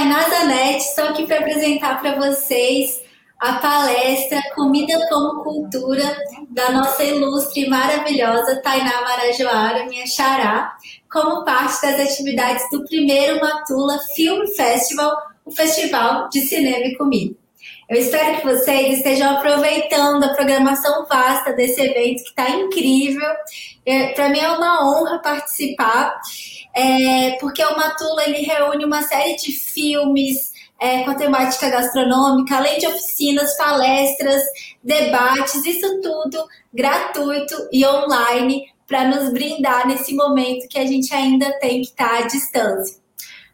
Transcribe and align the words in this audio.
Tainá 0.00 0.30
Zanetti, 0.30 0.78
estou 0.78 1.04
aqui 1.08 1.26
para 1.26 1.40
apresentar 1.40 2.00
para 2.00 2.16
vocês 2.16 3.02
a 3.38 3.56
palestra 3.56 4.40
Comida 4.54 4.98
como 5.10 5.44
Cultura 5.44 6.16
da 6.48 6.70
nossa 6.70 7.04
ilustre 7.04 7.66
e 7.66 7.68
maravilhosa 7.68 8.62
Tainá 8.62 9.02
Marajoara, 9.02 9.84
minha 9.84 10.06
xará, 10.06 10.74
como 11.12 11.44
parte 11.44 11.82
das 11.82 12.00
atividades 12.00 12.64
do 12.70 12.82
primeiro 12.86 13.40
Matula 13.40 13.98
Film 14.14 14.46
Festival, 14.56 15.14
o 15.44 15.50
Festival 15.50 16.30
de 16.30 16.40
Cinema 16.46 16.86
e 16.86 16.96
Comida. 16.96 17.34
Eu 17.90 17.98
espero 17.98 18.38
que 18.38 18.46
vocês 18.46 18.98
estejam 18.98 19.36
aproveitando 19.36 20.24
a 20.24 20.32
programação 20.32 21.04
vasta 21.06 21.52
desse 21.52 21.78
evento 21.78 22.22
que 22.22 22.30
está 22.30 22.48
incrível. 22.48 23.28
É, 23.84 24.14
Para 24.14 24.30
mim 24.30 24.38
é 24.38 24.48
uma 24.48 24.82
honra 24.82 25.18
participar, 25.18 26.18
é, 26.74 27.32
porque 27.40 27.64
o 27.64 27.76
Matula 27.76 28.24
ele 28.24 28.42
reúne 28.42 28.84
uma 28.84 29.02
série 29.02 29.36
de 29.36 29.52
filmes 29.52 30.50
é, 30.80 31.04
com 31.04 31.10
a 31.10 31.14
temática 31.14 31.68
gastronômica, 31.68 32.56
além 32.56 32.78
de 32.78 32.86
oficinas, 32.86 33.56
palestras, 33.56 34.42
debates, 34.82 35.64
isso 35.66 36.00
tudo 36.00 36.42
gratuito 36.72 37.54
e 37.70 37.84
online 37.86 38.66
para 38.86 39.04
nos 39.04 39.32
brindar 39.32 39.86
nesse 39.86 40.14
momento 40.14 40.68
que 40.68 40.78
a 40.78 40.86
gente 40.86 41.14
ainda 41.14 41.52
tem 41.60 41.82
que 41.82 41.88
estar 41.88 42.08
tá 42.08 42.18
à 42.18 42.22
distância. 42.22 42.98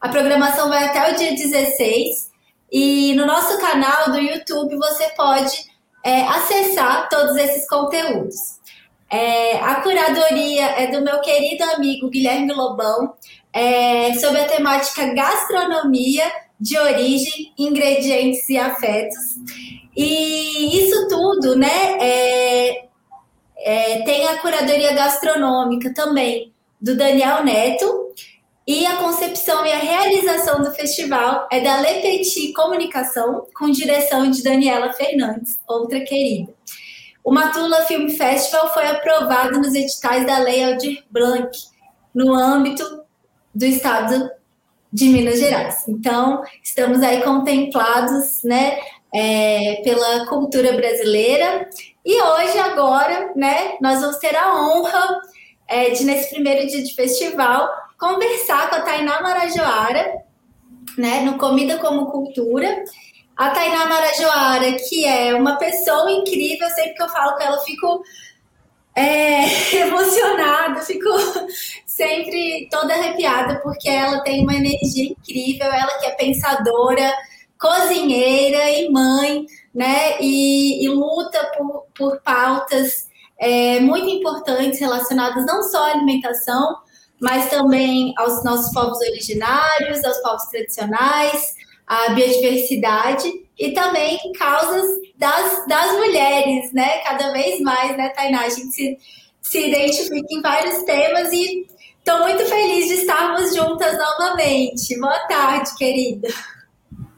A 0.01 0.09
programação 0.09 0.69
vai 0.69 0.85
até 0.85 1.13
o 1.13 1.17
dia 1.17 1.33
16 1.33 2.31
e 2.71 3.13
no 3.15 3.27
nosso 3.27 3.59
canal 3.59 4.11
do 4.13 4.19
YouTube 4.19 4.77
você 4.77 5.09
pode 5.17 5.57
é, 6.05 6.23
acessar 6.23 7.09
todos 7.09 7.37
esses 7.37 7.69
conteúdos. 7.69 8.56
É, 9.11 9.57
a 9.59 9.77
curadoria 9.77 10.67
é 10.81 10.89
do 10.89 11.03
meu 11.03 11.21
querido 11.21 11.63
amigo 11.65 12.11
Guilherme 12.11 12.53
Lobão, 12.53 13.15
é, 13.53 14.13
sobre 14.15 14.41
a 14.41 14.49
temática 14.49 15.15
gastronomia 15.15 16.25
de 16.59 16.79
origem, 16.79 17.53
ingredientes 17.59 18.49
e 18.49 18.59
afetos. 18.59 19.37
E 19.97 20.79
isso 20.79 21.09
tudo, 21.09 21.57
né, 21.57 21.99
é, 22.01 22.87
é, 23.59 24.03
tem 24.03 24.27
a 24.29 24.39
curadoria 24.39 24.93
gastronômica 24.93 25.93
também 25.95 26.53
do 26.81 26.97
Daniel 26.97 27.43
Neto, 27.45 28.07
e 28.67 28.85
a 28.85 28.97
concepção 28.97 29.65
e 29.65 29.73
a 29.73 29.79
realização 29.79 30.61
do 30.61 30.73
festival 30.73 31.47
é 31.53 31.61
da 31.61 31.81
Le 31.81 32.01
Petit 32.01 32.53
Comunicação, 32.53 33.47
com 33.57 33.71
direção 33.71 34.29
de 34.29 34.43
Daniela 34.43 34.93
Fernandes, 34.93 35.61
outra 35.69 36.01
querida. 36.01 36.56
O 37.27 37.33
Matula 37.33 37.83
Film 37.87 38.09
Festival 38.09 38.73
foi 38.73 38.87
aprovado 38.87 39.59
nos 39.59 39.75
editais 39.75 40.25
da 40.25 40.39
Lei 40.39 40.63
Aldir 40.63 41.03
Blanc, 41.11 41.51
no 42.15 42.33
âmbito 42.33 43.03
do 43.53 43.65
estado 43.65 44.31
de 44.93 45.09
Minas 45.09 45.41
Gerais. 45.41 45.89
Então, 45.89 46.45
estamos 46.63 47.03
aí 47.03 47.25
contemplados 47.25 48.45
né, 48.45 48.79
é, 49.13 49.81
pela 49.83 50.27
cultura 50.27 50.75
brasileira. 50.75 51.69
E 52.05 52.23
hoje, 52.23 52.61
agora, 52.61 53.33
né, 53.35 53.77
nós 53.81 54.01
vamos 54.01 54.19
ter 54.19 54.37
a 54.37 54.63
honra 54.63 55.21
é, 55.67 55.91
de, 55.91 56.05
nesse 56.05 56.31
primeiro 56.33 56.65
dia 56.69 56.85
de 56.85 56.95
festival, 56.95 57.69
conversar 57.99 58.71
com 58.71 58.77
a 58.77 58.83
Tainá 58.83 59.21
Marajoara, 59.21 60.23
né, 60.97 61.23
no 61.23 61.37
Comida 61.39 61.77
como 61.79 62.07
Cultura. 62.07 62.85
A 63.37 63.51
Tainá 63.51 63.87
Marajoara, 63.87 64.73
que 64.89 65.05
é 65.05 65.35
uma 65.35 65.57
pessoa 65.59 66.11
incrível, 66.11 66.69
sempre 66.71 66.95
que 66.95 67.03
eu 67.03 67.09
falo 67.09 67.37
com 67.37 67.43
ela, 67.43 67.57
eu 67.57 67.63
fico 67.63 68.03
é, 68.95 69.77
emocionada, 69.77 70.81
fico 70.81 71.11
sempre 71.85 72.67
toda 72.71 72.95
arrepiada, 72.95 73.61
porque 73.63 73.91
ela 73.91 74.21
tem 74.21 74.43
uma 74.43 74.55
energia 74.55 75.11
incrível, 75.11 75.67
ela 75.67 75.99
que 75.99 76.07
é 76.07 76.13
pensadora, 76.13 77.13
cozinheira 77.61 78.71
e 78.71 78.91
mãe, 78.91 79.45
né, 79.75 80.19
e, 80.19 80.85
e 80.85 80.89
luta 80.89 81.53
por, 81.59 81.85
por 81.95 82.21
pautas 82.23 83.07
é, 83.39 83.81
muito 83.81 84.09
importantes 84.09 84.81
relacionadas 84.81 85.45
não 85.45 85.63
só 85.63 85.85
à 85.85 85.91
alimentação, 85.93 86.79
mas 87.21 87.51
também 87.51 88.15
aos 88.17 88.43
nossos 88.43 88.73
povos 88.73 88.99
originários, 88.99 90.03
aos 90.05 90.19
povos 90.23 90.45
tradicionais, 90.45 91.56
à 91.87 92.13
biodiversidade 92.13 93.31
e 93.59 93.71
também 93.71 94.19
causas 94.39 94.85
das, 95.17 95.67
das 95.67 95.93
mulheres, 95.93 96.73
né? 96.73 96.99
Cada 96.99 97.33
vez 97.33 97.61
mais, 97.61 97.97
né, 97.97 98.11
Tainá? 98.11 98.43
A 98.43 98.49
gente 98.49 98.73
se, 98.73 98.99
se 99.41 99.69
identifica 99.69 100.27
em 100.31 100.43
vários 100.43 100.83
temas 100.83 101.33
e 101.33 101.67
estou 101.99 102.21
muito 102.21 102.45
feliz 102.45 102.87
de 102.89 102.95
estarmos 102.95 103.55
juntas 103.55 103.97
novamente. 103.97 104.99
Boa 105.01 105.19
tarde, 105.27 105.71
querida. 105.77 106.29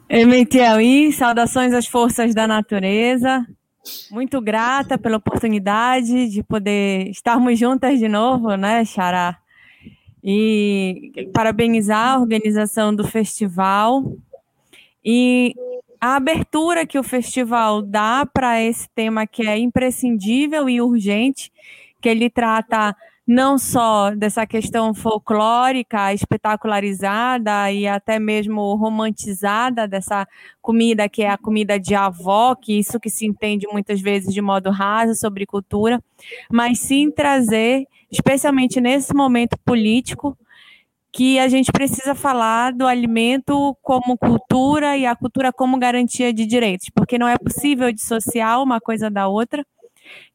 Emetiel, 0.07 0.81
e 0.81 1.11
saudações 1.11 1.73
às 1.73 1.85
forças 1.85 2.33
da 2.33 2.47
natureza. 2.47 3.45
Muito 4.11 4.41
grata 4.41 4.97
pela 4.97 5.17
oportunidade 5.17 6.29
de 6.29 6.43
poder 6.43 7.09
estarmos 7.09 7.57
juntas 7.57 7.99
de 7.99 8.07
novo, 8.07 8.55
né, 8.55 8.85
Xará? 8.85 9.37
E 10.23 11.29
parabenizar 11.33 12.15
a 12.15 12.19
organização 12.19 12.93
do 12.93 13.07
festival 13.07 14.03
e 15.03 15.53
a 15.99 16.15
abertura 16.15 16.85
que 16.85 16.97
o 16.97 17.03
festival 17.03 17.81
dá 17.81 18.25
para 18.25 18.61
esse 18.61 18.87
tema 18.95 19.27
que 19.27 19.47
é 19.47 19.57
imprescindível 19.57 20.69
e 20.69 20.81
urgente, 20.81 21.51
que 22.01 22.07
ele 22.07 22.29
trata 22.29 22.95
não 23.27 23.59
só 23.59 24.09
dessa 24.09 24.47
questão 24.47 24.91
folclórica, 24.91 26.11
espetacularizada 26.11 27.71
e 27.71 27.87
até 27.87 28.17
mesmo 28.17 28.73
romantizada 28.73 29.87
dessa 29.87 30.27
comida 30.59 31.07
que 31.07 31.21
é 31.21 31.29
a 31.29 31.37
comida 31.37 31.79
de 31.79 31.93
avó, 31.93 32.55
que 32.55 32.79
isso 32.79 32.99
que 32.99 33.09
se 33.09 33.27
entende 33.27 33.67
muitas 33.71 34.01
vezes 34.01 34.33
de 34.33 34.41
modo 34.41 34.71
raso 34.71 35.13
sobre 35.13 35.45
cultura, 35.45 36.01
mas 36.51 36.79
sim 36.79 37.11
trazer, 37.11 37.85
especialmente 38.11 38.81
nesse 38.81 39.13
momento 39.13 39.55
político, 39.63 40.35
que 41.11 41.39
a 41.39 41.47
gente 41.47 41.71
precisa 41.71 42.13
falar 42.13 42.71
do 42.71 42.85
alimento 42.85 43.75
como 43.81 44.17
cultura 44.17 44.95
e 44.95 45.05
a 45.05 45.15
cultura 45.15 45.51
como 45.51 45.77
garantia 45.77 46.31
de 46.31 46.45
direitos, 46.45 46.89
porque 46.93 47.17
não 47.17 47.27
é 47.27 47.37
possível 47.37 47.91
dissociar 47.91 48.61
uma 48.61 48.79
coisa 48.79 49.09
da 49.09 49.27
outra. 49.27 49.65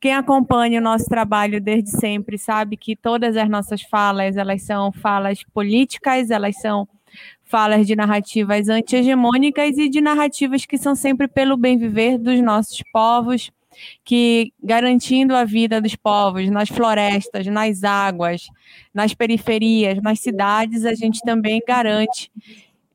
Quem 0.00 0.14
acompanha 0.14 0.80
o 0.80 0.82
nosso 0.82 1.06
trabalho 1.06 1.60
desde 1.60 1.90
sempre 1.90 2.38
sabe 2.38 2.76
que 2.76 2.96
todas 2.96 3.36
as 3.36 3.48
nossas 3.48 3.82
falas, 3.82 4.36
elas 4.36 4.62
são 4.62 4.92
falas 4.92 5.42
políticas, 5.52 6.30
elas 6.30 6.56
são 6.60 6.88
falas 7.44 7.86
de 7.86 7.94
narrativas 7.94 8.68
anti-hegemônicas 8.68 9.78
e 9.78 9.88
de 9.88 10.00
narrativas 10.00 10.66
que 10.66 10.76
são 10.76 10.94
sempre 10.94 11.28
pelo 11.28 11.56
bem 11.56 11.78
viver 11.78 12.18
dos 12.18 12.40
nossos 12.40 12.82
povos, 12.92 13.50
que 14.04 14.52
garantindo 14.62 15.34
a 15.34 15.44
vida 15.44 15.80
dos 15.80 15.96
povos 15.96 16.50
nas 16.50 16.68
florestas, 16.68 17.46
nas 17.46 17.84
águas, 17.84 18.48
nas 18.92 19.14
periferias, 19.14 20.00
nas 20.02 20.20
cidades, 20.20 20.84
a 20.84 20.94
gente 20.94 21.20
também 21.22 21.62
garante 21.66 22.30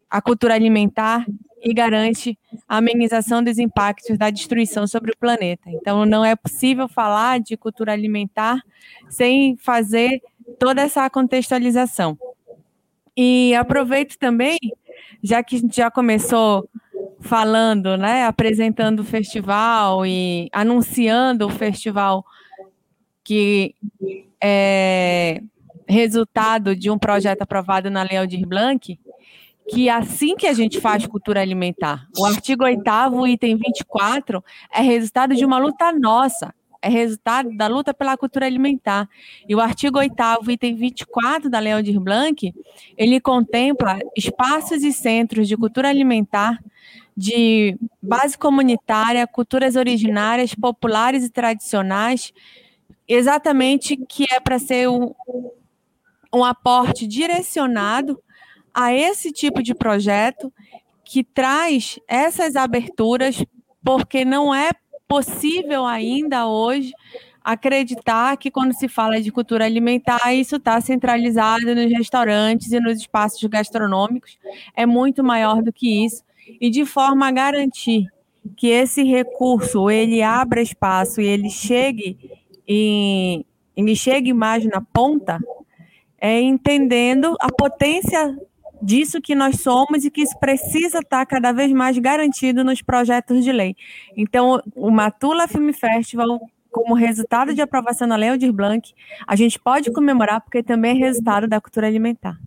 a 0.10 0.22
cultura 0.22 0.56
alimentar 0.56 1.26
e 1.62 1.74
garante 1.74 2.38
a 2.68 2.78
amenização 2.78 3.44
dos 3.44 3.60
impactos 3.60 4.18
da 4.18 4.30
destruição 4.30 4.88
sobre 4.88 5.12
o 5.12 5.18
planeta. 5.18 5.70
Então, 5.70 6.06
não 6.06 6.24
é 6.24 6.36
possível 6.36 6.88
falar 6.88 7.40
de 7.40 7.58
cultura 7.58 7.92
alimentar 7.92 8.62
sem 9.10 9.58
fazer 9.58 10.22
toda 10.58 10.82
essa 10.82 11.10
contextualização. 11.10 12.18
E 13.16 13.54
aproveito 13.56 14.18
também, 14.18 14.58
já 15.22 15.44
que 15.44 15.62
já 15.72 15.92
começou 15.92 16.70
falando, 17.20 17.98
né, 17.98 18.26
apresentando 18.26 19.02
o 19.02 19.06
festival 19.06 20.06
e 20.06 20.50
anunciando 20.52 21.48
o 21.48 21.50
festival 21.50 22.26
que 23.24 23.76
é 24.42 25.42
resultado 25.88 26.76
de 26.76 26.90
um 26.90 26.98
projeto 26.98 27.42
aprovado 27.42 27.90
na 27.90 28.04
Lei 28.04 28.18
Aldir 28.18 28.48
Blanc, 28.48 29.00
que 29.70 29.90
assim 29.90 30.36
que 30.36 30.48
a 30.48 30.54
gente 30.54 30.80
faz 30.80 31.06
cultura 31.06 31.42
alimentar, 31.42 32.08
o 32.18 32.26
artigo 32.26 32.64
8 32.64 32.82
item 33.28 33.58
24, 33.58 34.44
é 34.72 34.82
resultado 34.82 35.36
de 35.36 35.44
uma 35.44 35.58
luta 35.58 35.92
nossa, 35.92 36.54
é 36.82 36.90
resultado 36.90 37.56
da 37.56 37.68
luta 37.68 37.94
pela 37.94 38.16
cultura 38.16 38.46
alimentar. 38.46 39.10
E 39.48 39.54
o 39.54 39.60
artigo 39.60 40.00
8 40.00 40.14
item 40.50 40.76
24 40.76 41.50
da 41.50 41.60
Lei 41.60 41.74
Aldir 41.74 42.00
Blanc, 42.00 42.54
ele 42.98 43.20
contempla 43.20 44.00
espaços 44.16 44.84
e 44.84 44.94
centros 44.94 45.48
de 45.48 45.58
cultura 45.58 45.90
alimentar 45.90 46.58
de 47.20 47.78
base 48.02 48.38
comunitária, 48.38 49.28
culturas 49.28 49.76
originárias, 49.76 50.56
populares 50.56 51.26
e 51.26 51.30
tradicionais, 51.30 52.32
exatamente 53.06 53.98
que 53.98 54.26
é 54.32 54.40
para 54.40 54.58
ser 54.58 54.88
um, 54.88 55.14
um 56.34 56.46
aporte 56.46 57.06
direcionado 57.06 58.18
a 58.74 58.94
esse 58.94 59.34
tipo 59.34 59.62
de 59.62 59.76
projeto 59.76 60.50
que 61.04 61.22
traz 61.22 62.00
essas 62.08 62.56
aberturas, 62.56 63.44
porque 63.84 64.24
não 64.24 64.56
é 64.56 64.70
possível 65.06 65.86
ainda 65.86 66.48
hoje 66.48 66.94
acreditar 67.44 68.38
que 68.38 68.50
quando 68.50 68.74
se 68.74 68.88
fala 68.88 69.20
de 69.20 69.30
cultura 69.30 69.66
alimentar, 69.66 70.34
isso 70.34 70.56
está 70.56 70.80
centralizado 70.80 71.76
nos 71.76 71.92
restaurantes 71.92 72.72
e 72.72 72.80
nos 72.80 73.00
espaços 73.00 73.44
gastronômicos. 73.44 74.38
É 74.74 74.86
muito 74.86 75.22
maior 75.22 75.62
do 75.62 75.74
que 75.74 76.06
isso. 76.06 76.29
E 76.60 76.70
de 76.70 76.86
forma 76.86 77.28
a 77.28 77.32
garantir 77.32 78.08
que 78.56 78.68
esse 78.68 79.04
recurso 79.04 79.90
ele 79.90 80.22
abra 80.22 80.62
espaço 80.62 81.22
e 81.22 81.26
ele 81.26 81.50
chegue 81.50 82.18
em, 82.68 83.46
chegue 83.96 84.34
mais 84.34 84.66
na 84.66 84.82
ponta, 84.82 85.40
é 86.20 86.40
entendendo 86.40 87.36
a 87.40 87.52
potência 87.52 88.38
disso 88.82 89.22
que 89.22 89.36
nós 89.36 89.62
somos 89.62 90.06
e 90.06 90.12
que 90.12 90.22
isso 90.22 90.38
precisa 90.40 91.00
estar 91.00 91.26
cada 91.26 91.52
vez 91.52 91.72
mais 91.72 91.98
garantido 91.98 92.64
nos 92.64 92.82
projetos 92.82 93.44
de 93.44 93.52
lei. 93.52 93.76
Então, 94.16 94.62
o 94.76 94.90
Matula 94.90 95.48
Film 95.48 95.72
Festival, 95.72 96.40
como 96.72 96.94
resultado 96.94 97.54
de 97.54 97.62
aprovação 97.62 98.08
na 98.08 98.16
Lei 98.16 98.30
Aldir 98.30 98.54
Blanc, 98.54 98.94
a 99.28 99.36
gente 99.36 99.60
pode 99.60 99.92
comemorar 99.92 100.42
porque 100.42 100.64
também 100.64 100.92
é 100.92 101.06
resultado 101.06 101.48
da 101.48 101.60
cultura 101.60 101.88
alimentar. 101.88 102.38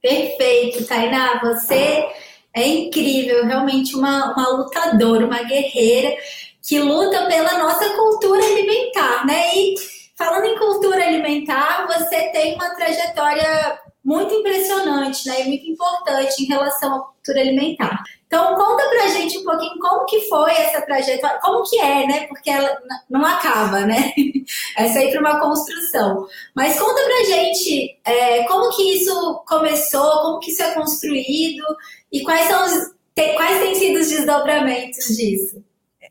Perfeito, 0.00 0.86
Tainá, 0.86 1.40
você 1.40 2.06
é 2.54 2.66
incrível, 2.66 3.44
realmente 3.44 3.96
uma, 3.96 4.32
uma 4.32 4.48
lutadora, 4.48 5.26
uma 5.26 5.42
guerreira 5.42 6.16
que 6.62 6.78
luta 6.78 7.26
pela 7.26 7.58
nossa 7.58 7.90
cultura 7.90 8.42
alimentar, 8.42 9.26
né? 9.26 9.54
E 9.54 9.74
falando 10.16 10.46
em 10.46 10.56
cultura 10.58 11.04
alimentar, 11.04 11.86
você 11.86 12.30
tem 12.30 12.54
uma 12.54 12.74
trajetória 12.74 13.78
muito 14.02 14.32
impressionante, 14.34 15.28
né? 15.28 15.42
E 15.42 15.48
muito 15.48 15.66
importante 15.66 16.42
em 16.42 16.46
relação 16.46 17.04
cultura 17.24 17.40
alimentar. 17.40 18.04
Então, 18.26 18.54
conta 18.54 18.88
pra 18.88 19.08
gente 19.08 19.38
um 19.38 19.44
pouquinho 19.44 19.78
como 19.78 20.04
que 20.04 20.28
foi 20.28 20.50
essa 20.52 20.82
trajetória, 20.82 21.40
como 21.40 21.64
que 21.64 21.80
é, 21.80 22.06
né? 22.06 22.26
Porque 22.26 22.50
ela 22.50 22.76
não 23.08 23.24
acaba, 23.24 23.80
né? 23.86 24.12
É 24.76 24.88
sempre 24.88 25.18
uma 25.18 25.40
construção. 25.40 26.26
Mas 26.54 26.78
conta 26.78 27.02
pra 27.02 27.24
gente 27.24 27.98
é, 28.04 28.44
como 28.44 28.76
que 28.76 28.96
isso 28.96 29.42
começou, 29.48 30.20
como 30.20 30.38
que 30.38 30.50
isso 30.50 30.62
é 30.62 30.74
construído 30.74 31.64
e 32.12 32.22
quais 32.22 32.46
são 32.46 32.62
os, 32.66 32.94
quais 33.14 33.58
têm 33.62 33.74
sido 33.74 34.00
os 34.00 34.08
desdobramentos 34.10 35.16
disso. 35.16 35.64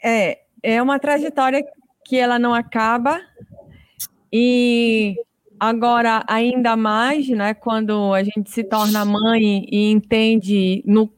É, 0.04 0.40
é 0.64 0.82
uma 0.82 0.98
trajetória 0.98 1.64
que 2.06 2.18
ela 2.18 2.40
não 2.40 2.56
acaba 2.56 3.22
e 4.32 5.16
Agora, 5.66 6.26
ainda 6.28 6.76
mais, 6.76 7.30
né, 7.30 7.54
quando 7.54 8.14
a 8.14 8.22
gente 8.22 8.52
se 8.52 8.66
torna 8.66 9.06
mãe 9.06 9.66
e 9.72 9.90
entende 9.90 10.84
no, 10.86 11.10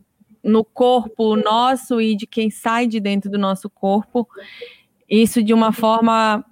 no 0.44 0.64
corpo 0.64 1.36
nosso 1.36 2.00
e 2.00 2.16
de 2.16 2.28
quem 2.28 2.52
sai 2.52 2.86
de 2.86 3.00
dentro 3.00 3.28
do 3.32 3.40
nosso 3.40 3.68
corpo, 3.68 4.28
isso 5.10 5.42
de 5.42 5.52
uma 5.52 5.72
forma 5.72 6.46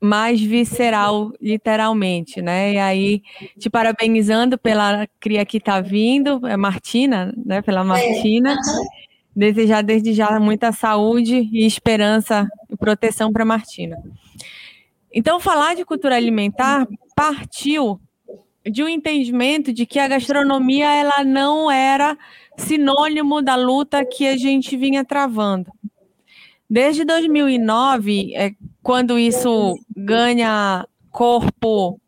mais 0.00 0.40
visceral, 0.40 1.34
literalmente, 1.38 2.40
né? 2.40 2.72
E 2.72 2.78
aí, 2.78 3.22
te 3.58 3.68
parabenizando 3.68 4.56
pela 4.56 5.06
cria 5.20 5.44
que 5.44 5.58
está 5.58 5.82
vindo, 5.82 6.46
é 6.46 6.56
Martina, 6.56 7.34
né? 7.44 7.60
Pela 7.60 7.82
é. 7.82 7.84
Martina. 7.84 8.52
É. 8.52 9.06
Desejar 9.36 9.82
desde 9.82 10.14
já 10.14 10.40
muita 10.40 10.72
saúde 10.72 11.46
e 11.52 11.66
esperança 11.66 12.48
e 12.70 12.74
proteção 12.74 13.30
para 13.30 13.44
Martina. 13.44 13.98
Então, 15.12 15.40
falar 15.40 15.74
de 15.74 15.84
cultura 15.84 16.16
alimentar 16.16 16.86
partiu 17.14 18.00
de 18.70 18.82
um 18.82 18.88
entendimento 18.88 19.72
de 19.72 19.86
que 19.86 19.98
a 19.98 20.08
gastronomia 20.08 20.92
ela 20.92 21.24
não 21.24 21.70
era 21.70 22.18
sinônimo 22.56 23.40
da 23.40 23.54
luta 23.54 24.04
que 24.04 24.26
a 24.26 24.36
gente 24.36 24.76
vinha 24.76 25.04
travando. 25.04 25.70
Desde 26.68 27.04
2009, 27.04 28.34
é, 28.34 28.52
quando 28.82 29.18
isso 29.18 29.78
ganha 29.96 30.84
corpo, 31.10 32.00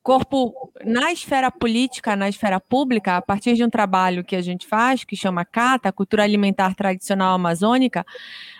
corpo 0.00 0.72
na 0.84 1.12
esfera 1.12 1.50
política, 1.50 2.14
na 2.14 2.28
esfera 2.28 2.60
pública, 2.60 3.16
a 3.16 3.22
partir 3.22 3.54
de 3.54 3.64
um 3.64 3.68
trabalho 3.68 4.22
que 4.22 4.36
a 4.36 4.40
gente 4.40 4.64
faz, 4.64 5.02
que 5.02 5.16
chama 5.16 5.44
CATA, 5.44 5.92
Cultura 5.92 6.22
Alimentar 6.22 6.74
Tradicional 6.76 7.34
Amazônica, 7.34 8.06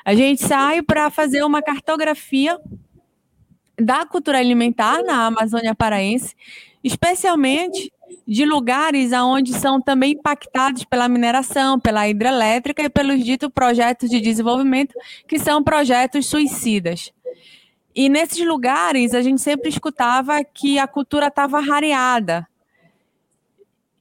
a 0.04 0.14
gente 0.14 0.42
sai 0.42 0.82
para 0.82 1.10
fazer 1.10 1.44
uma 1.44 1.62
cartografia 1.62 2.58
da 3.78 4.04
cultura 4.04 4.38
alimentar 4.38 5.02
na 5.02 5.26
Amazônia 5.26 5.74
Paraense, 5.74 6.34
especialmente 6.82 7.92
de 8.26 8.44
lugares 8.44 9.12
aonde 9.12 9.54
são 9.54 9.80
também 9.80 10.12
impactados 10.12 10.84
pela 10.84 11.08
mineração, 11.08 11.78
pela 11.78 12.08
hidrelétrica 12.08 12.82
e 12.82 12.88
pelos 12.88 13.24
ditos 13.24 13.48
projetos 13.48 14.10
de 14.10 14.20
desenvolvimento, 14.20 14.94
que 15.26 15.38
são 15.38 15.62
projetos 15.62 16.26
suicidas. 16.26 17.12
E 17.94 18.08
nesses 18.08 18.44
lugares 18.46 19.14
a 19.14 19.22
gente 19.22 19.40
sempre 19.40 19.68
escutava 19.68 20.42
que 20.44 20.78
a 20.78 20.86
cultura 20.86 21.28
estava 21.28 21.60
rareada, 21.60 22.46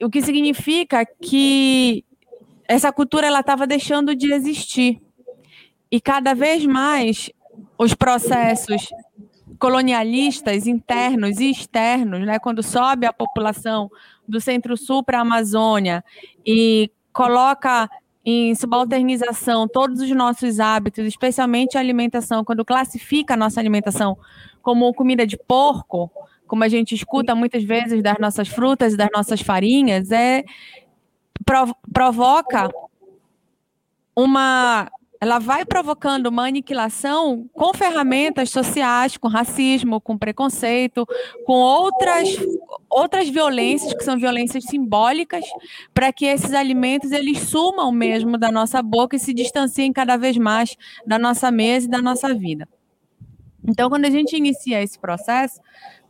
o 0.02 0.10
que 0.10 0.22
significa 0.22 1.06
que 1.06 2.04
essa 2.68 2.92
cultura 2.92 3.28
ela 3.28 3.40
estava 3.40 3.66
deixando 3.66 4.16
de 4.16 4.32
existir. 4.32 5.02
E 5.90 6.02
cada 6.02 6.34
vez 6.34 6.66
mais 6.66 7.32
os 7.78 7.94
processos 7.94 8.90
colonialistas 9.58 10.68
internos 10.68 11.40
e 11.40 11.50
externos, 11.50 12.26
né, 12.26 12.40
quando 12.40 12.62
sobe 12.62 13.06
a 13.06 13.14
população 13.14 13.90
do 14.28 14.40
Centro-Sul 14.40 15.04
para 15.04 15.20
a 15.20 15.22
Amazônia 15.22 16.04
e 16.46 16.92
coloca 17.12 17.90
em 18.24 18.54
subalternização 18.56 19.68
todos 19.68 20.02
os 20.02 20.12
nossos 20.12 20.60
hábitos, 20.60 21.06
especialmente 21.06 21.78
a 21.78 21.80
alimentação, 21.80 22.44
quando 22.44 22.66
classifica 22.66 23.34
a 23.34 23.38
nossa 23.38 23.60
alimentação 23.60 24.18
como 24.62 24.94
comida 24.94 25.26
de 25.26 25.38
porco, 25.38 26.12
como 26.46 26.64
a 26.64 26.68
gente 26.68 26.94
escuta 26.94 27.34
muitas 27.34 27.64
vezes 27.64 28.04
das 28.04 28.18
nossas 28.20 28.50
frutas 28.50 28.94
e 28.94 28.98
das 28.98 29.10
nossas 29.14 29.42
farinhas, 29.42 30.12
é 30.12 30.44
provoca 31.94 32.70
uma 34.14 34.90
ela 35.20 35.40
vai 35.40 35.66
provocando 35.66 36.28
uma 36.28 36.48
aniquilação 36.48 37.50
com 37.54 37.74
ferramentas 37.74 38.50
sociais, 38.50 39.18
com 39.18 39.28
racismo, 39.28 40.00
com 40.00 40.18
preconceito, 40.18 41.06
com 41.46 41.54
outras, 41.54 42.30
outras 42.90 43.28
violências 43.30 43.94
que 43.94 44.04
são 44.04 44.18
violências 44.18 44.66
simbólicas, 44.66 45.46
para 45.94 46.14
que 46.14 46.26
esses 46.26 46.54
alimentos 46.54 47.12
eles 47.12 47.40
sumam 47.40 47.92
mesmo 47.92 48.38
da 48.38 48.52
nossa 48.52 48.82
boca 48.82 49.16
e 49.16 49.20
se 49.20 49.34
distanciem 49.34 49.92
cada 49.92 50.18
vez 50.18 50.38
mais 50.38 50.76
da 51.06 51.18
nossa 51.18 51.50
mesa 51.52 51.88
e 51.88 51.90
da 51.90 52.02
nossa 52.02 52.34
vida. 52.34 52.68
Então, 53.68 53.90
quando 53.90 54.06
a 54.06 54.10
gente 54.10 54.36
inicia 54.36 54.82
esse 54.82 54.98
processo, 54.98 55.60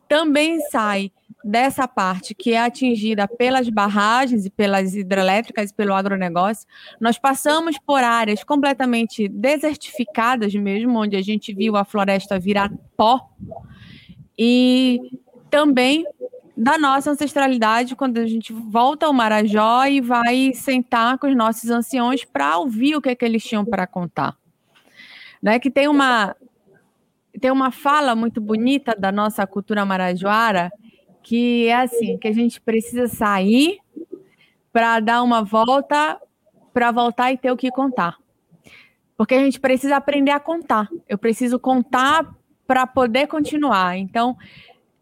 também 0.07 0.59
sai 0.69 1.11
dessa 1.43 1.87
parte 1.87 2.33
que 2.33 2.53
é 2.53 2.59
atingida 2.59 3.27
pelas 3.27 3.69
barragens 3.69 4.45
e 4.45 4.49
pelas 4.49 4.95
hidrelétricas 4.95 5.69
e 5.69 5.73
pelo 5.73 5.93
agronegócio, 5.93 6.67
nós 6.99 7.17
passamos 7.17 7.77
por 7.79 8.03
áreas 8.03 8.43
completamente 8.43 9.27
desertificadas 9.27 10.53
mesmo, 10.55 10.99
onde 10.99 11.15
a 11.15 11.21
gente 11.21 11.53
viu 11.53 11.75
a 11.75 11.85
floresta 11.85 12.39
virar 12.39 12.71
pó, 12.95 13.29
e 14.37 14.99
também 15.49 16.05
da 16.55 16.77
nossa 16.77 17.11
ancestralidade, 17.11 17.95
quando 17.95 18.17
a 18.17 18.25
gente 18.25 18.51
volta 18.51 19.05
ao 19.05 19.13
Marajó 19.13 19.85
e 19.85 20.01
vai 20.01 20.51
sentar 20.55 21.19
com 21.19 21.27
os 21.27 21.35
nossos 21.35 21.69
anciões 21.69 22.25
para 22.25 22.57
ouvir 22.57 22.95
o 22.95 23.01
que, 23.01 23.09
é 23.09 23.15
que 23.15 23.23
eles 23.23 23.43
tinham 23.43 23.63
para 23.63 23.85
contar. 23.85 24.35
Né? 25.41 25.59
Que 25.59 25.69
tem 25.69 25.87
uma, 25.87 26.35
tem 27.39 27.51
uma 27.51 27.69
fala 27.69 28.15
muito 28.15 28.41
bonita 28.41 28.95
da 28.97 29.11
nossa 29.11 29.45
cultura 29.45 29.85
marajoara, 29.85 30.71
que 31.27 31.67
é 31.67 31.75
assim, 31.75 32.17
que 32.17 32.25
a 32.29 32.31
gente 32.31 32.61
precisa 32.61 33.05
sair 33.05 33.79
para 34.71 35.01
dar 35.01 35.21
uma 35.21 35.43
volta, 35.43 36.17
para 36.73 36.89
voltar 36.89 37.33
e 37.33 37.37
ter 37.37 37.51
o 37.51 37.57
que 37.57 37.69
contar. 37.69 38.15
Porque 39.17 39.35
a 39.35 39.43
gente 39.43 39.59
precisa 39.59 39.97
aprender 39.97 40.31
a 40.31 40.39
contar. 40.39 40.87
Eu 41.05 41.17
preciso 41.17 41.59
contar 41.59 42.33
para 42.65 42.87
poder 42.87 43.27
continuar. 43.27 43.97
Então, 43.97 44.37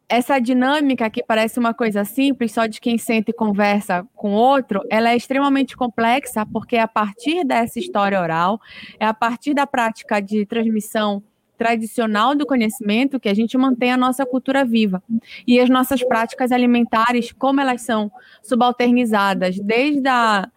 essa 0.10 0.40
dinâmica 0.40 1.12
que 1.12 1.24
parece 1.24 1.60
uma 1.60 1.76
coisa 1.76 2.04
simples, 2.04 2.54
só 2.54 2.66
de 2.66 2.82
quem 2.82 2.98
sente 2.98 3.30
e 3.30 3.34
conversa 3.34 4.04
com 4.16 4.34
outro, 4.34 4.82
ela 4.90 5.12
é 5.12 5.16
extremamente 5.16 5.78
complexa, 5.78 6.44
porque 6.44 6.76
é 6.76 6.82
a 6.82 6.88
partir 6.88 7.46
dessa 7.46 7.78
história 7.78 8.20
oral, 8.20 8.60
é 9.00 9.06
a 9.06 9.14
partir 9.14 9.54
da 9.54 9.68
prática 9.68 10.20
de 10.20 10.44
transmissão 10.48 11.22
tradicional 11.58 12.36
do 12.36 12.46
conhecimento 12.46 13.20
que 13.20 13.30
a 13.30 13.34
gente 13.34 13.58
mantém 13.58 13.92
a 13.92 13.98
nossa 13.98 14.26
cultura 14.26 14.64
viva. 14.64 15.02
E 15.48 15.60
as 15.60 15.70
nossas 15.70 16.04
práticas 16.04 16.52
alimentares, 16.52 17.32
como 17.32 17.62
elas 17.62 17.82
são 17.82 18.12
subalternizadas 18.42 19.60
desde 19.60 20.08
a, 20.08 20.50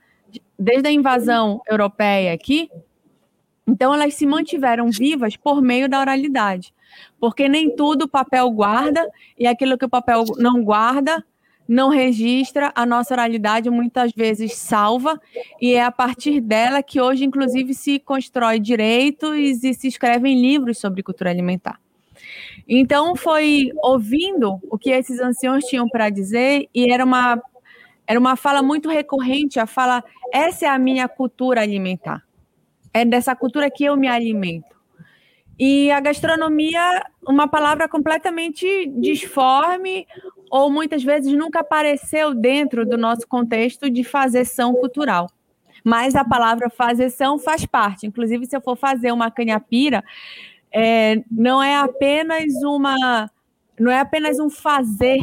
desde 0.59 0.89
a 0.89 0.93
invasão 0.93 1.61
europeia 1.69 2.33
aqui, 2.33 2.71
então 3.67 3.93
elas 3.93 4.15
se 4.15 4.27
mantiveram 4.27 4.91
vivas 4.91 5.37
por 5.37 5.61
meio 5.61 5.89
da 5.89 6.01
oralidade. 6.01 6.73
Porque 7.21 7.49
nem 7.49 7.75
tudo 7.75 8.07
o 8.07 8.09
papel 8.09 8.51
guarda, 8.51 9.07
e 9.39 9.47
aquilo 9.47 9.77
que 9.77 9.85
o 9.85 9.91
papel 9.91 10.25
não 10.39 10.65
guarda 10.65 11.25
não 11.69 11.91
registra, 11.91 12.73
a 12.75 12.87
nossa 12.87 13.13
oralidade 13.13 13.69
muitas 13.69 14.11
vezes 14.13 14.55
salva, 14.55 15.21
e 15.61 15.75
é 15.75 15.85
a 15.85 15.93
partir 15.93 16.41
dela 16.41 16.83
que 16.83 16.99
hoje, 16.99 17.27
inclusive, 17.27 17.75
se 17.75 17.99
constrói 17.99 18.59
direitos 18.59 19.37
e 19.37 19.75
se 19.75 19.87
escrevem 19.87 20.41
livros 20.41 20.79
sobre 20.79 21.03
cultura 21.03 21.29
alimentar. 21.29 21.79
Então, 22.67 23.15
foi 23.15 23.71
ouvindo 23.83 24.59
o 24.71 24.79
que 24.79 24.91
esses 24.91 25.21
anciãos 25.21 25.65
tinham 25.65 25.87
para 25.89 26.09
dizer, 26.09 26.69
e 26.75 26.91
era 26.91 27.05
uma, 27.05 27.41
era 28.07 28.19
uma 28.19 28.35
fala 28.35 28.63
muito 28.63 28.89
recorrente 28.89 29.61
a 29.61 29.67
fala: 29.67 30.03
essa 30.33 30.65
é 30.65 30.69
a 30.69 30.79
minha 30.79 31.07
cultura 31.07 31.61
alimentar. 31.61 32.23
É 32.95 33.05
dessa 33.05 33.37
cultura 33.37 33.71
que 33.71 33.85
eu 33.85 33.97
me 33.97 34.09
alimento. 34.09 34.79
E 35.59 35.91
a 35.91 36.01
gastronomia, 36.01 37.05
uma 37.27 37.49
palavra 37.49 37.89
completamente 37.89 38.87
disforme, 39.01 40.07
ou 40.51 40.71
muitas 40.71 41.03
vezes 41.03 41.33
nunca 41.33 41.61
apareceu 41.61 42.35
dentro 42.35 42.87
do 42.87 42.97
nosso 42.97 43.27
contexto 43.27 43.91
de 43.91 44.05
fazeção 44.05 44.75
cultural. 44.75 45.29
Mas 45.85 46.15
a 46.15 46.25
palavra 46.25 46.69
fazeção 46.69 47.39
faz 47.39 47.65
parte. 47.65 48.07
Inclusive, 48.07 48.47
se 48.47 48.57
eu 48.57 48.61
for 48.61 48.77
fazer 48.77 49.13
uma 49.13 49.31
canhapira, 49.31 50.05
é, 50.73 51.23
não 51.31 51.63
é 51.63 51.77
apenas 51.77 52.53
uma. 52.63 53.31
Não 53.79 53.93
é 53.93 54.01
apenas 54.01 54.41
um 54.41 54.51
fazer 54.51 55.21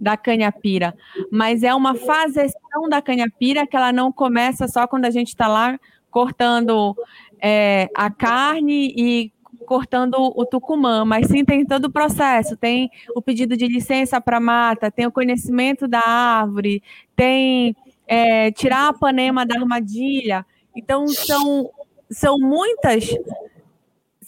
da 0.00 0.16
canhapira, 0.16 0.94
mas 1.30 1.64
é 1.64 1.74
uma 1.74 1.94
fazeção 1.94 2.88
da 2.88 3.02
canhapira 3.02 3.66
que 3.66 3.76
ela 3.76 3.92
não 3.92 4.12
começa 4.12 4.68
só 4.68 4.86
quando 4.86 5.06
a 5.06 5.10
gente 5.10 5.28
está 5.28 5.48
lá 5.48 5.78
cortando 6.08 6.94
é, 7.42 7.90
a 7.94 8.08
carne 8.10 8.94
e 8.96 9.32
cortando 9.66 10.14
o 10.16 10.46
tucumã, 10.46 11.04
mas 11.04 11.26
sim 11.26 11.44
tem 11.44 11.66
todo 11.66 11.86
o 11.86 11.92
processo, 11.92 12.56
tem 12.56 12.90
o 13.14 13.20
pedido 13.20 13.56
de 13.56 13.66
licença 13.66 14.20
para 14.20 14.40
mata, 14.40 14.90
tem 14.90 15.06
o 15.06 15.12
conhecimento 15.12 15.86
da 15.86 16.00
árvore, 16.00 16.82
tem 17.14 17.76
é, 18.06 18.50
tirar 18.52 18.88
a 18.88 18.92
panema 18.94 19.44
da 19.44 19.56
armadilha. 19.56 20.46
Então 20.74 21.06
são 21.08 21.70
são 22.08 22.38
muitas 22.38 23.10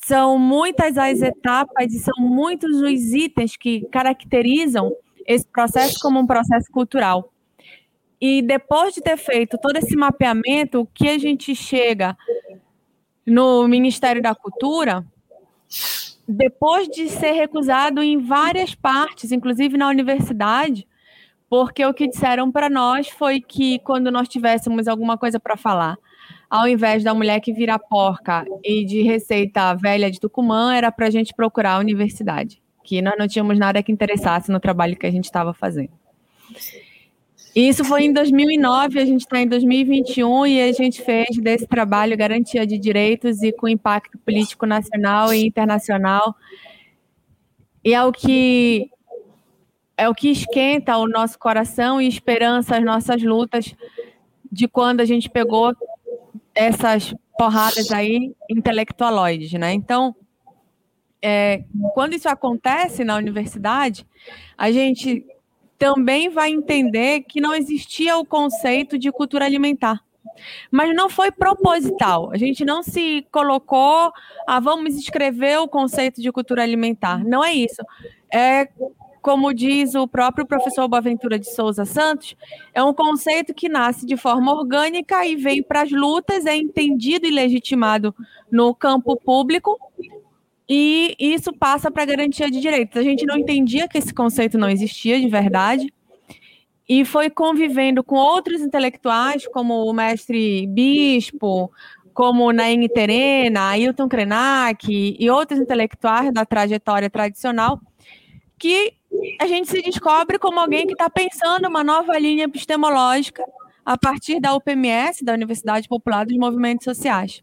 são 0.05 0.39
muitas 0.39 0.99
as 0.99 1.21
etapas 1.21 1.93
e 1.93 1.99
são 1.99 2.15
muitos 2.19 2.81
os 2.81 3.13
itens 3.13 3.57
que 3.57 3.87
caracterizam 3.87 4.95
esse 5.27 5.47
processo 5.47 5.99
como 6.01 6.19
um 6.19 6.27
processo 6.27 6.71
cultural. 6.73 7.31
E 8.21 8.43
depois 8.43 8.95
de 8.95 9.01
ter 9.01 9.17
feito 9.17 9.59
todo 9.59 9.77
esse 9.77 9.95
mapeamento, 9.95 10.81
o 10.81 10.87
que 10.87 11.09
a 11.09 11.19
gente 11.19 11.55
chega 11.55 12.17
no 13.25 13.69
Ministério 13.69 14.23
da 14.23 14.35
Cultura 14.35 15.05
depois 16.29 16.89
de 16.89 17.09
ser 17.09 17.33
recusado 17.33 18.03
em 18.03 18.19
várias 18.19 18.75
partes, 18.75 19.33
inclusive 19.33 19.79
na 19.79 19.89
universidade, 19.89 20.87
porque 21.49 21.85
o 21.85 21.95
que 21.95 22.07
disseram 22.07 22.53
para 22.53 22.69
nós 22.69 23.09
foi 23.09 23.41
que 23.41 23.79
quando 23.79 24.11
nós 24.11 24.29
tivéssemos 24.29 24.87
alguma 24.87 25.17
coisa 25.17 25.41
para 25.41 25.57
falar, 25.57 25.97
ao 26.51 26.69
invés 26.69 27.03
da 27.03 27.15
mulher 27.15 27.41
que 27.41 27.53
vira 27.53 27.79
porca 27.79 28.45
e 28.63 28.85
de 28.85 29.03
receita 29.03 29.75
velha 29.75 30.11
de 30.11 30.21
Tucumã, 30.21 30.75
era 30.75 30.93
para 30.93 31.07
a 31.07 31.11
gente 31.11 31.33
procurar 31.35 31.77
a 31.77 31.79
universidade, 31.79 32.61
que 32.85 33.01
nós 33.01 33.15
não 33.19 33.27
tínhamos 33.27 33.59
nada 33.59 33.83
que 33.83 33.93
interessasse 33.93 34.51
no 34.51 34.61
trabalho 34.61 34.97
que 34.97 35.07
a 35.07 35.11
gente 35.11 35.25
estava 35.25 35.55
fazendo. 35.55 35.93
Isso 37.55 37.85
foi 37.85 38.05
em 38.05 38.13
2009, 38.13 39.01
a 39.01 39.05
gente 39.05 39.23
está 39.23 39.41
em 39.41 39.47
2021 39.47 40.47
e 40.47 40.61
a 40.61 40.73
gente 40.73 41.03
fez 41.03 41.37
desse 41.39 41.67
trabalho 41.67 42.17
garantia 42.17 42.67
de 42.67 42.79
direitos 42.79 43.43
e 43.43 43.53
com 43.53 43.69
impacto 43.69 44.19
político 44.19 44.67
nacional 44.67 45.33
e 45.33 45.47
internacional. 45.47 46.37
E 47.85 47.95
é 47.95 48.05
o 48.05 48.13
que 48.13 48.91
é 49.97 50.09
o 50.09 50.15
que 50.15 50.31
esquenta 50.31 50.97
o 50.97 51.09
nosso 51.09 51.39
coração 51.39 52.01
e 52.01 52.07
esperança 52.07 52.77
as 52.77 52.85
nossas 52.85 53.21
lutas 53.23 53.75
de 54.51 54.69
quando 54.69 55.01
a 55.01 55.05
gente 55.05 55.29
pegou 55.29 55.75
essas 56.55 57.13
porradas 57.37 57.91
aí 57.91 58.35
intelectualoides, 58.49 59.53
né? 59.55 59.73
Então, 59.73 60.15
é, 61.21 61.65
quando 61.95 62.15
isso 62.15 62.29
acontece 62.29 63.05
na 63.05 63.17
universidade, 63.17 64.07
a 64.57 64.71
gente 64.71 65.25
também 65.79 66.29
vai 66.29 66.51
entender 66.51 67.21
que 67.23 67.41
não 67.41 67.55
existia 67.55 68.17
o 68.17 68.25
conceito 68.25 68.99
de 68.99 69.13
cultura 69.13 69.45
alimentar. 69.45 70.03
Mas 70.71 70.95
não 70.95 71.09
foi 71.09 71.31
proposital. 71.31 72.31
A 72.33 72.37
gente 72.37 72.65
não 72.65 72.83
se 72.83 73.27
colocou, 73.31 74.13
ah, 74.47 74.61
vamos 74.61 74.95
escrever 74.95 75.59
o 75.59 75.69
conceito 75.69 76.21
de 76.21 76.31
cultura 76.31 76.63
alimentar. 76.63 77.25
Não 77.25 77.45
é 77.45 77.53
isso. 77.55 77.83
É 78.33 78.69
como 79.21 79.53
diz 79.53 79.95
o 79.95 80.09
próprio 80.09 80.47
professor 80.47 80.89
Boaventura 80.89 81.39
de 81.39 81.53
Souza 81.53 81.85
Santos, 81.85 82.35
é 82.73 82.83
um 82.83 82.95
conceito 82.95 83.53
que 83.53 83.69
nasce 83.69 84.07
de 84.07 84.17
forma 84.17 84.55
orgânica 84.55 85.27
e 85.27 85.37
vem 85.37 85.63
para 85.63 85.83
as 85.83 85.91
lutas, 85.91 86.47
é 86.47 86.57
entendido 86.57 87.27
e 87.27 87.31
legitimado 87.31 88.15
no 88.51 88.75
campo 88.75 89.17
público, 89.17 89.79
e 90.69 91.17
isso 91.19 91.53
passa 91.53 91.91
para 91.91 92.03
a 92.03 92.07
garantia 92.07 92.51
de 92.51 92.61
direitos. 92.61 93.01
A 93.01 93.03
gente 93.03 93.25
não 93.25 93.39
entendia 93.39 93.89
que 93.89 93.97
esse 93.97 94.13
conceito 94.13 94.59
não 94.59 94.69
existia 94.69 95.19
de 95.19 95.29
verdade. 95.29 95.93
E 96.87 97.05
foi 97.05 97.31
convivendo 97.31 98.03
com 98.05 98.17
outros 98.17 98.61
intelectuais, 98.61 99.47
como 99.49 99.85
o 99.85 99.93
mestre 99.93 100.67
Bispo, 100.67 101.71
como 102.13 102.53
Naine 102.53 102.89
Terena, 102.89 103.71
Ailton 103.71 104.09
Krenak 104.09 105.17
e 105.19 105.31
outros 105.31 105.61
intelectuais 105.61 106.33
da 106.33 106.45
trajetória 106.45 107.09
tradicional, 107.09 107.81
que 108.59 108.95
a 109.41 109.47
gente 109.47 109.71
se 109.71 109.81
descobre 109.83 110.39
como 110.39 110.61
alguém 110.61 110.87
que 110.87 110.93
está 110.93 111.09
pensando 111.09 111.69
uma 111.69 111.85
nova 111.85 112.19
linha 112.19 112.45
epistemológica 112.45 113.45
a 113.85 113.97
partir 113.97 114.41
da 114.41 114.55
UPMS, 114.55 115.25
da 115.25 115.33
Universidade 115.33 115.89
Popular 115.89 116.27
dos 116.27 116.37
Movimentos 116.37 116.85
Sociais. 116.85 117.43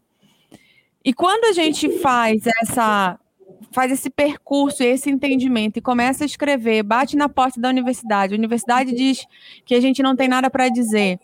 E 1.06 1.14
quando 1.14 1.44
a 1.44 1.52
gente 1.52 1.88
faz 2.00 2.42
essa 2.60 3.16
faz 3.70 3.92
esse 3.92 4.10
percurso, 4.10 4.82
esse 4.82 5.08
entendimento 5.08 5.76
e 5.78 5.82
começa 5.82 6.24
a 6.24 6.26
escrever, 6.26 6.82
bate 6.82 7.16
na 7.16 7.28
porta 7.28 7.60
da 7.60 7.68
universidade, 7.68 8.34
a 8.34 8.36
universidade 8.36 8.92
diz 8.92 9.24
que 9.64 9.74
a 9.74 9.80
gente 9.80 10.02
não 10.02 10.16
tem 10.16 10.28
nada 10.28 10.50
para 10.50 10.68
dizer, 10.68 11.20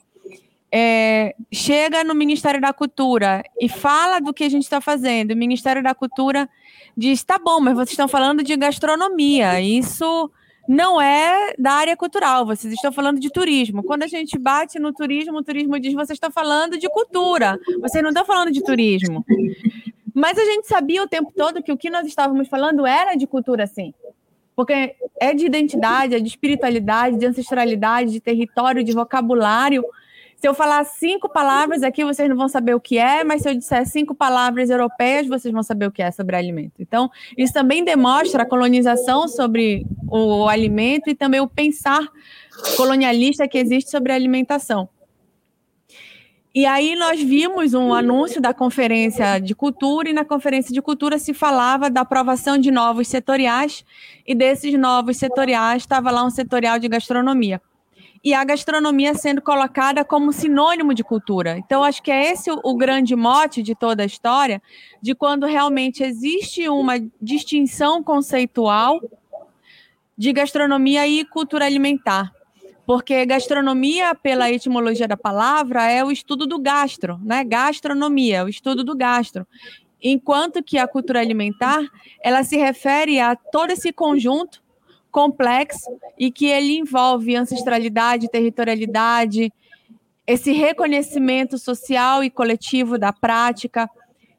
é, 0.71 1.35
chega 1.51 2.05
no 2.05 2.15
Ministério 2.15 2.61
da 2.61 2.73
Cultura 2.73 3.43
e 3.61 3.69
fala 3.69 4.21
do 4.21 4.33
que 4.33 4.45
a 4.45 4.49
gente 4.49 4.63
está 4.63 4.81
fazendo, 4.81 5.33
o 5.33 5.37
Ministério 5.37 5.83
da 5.83 5.95
Cultura 5.95 6.49
diz, 6.97 7.25
tá 7.25 7.39
bom, 7.39 7.59
mas 7.59 7.75
vocês 7.75 7.91
estão 7.91 8.07
falando 8.07 8.45
de 8.45 8.55
gastronomia, 8.57 9.61
isso 9.61 10.31
não 10.69 11.01
é 11.01 11.55
da 11.59 11.73
área 11.73 11.97
cultural, 11.97 12.47
vocês 12.47 12.73
estão 12.73 12.93
falando 12.93 13.19
de 13.19 13.31
turismo. 13.31 13.83
Quando 13.83 14.05
a 14.05 14.07
gente 14.07 14.39
bate 14.39 14.79
no 14.79 14.93
turismo, 14.93 15.39
o 15.39 15.43
turismo 15.43 15.79
diz: 15.79 15.93
vocês 15.93 16.17
estão 16.17 16.31
falando 16.31 16.79
de 16.79 16.89
cultura, 16.89 17.59
vocês 17.81 18.03
não 18.03 18.11
estão 18.11 18.25
falando 18.25 18.53
de 18.53 18.63
turismo. 18.63 19.25
Mas 20.15 20.39
a 20.39 20.45
gente 20.45 20.69
sabia 20.69 21.03
o 21.03 21.09
tempo 21.09 21.33
todo 21.35 21.63
que 21.63 21.73
o 21.73 21.77
que 21.77 21.91
nós 21.91 22.07
estávamos 22.07 22.49
falando 22.49 22.87
era 22.87 23.15
de 23.15 23.27
cultura, 23.27 23.67
sim. 23.67 23.93
Porque 24.55 24.95
é 25.19 25.33
de 25.33 25.47
identidade, 25.47 26.15
é 26.15 26.21
de 26.21 26.29
espiritualidade, 26.29 27.17
de 27.17 27.27
ancestralidade, 27.27 28.13
de 28.13 28.21
território, 28.21 28.85
de 28.85 28.93
vocabulário. 28.93 29.85
Se 30.43 30.49
eu 30.49 30.55
falar 30.55 30.83
cinco 30.83 31.29
palavras 31.29 31.85
aqui, 31.85 32.05
vocês 32.05 32.29
não 32.29 32.37
vão 32.37 32.49
saber 32.49 32.75
o 32.75 32.81
que 32.81 32.99
é, 32.99 33.23
mas 33.23 33.43
se 33.43 33.49
eu 33.49 33.55
disser 33.55 33.87
cinco 33.87 34.13
palavras 34.13 34.71
europeias, 34.71 35.29
vocês 35.29 35.55
vão 35.55 35.63
saber 35.63 35.87
o 35.87 35.93
que 35.93 36.03
é 36.03 36.11
sobre 36.11 36.35
alimento. 36.35 36.73
Então, 36.81 37.09
isso 37.39 37.53
também 37.53 37.85
demonstra 37.85 38.43
a 38.43 38.45
colonização 38.45 39.29
sobre 39.29 39.87
o 40.11 40.49
alimento 40.49 41.09
e 41.09 41.15
também 41.15 41.39
o 41.39 41.47
pensar 41.47 42.09
colonialista 42.77 43.47
que 43.47 43.57
existe 43.57 43.89
sobre 43.89 44.11
a 44.11 44.17
alimentação. 44.17 44.89
E 46.53 46.67
aí 46.67 46.97
nós 46.97 47.23
vimos 47.23 47.73
um 47.73 47.95
anúncio 47.95 48.43
da 48.43 48.53
conferência 48.53 49.39
de 49.39 49.55
cultura 49.55 50.11
e 50.11 50.13
na 50.13 50.25
conferência 50.25 50.75
de 50.75 50.83
cultura 50.83 51.21
se 51.21 51.33
falava 51.33 51.89
da 51.89 52.01
aprovação 52.01 52.59
de 52.59 52.73
novos 52.73 53.07
setoriais 53.07 53.85
e 54.27 54.35
desses 54.35 54.77
novos 54.77 55.19
setoriais 55.19 55.85
estava 55.85 56.11
lá 56.11 56.25
um 56.25 56.31
setorial 56.31 56.81
de 56.81 56.89
gastronomia 56.89 57.63
e 58.25 58.33
a 58.33 58.45
gastronomia 58.45 59.15
sendo 59.15 59.43
colocada 59.43 60.05
como 60.05 60.33
sinônimo 60.33 60.95
de 60.95 61.03
cultura. 61.03 61.59
Então, 61.59 61.83
acho 61.83 62.03
que 62.03 62.11
é 62.11 62.33
esse 62.33 62.51
o, 62.51 62.77
grande 62.77 63.17
mote 63.17 63.63
de 63.63 63.75
toda 63.75 64.05
a 64.05 64.07
história, 64.07 64.63
de 65.01 65.15
quando 65.15 65.45
realmente 65.45 66.05
existe 66.05 66.69
uma 66.69 66.95
distinção 67.21 68.03
conceitual 68.03 69.01
de 70.17 70.33
gastronomia 70.33 71.07
e 71.07 71.25
cultura 71.25 71.67
alimentar. 71.67 72.33
Porque 72.87 73.27
gastronomia, 73.27 74.15
pela 74.15 74.51
etimologia 74.51 75.09
da 75.09 75.17
palavra, 75.17 75.91
é 75.91 76.05
o 76.05 76.11
estudo 76.11 76.47
do 76.47 76.61
gastro, 76.61 77.19
né? 77.25 77.43
Gastronomia, 77.43 78.45
o 78.45 78.49
estudo 78.49 78.85
do 78.85 78.97
gastro. 78.97 79.47
Enquanto 80.01 80.63
que 80.63 80.79
a 80.79 80.87
cultura 80.87 81.21
alimentar, 81.21 81.81
ela 82.21 82.43
se 82.43 82.57
refere 82.57 83.21
a 83.21 83.37
todo 83.37 83.71
esse 83.71 83.93
conjunto 83.93 84.62
complexo 85.13 85.91
e 86.19 86.33
que 86.33 86.47
ele 86.47 86.79
envolve 86.79 87.37
ancestralidade, 87.37 88.31
territorialidade, 88.31 89.53
esse 90.27 90.53
reconhecimento 90.53 91.59
social 91.59 92.25
e 92.25 92.31
coletivo 92.31 92.99
da 92.99 93.13
prática, 93.13 93.89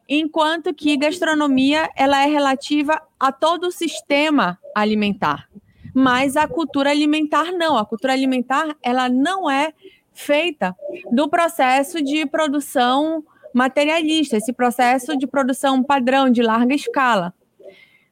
enquanto 0.09 0.73
que 0.73 0.97
gastronomia 0.97 1.89
ela 1.95 2.23
é 2.23 2.25
relativa 2.25 3.01
a 3.19 3.31
todo 3.31 3.67
o 3.67 3.71
sistema 3.71 4.59
alimentar. 4.75 5.47
mas 5.93 6.35
a 6.35 6.47
cultura 6.47 6.89
alimentar 6.89 7.51
não. 7.51 7.77
A 7.77 7.85
cultura 7.85 8.13
alimentar 8.13 8.75
ela 8.81 9.07
não 9.07 9.49
é 9.49 9.71
feita 10.11 10.75
do 11.11 11.29
processo 11.29 12.01
de 12.01 12.25
produção 12.25 13.23
materialista, 13.53 14.37
esse 14.37 14.51
processo 14.51 15.15
de 15.15 15.27
produção 15.27 15.83
padrão 15.83 16.29
de 16.29 16.41
larga 16.41 16.73
escala. 16.73 17.31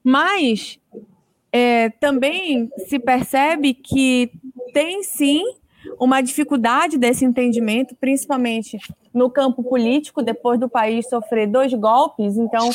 Mas 0.04 0.80
é, 1.52 1.90
também 1.90 2.70
se 2.88 2.98
percebe 2.98 3.74
que 3.74 4.32
tem 4.74 5.04
sim 5.04 5.44
uma 6.00 6.22
dificuldade 6.22 6.98
desse 6.98 7.26
entendimento, 7.26 7.96
principalmente 7.96 8.78
no 9.14 9.30
campo 9.30 9.64
político, 9.64 10.22
depois 10.22 10.60
do 10.60 10.70
país 10.70 11.10
sofrer 11.10 11.48
dois 11.48 11.74
golpes. 11.74 12.38
Então, 12.38 12.70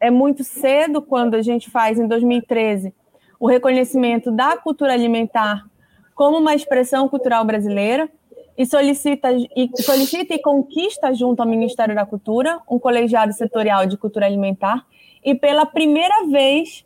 é 0.00 0.10
muito 0.10 0.42
cedo 0.42 1.02
quando 1.02 1.34
a 1.34 1.42
gente 1.42 1.70
faz, 1.70 1.98
em 1.98 2.06
2013, 2.06 2.94
o 3.38 3.46
reconhecimento 3.46 4.30
da 4.30 4.56
cultura 4.56 4.92
alimentar 4.92 5.66
como 6.14 6.38
uma 6.38 6.54
expressão 6.54 7.08
cultural 7.08 7.44
brasileira 7.44 8.08
e 8.56 8.64
solicita 8.64 9.30
e, 9.32 9.70
solicita 9.76 10.34
e 10.34 10.38
conquista 10.38 11.12
junto 11.12 11.40
ao 11.40 11.48
Ministério 11.48 11.94
da 11.94 12.06
Cultura 12.06 12.58
um 12.70 12.78
colegiado 12.78 13.32
setorial 13.34 13.86
de 13.86 13.98
cultura 13.98 14.24
alimentar 14.24 14.86
e 15.22 15.34
pela 15.34 15.66
primeira 15.66 16.26
vez 16.28 16.84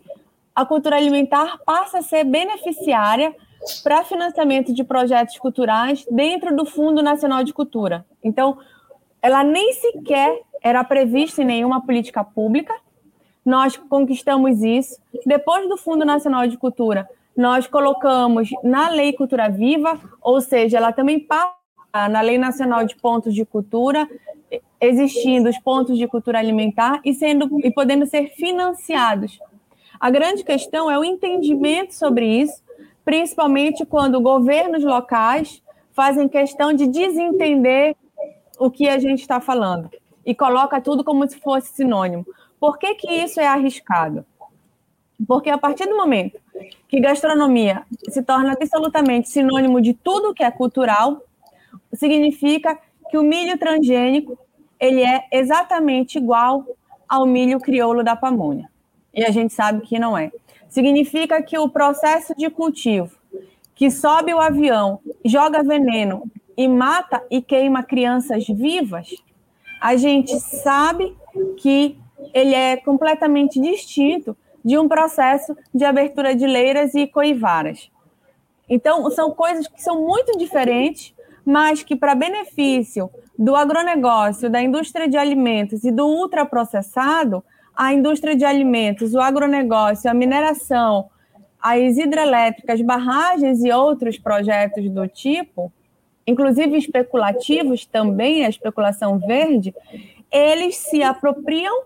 a 0.54 0.64
cultura 0.64 0.96
alimentar 0.96 1.58
passa 1.64 1.98
a 1.98 2.02
ser 2.02 2.24
beneficiária 2.24 3.34
para 3.82 4.04
financiamento 4.04 4.72
de 4.72 4.82
projetos 4.82 5.38
culturais 5.38 6.04
dentro 6.10 6.54
do 6.54 6.64
Fundo 6.64 7.02
Nacional 7.02 7.44
de 7.44 7.52
Cultura. 7.52 8.06
Então, 8.22 8.58
ela 9.22 9.44
nem 9.44 9.72
sequer 9.74 10.40
era 10.62 10.82
prevista 10.84 11.42
em 11.42 11.46
nenhuma 11.46 11.84
política 11.84 12.24
pública. 12.24 12.74
Nós 13.44 13.76
conquistamos 13.76 14.62
isso. 14.62 15.00
Depois 15.26 15.68
do 15.68 15.76
Fundo 15.76 16.04
Nacional 16.04 16.46
de 16.46 16.56
Cultura, 16.56 17.08
nós 17.36 17.66
colocamos 17.66 18.50
na 18.62 18.88
Lei 18.88 19.12
Cultura 19.12 19.48
Viva, 19.48 19.98
ou 20.20 20.40
seja, 20.40 20.78
ela 20.78 20.92
também 20.92 21.18
passa 21.18 21.54
na 22.08 22.20
Lei 22.20 22.38
Nacional 22.38 22.84
de 22.84 22.96
Pontos 22.96 23.34
de 23.34 23.44
Cultura, 23.44 24.08
existindo 24.80 25.48
os 25.48 25.58
pontos 25.58 25.98
de 25.98 26.06
cultura 26.08 26.38
alimentar 26.38 27.00
e 27.04 27.12
sendo 27.12 27.48
e 27.64 27.70
podendo 27.70 28.06
ser 28.06 28.30
financiados. 28.30 29.38
A 30.00 30.10
grande 30.10 30.42
questão 30.42 30.90
é 30.90 30.98
o 30.98 31.04
entendimento 31.04 31.94
sobre 31.94 32.26
isso 32.26 32.62
principalmente 33.10 33.84
quando 33.84 34.20
governos 34.20 34.84
locais 34.84 35.60
fazem 35.92 36.28
questão 36.28 36.72
de 36.72 36.86
desentender 36.86 37.96
o 38.56 38.70
que 38.70 38.88
a 38.88 39.00
gente 39.00 39.20
está 39.20 39.40
falando 39.40 39.90
e 40.24 40.32
coloca 40.32 40.80
tudo 40.80 41.02
como 41.02 41.28
se 41.28 41.36
fosse 41.38 41.72
sinônimo. 41.72 42.24
Por 42.60 42.78
que, 42.78 42.94
que 42.94 43.10
isso 43.10 43.40
é 43.40 43.46
arriscado? 43.48 44.24
Porque 45.26 45.50
a 45.50 45.58
partir 45.58 45.86
do 45.86 45.96
momento 45.96 46.38
que 46.88 47.00
gastronomia 47.00 47.82
se 48.08 48.22
torna 48.22 48.52
absolutamente 48.52 49.28
sinônimo 49.28 49.80
de 49.80 49.92
tudo 49.92 50.32
que 50.32 50.44
é 50.44 50.50
cultural, 50.52 51.22
significa 51.94 52.78
que 53.10 53.18
o 53.18 53.24
milho 53.24 53.58
transgênico 53.58 54.38
ele 54.78 55.02
é 55.02 55.26
exatamente 55.32 56.16
igual 56.16 56.64
ao 57.08 57.26
milho 57.26 57.58
crioulo 57.58 58.04
da 58.04 58.14
pamonha. 58.14 58.69
E 59.14 59.24
a 59.24 59.30
gente 59.30 59.52
sabe 59.52 59.80
que 59.82 59.98
não 59.98 60.16
é. 60.16 60.30
Significa 60.68 61.42
que 61.42 61.58
o 61.58 61.68
processo 61.68 62.34
de 62.36 62.48
cultivo, 62.48 63.10
que 63.74 63.90
sobe 63.90 64.32
o 64.32 64.38
avião, 64.38 65.00
joga 65.24 65.62
veneno 65.62 66.30
e 66.56 66.68
mata 66.68 67.22
e 67.30 67.42
queima 67.42 67.82
crianças 67.82 68.46
vivas, 68.46 69.08
a 69.80 69.96
gente 69.96 70.38
sabe 70.38 71.16
que 71.56 71.98
ele 72.34 72.54
é 72.54 72.76
completamente 72.76 73.60
distinto 73.60 74.36
de 74.64 74.78
um 74.78 74.86
processo 74.86 75.56
de 75.74 75.84
abertura 75.84 76.34
de 76.34 76.46
leiras 76.46 76.94
e 76.94 77.06
coivaras. 77.06 77.90
Então, 78.68 79.10
são 79.10 79.32
coisas 79.32 79.66
que 79.66 79.82
são 79.82 80.02
muito 80.02 80.36
diferentes, 80.38 81.14
mas 81.44 81.82
que, 81.82 81.96
para 81.96 82.14
benefício 82.14 83.10
do 83.36 83.56
agronegócio, 83.56 84.50
da 84.50 84.62
indústria 84.62 85.08
de 85.08 85.16
alimentos 85.16 85.82
e 85.82 85.90
do 85.90 86.06
ultraprocessado, 86.06 87.42
a 87.80 87.94
indústria 87.94 88.36
de 88.36 88.44
alimentos, 88.44 89.14
o 89.14 89.20
agronegócio, 89.20 90.10
a 90.10 90.12
mineração, 90.12 91.08
as 91.58 91.96
hidrelétricas, 91.96 92.82
barragens 92.82 93.64
e 93.64 93.72
outros 93.72 94.18
projetos 94.18 94.86
do 94.90 95.08
tipo, 95.08 95.72
inclusive 96.26 96.76
especulativos 96.76 97.86
também, 97.86 98.44
a 98.44 98.50
especulação 98.50 99.18
verde, 99.18 99.74
eles 100.30 100.76
se 100.76 101.02
apropriam 101.02 101.84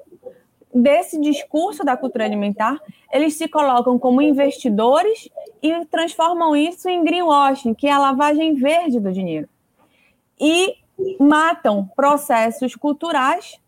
desse 0.74 1.20
discurso 1.20 1.84
da 1.84 1.96
cultura 1.96 2.24
alimentar, 2.24 2.76
eles 3.12 3.34
se 3.34 3.46
colocam 3.46 3.96
como 3.96 4.20
investidores 4.20 5.28
e 5.62 5.84
transformam 5.84 6.56
isso 6.56 6.88
em 6.88 7.04
greenwashing, 7.04 7.72
que 7.72 7.86
é 7.86 7.92
a 7.92 8.00
lavagem 8.00 8.54
verde 8.56 8.98
do 8.98 9.12
dinheiro. 9.12 9.48
E 10.40 10.74
matam 11.20 11.88
processos 11.94 12.74
culturais 12.74 13.60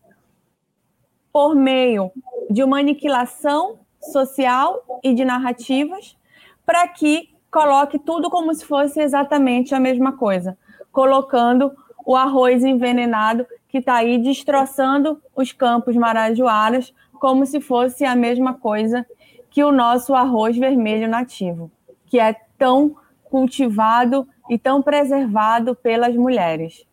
por 1.37 1.55
meio 1.55 2.11
de 2.49 2.64
uma 2.64 2.79
aniquilação 2.79 3.81
social 4.01 4.83
e 5.05 5.12
de 5.12 5.22
narrativas 5.22 6.16
para 6.64 6.88
que 6.88 7.29
coloque 7.51 7.99
tudo 7.99 8.31
como 8.31 8.55
se 8.55 8.64
fosse 8.64 9.03
exatamente 9.03 9.75
a 9.75 9.79
mesma 9.79 10.16
coisa, 10.16 10.57
colocando 10.90 11.77
o 12.07 12.16
arroz 12.16 12.64
envenenado 12.64 13.46
que 13.68 13.77
está 13.77 13.96
aí 13.96 14.16
destroçando 14.16 15.20
os 15.37 15.53
campos 15.53 15.94
marajoaras 15.94 16.94
como 17.20 17.44
se 17.44 17.61
fosse 17.61 18.07
a 18.07 18.16
mesma 18.16 18.55
coisa 18.55 19.05
que 19.51 19.62
o 19.62 19.70
nosso 19.70 20.14
arroz 20.14 20.57
vermelho 20.57 21.07
nativo, 21.07 21.70
que 22.07 22.18
é 22.18 22.35
tão 22.57 22.96
cultivado 23.25 24.27
e 24.49 24.57
tão 24.57 24.81
preservado 24.81 25.75
pelas 25.75 26.16
mulheres 26.16 26.87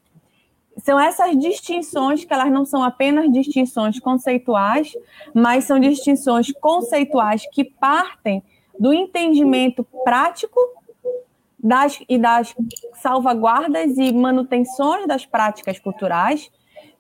são 0.78 1.00
essas 1.00 1.38
distinções 1.38 2.26
que 2.26 2.34
elas 2.34 2.52
não 2.52 2.66
são 2.66 2.84
apenas 2.84 3.32
distinções 3.32 4.00
conceituais, 4.00 4.94
mas 5.34 5.66
são 5.66 5.80
distinções 5.80 6.52
conceituais 6.52 7.46
que 7.52 7.64
partem 7.64 8.44
do 8.80 8.94
entendimento 8.94 9.84
prático 10.04 10.60
das, 11.60 12.00
e 12.10 12.18
das 12.18 12.54
salvaguardas 13.02 13.98
e 13.98 14.12
manutenções 14.12 15.08
das 15.08 15.26
práticas 15.26 15.80
culturais. 15.80 16.52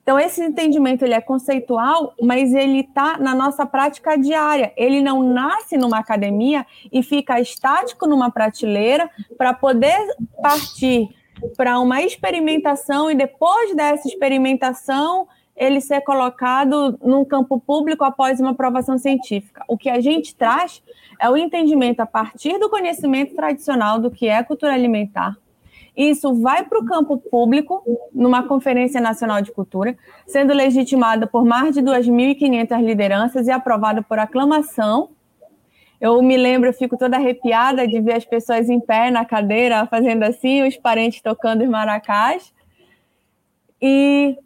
Então, 0.01 0.19
esse 0.19 0.43
entendimento 0.43 1.03
ele 1.03 1.13
é 1.13 1.21
conceitual, 1.21 2.13
mas 2.21 2.53
ele 2.53 2.81
está 2.81 3.17
na 3.17 3.33
nossa 3.33 3.65
prática 3.65 4.17
diária. 4.17 4.73
Ele 4.75 5.01
não 5.01 5.23
nasce 5.23 5.77
numa 5.77 5.97
academia 5.97 6.65
e 6.91 7.01
fica 7.01 7.39
estático 7.39 8.05
numa 8.05 8.29
prateleira 8.29 9.09
para 9.37 9.53
poder 9.53 9.97
partir 10.41 11.09
para 11.55 11.79
uma 11.79 12.01
experimentação 12.01 13.09
e 13.09 13.15
depois 13.15 13.75
dessa 13.75 14.07
experimentação 14.07 15.27
ele 15.55 15.79
ser 15.79 16.01
colocado 16.01 16.97
num 17.01 17.23
campo 17.23 17.59
público 17.59 18.03
após 18.03 18.39
uma 18.39 18.51
aprovação 18.51 18.97
científica. 18.97 19.63
O 19.67 19.77
que 19.77 19.89
a 19.89 20.01
gente 20.01 20.35
traz 20.35 20.81
é 21.19 21.29
o 21.29 21.37
entendimento 21.37 21.99
a 21.99 22.05
partir 22.05 22.57
do 22.57 22.69
conhecimento 22.69 23.35
tradicional 23.35 23.99
do 23.99 24.09
que 24.09 24.27
é 24.27 24.41
cultura 24.43 24.73
alimentar. 24.73 25.37
Isso 25.95 26.33
vai 26.41 26.63
para 26.63 26.79
o 26.79 26.85
campo 26.85 27.17
público, 27.17 27.83
numa 28.11 28.41
Conferência 28.47 28.99
Nacional 28.99 29.43
de 29.43 29.51
Cultura, 29.51 29.95
sendo 30.25 30.51
legitimada 30.51 31.27
por 31.27 31.45
mais 31.45 31.75
de 31.75 31.81
2.500 31.81 32.81
lideranças 32.81 33.47
e 33.47 33.51
aprovada 33.51 34.01
por 34.01 34.17
aclamação 34.17 35.09
eu 36.03 36.21
me 36.21 36.35
lembro, 36.35 36.67
eu 36.67 36.73
fico 36.73 36.97
toda 36.97 37.15
arrepiada 37.15 37.87
de 37.87 38.01
ver 38.01 38.15
as 38.15 38.25
pessoas 38.25 38.69
em 38.69 38.77
pé 38.77 39.09
na 39.09 39.23
cadeira, 39.23 39.87
fazendo 39.87 40.23
assim, 40.23 40.67
os 40.67 40.75
parentes 40.75 41.21
tocando 41.21 41.63
os 41.63 41.69
maracás. 41.69 42.53
E 43.81 44.37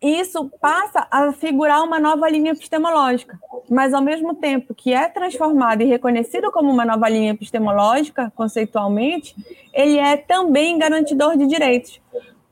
isso 0.00 0.48
passa 0.60 1.04
a 1.10 1.32
figurar 1.32 1.82
uma 1.82 1.98
nova 1.98 2.30
linha 2.30 2.52
epistemológica, 2.52 3.36
mas 3.68 3.92
ao 3.92 4.00
mesmo 4.00 4.36
tempo 4.36 4.72
que 4.72 4.92
é 4.92 5.08
transformado 5.08 5.82
e 5.82 5.84
reconhecido 5.84 6.52
como 6.52 6.70
uma 6.70 6.84
nova 6.84 7.08
linha 7.08 7.32
epistemológica, 7.32 8.32
conceitualmente, 8.36 9.34
ele 9.74 9.98
é 9.98 10.16
também 10.16 10.78
garantidor 10.78 11.36
de 11.36 11.48
direitos, 11.48 12.00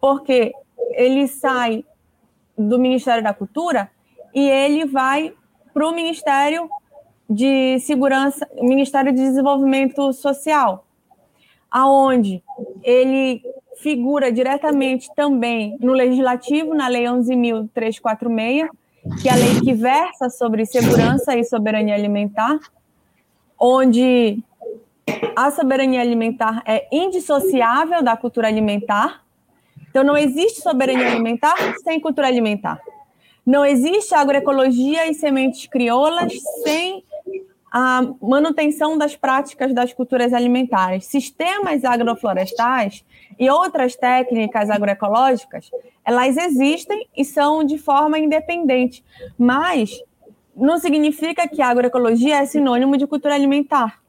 porque 0.00 0.52
ele 0.94 1.28
sai 1.28 1.84
do 2.58 2.76
Ministério 2.76 3.22
da 3.22 3.32
Cultura 3.32 3.88
e 4.34 4.50
ele 4.50 4.84
vai 4.84 5.32
para 5.72 5.86
o 5.86 5.94
Ministério 5.94 6.68
de 7.28 7.78
Segurança, 7.80 8.48
Ministério 8.60 9.12
de 9.12 9.20
Desenvolvimento 9.20 10.12
Social, 10.12 10.86
aonde 11.70 12.42
ele 12.82 13.42
figura 13.78 14.30
diretamente 14.30 15.08
também 15.14 15.76
no 15.80 15.92
legislativo, 15.92 16.74
na 16.74 16.88
Lei 16.88 17.04
11.346, 17.04 18.68
que 19.20 19.28
é 19.28 19.32
a 19.32 19.36
lei 19.36 19.60
que 19.60 19.74
versa 19.74 20.30
sobre 20.30 20.64
segurança 20.64 21.36
e 21.36 21.44
soberania 21.44 21.94
alimentar, 21.94 22.58
onde 23.58 24.42
a 25.36 25.50
soberania 25.50 26.00
alimentar 26.00 26.62
é 26.64 26.86
indissociável 26.90 28.02
da 28.02 28.16
cultura 28.16 28.48
alimentar. 28.48 29.22
Então, 29.90 30.02
não 30.02 30.16
existe 30.16 30.62
soberania 30.62 31.06
alimentar 31.06 31.54
sem 31.82 32.00
cultura 32.00 32.26
alimentar. 32.26 32.80
Não 33.44 33.64
existe 33.64 34.14
agroecologia 34.14 35.06
e 35.06 35.14
sementes 35.14 35.66
crioulas 35.66 36.32
sem 36.62 37.04
a 37.76 38.02
manutenção 38.22 38.96
das 38.96 39.16
práticas 39.16 39.74
das 39.74 39.92
culturas 39.92 40.32
alimentares. 40.32 41.06
Sistemas 41.06 41.84
agroflorestais 41.84 43.04
e 43.36 43.50
outras 43.50 43.96
técnicas 43.96 44.70
agroecológicas, 44.70 45.72
elas 46.04 46.36
existem 46.36 47.08
e 47.16 47.24
são 47.24 47.64
de 47.64 47.76
forma 47.76 48.16
independente, 48.16 49.04
mas 49.36 50.00
não 50.54 50.78
significa 50.78 51.48
que 51.48 51.60
a 51.60 51.66
agroecologia 51.66 52.36
é 52.36 52.46
sinônimo 52.46 52.96
de 52.96 53.08
cultura 53.08 53.34
alimentar. 53.34 54.00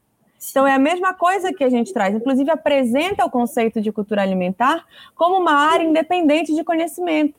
Então, 0.48 0.64
é 0.64 0.72
a 0.72 0.78
mesma 0.78 1.12
coisa 1.12 1.52
que 1.52 1.64
a 1.64 1.68
gente 1.68 1.92
traz. 1.92 2.14
Inclusive, 2.14 2.48
apresenta 2.48 3.24
o 3.24 3.30
conceito 3.30 3.80
de 3.80 3.90
cultura 3.90 4.22
alimentar 4.22 4.84
como 5.16 5.40
uma 5.40 5.50
área 5.50 5.82
independente 5.82 6.54
de 6.54 6.62
conhecimento. 6.62 7.34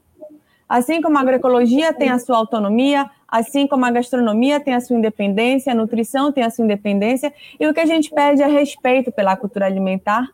Assim 0.68 1.02
como 1.02 1.18
a 1.18 1.22
agroecologia 1.22 1.94
tem 1.94 2.10
a 2.10 2.20
sua 2.20 2.36
autonomia, 2.36 3.10
assim 3.28 3.68
como 3.68 3.86
a 3.86 3.92
gastronomia 3.92 4.60
tem 4.60 4.74
a 4.74 4.80
sua 4.80 4.96
independência, 4.96 5.72
a 5.72 5.76
nutrição 5.76 6.32
tem 6.32 6.44
a 6.44 6.50
sua 6.50 6.64
independência, 6.64 7.34
e 7.60 7.68
o 7.68 7.74
que 7.74 7.80
a 7.80 7.86
gente 7.86 8.10
pede 8.10 8.42
é 8.42 8.48
respeito 8.48 9.12
pela 9.12 9.36
cultura 9.36 9.66
alimentar. 9.66 10.30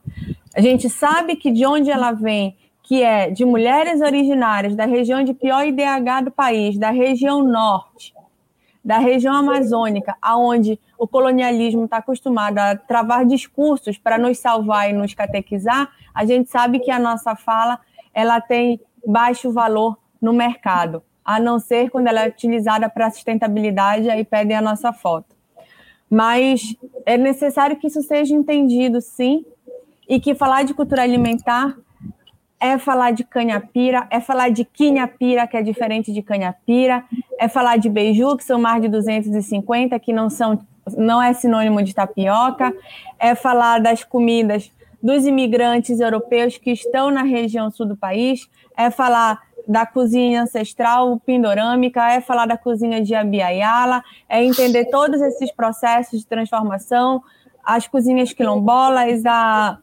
A 0.56 0.62
gente 0.62 0.90
sabe 0.90 1.36
que 1.36 1.50
de 1.50 1.66
onde 1.66 1.90
ela 1.90 2.12
vem, 2.12 2.56
que 2.84 3.02
é 3.02 3.32
de 3.32 3.44
mulheres 3.44 4.02
originárias 4.02 4.76
da 4.76 4.86
região 4.86 5.24
de 5.24 5.34
pior 5.34 5.66
IDH 5.66 6.26
do 6.26 6.32
país, 6.32 6.78
da 6.78 6.92
região 6.92 7.42
norte, 7.42 8.14
da 8.86 9.00
região 9.00 9.34
amazônica, 9.34 10.16
aonde 10.22 10.78
o 10.98 11.08
colonialismo 11.08 11.86
está 11.86 11.98
acostumado 11.98 12.60
a 12.60 12.76
travar 12.76 13.26
discursos 13.26 13.98
para 13.98 14.18
nos 14.18 14.38
salvar 14.38 14.90
e 14.90 14.94
nos 14.94 15.14
catequizar, 15.14 15.90
a 16.14 16.26
gente 16.26 16.50
sabe 16.50 16.80
que 16.80 16.92
a 16.92 17.00
nossa 17.00 17.36
fala 17.36 17.80
ela 18.14 18.40
tem 18.40 18.80
baixo 19.06 19.52
valor 19.52 19.98
no 20.22 20.34
mercado 20.34 21.02
a 21.24 21.40
não 21.40 21.60
ser 21.60 21.90
quando 21.90 22.08
ela 22.08 22.26
é 22.26 22.28
utilizada 22.28 22.90
para 22.90 23.10
sustentabilidade, 23.12 24.10
aí 24.10 24.24
pedem 24.24 24.58
a 24.58 24.62
nossa 24.62 24.92
foto. 24.92 25.36
Mas 26.10 26.76
é 27.06 27.18
necessário 27.18 27.76
que 27.78 27.88
isso 27.88 28.02
seja 28.02 28.34
entendido, 28.34 29.02
sim, 29.02 29.46
e 30.08 30.20
que 30.20 30.36
falar 30.36 30.64
de 30.64 30.74
cultura 30.74 31.02
alimentar 31.02 31.76
é 32.60 32.78
falar 32.78 33.12
de 33.12 33.24
canhapira, 33.24 34.08
é 34.10 34.22
falar 34.22 34.50
de 34.50 34.64
quinhapira, 34.64 35.46
que 35.48 35.58
é 35.58 35.62
diferente 35.62 36.14
de 36.14 36.22
canhapira, 36.22 37.04
é 37.38 37.48
falar 37.50 37.78
de 37.78 37.90
beiju, 37.90 38.38
que 38.38 38.44
são 38.44 38.60
mais 38.60 38.82
de 38.82 38.88
250, 38.88 40.00
que 40.00 40.14
não 40.14 40.30
são 40.30 40.60
não 40.98 41.22
é 41.22 41.34
sinônimo 41.34 41.82
de 41.82 41.94
tapioca, 41.94 42.74
é 43.18 43.36
falar 43.36 43.80
das 43.80 44.04
comidas 44.04 44.72
dos 45.02 45.26
imigrantes 45.26 46.00
europeus 46.00 46.58
que 46.58 46.72
estão 46.72 47.12
na 47.12 47.24
região 47.24 47.70
sul 47.70 47.86
do 47.86 47.98
país, 47.98 48.50
é 48.78 48.90
falar 48.90 49.42
da 49.68 49.86
cozinha 49.86 50.44
ancestral 50.44 51.20
pindorâmica, 51.20 52.12
é 52.12 52.22
falar 52.22 52.46
da 52.46 52.58
cozinha 52.58 53.02
de 53.02 53.16
Abiaiala, 53.16 54.04
é 54.28 54.44
entender 54.44 54.86
todos 54.86 55.22
esses 55.22 55.52
processos 55.52 56.20
de 56.20 56.26
transformação, 56.26 57.24
as 57.64 57.88
cozinhas 57.88 58.34
quilombolas, 58.34 59.26
a, 59.26 59.80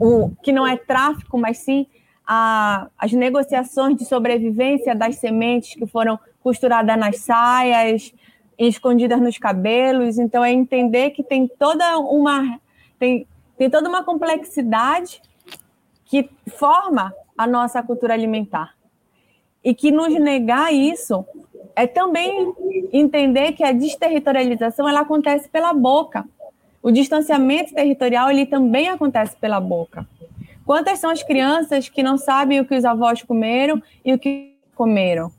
o, 0.00 0.30
que 0.42 0.52
não 0.52 0.66
é 0.66 0.76
tráfico, 0.76 1.38
mas 1.38 1.58
sim 1.58 1.86
a, 2.26 2.88
as 2.98 3.12
negociações 3.12 3.96
de 3.96 4.04
sobrevivência 4.04 4.94
das 4.94 5.16
sementes 5.16 5.74
que 5.74 5.86
foram 5.86 6.18
costuradas 6.42 6.98
nas 6.98 7.18
saias, 7.20 8.12
escondidas 8.58 9.20
nos 9.20 9.38
cabelos. 9.38 10.18
Então, 10.18 10.44
é 10.44 10.52
entender 10.52 11.10
que 11.10 11.22
tem 11.22 11.46
toda 11.46 11.98
uma, 11.98 12.58
tem, 12.98 13.26
tem 13.56 13.70
toda 13.70 13.88
uma 13.88 14.02
complexidade 14.02 15.22
que 16.04 16.28
forma 16.48 17.14
a 17.38 17.46
nossa 17.46 17.82
cultura 17.82 18.12
alimentar 18.12 18.74
e 19.64 19.74
que 19.74 19.90
nos 19.90 20.12
negar 20.12 20.72
isso 20.72 21.24
é 21.74 21.86
também 21.86 22.52
entender 22.92 23.52
que 23.52 23.64
a 23.64 23.72
desterritorialização 23.72 24.88
ela 24.88 25.00
acontece 25.00 25.48
pela 25.48 25.72
boca. 25.72 26.24
O 26.82 26.90
distanciamento 26.90 27.74
territorial 27.74 28.30
ele 28.30 28.46
também 28.46 28.88
acontece 28.88 29.34
pela 29.36 29.58
boca. 29.58 30.06
Quantas 30.66 30.98
são 30.98 31.10
as 31.10 31.22
crianças 31.22 31.88
que 31.88 32.02
não 32.02 32.16
sabem 32.16 32.60
o 32.60 32.64
que 32.64 32.74
os 32.74 32.84
avós 32.84 33.22
comeram 33.22 33.82
e 34.04 34.12
o 34.12 34.18
que 34.18 34.54
comeram? 34.74 35.32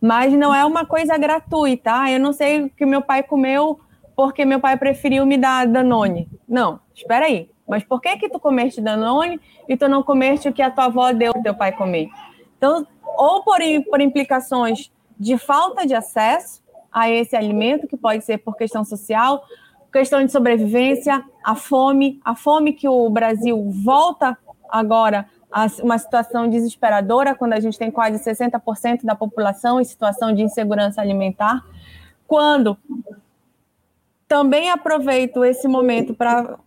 Mas 0.00 0.32
não 0.32 0.54
é 0.54 0.64
uma 0.64 0.86
coisa 0.86 1.16
gratuita. 1.18 2.02
Ah, 2.02 2.12
eu 2.12 2.20
não 2.20 2.32
sei 2.32 2.62
o 2.62 2.70
que 2.70 2.86
meu 2.86 3.02
pai 3.02 3.22
comeu 3.22 3.80
porque 4.16 4.44
meu 4.44 4.60
pai 4.60 4.76
preferiu 4.76 5.26
me 5.26 5.36
dar 5.36 5.66
Danone. 5.66 6.28
Não, 6.48 6.78
espera 6.94 7.26
aí. 7.26 7.48
Mas 7.66 7.82
por 7.82 8.00
que 8.00 8.16
que 8.16 8.28
tu 8.28 8.38
comeste 8.38 8.80
Danone 8.80 9.40
e 9.68 9.76
tu 9.76 9.88
não 9.88 10.02
comeste 10.02 10.48
o 10.48 10.52
que 10.52 10.62
a 10.62 10.70
tua 10.70 10.84
avó 10.84 11.12
deu 11.12 11.32
teu 11.42 11.54
pai 11.54 11.72
comer? 11.72 12.08
Então, 12.64 12.86
ou 13.02 13.44
por, 13.44 13.58
por 13.90 14.00
implicações 14.00 14.90
de 15.20 15.36
falta 15.36 15.86
de 15.86 15.94
acesso 15.94 16.62
a 16.90 17.10
esse 17.10 17.36
alimento, 17.36 17.86
que 17.86 17.94
pode 17.94 18.24
ser 18.24 18.38
por 18.38 18.56
questão 18.56 18.82
social, 18.82 19.44
questão 19.92 20.24
de 20.24 20.32
sobrevivência, 20.32 21.22
a 21.44 21.54
fome, 21.54 22.18
a 22.24 22.34
fome 22.34 22.72
que 22.72 22.88
o 22.88 23.10
Brasil 23.10 23.70
volta 23.70 24.38
agora 24.70 25.28
a 25.52 25.66
uma 25.82 25.98
situação 25.98 26.48
desesperadora, 26.48 27.34
quando 27.34 27.52
a 27.52 27.60
gente 27.60 27.78
tem 27.78 27.90
quase 27.90 28.18
60% 28.24 29.04
da 29.04 29.14
população 29.14 29.78
em 29.78 29.84
situação 29.84 30.32
de 30.32 30.42
insegurança 30.42 31.02
alimentar, 31.02 31.62
quando 32.26 32.78
também 34.26 34.70
aproveito 34.70 35.44
esse 35.44 35.68
momento 35.68 36.14
para 36.14 36.58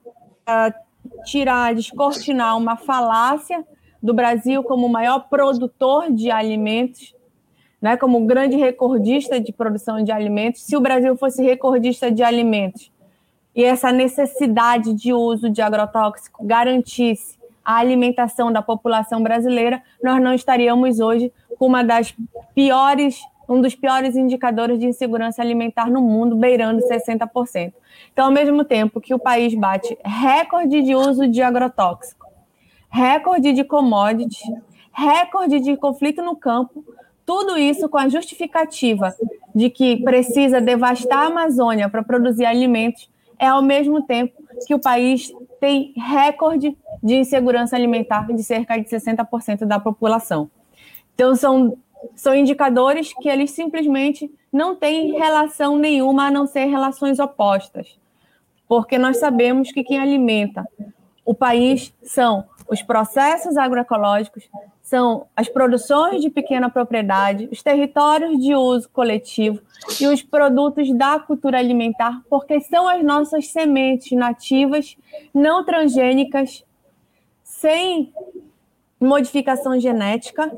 tirar, 1.25 1.73
descortinar 1.73 2.55
uma 2.55 2.77
falácia 2.77 3.65
do 4.01 4.13
Brasil 4.13 4.63
como 4.63 4.85
o 4.85 4.89
maior 4.89 5.27
produtor 5.29 6.11
de 6.11 6.31
alimentos, 6.31 7.15
né, 7.81 7.95
como 7.97 8.25
grande 8.25 8.55
recordista 8.55 9.39
de 9.39 9.51
produção 9.51 10.03
de 10.03 10.11
alimentos. 10.11 10.63
Se 10.63 10.75
o 10.75 10.81
Brasil 10.81 11.15
fosse 11.15 11.43
recordista 11.43 12.11
de 12.11 12.23
alimentos 12.23 12.91
e 13.55 13.63
essa 13.63 13.91
necessidade 13.91 14.93
de 14.93 15.13
uso 15.13 15.49
de 15.49 15.61
agrotóxico 15.61 16.45
garantisse 16.45 17.37
a 17.65 17.77
alimentação 17.77 18.51
da 18.51 18.61
população 18.61 19.21
brasileira, 19.21 19.81
nós 20.01 20.21
não 20.21 20.33
estaríamos 20.33 20.99
hoje 20.99 21.33
com 21.57 21.65
uma 21.65 21.83
das 21.83 22.15
piores, 22.55 23.19
um 23.49 23.59
dos 23.59 23.75
piores 23.75 24.15
indicadores 24.15 24.79
de 24.79 24.85
insegurança 24.85 25.41
alimentar 25.41 25.89
no 25.89 26.01
mundo, 26.01 26.35
beirando 26.35 26.81
60%. 26.87 27.73
Então, 28.13 28.25
ao 28.25 28.31
mesmo 28.31 28.63
tempo 28.63 29.01
que 29.01 29.13
o 29.13 29.19
país 29.19 29.53
bate 29.53 29.97
recorde 30.03 30.81
de 30.81 30.95
uso 30.95 31.27
de 31.27 31.41
agrotóxico, 31.41 32.26
recorde 32.97 33.53
de 33.53 33.63
commodity, 33.63 34.43
recorde 34.91 35.59
de 35.59 35.77
conflito 35.77 36.23
no 36.23 36.35
campo, 36.35 36.83
tudo 37.23 37.55
isso 37.55 37.87
com 37.87 37.97
a 37.97 38.09
justificativa 38.09 39.13
de 39.53 39.69
que 39.69 39.97
precisa 39.97 40.59
devastar 40.59 41.19
a 41.19 41.27
Amazônia 41.27 41.89
para 41.89 42.01
produzir 42.01 42.45
alimentos, 42.45 43.07
é 43.37 43.45
ao 43.45 43.61
mesmo 43.61 44.01
tempo 44.01 44.41
que 44.65 44.73
o 44.73 44.79
país 44.79 45.31
tem 45.59 45.93
recorde 45.95 46.75
de 47.03 47.15
insegurança 47.15 47.75
alimentar 47.75 48.33
de 48.33 48.43
cerca 48.43 48.77
de 48.77 48.89
60% 48.89 49.65
da 49.65 49.79
população. 49.79 50.49
Então, 51.13 51.35
são, 51.35 51.77
são 52.15 52.33
indicadores 52.33 53.13
que 53.13 53.29
eles 53.29 53.51
simplesmente 53.51 54.31
não 54.51 54.75
têm 54.75 55.11
relação 55.11 55.77
nenhuma 55.77 56.27
a 56.27 56.31
não 56.31 56.47
ser 56.47 56.65
relações 56.65 57.19
opostas. 57.19 57.95
Porque 58.67 58.97
nós 58.97 59.17
sabemos 59.17 59.71
que 59.71 59.83
quem 59.83 59.99
alimenta 59.99 60.67
o 61.23 61.33
país 61.33 61.93
são 62.01 62.45
os 62.69 62.81
processos 62.81 63.57
agroecológicos 63.57 64.49
são 64.81 65.27
as 65.35 65.49
produções 65.49 66.21
de 66.21 66.29
pequena 66.29 66.69
propriedade, 66.69 67.49
os 67.51 67.61
territórios 67.61 68.39
de 68.39 68.55
uso 68.55 68.89
coletivo 68.89 69.61
e 69.99 70.07
os 70.07 70.21
produtos 70.21 70.91
da 70.93 71.19
cultura 71.19 71.59
alimentar, 71.59 72.21
porque 72.29 72.59
são 72.61 72.87
as 72.87 73.03
nossas 73.03 73.47
sementes 73.49 74.17
nativas, 74.17 74.95
não 75.33 75.65
transgênicas, 75.65 76.63
sem 77.43 78.13
modificação 78.99 79.79
genética, 79.79 80.51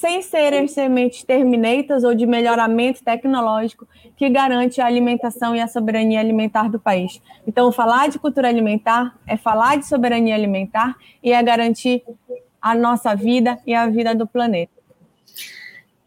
sem 0.00 0.22
serem 0.22 0.66
sementes 0.66 1.22
terminatas 1.22 2.04
ou 2.04 2.14
de 2.14 2.24
melhoramento 2.24 3.04
tecnológico 3.04 3.86
que 4.16 4.30
garante 4.30 4.80
a 4.80 4.86
alimentação 4.86 5.54
e 5.54 5.60
a 5.60 5.68
soberania 5.68 6.20
alimentar 6.20 6.70
do 6.70 6.80
país. 6.80 7.20
Então, 7.46 7.70
falar 7.70 8.08
de 8.08 8.18
cultura 8.18 8.48
alimentar 8.48 9.14
é 9.26 9.36
falar 9.36 9.76
de 9.76 9.86
soberania 9.86 10.34
alimentar 10.34 10.96
e 11.22 11.34
é 11.34 11.42
garantir 11.42 12.02
a 12.62 12.74
nossa 12.74 13.14
vida 13.14 13.58
e 13.66 13.74
a 13.74 13.86
vida 13.88 14.14
do 14.14 14.26
planeta. 14.26 14.72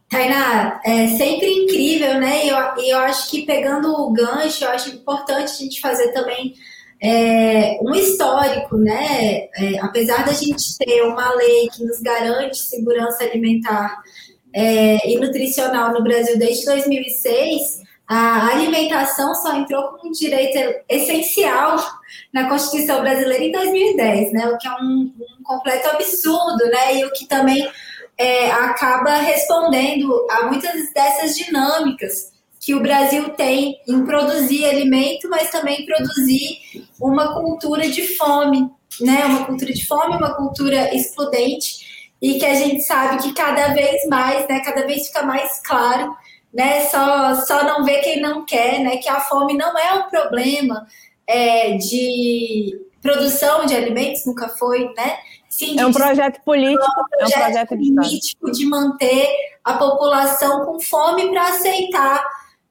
Tainá, 0.09 0.81
é 0.83 1.07
sempre 1.09 1.47
incrível, 1.47 2.19
né? 2.19 2.47
E 2.47 2.49
eu, 2.49 2.57
eu 2.87 2.97
acho 2.97 3.29
que 3.29 3.45
pegando 3.45 3.93
o 3.93 4.11
gancho, 4.11 4.63
eu 4.63 4.71
acho 4.71 4.89
importante 4.89 5.51
a 5.51 5.55
gente 5.55 5.79
fazer 5.79 6.11
também 6.13 6.55
é, 7.03 7.77
um 7.81 7.93
histórico, 7.93 8.77
né? 8.77 9.49
É, 9.57 9.77
apesar 9.81 10.25
da 10.25 10.31
gente 10.31 10.77
ter 10.77 11.01
uma 11.01 11.35
lei 11.35 11.67
que 11.69 11.83
nos 11.83 11.99
garante 11.99 12.57
segurança 12.57 13.25
alimentar 13.25 14.01
é, 14.53 15.09
e 15.09 15.19
nutricional 15.19 15.91
no 15.91 16.01
Brasil 16.01 16.39
desde 16.39 16.65
2006, 16.65 17.81
a 18.07 18.47
alimentação 18.53 19.35
só 19.35 19.53
entrou 19.57 19.89
como 19.89 20.07
um 20.07 20.11
direito 20.11 20.81
essencial 20.87 21.75
na 22.33 22.47
Constituição 22.47 23.01
brasileira 23.01 23.43
em 23.43 23.51
2010, 23.51 24.31
né? 24.31 24.47
O 24.47 24.57
que 24.57 24.67
é 24.67 24.71
um, 24.71 25.13
um 25.39 25.43
completo 25.43 25.89
absurdo, 25.89 26.65
né? 26.67 26.95
E 26.95 27.05
o 27.05 27.11
que 27.11 27.27
também 27.27 27.69
é, 28.17 28.49
acaba 28.49 29.17
respondendo 29.17 30.25
a 30.31 30.45
muitas 30.45 30.93
dessas 30.93 31.35
dinâmicas 31.35 32.32
que 32.63 32.73
o 32.73 32.79
Brasil 32.79 33.29
tem 33.31 33.81
em 33.85 34.05
produzir 34.05 34.65
alimento, 34.65 35.29
mas 35.29 35.51
também 35.51 35.85
produzir 35.85 36.87
uma 36.99 37.33
cultura 37.33 37.89
de 37.89 38.15
fome, 38.15 38.69
né? 39.01 39.25
Uma 39.25 39.45
cultura 39.45 39.73
de 39.73 39.85
fome, 39.85 40.15
uma 40.15 40.33
cultura 40.33 40.95
excludente, 40.95 42.13
e 42.21 42.39
que 42.39 42.45
a 42.45 42.55
gente 42.55 42.81
sabe 42.83 43.21
que 43.21 43.33
cada 43.33 43.73
vez 43.73 44.07
mais, 44.07 44.47
né? 44.47 44.61
Cada 44.61 44.87
vez 44.87 45.07
fica 45.07 45.23
mais 45.23 45.61
claro, 45.61 46.15
né? 46.53 46.85
Só, 46.87 47.35
só 47.45 47.63
não 47.65 47.83
vê 47.83 47.97
quem 47.97 48.21
não 48.21 48.45
quer, 48.45 48.79
né? 48.79 48.95
Que 48.95 49.09
a 49.09 49.19
fome 49.19 49.55
não 49.55 49.77
é 49.77 49.95
um 49.95 50.09
problema 50.09 50.87
é, 51.27 51.75
de 51.75 52.79
produção 53.01 53.65
de 53.65 53.75
alimentos, 53.75 54.25
nunca 54.25 54.47
foi, 54.47 54.85
né? 54.95 55.17
Sim, 55.49 55.77
é 55.77 55.85
um 55.85 55.91
projeto 55.91 56.41
político, 56.45 56.81
é 56.81 57.01
um 57.01 57.17
projeto, 57.17 57.35
é 57.35 57.39
um 57.39 57.51
projeto 57.51 57.77
político 57.77 58.51
de 58.51 58.65
manter 58.65 59.27
a 59.65 59.73
população 59.73 60.65
com 60.65 60.79
fome 60.79 61.29
para 61.29 61.49
aceitar 61.49 62.23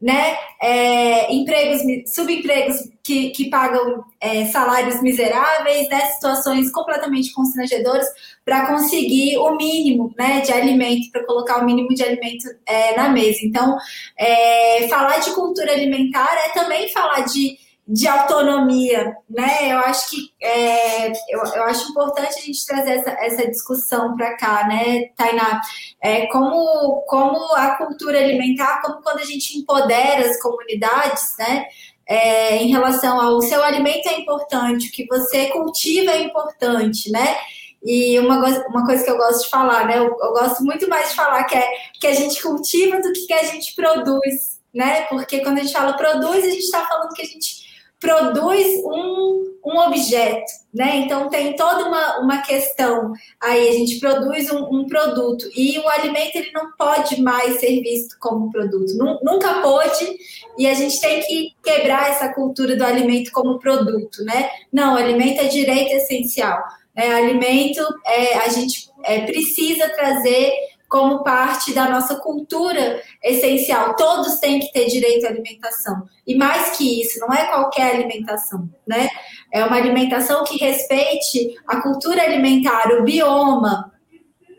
né, 0.03 0.37
é, 0.61 1.33
empregos, 1.33 1.81
subempregos 2.13 2.91
que, 3.05 3.31
que 3.31 3.49
pagam 3.49 4.05
é, 4.21 4.47
salários 4.47 5.01
miseráveis, 5.01 5.89
né, 5.89 6.07
situações 6.07 6.73
completamente 6.73 7.33
constrangedoras 7.33 8.07
para 8.45 8.67
conseguir 8.67 9.39
o 9.39 9.57
mínimo 9.57 10.13
né, 10.19 10.41
de 10.41 10.53
alimento, 10.53 11.09
para 11.13 11.25
colocar 11.25 11.63
o 11.63 11.65
mínimo 11.65 11.89
de 11.91 12.03
alimento 12.03 12.49
é, 12.67 12.97
na 12.97 13.11
mesa. 13.11 13.39
Então, 13.45 13.79
é, 14.19 14.89
falar 14.89 15.19
de 15.19 15.31
cultura 15.31 15.71
alimentar 15.71 16.37
é 16.47 16.49
também 16.49 16.89
falar 16.89 17.21
de 17.21 17.62
de 17.93 18.09
autonomia, 18.09 19.15
né? 19.29 19.71
Eu 19.71 19.79
acho 19.81 20.09
que 20.09 20.33
é, 20.41 21.09
eu, 21.29 21.43
eu 21.55 21.65
acho 21.65 21.91
importante 21.91 22.39
a 22.39 22.41
gente 22.41 22.65
trazer 22.65 22.93
essa, 22.93 23.11
essa 23.11 23.47
discussão 23.51 24.17
para 24.17 24.35
cá, 24.39 24.67
né, 24.67 25.09
Tainá? 25.15 25.61
É, 26.01 26.27
como, 26.29 27.03
como 27.07 27.55
a 27.55 27.77
cultura 27.77 28.19
alimentar, 28.19 28.81
como 28.81 29.03
quando 29.03 29.19
a 29.19 29.25
gente 29.27 29.59
empodera 29.59 30.27
as 30.27 30.41
comunidades, 30.41 31.37
né? 31.39 31.67
É, 32.07 32.57
em 32.57 32.71
relação 32.71 33.21
ao 33.21 33.43
seu 33.43 33.63
alimento 33.63 34.09
é 34.09 34.19
importante, 34.19 34.89
o 34.89 34.91
que 34.91 35.07
você 35.07 35.49
cultiva 35.49 36.13
é 36.13 36.23
importante, 36.23 37.11
né? 37.11 37.37
E 37.85 38.19
uma, 38.21 38.39
uma 38.69 38.87
coisa 38.87 39.05
que 39.05 39.11
eu 39.11 39.19
gosto 39.19 39.45
de 39.45 39.51
falar, 39.51 39.87
né? 39.87 39.99
Eu, 39.99 40.07
eu 40.07 40.33
gosto 40.33 40.65
muito 40.65 40.89
mais 40.89 41.11
de 41.11 41.15
falar 41.15 41.45
que 41.45 41.57
é 41.57 41.69
que 42.01 42.07
a 42.07 42.15
gente 42.15 42.43
cultiva 42.43 43.03
do 43.03 43.13
que 43.13 43.27
que 43.27 43.35
a 43.35 43.45
gente 43.45 43.75
produz, 43.75 44.59
né? 44.73 45.03
Porque 45.11 45.41
quando 45.41 45.59
a 45.59 45.63
gente 45.63 45.75
fala 45.75 45.93
produz, 45.93 46.43
a 46.43 46.49
gente 46.49 46.65
está 46.65 46.87
falando 46.87 47.13
que 47.13 47.21
a 47.21 47.27
gente 47.27 47.62
produz 48.03 48.67
um, 48.85 49.53
um 49.65 49.79
objeto, 49.79 50.51
né? 50.75 50.97
Então 50.97 51.31
tem 51.31 51.55
toda 51.55 51.87
uma, 51.87 52.19
uma 52.19 52.43
questão 52.43 53.13
aí, 53.41 53.69
a 53.69 53.73
gente 53.73 54.01
produz 54.01 54.51
um, 54.51 54.65
um, 54.65 54.87
produto 54.89 55.49
e 55.57 55.79
o 55.79 55.89
alimento 55.89 56.35
ele 56.35 56.51
não 56.53 56.73
pode 56.73 57.23
mais 57.23 57.61
ser 57.61 57.81
visto 57.81 58.17
como 58.19 58.51
produto, 58.51 58.93
nunca 59.23 59.63
pôde, 59.63 60.17
e 60.59 60.67
a 60.67 60.75
gente 60.75 61.01
tem 61.01 61.21
que 61.21 61.55
quebrar 61.63 62.11
essa 62.11 62.35
cultura 62.35 62.75
do 62.77 62.85
alimento 62.85 63.31
como 63.31 63.61
produto, 63.61 64.25
né? 64.25 64.51
Não, 64.73 64.97
alimento 64.97 65.41
é 65.41 65.45
direito 65.45 65.93
essencial. 65.93 66.61
Né? 66.95 67.15
Alimento 67.15 67.83
é, 68.05 68.39
a 68.39 68.49
gente 68.49 68.91
é, 69.05 69.21
precisa 69.21 69.89
trazer 69.91 70.53
como 70.93 71.25
parte 71.25 71.73
da 71.73 71.89
nossa 71.89 72.17
cultura 72.17 73.03
essencial. 73.25 73.97
Todos 73.97 74.39
têm 74.39 74.61
que 74.61 74.71
ter 74.75 74.89
direito 74.89 75.25
à 75.25 75.31
alimentação. 75.31 76.03
E 76.27 76.35
mais 76.35 76.77
que 76.77 77.01
isso, 77.01 77.19
não 77.19 77.33
é 77.33 77.47
qualquer 77.47 77.95
alimentação, 77.95 78.69
né? 78.87 79.09
É 79.51 79.65
uma 79.65 79.79
alimentação 79.79 80.45
que 80.45 80.59
respeite 80.59 81.57
a 81.67 81.81
cultura 81.81 82.23
alimentar, 82.23 82.93
o 82.93 83.05
bioma, 83.05 83.91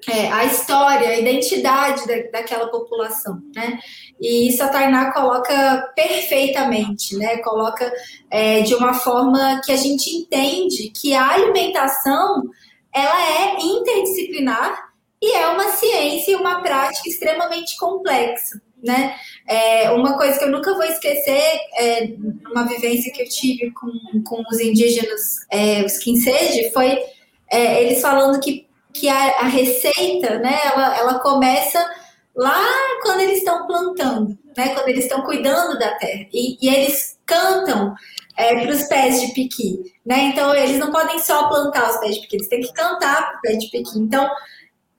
é, 0.09 0.31
a 0.31 0.43
história, 0.45 1.07
a 1.07 1.19
identidade 1.19 2.07
da, 2.07 2.39
daquela 2.39 2.67
população, 2.67 3.39
né? 3.55 3.77
E 4.19 4.49
isso 4.49 4.63
a 4.63 4.69
Tainá 4.69 5.13
coloca 5.13 5.93
perfeitamente, 5.95 7.15
né? 7.15 7.37
Coloca 7.43 7.93
é, 8.31 8.61
de 8.61 8.73
uma 8.73 8.95
forma 8.95 9.61
que 9.63 9.71
a 9.71 9.77
gente 9.77 10.09
entende 10.09 10.89
que 10.99 11.13
a 11.13 11.29
alimentação 11.29 12.41
ela 12.91 13.21
é 13.21 13.55
interdisciplinar 13.61 14.92
e 15.23 15.31
é 15.37 15.47
uma 15.47 15.69
ciência 15.71 16.31
e 16.31 16.35
uma 16.35 16.61
prática 16.61 17.07
extremamente 17.07 17.77
complexa. 17.77 18.61
Né? 18.83 19.15
É, 19.47 19.89
uma 19.91 20.17
coisa 20.17 20.37
que 20.37 20.43
eu 20.43 20.51
nunca 20.51 20.73
vou 20.73 20.83
esquecer 20.83 21.61
é 21.79 22.13
uma 22.51 22.67
vivência 22.67 23.09
que 23.13 23.21
eu 23.21 23.29
tive 23.29 23.71
com, 23.71 24.21
com 24.25 24.43
os 24.51 24.59
indígenas, 24.59 25.21
é, 25.49 25.81
os 25.85 25.97
Kinsege, 25.97 26.69
foi 26.73 27.01
é, 27.49 27.81
eles 27.81 28.01
falando 28.01 28.41
que, 28.41 28.67
que 28.91 29.07
a, 29.07 29.39
a, 29.39 29.47
receita, 29.47 30.39
né, 30.39 30.59
ela, 30.65 30.97
ela 30.97 31.19
começa 31.19 31.79
lá 32.35 32.61
quando 33.01 33.21
eles 33.21 33.37
estão 33.37 33.65
plantando, 33.65 34.37
né, 34.57 34.73
quando 34.73 34.89
eles 34.89 35.05
estão 35.05 35.21
cuidando 35.21 35.79
da 35.79 35.95
terra, 35.95 36.27
e, 36.33 36.57
e 36.61 36.67
eles 36.67 37.17
cantam 37.25 37.95
é, 38.35 38.59
para 38.59 38.71
os 38.71 38.83
pés 38.83 39.21
de 39.21 39.33
piqui, 39.33 39.79
né, 40.05 40.23
então 40.33 40.53
eles 40.53 40.77
não 40.77 40.91
podem 40.91 41.19
só 41.19 41.47
plantar 41.47 41.89
os 41.89 41.97
pés 42.01 42.15
de 42.15 42.21
piqui, 42.23 42.35
eles 42.35 42.49
têm 42.49 42.59
que 42.59 42.73
cantar 42.73 43.29
para 43.29 43.37
o 43.37 43.41
pé 43.41 43.53
de 43.53 43.69
piqui, 43.71 43.97
então 43.97 44.29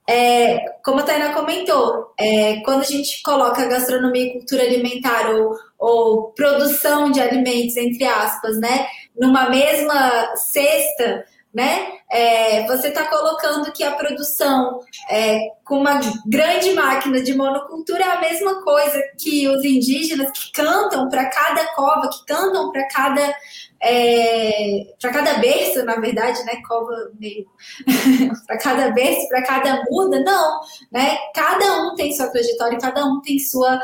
é, 0.07 0.59
como 0.83 0.99
a 0.99 1.03
Tainá 1.03 1.33
comentou, 1.33 2.13
é, 2.17 2.57
quando 2.61 2.81
a 2.81 2.85
gente 2.85 3.21
coloca 3.23 3.65
gastronomia 3.65 4.27
e 4.27 4.33
cultura 4.33 4.63
alimentar 4.63 5.31
ou, 5.31 5.55
ou 5.79 6.31
produção 6.33 7.11
de 7.11 7.19
alimentos, 7.19 7.75
entre 7.75 8.03
aspas, 8.05 8.59
né, 8.59 8.87
numa 9.19 9.49
mesma 9.49 10.35
cesta, 10.35 11.25
né, 11.51 11.87
é, 12.11 12.67
você 12.67 12.89
está 12.89 13.05
colocando 13.05 13.71
que 13.71 13.83
a 13.83 13.93
produção 13.93 14.79
é, 15.09 15.39
com 15.63 15.79
uma 15.79 15.99
grande 16.27 16.71
máquina 16.73 17.23
de 17.23 17.33
monocultura 17.33 18.03
é 18.03 18.11
a 18.11 18.21
mesma 18.21 18.61
coisa 18.63 19.01
que 19.17 19.47
os 19.47 19.63
indígenas 19.65 20.29
que 20.31 20.51
cantam 20.51 21.09
para 21.09 21.29
cada 21.29 21.65
cova, 21.73 22.09
que 22.09 22.25
cantam 22.25 22.71
para 22.71 22.87
cada 22.89 23.35
é, 23.81 24.93
para 24.99 25.11
cada 25.11 25.33
berço, 25.35 25.83
na 25.85 25.95
verdade, 25.95 26.43
né? 26.43 26.61
Cova 26.67 27.11
meio 27.19 27.45
para 28.47 28.57
cada 28.57 28.91
berço, 28.91 29.27
para 29.27 29.43
cada 29.43 29.83
muda, 29.89 30.19
não, 30.21 30.59
né? 30.91 31.17
Cada 31.33 31.83
um 31.83 31.95
tem 31.95 32.13
sua 32.13 32.27
trajetória, 32.27 32.79
cada 32.79 33.05
um 33.05 33.21
tem 33.21 33.39
sua 33.39 33.79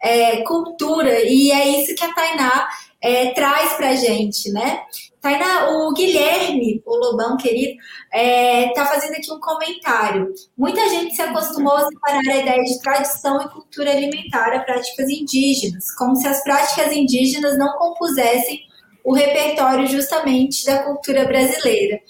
é, 0.00 0.42
cultura, 0.42 1.22
e 1.22 1.50
é 1.50 1.68
isso 1.80 1.94
que 1.94 2.04
a 2.04 2.12
Tainá 2.12 2.68
é, 3.00 3.30
traz 3.32 3.74
para 3.74 3.96
gente, 3.96 4.50
né? 4.50 4.82
Tainá, 5.20 5.70
o 5.70 5.94
Guilherme, 5.94 6.82
o 6.84 6.96
Lobão 6.96 7.38
querido, 7.38 7.80
está 8.12 8.82
é, 8.82 8.86
fazendo 8.86 9.12
aqui 9.12 9.32
um 9.32 9.40
comentário. 9.40 10.34
Muita 10.54 10.86
gente 10.90 11.14
se 11.14 11.22
acostumou 11.22 11.74
a 11.74 11.88
separar 11.88 12.20
a 12.28 12.36
ideia 12.36 12.62
de 12.62 12.78
tradição 12.80 13.40
e 13.40 13.48
cultura 13.48 13.90
alimentar 13.90 14.52
a 14.52 14.60
práticas 14.60 15.08
indígenas, 15.08 15.94
como 15.94 16.14
se 16.14 16.28
as 16.28 16.42
práticas 16.44 16.92
indígenas 16.92 17.56
não 17.56 17.72
compusessem 17.78 18.60
o 19.04 19.12
repertório 19.12 19.86
justamente 19.86 20.64
da 20.64 20.82
cultura 20.82 21.24
brasileira, 21.26 22.00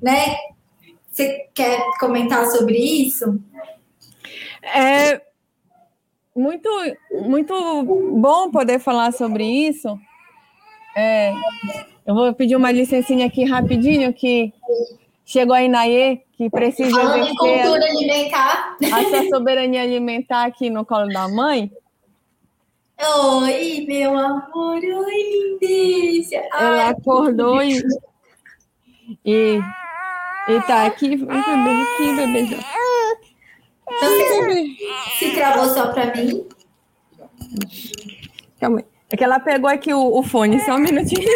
né? 0.00 0.36
Você 1.10 1.48
quer 1.52 1.80
comentar 1.98 2.46
sobre 2.46 2.76
isso? 2.76 3.40
É 4.62 5.20
muito, 6.34 6.68
muito 7.22 7.84
bom 8.16 8.50
poder 8.50 8.78
falar 8.78 9.12
sobre 9.12 9.44
isso. 9.44 9.98
É, 10.96 11.32
eu 12.06 12.14
vou 12.14 12.32
pedir 12.34 12.56
uma 12.56 12.72
licencinha 12.72 13.26
aqui 13.26 13.44
rapidinho, 13.44 14.12
que 14.12 14.52
chegou 15.24 15.54
a 15.54 15.62
Inaê, 15.62 16.20
que 16.36 16.50
precisa 16.50 16.90
Falando 16.90 17.26
de 17.26 17.36
cultura 17.36 17.84
alimentar. 17.84 18.76
a 18.92 19.04
sua 19.04 19.28
soberania 19.28 19.82
alimentar 19.82 20.44
aqui 20.44 20.70
no 20.70 20.84
colo 20.84 21.08
da 21.08 21.28
mãe. 21.28 21.70
Oi, 23.00 23.84
meu 23.88 24.16
amor, 24.16 24.76
oi, 24.76 25.58
lindeza. 25.60 26.36
Ela 26.52 26.90
acordou 26.90 27.62
e, 27.62 27.82
e, 29.24 29.60
e 30.48 30.60
tá 30.66 30.86
aqui, 30.86 31.14
aqui, 31.14 32.16
bebê. 32.16 32.56
Você 34.00 34.76
se 35.18 35.34
travou 35.34 35.68
só 35.68 35.92
pra 35.92 36.14
mim? 36.14 36.46
Calma 38.60 38.78
aí. 38.78 38.84
É 39.10 39.16
que 39.16 39.22
ela 39.22 39.38
pegou 39.38 39.70
aqui 39.70 39.92
o, 39.92 40.18
o 40.18 40.22
fone, 40.22 40.58
só 40.60 40.74
um 40.74 40.78
minutinho. 40.78 41.28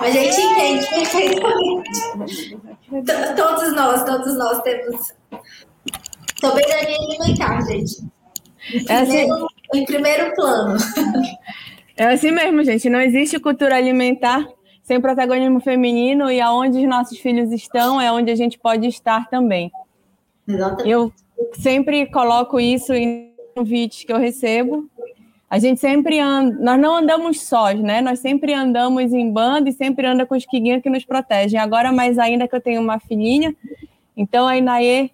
A 0.00 0.10
gente 0.10 0.40
entende 0.40 0.86
perfeitamente. 0.88 1.90
Todos 3.36 3.74
nós, 3.74 4.04
todos 4.04 4.38
nós 4.38 4.62
temos 4.62 5.12
soberania 6.40 6.96
alimentar, 6.96 7.60
gente. 7.66 8.02
É 8.88 8.96
assim, 8.96 9.26
em 9.74 9.84
primeiro 9.84 10.34
plano. 10.34 10.76
É 11.96 12.06
assim 12.06 12.30
mesmo, 12.30 12.64
gente. 12.64 12.88
Não 12.88 13.00
existe 13.00 13.38
cultura 13.38 13.76
alimentar 13.76 14.46
sem 14.82 15.00
protagonismo 15.00 15.60
feminino 15.60 16.30
e 16.30 16.40
aonde 16.40 16.78
os 16.78 16.88
nossos 16.88 17.18
filhos 17.18 17.52
estão 17.52 18.00
é 18.00 18.10
onde 18.10 18.30
a 18.30 18.34
gente 18.34 18.58
pode 18.58 18.86
estar 18.86 19.28
também. 19.28 19.70
Exatamente. 20.48 20.90
Eu 20.90 21.12
sempre 21.52 22.06
coloco 22.06 22.58
isso 22.58 22.92
em 22.92 23.32
convites 23.54 24.04
que 24.04 24.12
eu 24.12 24.18
recebo. 24.18 24.88
A 25.48 25.58
gente 25.58 25.80
sempre 25.80 26.18
anda, 26.18 26.56
nós 26.58 26.80
não 26.80 26.96
andamos 26.96 27.42
sós, 27.42 27.78
né? 27.78 28.00
Nós 28.00 28.20
sempre 28.20 28.54
andamos 28.54 29.12
em 29.12 29.30
banda 29.30 29.68
e 29.68 29.72
sempre 29.72 30.06
anda 30.06 30.24
com 30.24 30.34
os 30.34 30.46
quiguinhos 30.46 30.82
que 30.82 30.88
nos 30.88 31.04
protegem. 31.04 31.60
Agora 31.60 31.92
mais 31.92 32.18
ainda 32.18 32.48
que 32.48 32.56
eu 32.56 32.60
tenho 32.60 32.80
uma 32.80 32.98
filhinha, 32.98 33.54
então 34.16 34.48
a 34.48 34.56
Inaê 34.56 35.10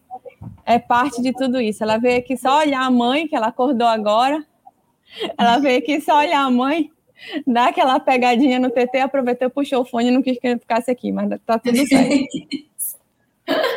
é 0.64 0.78
parte 0.78 1.22
de 1.22 1.32
tudo 1.32 1.60
isso. 1.60 1.82
Ela 1.82 1.98
veio 1.98 2.18
aqui 2.18 2.36
só 2.36 2.58
olhar 2.58 2.82
a 2.82 2.90
mãe, 2.90 3.26
que 3.26 3.36
ela 3.36 3.48
acordou 3.48 3.86
agora, 3.86 4.44
Ela 5.36 5.58
veio 5.58 5.78
aqui 5.78 6.00
só 6.00 6.18
olhar 6.18 6.42
a 6.42 6.50
mãe, 6.50 6.90
dar 7.46 7.68
aquela 7.68 7.98
pegadinha 7.98 8.58
no 8.58 8.70
TT, 8.70 8.98
aproveitou, 8.98 9.50
puxou 9.50 9.82
o 9.82 9.84
fone 9.84 10.08
e 10.08 10.10
não 10.10 10.22
quis 10.22 10.38
que 10.38 10.46
ele 10.46 10.58
ficasse 10.58 10.90
aqui, 10.90 11.12
mas 11.12 11.28
tá 11.44 11.58
tudo 11.58 11.86
certo. 11.86 12.24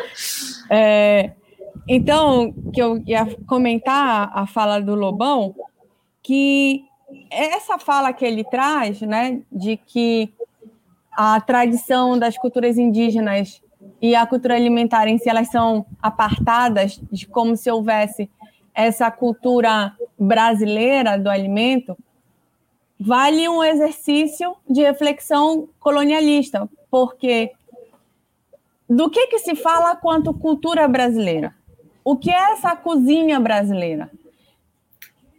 É, 0.73 1.31
então, 1.85 2.53
que 2.73 2.81
eu 2.81 3.03
ia 3.05 3.25
comentar 3.45 4.31
a 4.33 4.47
fala 4.47 4.79
do 4.79 4.95
Lobão, 4.95 5.53
que 6.23 6.85
essa 7.29 7.77
fala 7.77 8.13
que 8.13 8.23
ele 8.23 8.43
traz, 8.45 9.01
né, 9.01 9.41
de 9.51 9.75
que 9.75 10.31
a 11.11 11.41
tradição 11.41 12.17
das 12.17 12.37
culturas 12.37 12.77
indígenas 12.77 13.61
e 14.01 14.15
a 14.15 14.25
cultura 14.25 14.55
alimentar 14.55 15.07
em 15.07 15.17
si 15.17 15.29
elas 15.29 15.49
são 15.49 15.85
apartadas 16.01 16.99
de 17.11 17.27
como 17.27 17.55
se 17.55 17.69
houvesse 17.69 18.29
essa 18.73 19.11
cultura 19.11 19.95
brasileira 20.17 21.19
do 21.19 21.29
alimento, 21.29 21.95
vale 22.99 23.47
um 23.47 23.63
exercício 23.63 24.55
de 24.67 24.81
reflexão 24.81 25.69
colonialista, 25.79 26.67
porque 26.89 27.51
do 28.89 29.09
que, 29.09 29.27
que 29.27 29.39
se 29.39 29.55
fala 29.55 29.95
quanto 29.95 30.33
cultura 30.33 30.87
brasileira? 30.87 31.53
O 32.03 32.17
que 32.17 32.31
é 32.31 32.53
essa 32.53 32.75
cozinha 32.75 33.39
brasileira? 33.39 34.09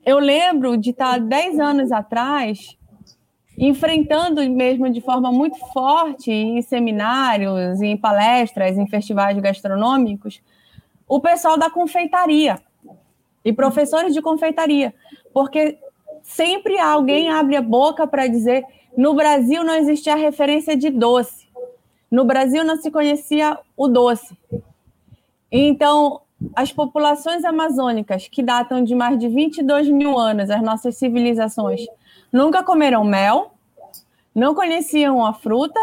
Eu 0.07 0.19
lembro 0.19 0.77
de 0.77 0.91
estar 0.91 1.21
10 1.21 1.59
anos 1.59 1.93
atrás 1.93 2.77
enfrentando 3.65 4.43
mesmo 4.51 4.91
de 4.91 5.01
forma 5.01 5.31
muito 5.31 5.57
forte 5.73 6.33
em 6.33 6.61
seminários, 6.63 7.81
em 7.81 7.97
palestras, 7.97 8.77
em 8.77 8.89
festivais 8.89 9.39
gastronômicos, 9.39 10.43
o 11.07 11.21
pessoal 11.21 11.57
da 11.57 11.71
confeitaria 11.71 12.59
e 13.45 13.53
professores 13.53 14.13
de 14.13 14.21
confeitaria, 14.21 14.93
porque 15.33 15.79
sempre 16.25 16.77
alguém 16.77 17.31
abre 17.31 17.55
a 17.55 17.63
boca 17.63 18.05
para 18.05 18.27
dizer 18.27 18.65
no 18.97 19.15
Brasil 19.15 19.63
não 19.63 19.77
existia 19.77 20.17
referência 20.17 20.77
de 20.77 20.91
doce. 20.91 21.47
No 22.11 22.25
Brasil 22.25 22.65
não 22.65 22.77
se 22.77 22.91
conhecia 22.91 23.57
o 23.77 23.87
doce. 23.87 24.37
Então, 25.53 26.21
as 26.55 26.73
populações 26.73 27.45
amazônicas, 27.45 28.27
que 28.27 28.43
datam 28.43 28.83
de 28.83 28.95
mais 28.97 29.17
de 29.19 29.29
22 29.29 29.89
mil 29.89 30.19
anos, 30.19 30.51
as 30.51 30.61
nossas 30.61 30.97
civilizações, 30.97 31.87
nunca 32.33 32.63
comeram 32.63 33.05
mel, 33.05 33.52
não 34.35 34.55
conheciam 34.55 35.25
a 35.25 35.33
fruta. 35.33 35.81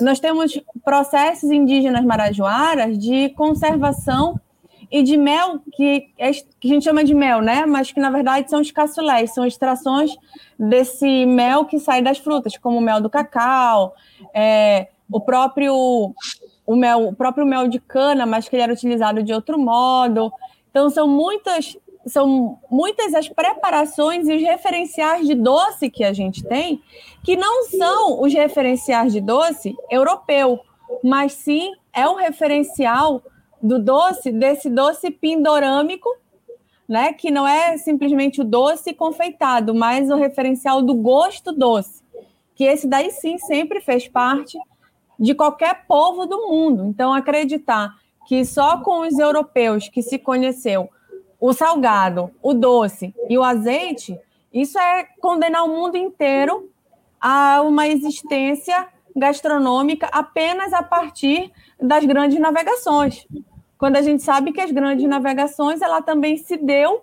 Nós 0.00 0.18
temos 0.18 0.58
processos 0.84 1.50
indígenas 1.50 2.04
marajoaras 2.04 2.98
de 2.98 3.28
conservação 3.30 4.40
e 4.90 5.02
de 5.02 5.16
mel, 5.16 5.60
que, 5.72 6.08
é, 6.18 6.32
que 6.32 6.66
a 6.66 6.68
gente 6.68 6.84
chama 6.84 7.04
de 7.04 7.14
mel, 7.14 7.40
né? 7.40 7.64
Mas 7.64 7.92
que 7.92 8.00
na 8.00 8.10
verdade 8.10 8.50
são 8.50 8.60
os 8.60 8.70
caçulés, 8.70 9.32
são 9.32 9.46
extrações 9.46 10.16
desse 10.58 11.26
mel 11.26 11.64
que 11.64 11.78
sai 11.78 12.02
das 12.02 12.18
frutas, 12.18 12.56
como 12.56 12.78
o 12.78 12.80
mel 12.80 13.00
do 13.00 13.08
cacau, 13.08 13.94
é, 14.34 14.88
o 15.10 15.20
próprio 15.20 16.12
o 16.66 16.76
mel, 16.76 17.08
o 17.08 17.14
próprio 17.14 17.46
mel 17.46 17.68
de 17.68 17.78
cana, 17.78 18.26
mas 18.26 18.48
que 18.48 18.56
ele 18.56 18.62
era 18.62 18.72
utilizado 18.72 19.22
de 19.22 19.32
outro 19.32 19.58
modo. 19.58 20.32
Então 20.70 20.90
são 20.90 21.06
muitas 21.06 21.76
são 22.10 22.58
muitas 22.70 23.14
as 23.14 23.28
preparações 23.28 24.28
e 24.28 24.34
os 24.36 24.42
referenciais 24.42 25.26
de 25.26 25.34
doce 25.34 25.90
que 25.90 26.04
a 26.04 26.12
gente 26.12 26.42
tem, 26.42 26.82
que 27.24 27.36
não 27.36 27.64
são 27.64 28.20
os 28.22 28.32
referenciais 28.32 29.12
de 29.12 29.20
doce 29.20 29.74
europeu, 29.90 30.60
mas 31.02 31.32
sim 31.32 31.72
é 31.92 32.06
o 32.06 32.16
referencial 32.16 33.22
do 33.62 33.78
doce, 33.78 34.32
desse 34.32 34.68
doce 34.70 35.10
pindorâmico, 35.10 36.08
né, 36.88 37.12
que 37.12 37.30
não 37.30 37.46
é 37.46 37.76
simplesmente 37.76 38.40
o 38.40 38.44
doce 38.44 38.92
confeitado, 38.92 39.74
mas 39.74 40.10
o 40.10 40.16
referencial 40.16 40.82
do 40.82 40.94
gosto 40.94 41.52
doce, 41.52 42.02
que 42.54 42.64
esse 42.64 42.88
daí 42.88 43.10
sim 43.10 43.38
sempre 43.38 43.80
fez 43.80 44.08
parte 44.08 44.58
de 45.18 45.34
qualquer 45.34 45.86
povo 45.86 46.26
do 46.26 46.48
mundo. 46.48 46.86
Então, 46.86 47.12
acreditar 47.12 47.94
que 48.26 48.44
só 48.44 48.78
com 48.78 49.00
os 49.00 49.18
europeus 49.18 49.88
que 49.88 50.02
se 50.02 50.18
conheceu 50.18 50.88
o 51.40 51.52
salgado, 51.52 52.30
o 52.42 52.52
doce 52.52 53.14
e 53.28 53.38
o 53.38 53.42
azeite, 53.42 54.18
isso 54.52 54.78
é 54.78 55.04
condenar 55.20 55.64
o 55.64 55.68
mundo 55.68 55.96
inteiro 55.96 56.68
a 57.20 57.62
uma 57.62 57.86
existência 57.88 58.88
gastronômica 59.16 60.08
apenas 60.12 60.72
a 60.72 60.82
partir 60.82 61.50
das 61.80 62.04
grandes 62.04 62.38
navegações. 62.38 63.26
Quando 63.78 63.96
a 63.96 64.02
gente 64.02 64.22
sabe 64.22 64.52
que 64.52 64.60
as 64.60 64.70
grandes 64.70 65.08
navegações 65.08 65.80
ela 65.80 66.02
também 66.02 66.36
se 66.36 66.56
deu 66.56 67.02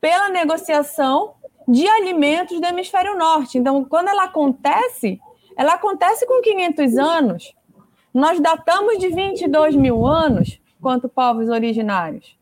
pela 0.00 0.28
negociação 0.28 1.34
de 1.66 1.86
alimentos 1.86 2.60
do 2.60 2.66
hemisfério 2.66 3.16
norte. 3.16 3.58
Então, 3.58 3.84
quando 3.84 4.08
ela 4.08 4.24
acontece, 4.24 5.20
ela 5.56 5.74
acontece 5.74 6.26
com 6.26 6.40
500 6.40 6.96
anos. 6.98 7.54
Nós 8.12 8.40
datamos 8.40 8.98
de 8.98 9.08
22 9.08 9.76
mil 9.76 10.06
anos 10.06 10.60
quanto 10.80 11.08
povos 11.08 11.48
originários. 11.48 12.36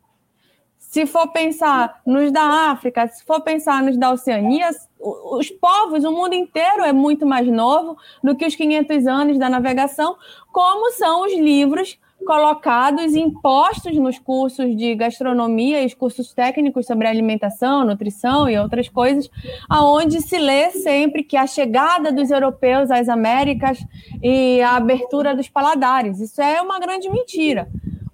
Se 0.99 1.07
for 1.07 1.29
pensar 1.29 2.01
nos 2.05 2.33
da 2.33 2.73
África, 2.73 3.07
se 3.07 3.25
for 3.25 3.41
pensar 3.41 3.85
nos 3.85 3.97
da 3.97 4.11
Oceania, 4.11 4.69
os 4.99 5.49
povos, 5.49 6.03
o 6.03 6.11
mundo 6.11 6.35
inteiro 6.35 6.83
é 6.83 6.93
muito 6.93 7.25
mais 7.25 7.47
novo 7.47 7.97
do 8.21 8.35
que 8.35 8.45
os 8.45 8.57
500 8.57 9.07
anos 9.07 9.39
da 9.39 9.49
navegação, 9.49 10.17
como 10.53 10.91
são 10.91 11.25
os 11.25 11.33
livros 11.33 11.97
colocados 12.27 13.15
impostos 13.15 13.97
nos 13.97 14.19
cursos 14.19 14.77
de 14.77 14.97
gastronomia 14.97 15.81
e 15.85 15.87
os 15.87 15.95
cursos 15.95 16.35
técnicos 16.35 16.85
sobre 16.85 17.07
alimentação, 17.07 17.85
nutrição 17.85 18.51
e 18.51 18.59
outras 18.59 18.89
coisas, 18.89 19.31
aonde 19.69 20.21
se 20.21 20.37
lê 20.37 20.73
sempre 20.73 21.23
que 21.23 21.37
a 21.37 21.47
chegada 21.47 22.11
dos 22.11 22.29
europeus 22.29 22.91
às 22.91 23.09
Américas 23.09 23.79
e 24.21 24.61
a 24.63 24.75
abertura 24.75 25.33
dos 25.33 25.49
paladares. 25.49 26.19
Isso 26.19 26.43
é 26.43 26.61
uma 26.61 26.81
grande 26.81 27.09
mentira. 27.09 27.69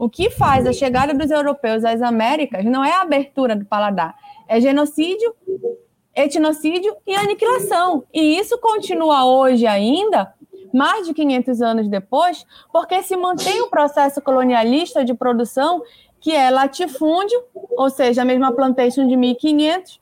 O 0.05 0.11
que 0.11 0.29
faz 0.29 0.67
a 0.67 0.73
chegada 0.75 1.15
dos 1.15 1.31
europeus 1.31 1.83
às 1.83 2.03
Américas 2.03 2.63
não 2.67 2.85
é 2.85 2.93
a 2.93 3.01
abertura 3.01 3.57
do 3.57 3.65
paladar, 3.65 4.15
é 4.47 4.61
genocídio, 4.61 5.35
etnocídio 6.15 6.95
e 7.07 7.15
aniquilação. 7.15 8.05
E 8.13 8.39
isso 8.39 8.59
continua 8.59 9.25
hoje 9.25 9.67
ainda 9.67 10.31
mais 10.75 11.07
de 11.07 11.15
500 11.15 11.63
anos 11.63 11.89
depois, 11.89 12.45
porque 12.71 13.03
se 13.03 13.17
mantém 13.17 13.63
o 13.63 13.71
processo 13.71 14.21
colonialista 14.21 15.03
de 15.03 15.15
produção, 15.15 15.83
que 16.21 16.33
é 16.33 16.51
latifúndio, 16.51 17.43
ou 17.71 17.89
seja, 17.89 18.21
a 18.21 18.27
mesma 18.27 18.53
plantation 18.53 19.09
de 19.09 19.17
1500, 19.17 19.99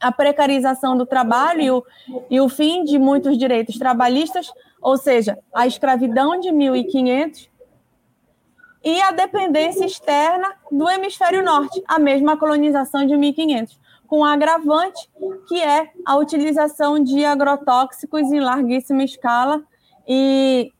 a 0.00 0.12
precarização 0.12 0.96
do 0.96 1.04
trabalho 1.04 1.60
e 1.60 1.70
o, 1.72 1.84
e 2.30 2.40
o 2.40 2.48
fim 2.48 2.84
de 2.84 3.00
muitos 3.00 3.36
direitos 3.36 3.76
trabalhistas, 3.76 4.52
ou 4.80 4.96
seja, 4.96 5.36
a 5.52 5.66
escravidão 5.66 6.38
de 6.38 6.52
1500, 6.52 7.50
e 8.84 9.00
a 9.00 9.10
dependência 9.12 9.84
externa 9.84 10.52
do 10.70 10.88
hemisfério 10.88 11.44
norte, 11.44 11.82
a 11.86 11.98
mesma 11.98 12.36
colonização 12.36 13.06
de 13.06 13.16
1500 13.16 13.80
com 14.06 14.22
agravante, 14.22 15.08
que 15.48 15.62
é 15.62 15.90
a 16.04 16.16
utilização 16.16 17.02
de 17.02 17.24
agrotóxicos 17.24 18.30
em 18.30 18.40
larguíssima 18.40 19.02
escala 19.02 19.62
e 20.06 20.70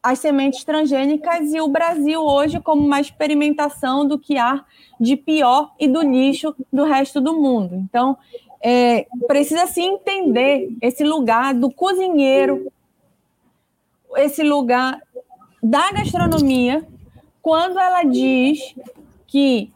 as 0.00 0.20
sementes 0.20 0.62
transgênicas 0.62 1.52
e 1.52 1.60
o 1.60 1.66
Brasil 1.66 2.20
hoje 2.20 2.60
como 2.60 2.86
uma 2.86 3.00
experimentação 3.00 4.06
do 4.06 4.18
que 4.18 4.38
há 4.38 4.64
de 5.00 5.16
pior 5.16 5.72
e 5.80 5.88
do 5.88 6.02
lixo 6.02 6.54
do 6.72 6.84
resto 6.84 7.20
do 7.20 7.34
mundo. 7.34 7.74
Então, 7.74 8.16
é, 8.62 9.06
precisa 9.26 9.66
se 9.66 9.80
entender 9.80 10.68
esse 10.80 11.02
lugar 11.02 11.54
do 11.54 11.72
cozinheiro, 11.72 12.70
esse 14.16 14.42
lugar 14.42 15.00
da 15.62 15.90
gastronomia, 15.90 16.86
quando 17.44 17.78
ela 17.78 18.04
diz 18.04 18.74
que 19.26 19.70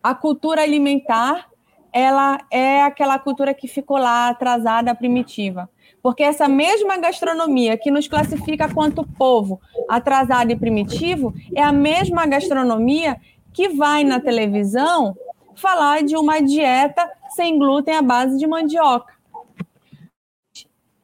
a 0.00 0.14
cultura 0.14 0.62
alimentar 0.62 1.50
ela 1.92 2.38
é 2.48 2.80
aquela 2.80 3.18
cultura 3.18 3.52
que 3.52 3.66
ficou 3.66 3.98
lá 3.98 4.28
atrasada, 4.28 4.94
primitiva. 4.94 5.68
Porque 6.00 6.22
essa 6.22 6.46
mesma 6.46 6.96
gastronomia 6.98 7.76
que 7.76 7.90
nos 7.90 8.06
classifica 8.06 8.72
quanto 8.72 9.04
povo 9.04 9.60
atrasado 9.88 10.52
e 10.52 10.56
primitivo 10.56 11.34
é 11.56 11.60
a 11.60 11.72
mesma 11.72 12.24
gastronomia 12.24 13.20
que 13.52 13.68
vai 13.68 14.04
na 14.04 14.20
televisão 14.20 15.16
falar 15.56 16.04
de 16.04 16.16
uma 16.16 16.40
dieta 16.40 17.10
sem 17.34 17.58
glúten 17.58 17.96
à 17.96 18.00
base 18.00 18.38
de 18.38 18.46
mandioca. 18.46 19.12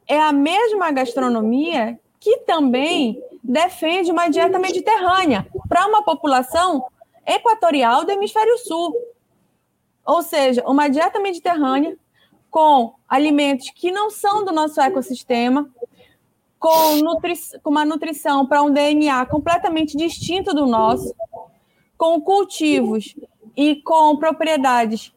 É 0.07 0.17
a 0.17 0.31
mesma 0.31 0.91
gastronomia 0.91 1.99
que 2.21 2.37
também 2.37 3.21
defende 3.43 4.11
uma 4.11 4.29
dieta 4.29 4.59
mediterrânea 4.59 5.47
para 5.67 5.87
uma 5.87 6.03
população 6.03 6.85
equatorial 7.25 8.05
do 8.05 8.11
hemisfério 8.11 8.57
sul. 8.57 8.95
Ou 10.05 10.21
seja, 10.21 10.63
uma 10.65 10.89
dieta 10.89 11.19
mediterrânea 11.19 11.97
com 12.49 12.95
alimentos 13.07 13.69
que 13.69 13.91
não 13.91 14.09
são 14.09 14.43
do 14.43 14.51
nosso 14.51 14.81
ecossistema, 14.81 15.69
com, 16.57 16.97
nutri 16.97 17.33
com 17.63 17.69
uma 17.69 17.85
nutrição 17.85 18.45
para 18.45 18.61
um 18.61 18.71
DNA 18.71 19.25
completamente 19.27 19.95
distinto 19.95 20.53
do 20.53 20.65
nosso, 20.65 21.15
com 21.97 22.19
cultivos 22.19 23.15
e 23.55 23.75
com 23.81 24.17
propriedades 24.17 25.13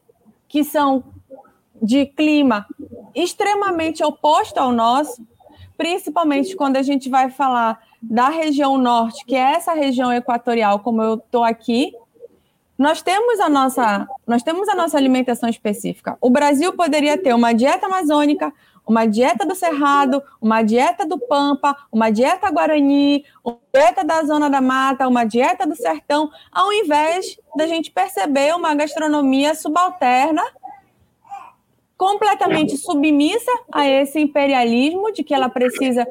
que 0.47 0.63
são 0.63 1.03
de 1.81 2.05
clima 2.05 2.65
extremamente 3.13 4.03
oposto 4.03 4.57
ao 4.57 4.71
nosso, 4.71 5.25
principalmente 5.75 6.55
quando 6.55 6.77
a 6.77 6.81
gente 6.81 7.09
vai 7.09 7.29
falar 7.29 7.81
da 8.03 8.29
região 8.29 8.77
norte, 8.77 9.25
que 9.25 9.35
é 9.35 9.53
essa 9.53 9.73
região 9.73 10.11
equatorial, 10.11 10.79
como 10.79 11.01
eu 11.01 11.15
estou 11.15 11.43
aqui, 11.43 11.93
nós 12.77 13.01
temos 13.01 13.39
a 13.39 13.49
nossa, 13.49 14.07
nós 14.27 14.43
temos 14.43 14.67
a 14.67 14.75
nossa 14.75 14.97
alimentação 14.97 15.47
específica. 15.47 16.17
O 16.19 16.29
Brasil 16.29 16.73
poderia 16.73 17.17
ter 17.17 17.33
uma 17.33 17.53
dieta 17.53 17.85
amazônica, 17.85 18.51
uma 18.85 19.05
dieta 19.05 19.45
do 19.45 19.55
Cerrado, 19.55 20.21
uma 20.41 20.61
dieta 20.61 21.05
do 21.05 21.17
Pampa, 21.17 21.75
uma 21.89 22.09
dieta 22.09 22.51
Guarani, 22.51 23.23
uma 23.43 23.57
dieta 23.73 24.03
da 24.03 24.23
Zona 24.23 24.49
da 24.49 24.59
Mata, 24.59 25.07
uma 25.07 25.23
dieta 25.23 25.65
do 25.65 25.75
Sertão, 25.75 26.29
ao 26.51 26.73
invés 26.73 27.39
da 27.55 27.65
gente 27.67 27.89
perceber 27.89 28.53
uma 28.53 28.75
gastronomia 28.75 29.55
subalterna 29.55 30.43
completamente 31.95 32.77
submissa 32.77 33.51
a 33.71 33.87
esse 33.87 34.19
imperialismo 34.19 35.13
de 35.13 35.23
que 35.23 35.33
ela 35.33 35.47
precisa 35.47 36.05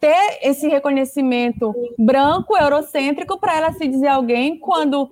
ter 0.00 0.38
esse 0.42 0.68
reconhecimento 0.68 1.74
branco, 1.98 2.56
eurocêntrico, 2.56 3.38
para 3.38 3.56
ela 3.56 3.72
se 3.72 3.86
dizer 3.88 4.08
alguém 4.08 4.58
quando 4.58 5.08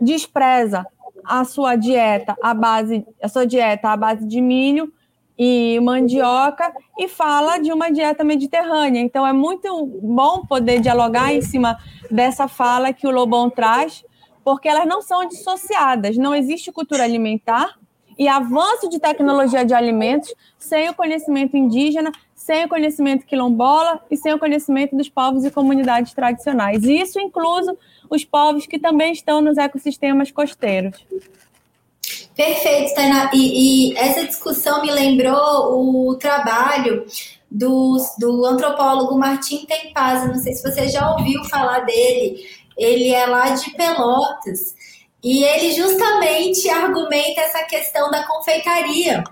despreza 0.00 0.86
a 1.24 1.44
sua 1.44 1.76
dieta 1.76 2.36
à 2.42 2.54
base, 2.54 3.06
a 3.22 3.28
sua 3.28 3.46
dieta 3.46 3.88
à 3.88 3.96
base 3.96 4.26
de 4.26 4.40
milho 4.40 4.92
e 5.38 5.78
mandioca 5.80 6.72
e 6.98 7.06
fala 7.06 7.58
de 7.58 7.72
uma 7.72 7.90
dieta 7.90 8.24
mediterrânea. 8.24 9.00
Então 9.00 9.26
é 9.26 9.32
muito 9.32 9.86
bom 10.02 10.44
poder 10.44 10.80
dialogar 10.80 11.32
em 11.32 11.42
cima 11.42 11.78
dessa 12.10 12.48
fala 12.48 12.92
que 12.92 13.06
o 13.06 13.10
Lobão 13.10 13.48
traz, 13.48 14.04
porque 14.44 14.68
elas 14.68 14.86
não 14.86 15.00
são 15.00 15.26
dissociadas. 15.28 16.16
Não 16.16 16.34
existe 16.34 16.72
cultura 16.72 17.04
alimentar 17.04 17.77
e 18.18 18.26
avanço 18.26 18.88
de 18.88 18.98
tecnologia 18.98 19.64
de 19.64 19.72
alimentos 19.72 20.34
sem 20.58 20.88
o 20.88 20.94
conhecimento 20.94 21.56
indígena, 21.56 22.10
sem 22.34 22.64
o 22.64 22.68
conhecimento 22.68 23.24
quilombola 23.24 24.00
e 24.10 24.16
sem 24.16 24.32
o 24.34 24.38
conhecimento 24.38 24.96
dos 24.96 25.08
povos 25.08 25.44
e 25.44 25.50
comunidades 25.50 26.12
tradicionais. 26.12 26.82
Isso 26.82 27.20
incluso 27.20 27.78
os 28.10 28.24
povos 28.24 28.66
que 28.66 28.78
também 28.78 29.12
estão 29.12 29.40
nos 29.40 29.56
ecossistemas 29.56 30.30
costeiros. 30.30 31.04
Perfeito, 32.34 32.94
Tainá. 32.94 33.30
E, 33.34 33.92
e 33.92 33.98
essa 33.98 34.24
discussão 34.24 34.80
me 34.80 34.90
lembrou 34.90 36.08
o 36.08 36.16
trabalho 36.16 37.04
do, 37.50 37.96
do 38.18 38.46
antropólogo 38.46 39.18
Martim 39.18 39.66
Tempaz. 39.66 40.26
Não 40.26 40.36
sei 40.36 40.52
se 40.54 40.62
você 40.62 40.88
já 40.88 41.10
ouviu 41.12 41.44
falar 41.44 41.80
dele. 41.80 42.46
Ele 42.76 43.08
é 43.10 43.26
lá 43.26 43.50
de 43.50 43.70
Pelotas. 43.72 44.74
E 45.22 45.42
ele 45.42 45.72
justamente 45.72 46.68
argumenta 46.68 47.40
essa 47.40 47.64
questão 47.64 48.10
da 48.10 48.26
confeitaria, 48.26 49.24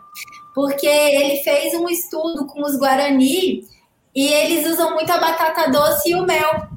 porque 0.55 0.87
ele 0.87 1.43
fez 1.43 1.75
um 1.75 1.89
estudo 1.89 2.47
com 2.47 2.63
os 2.63 2.77
Guarani 2.77 3.65
e 4.15 4.27
eles 4.29 4.67
usam 4.67 4.95
muito 4.95 5.11
a 5.11 5.19
batata 5.19 5.71
doce 5.71 6.11
e 6.11 6.15
o 6.15 6.25
mel. 6.25 6.69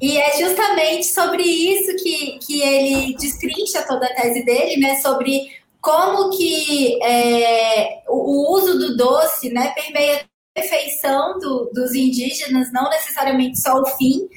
E 0.00 0.16
é 0.16 0.38
justamente 0.38 1.06
sobre 1.06 1.42
isso 1.42 1.96
que, 2.02 2.38
que 2.38 2.62
ele 2.62 3.16
destrincha 3.16 3.82
toda 3.82 4.06
a 4.06 4.14
tese 4.14 4.44
dele, 4.44 4.80
né? 4.80 5.00
Sobre 5.00 5.50
como 5.80 6.30
que 6.30 7.02
é, 7.02 8.02
o, 8.08 8.54
uso 8.54 8.78
do 8.78 8.96
doce 8.96 9.50
né, 9.50 9.72
permeia 9.74 10.20
a 10.20 10.60
perfeição 10.60 11.38
do, 11.38 11.70
dos 11.72 11.94
indígenas, 11.94 12.72
não 12.72 12.88
necessariamente 12.90 13.60
só 13.60 13.80
o 13.80 13.86
fim, 13.86 14.28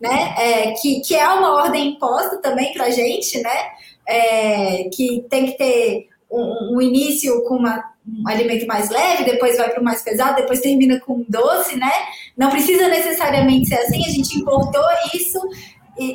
né? 0.00 0.34
É, 0.38 0.72
que, 0.72 1.00
que 1.00 1.14
é 1.14 1.28
uma 1.28 1.54
ordem 1.54 1.90
imposta 1.90 2.36
também 2.38 2.72
para 2.72 2.86
a 2.86 2.90
gente, 2.90 3.40
né? 3.40 3.56
É, 4.06 4.88
que 4.94 5.24
tem 5.28 5.46
que 5.46 5.58
ter 5.58 6.08
um, 6.30 6.76
um 6.76 6.80
início 6.80 7.42
com 7.44 7.56
uma, 7.56 7.82
um 8.06 8.28
alimento 8.28 8.66
mais 8.66 8.90
leve, 8.90 9.24
depois 9.24 9.56
vai 9.56 9.70
para 9.70 9.80
o 9.80 9.84
mais 9.84 10.02
pesado, 10.02 10.36
depois 10.36 10.60
termina 10.60 11.00
com 11.00 11.24
doce, 11.28 11.76
né? 11.76 11.92
Não 12.36 12.50
precisa 12.50 12.88
necessariamente 12.88 13.68
ser 13.68 13.76
assim, 13.76 14.04
a 14.06 14.10
gente 14.10 14.38
importou 14.38 14.84
isso, 15.14 15.40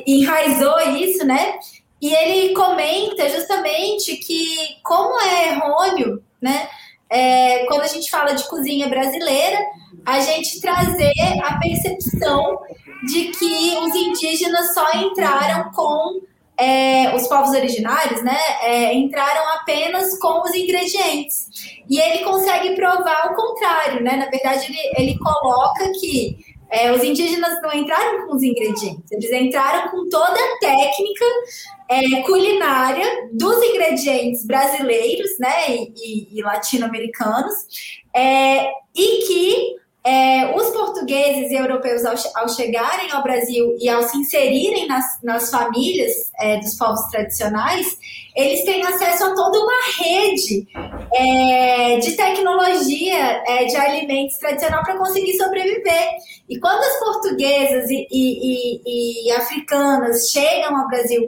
enraizou 0.06 0.80
isso, 0.96 1.26
né? 1.26 1.58
E 2.00 2.12
ele 2.12 2.54
comenta 2.54 3.28
justamente 3.28 4.16
que, 4.16 4.76
como 4.82 5.20
é 5.20 5.50
errôneo, 5.50 6.22
né? 6.40 6.68
É, 7.08 7.66
quando 7.66 7.82
a 7.82 7.86
gente 7.86 8.10
fala 8.10 8.32
de 8.32 8.48
cozinha 8.48 8.88
brasileira, 8.88 9.58
a 10.04 10.18
gente 10.20 10.60
trazer 10.60 11.12
a 11.44 11.58
percepção 11.58 12.58
de 13.04 13.28
que 13.28 13.76
os 13.78 13.94
indígenas 13.94 14.74
só 14.74 14.90
entraram 14.94 15.70
com 15.72 16.20
é, 16.56 17.14
os 17.14 17.26
povos 17.26 17.50
originários, 17.50 18.22
né, 18.22 18.38
é, 18.62 18.94
entraram 18.94 19.48
apenas 19.56 20.18
com 20.18 20.42
os 20.42 20.54
ingredientes. 20.54 21.46
E 21.88 21.98
ele 21.98 22.24
consegue 22.24 22.74
provar 22.76 23.32
o 23.32 23.34
contrário, 23.34 24.02
né? 24.02 24.16
Na 24.16 24.30
verdade, 24.30 24.66
ele, 24.66 25.10
ele 25.10 25.18
coloca 25.18 25.90
que 25.98 26.36
é, 26.70 26.90
os 26.90 27.02
indígenas 27.02 27.60
não 27.60 27.72
entraram 27.74 28.26
com 28.26 28.34
os 28.34 28.42
ingredientes, 28.42 29.10
eles 29.10 29.30
entraram 29.30 29.90
com 29.90 30.08
toda 30.08 30.32
a 30.32 30.58
técnica 30.58 31.24
é, 31.88 32.22
culinária 32.22 33.28
dos 33.32 33.62
ingredientes 33.62 34.46
brasileiros, 34.46 35.38
né, 35.38 35.70
e, 35.70 35.92
e, 35.96 36.38
e 36.38 36.42
latino-americanos, 36.42 37.54
é, 38.14 38.70
e 38.94 39.26
que 39.26 39.81
é, 40.04 40.52
os 40.56 40.70
portugueses 40.70 41.50
e 41.50 41.54
europeus, 41.54 42.04
ao, 42.04 42.14
ao, 42.34 42.48
chegarem 42.48 43.10
ao 43.12 43.22
Brasil 43.22 43.76
e 43.78 43.88
ao 43.88 44.02
se 44.02 44.18
inserirem 44.18 44.88
nas, 44.88 45.04
nas 45.22 45.48
famílias 45.48 46.32
é, 46.40 46.58
dos 46.58 46.74
povos 46.76 47.02
tradicionais, 47.10 47.86
eles 48.34 48.64
têm 48.64 48.82
acesso 48.82 49.24
a 49.24 49.34
toda 49.34 49.60
uma 49.60 49.72
rede 49.98 50.66
é, 51.14 51.98
de 51.98 52.12
tecnologia 52.16 53.42
é, 53.46 53.64
de 53.64 53.76
alimentos 53.76 54.38
tradicional 54.38 54.82
para 54.82 54.98
conseguir 54.98 55.36
sobreviver. 55.36 56.08
E 56.48 56.58
quando 56.58 56.82
as 56.82 56.98
portuguesas 56.98 57.88
e, 57.88 58.08
e, 58.10 58.80
e, 58.84 59.28
e 59.28 59.32
africanas 59.32 60.30
chegam 60.30 60.76
ao 60.76 60.88
Brasil 60.88 61.24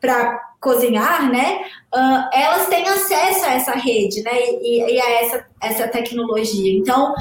para 0.00 0.48
cozinhar, 0.60 1.30
né? 1.30 1.60
Uh, 1.94 2.28
elas 2.32 2.66
têm 2.66 2.86
acesso 2.86 3.44
a 3.44 3.54
essa 3.54 3.72
rede, 3.72 4.22
né? 4.22 4.32
E, 4.60 4.94
e, 4.94 5.00
a 5.00 5.10
essa, 5.22 5.46
essa 5.60 5.88
tecnologia. 5.88 6.72
Então, 6.72 7.14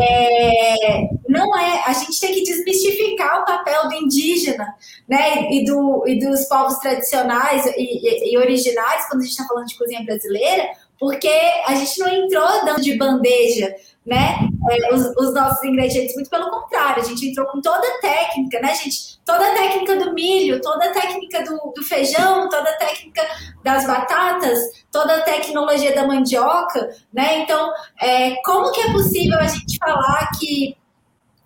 é, 0.00 1.08
não 1.28 1.56
é. 1.56 1.82
A 1.86 1.92
gente 1.92 2.20
tem 2.20 2.34
que 2.34 2.42
desmistificar 2.42 3.42
o 3.42 3.44
papel 3.44 3.88
do 3.88 3.94
indígena, 3.94 4.66
né? 5.08 5.50
E, 5.50 5.64
do, 5.64 6.04
e 6.06 6.18
dos 6.18 6.44
povos 6.46 6.78
tradicionais 6.78 7.66
e, 7.76 8.32
e 8.32 8.38
originários 8.38 9.06
quando 9.06 9.20
a 9.20 9.24
gente 9.24 9.32
está 9.32 9.46
falando 9.46 9.66
de 9.66 9.78
cozinha 9.78 10.02
brasileira, 10.04 10.68
porque 10.98 11.30
a 11.66 11.74
gente 11.74 11.98
não 11.98 12.08
entrou 12.08 12.64
dando 12.64 12.80
de 12.80 12.96
bandeja 12.96 13.74
né, 14.06 14.48
é, 14.70 14.94
os, 14.94 15.06
os, 15.16 15.32
nossos 15.32 15.64
ingredientes, 15.64 16.14
muito 16.14 16.28
pelo 16.28 16.50
contrário, 16.50 17.02
a 17.02 17.06
gente 17.06 17.26
entrou 17.26 17.46
com 17.46 17.60
toda 17.60 17.86
a 17.86 17.98
técnica, 18.00 18.60
né, 18.60 18.74
gente? 18.74 19.18
Toda 19.24 19.46
a 19.46 19.54
técnica 19.54 19.96
do 19.96 20.12
milho, 20.12 20.60
toda 20.60 20.84
a 20.84 20.92
técnica 20.92 21.42
do, 21.42 21.72
do 21.74 21.82
feijão, 21.82 22.48
toda 22.50 22.68
a 22.68 22.76
técnica 22.76 23.22
das 23.62 23.86
batatas, 23.86 24.58
toda 24.92 25.16
a 25.16 25.20
tecnologia 25.22 25.94
da 25.94 26.06
mandioca, 26.06 26.90
né? 27.12 27.38
Então, 27.38 27.72
é, 27.98 28.34
como 28.44 28.70
que 28.72 28.82
é 28.82 28.92
possível 28.92 29.38
a 29.38 29.46
gente 29.46 29.78
falar 29.78 30.28
que 30.38 30.76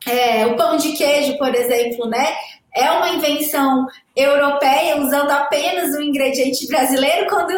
é, 0.04 0.46
o 0.46 0.56
pão 0.56 0.76
de 0.76 0.92
queijo, 0.92 1.38
por 1.38 1.54
exemplo, 1.54 2.06
né? 2.08 2.34
É 2.74 2.90
uma 2.90 3.10
invenção 3.10 3.86
europeia 4.16 5.00
usando 5.00 5.30
apenas 5.30 5.94
um 5.94 6.02
ingrediente 6.02 6.66
brasileiro, 6.66 7.28
quando 7.28 7.52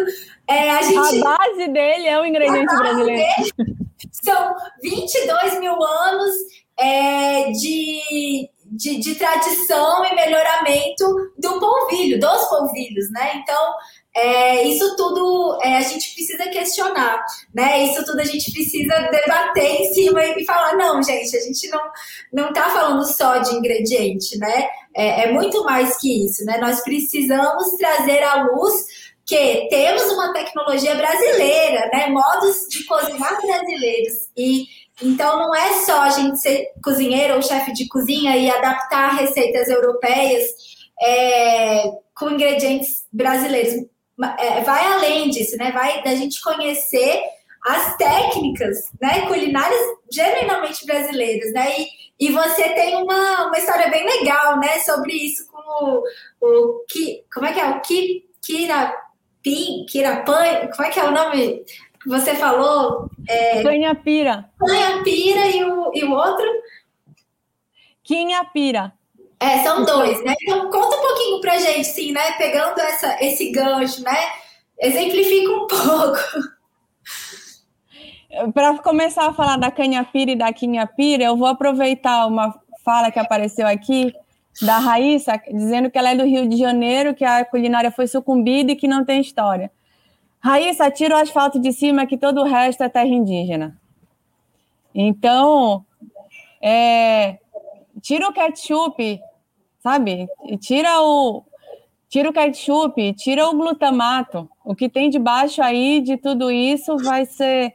é, 0.46 0.70
a 0.70 0.82
gente. 0.82 1.22
A 1.22 1.36
base 1.38 1.68
dele 1.68 2.06
é 2.06 2.20
o 2.20 2.26
ingrediente 2.26 2.76
brasileiro. 2.76 3.52
Dele 3.56 3.89
são 4.12 4.54
22 4.82 5.60
mil 5.60 5.82
anos 5.82 6.34
é, 6.78 7.50
de, 7.50 8.48
de, 8.64 8.98
de, 8.98 9.14
tradição 9.14 10.04
e 10.04 10.14
melhoramento 10.14 11.32
do 11.38 11.60
polvilho, 11.60 12.18
dos 12.18 12.44
polvilhos, 12.48 13.10
né? 13.10 13.36
Então, 13.36 13.74
é, 14.16 14.64
isso 14.64 14.96
tudo 14.96 15.58
é, 15.62 15.76
a 15.76 15.82
gente 15.82 16.14
precisa 16.14 16.48
questionar, 16.48 17.22
né? 17.54 17.84
Isso 17.84 18.04
tudo 18.04 18.20
a 18.20 18.24
gente 18.24 18.50
precisa 18.50 19.08
debater 19.10 19.82
em 19.82 19.92
cima 19.92 20.24
e 20.24 20.44
falar, 20.44 20.74
não, 20.76 21.02
gente, 21.02 21.36
a 21.36 21.40
gente 21.40 21.68
não, 21.68 21.80
não 22.32 22.52
tá 22.52 22.70
falando 22.70 23.04
só 23.04 23.38
de 23.38 23.54
ingrediente, 23.54 24.38
né? 24.38 24.68
É, 24.96 25.24
é 25.24 25.32
muito 25.32 25.62
mais 25.64 25.96
que 25.98 26.26
isso, 26.26 26.44
né? 26.44 26.58
Nós 26.58 26.80
precisamos 26.80 27.70
trazer 27.78 28.22
à 28.22 28.42
luz 28.42 28.86
que 29.30 29.68
temos 29.70 30.02
uma 30.10 30.32
tecnologia 30.32 30.96
brasileira, 30.96 31.88
né? 31.92 32.08
Modos 32.08 32.66
de 32.68 32.82
cozinhar 32.82 33.40
brasileiros. 33.40 34.28
E 34.36 34.64
então 35.00 35.38
não 35.38 35.54
é 35.54 35.84
só 35.84 36.00
a 36.00 36.10
gente 36.10 36.40
ser 36.40 36.72
cozinheiro 36.82 37.36
ou 37.36 37.42
chefe 37.42 37.72
de 37.72 37.86
cozinha 37.86 38.36
e 38.36 38.50
adaptar 38.50 39.14
receitas 39.14 39.68
europeias 39.68 40.50
é, 41.00 41.92
com 42.12 42.30
ingredientes 42.30 43.06
brasileiros. 43.12 43.86
É, 44.36 44.62
vai 44.62 44.84
além 44.84 45.30
disso, 45.30 45.56
né? 45.56 45.70
Vai 45.70 46.02
da 46.02 46.16
gente 46.16 46.42
conhecer 46.42 47.22
as 47.64 47.96
técnicas 47.96 48.78
né, 49.00 49.26
culinárias 49.28 49.80
genuinamente 50.10 50.84
brasileiras, 50.84 51.52
né? 51.52 51.70
E, 51.78 51.86
e 52.18 52.32
você 52.32 52.68
tem 52.70 52.96
uma, 52.96 53.46
uma 53.46 53.56
história 53.58 53.88
bem 53.88 54.04
legal, 54.04 54.58
né? 54.58 54.80
Sobre 54.80 55.12
isso 55.12 55.46
com 55.46 56.02
o, 56.40 56.84
que, 56.88 57.24
como 57.32 57.46
é 57.46 57.52
que 57.52 57.60
é? 57.60 57.70
O 57.70 57.80
que 57.80 58.28
Kira 58.42 58.92
Pim, 59.42 59.86
Kirapan, 59.88 60.68
como 60.74 60.88
é 60.88 60.90
que 60.90 61.00
é 61.00 61.04
o 61.04 61.10
nome? 61.10 61.64
você 62.06 62.34
falou. 62.34 63.10
É... 63.28 63.62
Canhapira. 63.62 64.48
Canhapira 64.58 65.46
e 65.48 65.64
o, 65.64 65.92
e 65.94 66.04
o 66.04 66.12
outro? 66.12 66.46
Quinhapira. 68.02 68.92
É, 69.38 69.58
são 69.62 69.84
dois, 69.84 70.22
né? 70.24 70.34
Então 70.42 70.70
conta 70.70 70.96
um 70.96 71.00
pouquinho 71.00 71.40
pra 71.40 71.58
gente, 71.58 71.84
sim, 71.84 72.12
né? 72.12 72.32
Pegando 72.32 72.78
essa, 72.80 73.16
esse 73.24 73.50
gancho, 73.50 74.02
né? 74.02 74.16
Exemplifica 74.78 75.50
um 75.50 75.66
pouco. 75.68 76.18
Para 78.52 78.78
começar 78.78 79.26
a 79.26 79.32
falar 79.32 79.56
da 79.56 79.70
canhapira 79.70 80.32
e 80.32 80.36
da 80.36 80.52
quinhapira, 80.52 81.24
eu 81.24 81.36
vou 81.36 81.48
aproveitar 81.48 82.26
uma 82.26 82.54
fala 82.84 83.10
que 83.10 83.18
apareceu 83.18 83.66
aqui 83.66 84.14
da 84.62 84.78
Raíssa, 84.78 85.40
dizendo 85.52 85.90
que 85.90 85.98
ela 85.98 86.10
é 86.10 86.16
do 86.16 86.24
Rio 86.24 86.48
de 86.48 86.56
Janeiro, 86.56 87.14
que 87.14 87.24
a 87.24 87.44
culinária 87.44 87.90
foi 87.90 88.06
sucumbida 88.06 88.72
e 88.72 88.76
que 88.76 88.88
não 88.88 89.04
tem 89.04 89.20
história. 89.20 89.70
Raíssa, 90.40 90.90
tira 90.90 91.16
o 91.16 91.18
asfalto 91.18 91.58
de 91.58 91.72
cima 91.72 92.06
que 92.06 92.16
todo 92.16 92.40
o 92.40 92.44
resto 92.44 92.82
é 92.82 92.88
terra 92.88 93.06
indígena. 93.06 93.78
Então, 94.94 95.84
é, 96.60 97.38
tira 98.00 98.28
o 98.28 98.32
ketchup, 98.32 99.20
sabe? 99.78 100.26
Tira 100.60 101.00
o, 101.02 101.44
tira 102.08 102.28
o 102.28 102.32
ketchup, 102.32 103.12
tira 103.14 103.48
o 103.48 103.56
glutamato. 103.56 104.48
O 104.64 104.74
que 104.74 104.88
tem 104.88 105.10
debaixo 105.10 105.62
aí 105.62 106.00
de 106.00 106.16
tudo 106.16 106.50
isso 106.50 106.96
vai 106.98 107.24
ser 107.24 107.74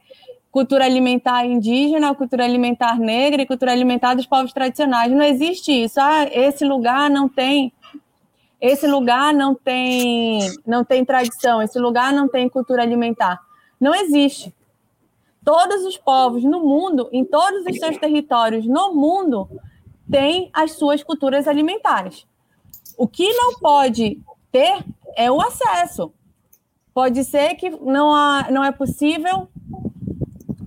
cultura 0.56 0.86
alimentar 0.86 1.44
indígena, 1.44 2.14
cultura 2.14 2.42
alimentar 2.42 2.98
negra 2.98 3.42
e 3.42 3.46
cultura 3.46 3.72
alimentar 3.72 4.14
dos 4.14 4.24
povos 4.24 4.54
tradicionais. 4.54 5.12
Não 5.12 5.22
existe 5.22 5.70
isso. 5.70 6.00
Ah, 6.00 6.24
esse 6.32 6.64
lugar 6.64 7.10
não 7.10 7.28
tem 7.28 7.70
esse 8.58 8.86
lugar 8.86 9.34
não 9.34 9.54
tem 9.54 10.40
não 10.66 10.82
tem 10.82 11.04
tradição, 11.04 11.60
esse 11.60 11.78
lugar 11.78 12.10
não 12.10 12.26
tem 12.26 12.48
cultura 12.48 12.80
alimentar. 12.80 13.38
Não 13.78 13.94
existe. 13.94 14.54
Todos 15.44 15.84
os 15.84 15.98
povos 15.98 16.42
no 16.42 16.60
mundo, 16.60 17.10
em 17.12 17.22
todos 17.22 17.66
os 17.66 17.78
seus 17.78 17.98
territórios 17.98 18.64
no 18.64 18.94
mundo, 18.94 19.46
têm 20.10 20.48
as 20.54 20.72
suas 20.72 21.02
culturas 21.02 21.46
alimentares. 21.46 22.26
O 22.96 23.06
que 23.06 23.30
não 23.30 23.58
pode 23.58 24.18
ter 24.50 24.82
é 25.14 25.30
o 25.30 25.38
acesso. 25.38 26.10
Pode 26.94 27.24
ser 27.24 27.56
que 27.56 27.68
não, 27.68 28.14
há, 28.14 28.46
não 28.50 28.64
é 28.64 28.72
possível 28.72 29.50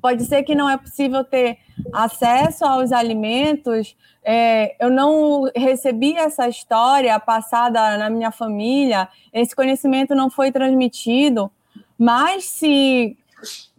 Pode 0.02 0.24
ser 0.26 0.44
que 0.44 0.56
não 0.56 0.70
é 0.70 0.78
possível 0.78 1.24
ter 1.24 1.58
acesso 1.94 2.66
aos 2.66 2.92
alimentos. 2.92 3.96
É, 4.24 4.76
eu 4.84 4.90
não 4.90 5.50
recebi 5.56 6.16
essa 6.16 6.48
história 6.48 7.20
passada 7.20 7.98
na 7.98 8.10
minha 8.10 8.32
família, 8.32 9.08
esse 9.34 9.56
conhecimento 9.56 10.16
não 10.16 10.30
foi 10.30 10.52
transmitido. 10.52 11.52
Mas 11.98 12.46
se 12.46 13.18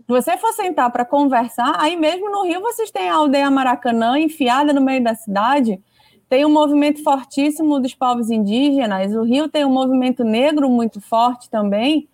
você 0.07 0.37
for 0.37 0.53
sentar 0.53 0.91
para 0.91 1.05
conversar, 1.05 1.75
aí 1.79 1.97
mesmo 1.97 2.31
no 2.31 2.45
Rio 2.45 2.61
vocês 2.61 2.91
têm 2.91 3.09
a 3.09 3.15
aldeia 3.15 3.51
Maracanã 3.51 4.19
enfiada 4.19 4.73
no 4.73 4.81
meio 4.81 5.03
da 5.03 5.15
cidade, 5.15 5.81
tem 6.29 6.45
um 6.45 6.51
movimento 6.51 7.03
fortíssimo 7.03 7.81
dos 7.81 7.95
povos 7.95 8.31
indígenas, 8.31 9.15
o 9.15 9.23
Rio 9.23 9.49
tem 9.49 9.65
um 9.65 9.73
movimento 9.73 10.23
negro 10.23 10.69
muito 10.69 11.01
forte 11.01 11.49
também, 11.49 12.09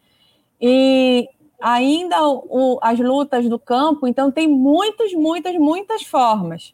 e 0.61 1.29
ainda 1.61 2.27
o, 2.29 2.79
as 2.83 2.99
lutas 2.99 3.49
do 3.49 3.59
campo, 3.59 4.07
então 4.07 4.31
tem 4.31 4.49
muitas, 4.49 5.13
muitas, 5.13 5.55
muitas 5.57 6.03
formas. 6.03 6.73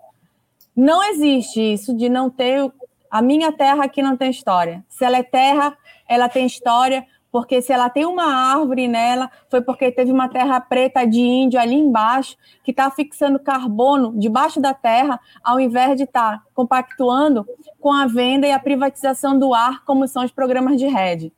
Não 0.74 1.02
existe 1.02 1.60
isso 1.60 1.94
de 1.94 2.08
não 2.08 2.30
ter 2.30 2.72
a 3.12 3.20
minha 3.20 3.52
terra 3.52 3.84
aqui 3.84 4.00
não 4.00 4.16
tem 4.16 4.30
história. 4.30 4.82
Se 4.88 5.04
ela 5.04 5.18
é 5.18 5.22
terra, 5.22 5.76
ela 6.08 6.30
tem 6.30 6.46
história, 6.46 7.06
porque 7.30 7.60
se 7.60 7.70
ela 7.70 7.90
tem 7.90 8.06
uma 8.06 8.24
árvore 8.24 8.88
nela, 8.88 9.30
foi 9.50 9.60
porque 9.60 9.92
teve 9.92 10.10
uma 10.10 10.30
terra 10.30 10.58
preta 10.58 11.06
de 11.06 11.20
índio 11.20 11.60
ali 11.60 11.74
embaixo 11.74 12.38
que 12.64 12.70
está 12.70 12.90
fixando 12.90 13.38
carbono 13.38 14.18
debaixo 14.18 14.62
da 14.62 14.72
terra, 14.72 15.20
ao 15.44 15.60
invés 15.60 15.98
de 15.98 16.04
estar 16.04 16.38
tá 16.38 16.44
compactuando 16.54 17.46
com 17.78 17.92
a 17.92 18.06
venda 18.06 18.46
e 18.46 18.50
a 18.50 18.58
privatização 18.58 19.38
do 19.38 19.52
ar, 19.52 19.84
como 19.84 20.08
são 20.08 20.24
os 20.24 20.30
programas 20.30 20.78
de 20.78 20.86
rede. 20.86 21.30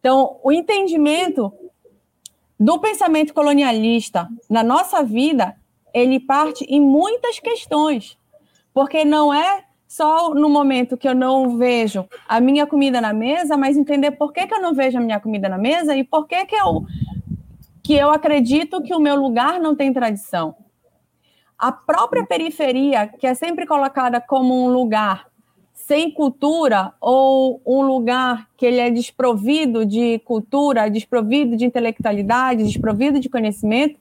Então, 0.00 0.40
o 0.42 0.50
entendimento 0.50 1.52
do 2.62 2.78
pensamento 2.78 3.34
colonialista 3.34 4.28
na 4.48 4.62
nossa 4.62 5.02
vida, 5.02 5.56
ele 5.92 6.20
parte 6.20 6.64
em 6.68 6.80
muitas 6.80 7.40
questões, 7.40 8.16
porque 8.72 9.04
não 9.04 9.34
é 9.34 9.64
só 9.88 10.32
no 10.32 10.48
momento 10.48 10.96
que 10.96 11.08
eu 11.08 11.14
não 11.14 11.58
vejo 11.58 12.08
a 12.28 12.40
minha 12.40 12.64
comida 12.64 13.00
na 13.00 13.12
mesa, 13.12 13.56
mas 13.56 13.76
entender 13.76 14.12
por 14.12 14.32
que, 14.32 14.46
que 14.46 14.54
eu 14.54 14.62
não 14.62 14.74
vejo 14.74 14.96
a 14.96 15.00
minha 15.00 15.18
comida 15.18 15.48
na 15.48 15.58
mesa 15.58 15.96
e 15.96 16.04
por 16.04 16.28
que, 16.28 16.46
que, 16.46 16.54
eu, 16.54 16.86
que 17.82 17.94
eu 17.94 18.10
acredito 18.10 18.80
que 18.80 18.94
o 18.94 19.00
meu 19.00 19.16
lugar 19.16 19.58
não 19.58 19.74
tem 19.74 19.92
tradição. 19.92 20.54
A 21.58 21.72
própria 21.72 22.24
periferia, 22.24 23.08
que 23.08 23.26
é 23.26 23.34
sempre 23.34 23.66
colocada 23.66 24.20
como 24.20 24.64
um 24.64 24.68
lugar 24.68 25.26
sem 25.86 26.10
cultura 26.10 26.92
ou 27.00 27.60
um 27.66 27.82
lugar 27.82 28.48
que 28.56 28.64
ele 28.64 28.78
é 28.78 28.90
desprovido 28.90 29.84
de 29.84 30.20
cultura, 30.20 30.88
desprovido 30.88 31.56
de 31.56 31.64
intelectualidade, 31.64 32.64
desprovido 32.64 33.18
de 33.18 33.28
conhecimento, 33.28 33.98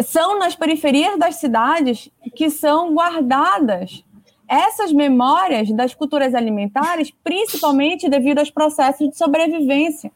são 0.00 0.38
nas 0.38 0.54
periferias 0.54 1.18
das 1.18 1.36
cidades 1.36 2.10
que 2.34 2.50
são 2.50 2.94
guardadas 2.94 4.04
essas 4.48 4.92
memórias 4.92 5.70
das 5.72 5.94
culturas 5.94 6.34
alimentares, 6.34 7.12
principalmente 7.22 8.08
devido 8.08 8.38
aos 8.38 8.50
processos 8.50 9.10
de 9.10 9.16
sobrevivência, 9.16 10.10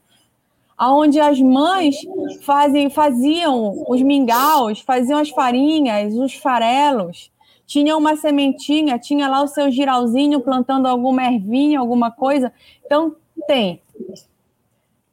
onde 0.81 1.21
as 1.21 1.41
mães 1.41 1.97
fazem, 2.43 2.91
faziam 2.91 3.85
os 3.89 4.01
mingaus, 4.03 4.81
faziam 4.81 5.19
as 5.19 5.31
farinhas, 5.31 6.15
os 6.15 6.35
farelos, 6.35 7.32
tinha 7.73 7.97
uma 7.97 8.17
sementinha, 8.17 8.99
tinha 8.99 9.27
lá 9.27 9.43
o 9.43 9.47
seu 9.47 9.71
giralzinho 9.71 10.41
plantando 10.41 10.87
alguma 10.87 11.25
ervinha, 11.25 11.81
alguma 11.81 12.11
coisa. 12.11 12.53
Então, 12.85 13.17
tem. 13.47 13.81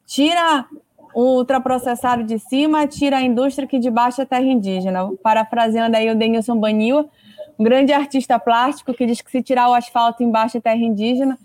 Tira 0.06 0.66
o 1.14 1.38
ultraprocessado 1.38 2.22
de 2.22 2.38
cima, 2.38 2.86
tira 2.86 3.20
a 3.20 3.22
indústria 3.22 3.66
que 3.66 3.80
de 3.80 3.90
baixo 3.90 4.22
é 4.22 4.26
terra 4.26 4.44
indígena. 4.44 5.10
Parafraseando 5.24 5.96
aí 5.96 6.12
o 6.12 6.18
Denilson 6.18 6.58
Banil, 6.58 7.10
um 7.58 7.64
grande 7.64 7.94
artista 7.94 8.38
plástico 8.38 8.94
que 8.94 9.06
diz 9.06 9.22
que 9.22 9.32
se 9.32 9.42
tirar 9.42 9.70
o 9.70 9.74
asfalto 9.74 10.22
embaixo 10.22 10.58
é 10.58 10.60
terra 10.60 10.84
indígena. 10.84 11.40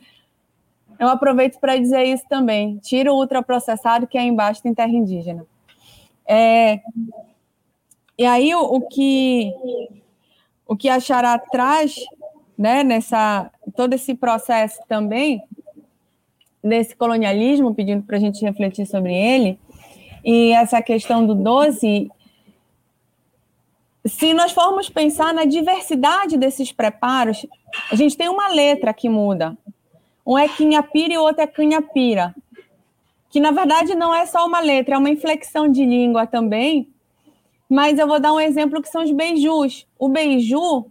Eu 0.98 1.06
aproveito 1.06 1.60
para 1.60 1.76
dizer 1.76 2.02
isso 2.06 2.24
também. 2.28 2.78
Tira 2.78 3.12
o 3.12 3.16
ultraprocessado 3.16 4.08
que 4.08 4.18
é 4.18 4.22
embaixo 4.22 4.64
tem 4.64 4.74
terra 4.74 4.90
indígena. 4.90 5.46
É... 6.26 6.80
E 8.18 8.26
aí 8.26 8.52
o, 8.52 8.62
o 8.62 8.80
que 8.80 9.52
o 10.66 10.76
que 10.76 10.88
a 10.88 10.98
Xará 10.98 11.38
traz, 11.38 11.96
né, 12.56 12.82
nessa 12.82 13.50
todo 13.76 13.94
esse 13.94 14.14
processo 14.14 14.78
também 14.88 15.42
desse 16.62 16.96
colonialismo, 16.96 17.74
pedindo 17.74 18.02
para 18.02 18.16
a 18.16 18.20
gente 18.20 18.44
refletir 18.44 18.86
sobre 18.86 19.12
ele, 19.12 19.58
e 20.24 20.52
essa 20.52 20.80
questão 20.80 21.26
do 21.26 21.34
doce, 21.34 22.10
se 24.06 24.32
nós 24.32 24.52
formos 24.52 24.88
pensar 24.88 25.34
na 25.34 25.44
diversidade 25.44 26.38
desses 26.38 26.72
preparos, 26.72 27.46
a 27.90 27.94
gente 27.94 28.16
tem 28.16 28.28
uma 28.28 28.48
letra 28.48 28.94
que 28.94 29.08
muda. 29.08 29.56
Um 30.26 30.38
é 30.38 30.48
quinhapira 30.48 31.12
e 31.12 31.18
o 31.18 31.22
outro 31.22 31.42
é 31.42 31.46
canhapira. 31.46 32.34
Que 33.28 33.40
na 33.40 33.50
verdade 33.50 33.94
não 33.94 34.14
é 34.14 34.24
só 34.24 34.46
uma 34.46 34.60
letra, 34.60 34.94
é 34.94 34.98
uma 34.98 35.10
inflexão 35.10 35.68
de 35.68 35.84
língua 35.84 36.26
também, 36.26 36.88
mas 37.68 37.98
eu 37.98 38.06
vou 38.06 38.20
dar 38.20 38.32
um 38.32 38.40
exemplo 38.40 38.80
que 38.82 38.88
são 38.88 39.02
os 39.02 39.10
beijus. 39.10 39.86
O 39.98 40.08
beiju, 40.08 40.86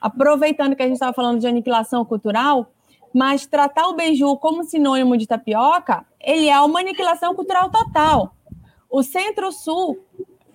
aproveitando 0.00 0.76
que 0.76 0.82
a 0.82 0.86
gente 0.86 0.94
estava 0.94 1.12
falando 1.12 1.40
de 1.40 1.46
aniquilação 1.46 2.04
cultural, 2.04 2.70
mas 3.12 3.46
tratar 3.46 3.88
o 3.88 3.94
beiju 3.94 4.36
como 4.36 4.64
sinônimo 4.64 5.16
de 5.16 5.26
tapioca, 5.26 6.04
ele 6.20 6.48
é 6.48 6.60
uma 6.60 6.80
aniquilação 6.80 7.34
cultural 7.34 7.70
total. 7.70 8.34
O 8.90 9.02
Centro-Sul 9.02 9.98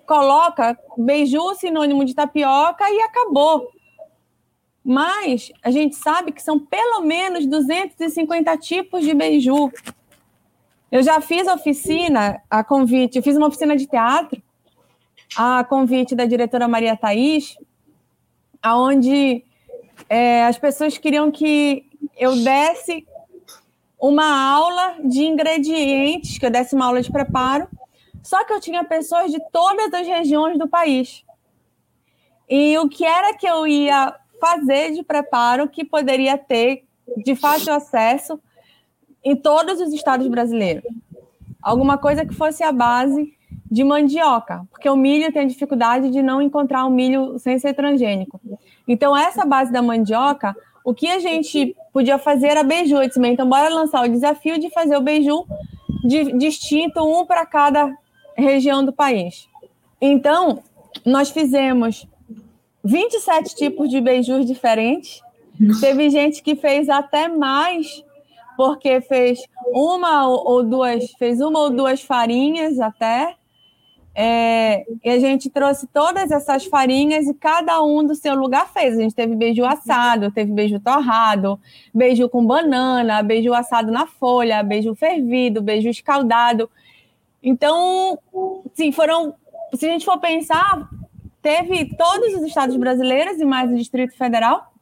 coloca 0.06 0.78
beiju 0.96 1.54
sinônimo 1.54 2.04
de 2.04 2.14
tapioca 2.14 2.84
e 2.90 3.00
acabou. 3.00 3.70
Mas 4.84 5.52
a 5.62 5.70
gente 5.70 5.96
sabe 5.96 6.32
que 6.32 6.42
são 6.42 6.58
pelo 6.58 7.02
menos 7.02 7.46
250 7.46 8.56
tipos 8.58 9.04
de 9.04 9.14
beiju. 9.14 9.70
Eu 10.90 11.02
já 11.02 11.20
fiz 11.20 11.46
oficina 11.46 12.42
a 12.50 12.64
convite, 12.64 13.16
eu 13.16 13.22
fiz 13.22 13.36
uma 13.36 13.46
oficina 13.46 13.76
de 13.76 13.86
teatro 13.86 14.42
a 15.36 15.64
convite 15.64 16.14
da 16.14 16.24
diretora 16.24 16.68
Maria 16.68 16.96
Thaís, 16.96 17.56
aonde 18.62 19.44
é, 20.08 20.44
as 20.44 20.58
pessoas 20.58 20.98
queriam 20.98 21.30
que 21.30 21.86
eu 22.16 22.36
desse 22.36 23.06
uma 23.98 24.52
aula 24.52 24.96
de 25.04 25.24
ingredientes, 25.24 26.38
que 26.38 26.46
eu 26.46 26.50
desse 26.50 26.74
uma 26.74 26.86
aula 26.86 27.02
de 27.02 27.12
preparo, 27.12 27.68
só 28.22 28.44
que 28.44 28.52
eu 28.52 28.60
tinha 28.60 28.84
pessoas 28.84 29.30
de 29.30 29.38
todas 29.50 29.92
as 29.92 30.06
regiões 30.06 30.58
do 30.58 30.68
país. 30.68 31.24
E 32.48 32.76
o 32.78 32.88
que 32.88 33.04
era 33.04 33.34
que 33.34 33.46
eu 33.46 33.66
ia 33.66 34.14
fazer 34.40 34.92
de 34.92 35.02
preparo 35.02 35.68
que 35.68 35.84
poderia 35.84 36.36
ter 36.36 36.84
de 37.16 37.36
fácil 37.36 37.72
acesso 37.72 38.40
em 39.22 39.36
todos 39.36 39.80
os 39.80 39.92
estados 39.92 40.26
brasileiros? 40.26 40.82
Alguma 41.62 41.98
coisa 41.98 42.24
que 42.24 42.34
fosse 42.34 42.62
a 42.62 42.72
base 42.72 43.36
de 43.70 43.84
mandioca, 43.84 44.66
porque 44.70 44.88
o 44.88 44.96
milho 44.96 45.32
tem 45.32 45.46
dificuldade 45.46 46.10
de 46.10 46.22
não 46.22 46.42
encontrar 46.42 46.84
um 46.86 46.90
milho 46.90 47.38
sem 47.38 47.58
ser 47.58 47.72
transgênico. 47.74 48.40
Então, 48.88 49.16
essa 49.16 49.44
base 49.44 49.70
da 49.70 49.80
mandioca, 49.80 50.56
o 50.84 50.92
que 50.92 51.06
a 51.06 51.20
gente 51.20 51.76
podia 51.92 52.18
fazer 52.18 52.48
era 52.48 52.64
beiju. 52.64 52.96
Então, 53.24 53.48
bora 53.48 53.72
lançar 53.72 54.04
o 54.04 54.08
desafio 54.08 54.58
de 54.58 54.70
fazer 54.70 54.96
o 54.96 55.00
beiju 55.00 55.46
de, 56.04 56.32
distinto, 56.32 57.00
um 57.00 57.24
para 57.24 57.46
cada 57.46 57.94
região 58.36 58.84
do 58.84 58.92
país. 58.92 59.48
Então, 60.00 60.62
nós 61.04 61.30
fizemos 61.30 62.08
27 62.82 63.54
tipos 63.54 63.88
de 63.88 64.00
beijus 64.00 64.46
diferentes. 64.46 65.20
Teve 65.80 66.10
gente 66.10 66.42
que 66.42 66.56
fez 66.56 66.88
até 66.88 67.28
mais, 67.28 68.02
porque 68.56 69.00
fez 69.02 69.40
uma 69.72 70.26
ou 70.26 70.62
duas, 70.62 71.10
fez 71.12 71.40
uma 71.40 71.60
ou 71.60 71.70
duas 71.70 72.02
farinhas 72.02 72.80
até. 72.80 73.36
É, 74.14 74.84
e 75.04 75.08
a 75.08 75.18
gente 75.18 75.48
trouxe 75.48 75.86
todas 75.86 76.30
essas 76.30 76.64
farinhas 76.66 77.26
e 77.26 77.34
cada 77.34 77.82
um 77.82 78.04
do 78.04 78.14
seu 78.14 78.34
lugar 78.34 78.68
fez. 78.72 78.98
A 78.98 79.02
gente 79.02 79.14
teve 79.14 79.36
beijo 79.36 79.64
assado, 79.64 80.30
teve 80.32 80.52
beijo 80.52 80.80
torrado, 80.80 81.60
beijo 81.94 82.28
com 82.28 82.44
banana, 82.44 83.22
beijo 83.22 83.54
assado 83.54 83.90
na 83.90 84.06
folha, 84.06 84.62
beijo 84.62 84.94
fervido, 84.94 85.62
beijo 85.62 85.88
escaldado. 85.88 86.68
Então, 87.42 88.18
sim, 88.74 88.92
foram. 88.92 89.34
Se 89.74 89.86
a 89.86 89.92
gente 89.92 90.04
for 90.04 90.18
pensar, 90.18 90.88
teve 91.40 91.94
todos 91.96 92.34
os 92.34 92.42
estados 92.42 92.76
brasileiros 92.76 93.38
e 93.40 93.44
mais 93.44 93.70
o 93.70 93.76
Distrito 93.76 94.16
Federal, 94.16 94.72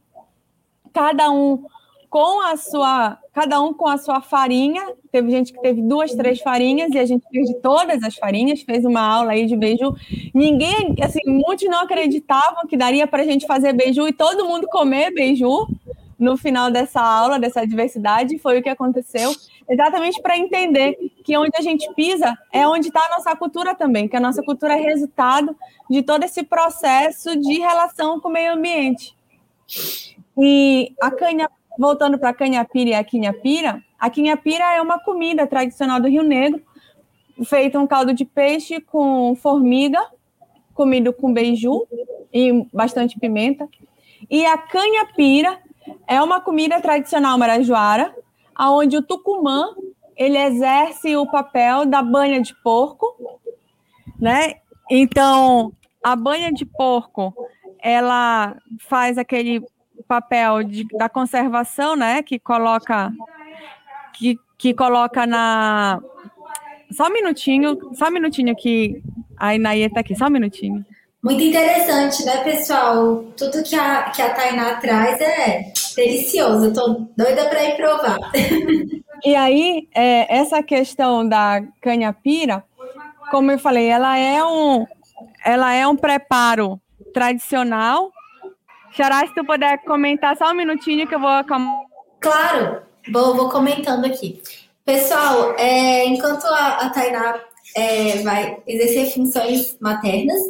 cada 0.93 1.31
um 1.31 1.65
com 2.11 2.41
a 2.41 2.57
sua, 2.57 3.19
cada 3.33 3.61
um 3.61 3.73
com 3.73 3.87
a 3.87 3.99
sua 3.99 4.21
farinha. 4.21 4.83
Teve 5.13 5.31
gente 5.31 5.53
que 5.53 5.61
teve 5.61 5.83
duas, 5.83 6.13
três 6.15 6.41
farinhas 6.41 6.91
e 6.93 6.99
a 6.99 7.07
gente 7.07 7.27
fez 7.31 7.49
de 7.49 7.55
todas 7.57 8.03
as 8.03 8.17
farinhas, 8.17 8.63
fez 8.63 8.85
uma 8.85 9.01
aula 9.01 9.33
aí 9.33 9.47
de 9.47 9.57
beiju. 9.57 9.95
Ninguém, 10.35 10.95
assim, 11.03 11.21
muitos 11.27 11.69
não 11.69 11.81
acreditavam 11.81 12.67
que 12.67 12.77
daria 12.77 13.07
para 13.07 13.23
a 13.23 13.27
gente 13.27 13.47
fazer 13.47 13.73
beiju 13.73 14.09
e 14.09 14.13
todo 14.13 14.47
mundo 14.47 14.67
comer 14.69 15.13
beiju 15.13 15.67
no 16.19 16.37
final 16.37 16.71
dessa 16.71 17.01
aula, 17.01 17.39
dessa 17.39 17.65
diversidade, 17.65 18.39
foi 18.39 18.59
o 18.59 18.63
que 18.63 18.69
aconteceu, 18.69 19.33
exatamente 19.69 20.21
para 20.21 20.37
entender 20.37 20.97
que 21.23 21.37
onde 21.37 21.57
a 21.57 21.63
gente 21.63 21.89
pisa 21.95 22.37
é 22.53 22.67
onde 22.67 22.89
está 22.89 23.01
a 23.07 23.17
nossa 23.17 23.37
cultura 23.37 23.73
também, 23.75 24.09
que 24.09 24.17
a 24.17 24.21
nossa 24.21 24.43
cultura 24.43 24.75
é 24.75 24.81
resultado 24.81 25.57
de 25.89 26.03
todo 26.03 26.25
esse 26.25 26.43
processo 26.43 27.37
de 27.37 27.61
relação 27.61 28.19
com 28.21 28.29
o 28.29 28.33
meio 28.33 28.55
ambiente. 28.55 29.17
E 30.37 30.93
a 31.01 31.11
canha 31.11 31.49
voltando 31.79 32.19
para 32.19 32.35
canhapira 32.35 32.91
e 32.91 32.95
a 32.95 33.05
quinhapira, 33.05 33.81
a 33.99 34.11
quinhapira 34.11 34.65
é 34.75 34.83
uma 34.83 34.99
comida 34.99 35.47
tradicional 35.47 36.01
do 36.01 36.09
Rio 36.09 36.25
Negro, 36.25 36.61
feita 37.45 37.79
um 37.79 37.87
caldo 37.87 38.13
de 38.13 38.25
peixe 38.25 38.81
com 38.81 39.37
formiga, 39.37 40.05
comido 40.75 41.13
com 41.13 41.33
beiju 41.33 41.87
e 42.33 42.67
bastante 42.73 43.19
pimenta. 43.19 43.69
E 44.29 44.45
a 44.45 44.59
canhapira 44.59 45.59
é 46.07 46.21
uma 46.21 46.41
comida 46.41 46.81
tradicional 46.81 47.39
marajoara, 47.39 48.13
aonde 48.55 48.97
o 48.97 49.03
tucumã 49.03 49.69
ele 50.17 50.37
exerce 50.37 51.17
o 51.17 51.31
papel 51.31 51.87
da 51.87 52.03
banha 52.03 52.43
de 52.43 52.53
porco, 52.63 53.07
né? 54.19 54.55
Então, 54.91 55.73
a 56.03 56.17
banha 56.17 56.53
de 56.53 56.67
porco, 56.67 57.33
ela 57.81 58.57
faz 58.81 59.17
aquele 59.17 59.63
papel 60.09 60.65
de, 60.65 60.85
da 60.97 61.09
conservação, 61.09 61.95
né? 61.95 62.23
Que 62.23 62.39
coloca 62.39 63.13
que, 64.15 64.39
que 64.57 64.75
coloca 64.75 65.27
na 65.27 66.01
só 66.91 67.07
um 67.07 67.13
minutinho, 67.13 67.79
só 67.95 68.09
um 68.09 68.11
minutinho 68.11 68.57
que 68.57 69.03
a 69.37 69.55
Inaê 69.55 69.89
tá 69.91 70.01
aqui, 70.01 70.17
só 70.17 70.27
um 70.27 70.31
minutinho. 70.31 70.85
Muito 71.23 71.43
interessante, 71.43 72.25
né, 72.25 72.39
pessoal? 72.39 73.25
Tudo 73.37 73.63
que 73.63 73.77
a, 73.77 74.05
que 74.05 74.23
a 74.23 74.33
Tainá 74.33 74.77
traz 74.77 75.21
é 75.21 75.73
delicioso. 75.97 76.67
Eu 76.67 76.73
tô 76.73 77.07
doida 77.17 77.45
para 77.49 77.65
ir 77.65 77.77
provar. 77.77 78.19
E 79.25 79.35
aí, 79.35 79.89
é, 79.97 80.33
essa 80.33 80.63
questão 80.63 81.29
da 81.29 81.61
canha-pira, 81.81 82.63
como 83.33 83.51
eu 83.51 83.59
falei, 83.59 83.89
ela 83.89 84.17
é 84.17 84.45
um, 84.45 84.87
ela 85.45 85.75
é 85.75 85.85
um 85.89 85.97
preparo 85.97 86.81
tradicional 87.13 88.13
Xará, 88.99 89.25
se 89.25 89.33
tu 89.33 89.45
puder 89.45 89.79
comentar 89.85 90.37
só 90.37 90.51
um 90.51 90.57
minutinho 90.57 91.07
que 91.07 91.15
eu 91.15 91.21
vou. 91.21 91.31
Claro, 92.19 92.83
vou, 93.13 93.37
vou 93.37 93.49
comentando 93.49 94.05
aqui. 94.05 94.43
Pessoal, 94.85 95.55
é, 95.57 96.05
enquanto 96.05 96.45
a, 96.47 96.79
a 96.79 96.91
Tainá 96.91 97.39
é, 97.77 98.21
vai 98.25 98.61
exercer 98.67 99.15
funções 99.15 99.79
maternas, 99.81 100.41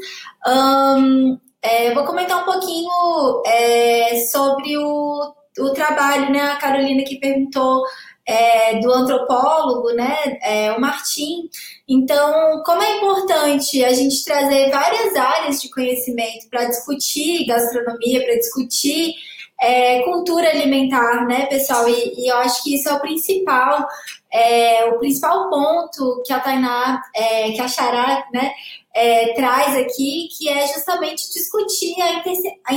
um, 0.47 1.39
é, 1.61 1.93
vou 1.93 2.05
comentar 2.05 2.41
um 2.41 2.47
pouquinho 2.47 3.43
é, 3.45 4.19
sobre 4.33 4.79
o, 4.79 5.35
o 5.59 5.71
trabalho, 5.75 6.33
né? 6.33 6.41
A 6.41 6.57
Carolina 6.57 7.05
que 7.05 7.21
perguntou 7.21 7.85
é, 8.29 8.79
do 8.81 8.93
antropólogo, 8.93 9.91
né, 9.95 10.39
é, 10.43 10.71
o 10.73 10.81
Martim. 10.81 11.49
Então, 11.89 12.63
como 12.63 12.83
é 12.83 12.99
importante 12.99 13.83
a 13.83 13.93
gente 13.95 14.23
trazer 14.23 14.71
várias 14.71 15.17
áreas 15.17 15.63
de 15.63 15.71
conhecimento 15.71 16.47
para 16.51 16.67
discutir 16.67 17.47
gastronomia, 17.47 18.23
para 18.23 18.35
discutir 18.35 19.15
é, 19.63 20.03
cultura 20.03 20.51
alimentar, 20.51 21.27
né, 21.27 21.47
pessoal? 21.47 21.89
E, 21.89 22.13
e, 22.19 22.29
eu 22.29 22.37
acho 22.37 22.63
que 22.63 22.75
isso 22.75 22.91
é 22.91 22.93
o 22.93 23.01
principal, 23.01 23.89
é, 24.31 24.85
o 24.85 24.99
principal 24.99 25.49
ponto 25.49 26.23
que 26.27 26.33
a 26.33 26.39
Tainá, 26.39 27.01
é, 27.15 27.53
que 27.53 27.61
a 27.63 27.67
Xará, 27.67 28.27
né, 28.31 28.53
é, 28.95 29.33
traz 29.33 29.75
aqui, 29.75 30.29
que 30.37 30.51
é 30.51 30.67
justamente 30.67 31.33
discutir 31.33 31.95
a, 32.03 32.23
a 32.67 32.75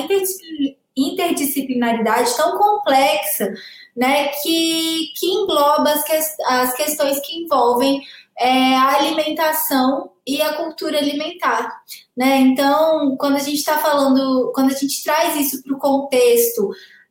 interdisciplinaridade 0.95 2.38
tão 2.38 2.58
complexa 2.58 3.52
né, 3.96 4.30
que, 4.42 5.12
que 5.18 5.26
engloba 5.28 5.92
as, 5.92 6.04
que, 6.04 6.14
as 6.46 6.74
questões 6.74 7.20
que 7.20 7.44
envolvem 7.44 8.02
é, 8.39 8.76
a 8.76 8.98
alimentação 8.98 10.12
e 10.26 10.42
a 10.42 10.54
cultura 10.54 10.98
alimentar. 10.98 11.82
Né? 12.16 12.38
Então, 12.38 13.16
quando 13.18 13.36
a 13.36 13.39
gente 13.39 13.58
está 13.58 13.78
falando, 13.80 14.52
quando 14.54 14.72
a 14.72 14.76
gente 14.76 15.04
traz 15.04 15.36
isso 15.36 15.62
para 15.64 15.76
o 15.76 15.80
contexto 15.80 16.70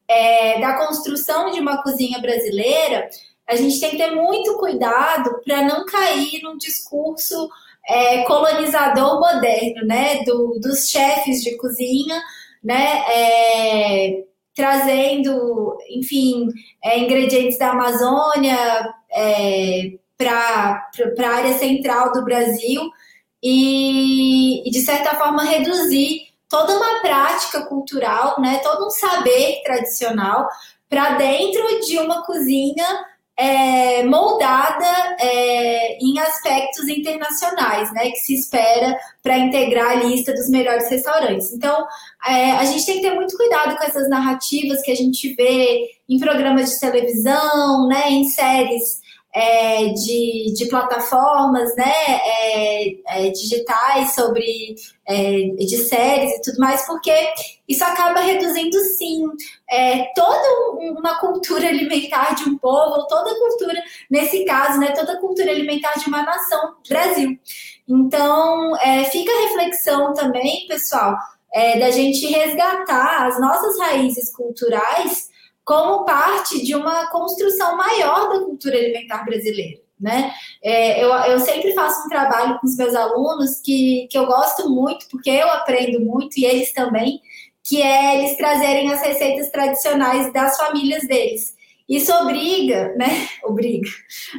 é, 0.09 0.61
da 0.61 0.76
construção 0.78 1.51
de 1.51 1.61
uma 1.61 1.83
cozinha 1.83 2.18
brasileira, 2.18 3.09
a 3.47 3.57
gente 3.57 3.81
tem 3.81 3.91
que 3.91 3.97
ter 3.97 4.12
muito 4.12 4.59
cuidado 4.59 5.41
para 5.45 5.62
não 5.62 5.85
cair 5.85 6.41
num 6.43 6.57
discurso 6.57 7.49
é, 7.87 8.22
colonizador 8.22 9.18
moderno, 9.18 9.87
né, 9.87 10.22
do, 10.24 10.59
dos 10.61 10.87
chefes 10.89 11.43
de 11.43 11.57
cozinha, 11.57 12.22
né, 12.62 13.03
é, 13.09 14.24
trazendo, 14.61 15.78
enfim, 15.88 16.48
é, 16.84 16.98
ingredientes 16.98 17.58
da 17.58 17.70
Amazônia 17.70 18.92
é, 19.11 19.92
para 20.18 20.86
a 21.18 21.28
área 21.30 21.54
central 21.56 22.12
do 22.12 22.22
Brasil 22.22 22.90
e, 23.42 24.68
e, 24.68 24.70
de 24.70 24.82
certa 24.82 25.16
forma, 25.16 25.44
reduzir 25.44 26.26
toda 26.46 26.76
uma 26.76 27.00
prática 27.00 27.62
cultural, 27.62 28.38
né, 28.38 28.58
todo 28.62 28.86
um 28.86 28.90
saber 28.90 29.62
tradicional 29.64 30.46
para 30.90 31.14
dentro 31.14 31.80
de 31.86 31.98
uma 31.98 32.22
cozinha 32.22 32.86
é, 33.41 34.03
moldada 34.05 35.16
é, 35.18 35.97
em 35.99 36.18
aspectos 36.18 36.86
internacionais, 36.88 37.91
né, 37.95 38.11
que 38.11 38.18
se 38.18 38.34
espera 38.34 38.95
para 39.22 39.38
integrar 39.38 39.93
a 39.93 39.95
lista 39.95 40.34
dos 40.34 40.51
melhores 40.51 40.91
restaurantes. 40.91 41.51
Então, 41.51 41.86
é, 42.28 42.53
a 42.53 42.64
gente 42.66 42.84
tem 42.84 42.97
que 42.97 43.09
ter 43.09 43.14
muito 43.14 43.34
cuidado 43.38 43.78
com 43.78 43.84
essas 43.84 44.11
narrativas 44.11 44.82
que 44.82 44.91
a 44.91 44.95
gente 44.95 45.32
vê 45.34 45.88
em 46.07 46.18
programas 46.18 46.68
de 46.70 46.80
televisão, 46.80 47.88
né, 47.88 48.11
em 48.11 48.28
séries 48.28 48.99
é, 49.33 49.89
de, 49.89 50.53
de, 50.55 50.66
plataformas 50.68 51.74
né, 51.76 51.93
é, 51.93 52.95
é, 53.07 53.31
digitais 53.31 54.12
sobre 54.14 54.74
é, 55.07 55.43
de 55.57 55.76
séries 55.76 56.33
e 56.33 56.43
tudo 56.43 56.59
mais, 56.59 56.85
porque 56.85 57.12
isso 57.68 57.85
acaba 57.85 58.20
reduzindo 58.20 58.76
sim 58.97 59.24
é, 59.70 60.09
toda 60.14 60.72
uma 60.81 61.20
cultura 61.20 61.66
alimentar 61.68 62.35
de 62.35 62.49
um 62.49 62.59
povo, 62.59 63.07
toda 63.07 63.31
a 63.31 63.39
cultura, 63.39 63.81
nesse 64.11 64.45
caso, 64.45 64.81
né, 64.81 64.91
toda 64.93 65.12
a 65.12 65.20
cultura 65.20 65.51
alimentar 65.51 65.93
de 65.99 66.09
uma 66.09 66.22
nação, 66.22 66.74
Brasil. 66.89 67.39
Então, 67.89 68.76
é, 68.78 69.05
fica 69.05 69.33
a 69.33 69.43
reflexão 69.49 70.12
também, 70.12 70.66
pessoal, 70.66 71.16
da 71.53 71.91
gente 71.91 72.24
resgatar 72.28 73.26
as 73.26 73.41
nossas 73.41 73.76
raízes 73.81 74.33
culturais 74.33 75.30
como 75.70 76.04
parte 76.04 76.64
de 76.64 76.74
uma 76.74 77.08
construção 77.12 77.76
maior 77.76 78.28
da 78.28 78.40
cultura 78.44 78.76
alimentar 78.76 79.24
brasileira. 79.24 79.78
Né? 80.00 80.32
É, 80.64 81.04
eu, 81.04 81.10
eu 81.10 81.38
sempre 81.38 81.72
faço 81.74 82.06
um 82.06 82.08
trabalho 82.08 82.58
com 82.58 82.66
os 82.66 82.76
meus 82.76 82.92
alunos 82.92 83.60
que, 83.60 84.08
que 84.10 84.18
eu 84.18 84.26
gosto 84.26 84.68
muito, 84.68 85.06
porque 85.08 85.30
eu 85.30 85.48
aprendo 85.48 86.00
muito 86.00 86.36
e 86.38 86.44
eles 86.44 86.72
também, 86.72 87.20
que 87.62 87.80
é 87.80 88.18
eles 88.18 88.36
trazerem 88.36 88.92
as 88.92 89.00
receitas 89.00 89.48
tradicionais 89.50 90.32
das 90.32 90.56
famílias 90.56 91.06
deles. 91.06 91.54
Isso 91.88 92.12
obriga, 92.14 92.92
né? 92.96 93.28
Obriga 93.44 93.88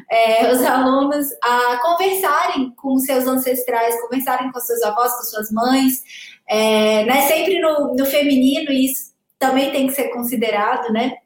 é, 0.10 0.52
os 0.52 0.62
alunos 0.64 1.28
a 1.42 1.80
conversarem 1.82 2.72
com 2.76 2.98
seus 2.98 3.26
ancestrais, 3.26 4.02
conversarem 4.02 4.52
com 4.52 4.60
seus 4.60 4.82
avós, 4.84 5.14
com 5.16 5.24
suas 5.24 5.50
mães, 5.50 6.02
é, 6.50 7.06
né? 7.06 7.22
Sempre 7.28 7.62
no, 7.62 7.94
no 7.96 8.06
feminino, 8.06 8.70
e 8.70 8.86
isso 8.88 9.11
também 9.42 9.72
tem 9.72 9.88
que 9.88 9.94
ser 9.94 10.10
considerado, 10.10 10.94
né? 10.94 11.18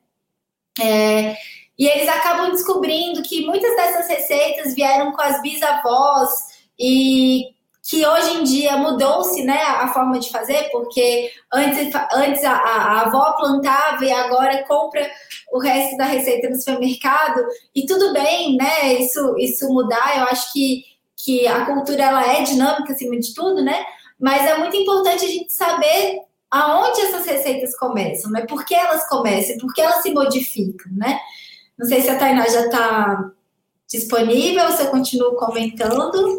É, 0.79 1.35
e 1.77 1.85
eles 1.85 2.07
acabam 2.07 2.49
descobrindo 2.49 3.21
que 3.21 3.45
muitas 3.45 3.75
dessas 3.75 4.07
receitas 4.07 4.73
vieram 4.73 5.11
com 5.11 5.21
as 5.21 5.41
bisavós 5.41 6.29
e 6.79 7.53
que 7.87 8.07
hoje 8.07 8.37
em 8.37 8.43
dia 8.43 8.77
mudou-se 8.77 9.43
né, 9.43 9.61
a 9.61 9.89
forma 9.89 10.17
de 10.17 10.31
fazer, 10.31 10.69
porque 10.71 11.31
antes, 11.53 11.93
antes 12.13 12.43
a, 12.43 12.53
a, 12.53 13.01
avó 13.01 13.33
plantava 13.33 14.03
e 14.03 14.11
agora 14.11 14.63
compra 14.63 15.07
o 15.51 15.59
resto 15.59 15.95
da 15.95 16.05
receita 16.05 16.49
no 16.49 16.55
supermercado, 16.55 17.45
e 17.75 17.85
tudo 17.85 18.11
bem, 18.11 18.55
né? 18.57 18.93
Isso, 18.93 19.35
isso 19.37 19.67
mudar, 19.71 20.17
eu 20.17 20.23
acho 20.23 20.51
que, 20.51 20.83
que 21.15 21.47
a 21.47 21.65
cultura 21.65 22.05
ela 22.05 22.33
é 22.33 22.41
dinâmica 22.41 22.91
acima 22.91 23.19
de 23.19 23.33
tudo, 23.35 23.63
né? 23.63 23.85
Mas 24.19 24.49
é 24.49 24.57
muito 24.57 24.75
importante 24.75 25.23
a 25.23 25.29
gente 25.29 25.53
saber 25.53 26.21
aonde 26.55 27.01
essas 27.01 27.25
receitas 27.25 27.77
começam, 27.77 28.31
né? 28.31 28.45
Por 28.47 28.63
que 28.65 28.73
elas 28.73 29.05
começam, 29.09 29.57
por 29.57 29.73
que 29.73 29.81
elas 29.81 30.01
se 30.01 30.11
modificam, 30.11 30.89
né? 30.93 31.19
Não 31.77 31.85
sei 31.85 32.01
se 32.01 32.09
a 32.09 32.17
Tainá 32.17 32.47
já 32.47 32.61
está 32.61 33.31
disponível, 33.89 34.71
se 34.71 34.83
eu 34.83 34.87
continuo 34.87 35.35
comentando. 35.35 36.37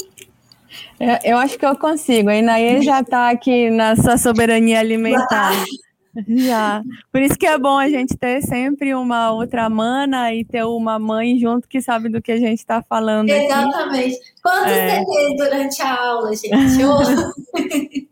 É, 0.99 1.31
eu 1.31 1.37
acho 1.37 1.59
que 1.59 1.67
eu 1.67 1.77
consigo. 1.77 2.31
A 2.31 2.37
Inaê 2.37 2.81
já 2.81 3.01
está 3.01 3.29
aqui 3.29 3.69
na 3.69 3.95
sua 3.95 4.17
soberania 4.17 4.81
alimentar. 4.81 5.53
Já. 6.27 6.83
Por 7.13 7.21
isso 7.21 7.37
que 7.37 7.47
é 7.47 7.59
bom 7.59 7.77
a 7.77 7.91
gente 7.91 8.17
ter 8.17 8.41
sempre 8.41 8.95
uma 8.95 9.33
outra 9.33 9.69
mana 9.69 10.33
e 10.33 10.47
ter 10.47 10.65
uma 10.65 10.99
mãe 10.99 11.39
junto 11.39 11.69
que 11.69 11.83
sabe 11.83 12.09
do 12.09 12.23
que 12.23 12.33
a 12.33 12.39
gente 12.39 12.59
está 12.59 12.81
falando. 12.81 13.29
Exatamente. 13.29 14.17
Aqui. 14.17 14.43
Quantos 14.43 14.73
é. 14.73 15.05
durante 15.37 15.83
a 15.83 16.03
aula, 16.03 16.31
gente? 16.35 16.57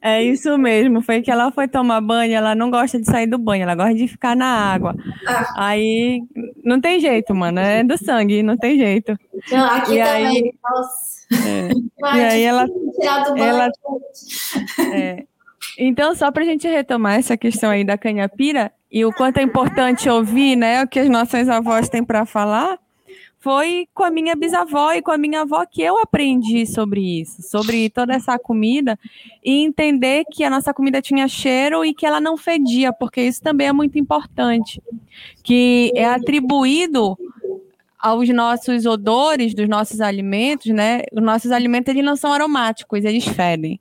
É 0.00 0.22
isso 0.22 0.56
mesmo, 0.56 1.02
foi 1.02 1.20
que 1.22 1.30
ela 1.30 1.50
foi 1.50 1.68
tomar 1.68 2.00
banho, 2.00 2.34
ela 2.34 2.54
não 2.54 2.70
gosta 2.70 2.98
de 2.98 3.06
sair 3.06 3.26
do 3.26 3.38
banho, 3.38 3.62
ela 3.62 3.74
gosta 3.74 3.94
de 3.94 4.08
ficar 4.08 4.36
na 4.36 4.46
água. 4.46 4.94
Ah. 5.26 5.52
Aí 5.56 6.22
não 6.64 6.80
tem 6.80 7.00
jeito, 7.00 7.34
mano, 7.34 7.58
é 7.58 7.82
do 7.84 7.96
sangue, 7.98 8.42
não 8.42 8.56
tem 8.56 8.78
jeito. 8.78 9.18
Não, 9.50 9.66
aqui 9.66 9.94
e 9.94 10.04
também, 10.04 10.26
aí, 10.26 10.54
nossa. 10.62 11.18
É. 11.46 12.16
e 12.16 12.20
aí 12.20 12.42
ela, 12.42 12.66
ela 13.36 13.68
é. 14.94 15.24
Então, 15.78 16.14
só 16.14 16.30
para 16.32 16.42
a 16.42 16.46
gente 16.46 16.66
retomar 16.66 17.18
essa 17.18 17.36
questão 17.36 17.70
aí 17.70 17.84
da 17.84 17.96
canhapira 17.96 18.72
e 18.90 19.04
o 19.04 19.12
quanto 19.12 19.38
é 19.38 19.42
importante 19.42 20.08
ouvir, 20.08 20.56
né, 20.56 20.82
o 20.82 20.88
que 20.88 20.98
as 20.98 21.08
nossas 21.08 21.48
avós 21.48 21.88
têm 21.88 22.02
para 22.02 22.24
falar, 22.24 22.78
foi 23.40 23.88
com 23.94 24.02
a 24.02 24.10
minha 24.10 24.34
bisavó 24.34 24.92
e 24.92 25.00
com 25.00 25.12
a 25.12 25.18
minha 25.18 25.42
avó 25.42 25.64
que 25.64 25.80
eu 25.80 25.98
aprendi 25.98 26.66
sobre 26.66 27.20
isso, 27.20 27.42
sobre 27.42 27.88
toda 27.88 28.14
essa 28.14 28.38
comida 28.38 28.98
e 29.44 29.64
entender 29.64 30.24
que 30.32 30.42
a 30.42 30.50
nossa 30.50 30.74
comida 30.74 31.00
tinha 31.00 31.28
cheiro 31.28 31.84
e 31.84 31.94
que 31.94 32.04
ela 32.04 32.20
não 32.20 32.36
fedia, 32.36 32.92
porque 32.92 33.22
isso 33.22 33.40
também 33.40 33.68
é 33.68 33.72
muito 33.72 33.98
importante, 33.98 34.82
que 35.42 35.92
é 35.94 36.04
atribuído 36.04 37.16
aos 37.98 38.28
nossos 38.28 38.86
odores 38.86 39.54
dos 39.54 39.68
nossos 39.68 40.00
alimentos, 40.00 40.66
né? 40.66 41.02
Os 41.12 41.22
nossos 41.22 41.50
alimentos 41.50 41.90
eles 41.90 42.04
não 42.04 42.16
são 42.16 42.32
aromáticos, 42.32 43.04
eles 43.04 43.24
fedem. 43.24 43.80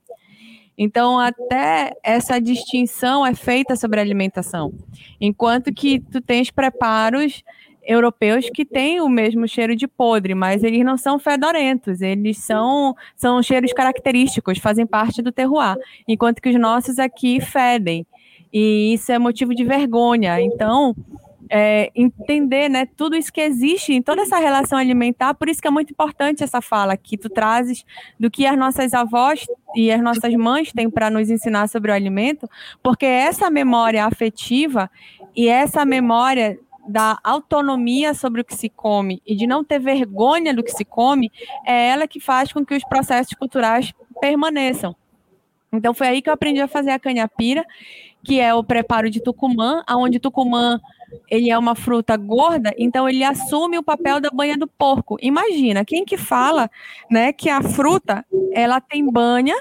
Então, 0.78 1.20
até 1.20 1.94
essa 2.04 2.40
distinção 2.40 3.26
é 3.26 3.34
feita 3.34 3.76
sobre 3.76 4.00
a 4.00 4.04
alimentação. 4.04 4.72
Enquanto 5.20 5.74
que 5.74 6.00
tu 6.00 6.22
tens 6.22 6.52
preparos 6.52 7.44
europeus 7.88 8.50
que 8.50 8.66
têm 8.66 9.00
o 9.00 9.08
mesmo 9.08 9.48
cheiro 9.48 9.76
de 9.76 9.88
podre, 9.88 10.36
mas 10.36 10.64
eles 10.64 10.84
não 10.84 10.98
são 10.98 11.18
fedorentos, 11.18 12.02
eles 12.02 12.38
são, 12.38 12.94
são 13.16 13.42
cheiros 13.42 13.72
característicos, 13.72 14.60
fazem 14.60 14.86
parte 14.86 15.22
do 15.22 15.32
terroir, 15.32 15.78
enquanto 16.08 16.42
que 16.42 16.50
os 16.50 16.60
nossos 16.60 17.00
aqui 17.00 17.40
fedem. 17.40 18.06
E 18.52 18.94
isso 18.94 19.12
é 19.12 19.18
motivo 19.18 19.56
de 19.56 19.64
vergonha. 19.64 20.40
Então, 20.42 20.96
é, 21.50 21.92
entender 21.96 22.70
né, 22.70 22.86
tudo 22.86 23.16
isso 23.16 23.32
que 23.32 23.42
existe 23.42 23.94
em 23.94 24.02
toda 24.02 24.22
essa 24.22 24.38
relação 24.38 24.78
alimentar, 24.78 25.34
por 25.34 25.48
isso 25.48 25.62
que 25.62 25.68
é 25.68 25.72
muito 25.72 25.92
importante 25.92 26.44
essa 26.44 26.62
fala 26.62 26.98
que 26.98 27.18
tu 27.18 27.30
trazes 27.30 27.86
do 28.20 28.30
que 28.30 28.46
as 28.46 28.58
nossas 28.58 28.94
avós 28.94 29.46
e 29.76 29.92
as 29.92 30.02
nossas 30.02 30.34
mães 30.36 30.72
têm 30.74 30.90
para 30.90 31.10
nos 31.10 31.30
ensinar 31.30 31.68
sobre 31.70 31.92
o 31.92 31.94
alimento, 31.94 32.50
porque 32.84 33.06
essa 33.06 33.50
memória 33.50 34.06
afetiva 34.06 34.90
e 35.36 35.48
essa 35.48 35.86
memória 35.86 36.60
da 36.88 37.18
autonomia 37.24 38.14
sobre 38.14 38.42
o 38.42 38.46
que 38.46 38.56
se 38.56 38.70
come 38.70 39.22
e 39.26 39.36
de 39.36 39.46
não 39.46 39.64
ter 39.64 39.80
vergonha 39.80 40.54
do 40.54 40.64
que 40.64 40.72
se 40.72 40.86
come, 40.86 41.32
é 41.66 41.90
ela 41.90 42.08
que 42.08 42.20
faz 42.20 42.52
com 42.52 42.66
que 42.66 42.76
os 42.76 42.84
processos 42.84 43.34
culturais 43.34 43.94
permaneçam. 44.22 44.96
Então 45.72 45.94
foi 45.94 46.08
aí 46.08 46.22
que 46.22 46.30
eu 46.30 46.34
aprendi 46.34 46.62
a 46.62 46.68
fazer 46.68 46.92
a 46.92 47.00
canhapira, 47.00 47.66
que 48.24 48.40
é 48.40 48.54
o 48.54 48.64
preparo 48.64 49.10
de 49.10 49.22
tucumã, 49.22 49.84
aonde 49.86 50.20
tucumã 50.20 50.80
ele 51.30 51.50
é 51.50 51.58
uma 51.58 51.76
fruta 51.76 52.18
gorda, 52.18 52.74
então 52.78 53.08
ele 53.08 53.24
assume 53.24 53.78
o 53.78 53.84
papel 53.84 54.20
da 54.20 54.30
banha 54.30 54.58
do 54.58 54.68
porco. 54.68 55.18
Imagina, 55.22 55.86
quem 55.86 56.04
que 56.04 56.18
fala, 56.18 56.70
né, 57.10 57.32
que 57.32 57.50
a 57.50 57.62
fruta, 57.62 58.26
ela 58.52 58.82
tem 58.82 59.10
banha 59.10 59.56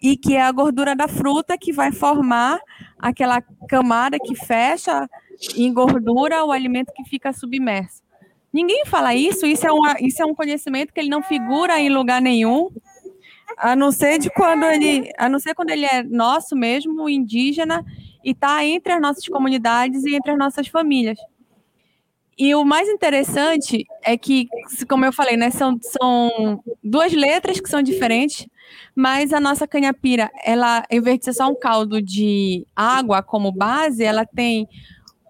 e 0.00 0.16
que 0.16 0.36
é 0.36 0.42
a 0.42 0.52
gordura 0.52 0.94
da 0.94 1.08
fruta 1.08 1.58
que 1.58 1.72
vai 1.72 1.90
formar 1.90 2.60
aquela 2.98 3.40
camada 3.68 4.18
que 4.18 4.34
fecha 4.34 5.08
em 5.56 5.72
gordura 5.72 6.44
o 6.44 6.52
alimento 6.52 6.92
que 6.94 7.04
fica 7.04 7.32
submerso. 7.32 8.02
Ninguém 8.52 8.84
fala 8.86 9.14
isso, 9.14 9.44
isso 9.44 9.66
é, 9.66 9.72
uma, 9.72 9.96
isso 10.00 10.22
é 10.22 10.24
um 10.24 10.34
conhecimento 10.34 10.92
que 10.92 11.00
ele 11.00 11.10
não 11.10 11.22
figura 11.22 11.78
em 11.78 11.90
lugar 11.90 12.22
nenhum, 12.22 12.70
a 13.58 13.76
não 13.76 13.92
ser 13.92 14.18
de 14.18 14.30
quando 14.30 14.64
ele, 14.64 15.12
a 15.18 15.28
não 15.28 15.38
ser 15.38 15.54
quando 15.54 15.70
ele 15.70 15.84
é 15.84 16.02
nosso 16.02 16.56
mesmo, 16.56 17.08
indígena, 17.08 17.84
e 18.24 18.30
está 18.30 18.64
entre 18.64 18.92
as 18.92 19.00
nossas 19.00 19.28
comunidades 19.28 20.04
e 20.04 20.14
entre 20.14 20.32
as 20.32 20.38
nossas 20.38 20.68
famílias. 20.68 21.18
E 22.38 22.54
o 22.54 22.64
mais 22.64 22.88
interessante 22.88 23.86
é 24.02 24.16
que, 24.16 24.48
como 24.88 25.04
eu 25.04 25.12
falei, 25.12 25.36
né, 25.36 25.50
são, 25.50 25.78
são 25.80 26.62
duas 26.82 27.12
letras 27.12 27.60
que 27.60 27.68
são 27.68 27.80
diferentes, 27.80 28.46
mas 28.94 29.32
a 29.32 29.40
nossa 29.40 29.66
canhapira, 29.66 30.30
ela, 30.44 30.84
em 30.90 31.00
vez 31.00 31.18
de 31.18 31.26
ser 31.26 31.32
só 31.34 31.48
um 31.48 31.58
caldo 31.58 32.00
de 32.00 32.66
água 32.74 33.22
como 33.22 33.52
base, 33.52 34.04
ela 34.04 34.24
tem 34.24 34.68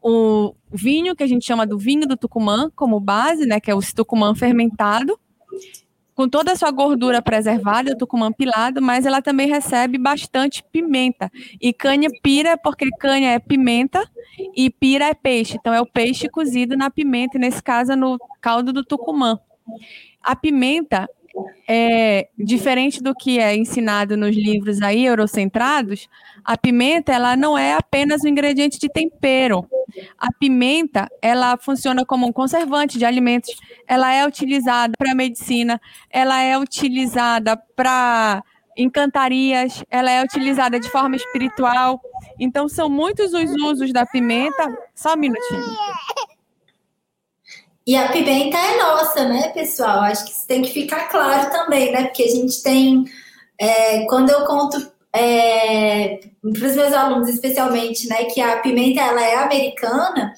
o 0.03 0.55
vinho, 0.71 1.17
que 1.17 1.23
a 1.23 1.27
gente 1.27 1.45
chama 1.45 1.67
do 1.67 1.79
vinho 1.79 2.07
do 2.07 2.17
Tucumã, 2.17 2.71
como 2.77 3.01
base, 3.01 3.47
né, 3.47 3.59
que 3.59 3.71
é 3.71 3.75
o 3.75 3.81
Tucumã 3.81 4.35
fermentado, 4.35 5.19
com 6.17 6.27
toda 6.27 6.53
a 6.53 6.57
sua 6.57 6.71
gordura 6.71 7.21
preservada, 7.21 7.93
o 7.93 7.97
tucumã 7.97 8.33
pilado, 8.33 8.81
mas 8.81 9.05
ela 9.05 9.21
também 9.21 9.47
recebe 9.47 9.99
bastante 9.99 10.65
pimenta. 10.73 11.31
E 11.61 11.75
canha 11.75 12.09
pira, 12.23 12.57
porque 12.57 12.89
canha 12.99 13.33
é 13.33 13.39
pimenta 13.39 14.03
e 14.57 14.71
pira 14.71 15.05
é 15.05 15.15
peixe. 15.15 15.59
Então 15.61 15.75
é 15.75 15.81
o 15.81 15.85
peixe 15.85 16.27
cozido 16.31 16.75
na 16.75 16.89
pimenta, 16.89 17.37
e 17.37 17.41
nesse 17.41 17.63
caso 17.63 17.95
no 17.95 18.17
caldo 18.41 18.73
do 18.73 18.83
tucumã. 18.83 19.39
A 20.23 20.35
pimenta, 20.35 21.07
é, 21.69 22.29
diferente 22.39 23.03
do 23.03 23.15
que 23.15 23.39
é 23.39 23.57
ensinado 23.57 24.17
nos 24.17 24.35
livros 24.35 24.81
aí 24.83 25.05
eurocentrados, 25.05 26.09
a 26.45 26.57
pimenta 26.57 27.13
ela 27.13 27.37
não 27.37 27.59
é 27.59 27.75
apenas 27.75 28.23
um 28.25 28.29
ingrediente 28.29 28.79
de 28.79 28.89
tempero. 28.89 29.67
A 30.19 30.33
pimenta 30.33 31.09
ela 31.21 31.57
funciona 31.57 32.05
como 32.05 32.27
um 32.27 32.33
conservante 32.33 32.99
de 32.99 33.05
alimentos. 33.05 33.51
Ela 33.87 34.13
é 34.13 34.27
utilizada 34.27 34.93
para 34.97 35.15
medicina. 35.15 35.81
Ela 36.11 36.43
é 36.43 36.57
utilizada 36.59 37.57
para 37.75 38.43
encantarias. 38.77 39.83
Ela 39.91 40.11
é 40.11 40.23
utilizada 40.23 40.79
de 40.79 40.89
forma 40.89 41.17
espiritual. 41.17 42.01
Então 42.39 42.69
são 42.69 42.89
muitos 42.89 43.33
os 43.33 43.51
usos 43.63 43.93
da 43.93 44.07
pimenta. 44.07 44.77
Só 44.95 45.15
um 45.15 45.19
minutinho. 45.19 45.65
E 47.87 47.97
a 47.97 48.09
pimenta 48.09 48.59
é 48.59 48.79
nossa, 48.79 49.29
né, 49.29 49.49
pessoal? 49.51 50.01
Acho 50.01 50.25
que 50.25 50.33
isso 50.33 50.47
tem 50.47 50.63
que 50.63 50.73
ficar 50.73 51.09
claro 51.09 51.51
também, 51.51 51.93
né? 51.93 52.05
Porque 52.05 52.25
a 52.25 52.29
gente 52.29 52.63
tem. 52.63 53.05
É, 53.59 54.05
quando 54.07 54.31
eu 54.31 54.45
conto 54.45 54.77
é, 55.13 56.19
para 56.43 56.67
os 56.67 56.75
meus 56.75 56.93
alunos, 56.93 57.29
especialmente, 57.29 58.09
né, 58.09 58.25
que 58.25 58.41
a 58.41 58.59
pimenta 58.59 59.01
ela 59.01 59.23
é 59.23 59.37
americana, 59.37 60.35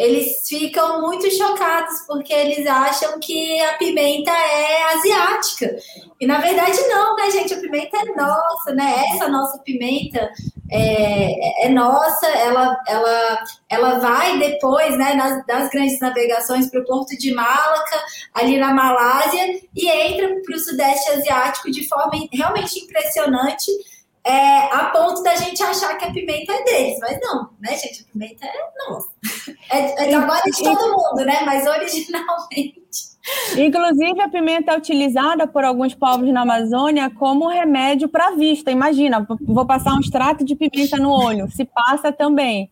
eles 0.00 0.48
ficam 0.48 1.02
muito 1.02 1.30
chocados 1.30 2.00
porque 2.06 2.32
eles 2.32 2.66
acham 2.66 3.20
que 3.20 3.60
a 3.60 3.74
pimenta 3.74 4.30
é 4.30 4.94
asiática. 4.94 5.76
E 6.18 6.26
na 6.26 6.40
verdade 6.40 6.80
não, 6.88 7.14
né, 7.16 7.30
gente? 7.30 7.52
A 7.52 7.60
pimenta 7.60 7.98
é 7.98 8.14
nossa, 8.16 8.72
né? 8.72 9.04
Essa 9.10 9.28
nossa 9.28 9.58
pimenta 9.58 10.30
é, 10.70 11.66
é 11.66 11.68
nossa, 11.68 12.26
ela, 12.28 12.80
ela, 12.88 13.44
ela 13.68 13.98
vai 13.98 14.38
depois, 14.38 14.96
né, 14.96 15.12
nas, 15.12 15.44
das 15.44 15.68
grandes 15.68 16.00
navegações 16.00 16.70
para 16.70 16.80
o 16.80 16.84
porto 16.86 17.18
de 17.18 17.34
Malaca, 17.34 18.02
ali 18.32 18.56
na 18.56 18.72
Malásia, 18.72 19.60
e 19.76 19.86
entra 19.86 20.28
para 20.28 20.56
o 20.56 20.60
Sudeste 20.60 21.10
Asiático 21.10 21.70
de 21.70 21.86
forma 21.86 22.26
realmente 22.32 22.78
impressionante 22.78 23.70
é, 24.24 24.74
a 24.74 24.90
ponto 24.92 25.22
da 25.22 25.34
gente 25.36 25.62
achar 25.62 25.96
que 25.96 26.04
a 26.04 26.12
pimenta 26.12 26.52
é 26.52 26.64
deles, 26.64 26.98
mas 27.00 27.18
não, 27.22 27.50
né, 27.60 27.76
gente? 27.76 28.02
A 28.02 28.12
pimenta 28.12 28.46
é 28.46 28.88
nossa. 28.88 29.08
É, 29.70 30.10
é 30.10 30.14
agora 30.14 30.42
de 30.44 30.62
todo 30.62 30.92
mundo, 30.92 31.24
né? 31.24 31.40
Mas 31.44 31.66
originalmente. 31.66 33.10
Inclusive, 33.56 34.20
a 34.20 34.28
pimenta 34.28 34.72
é 34.72 34.76
utilizada 34.76 35.46
por 35.46 35.64
alguns 35.64 35.94
povos 35.94 36.28
na 36.32 36.42
Amazônia 36.42 37.10
como 37.10 37.48
remédio 37.48 38.08
para 38.08 38.32
vista. 38.32 38.70
Imagina, 38.70 39.26
vou 39.40 39.66
passar 39.66 39.94
um 39.94 40.00
extrato 40.00 40.44
de 40.44 40.54
pimenta 40.54 40.96
no 40.96 41.10
olho, 41.10 41.50
se 41.50 41.64
passa 41.64 42.12
também. 42.12 42.70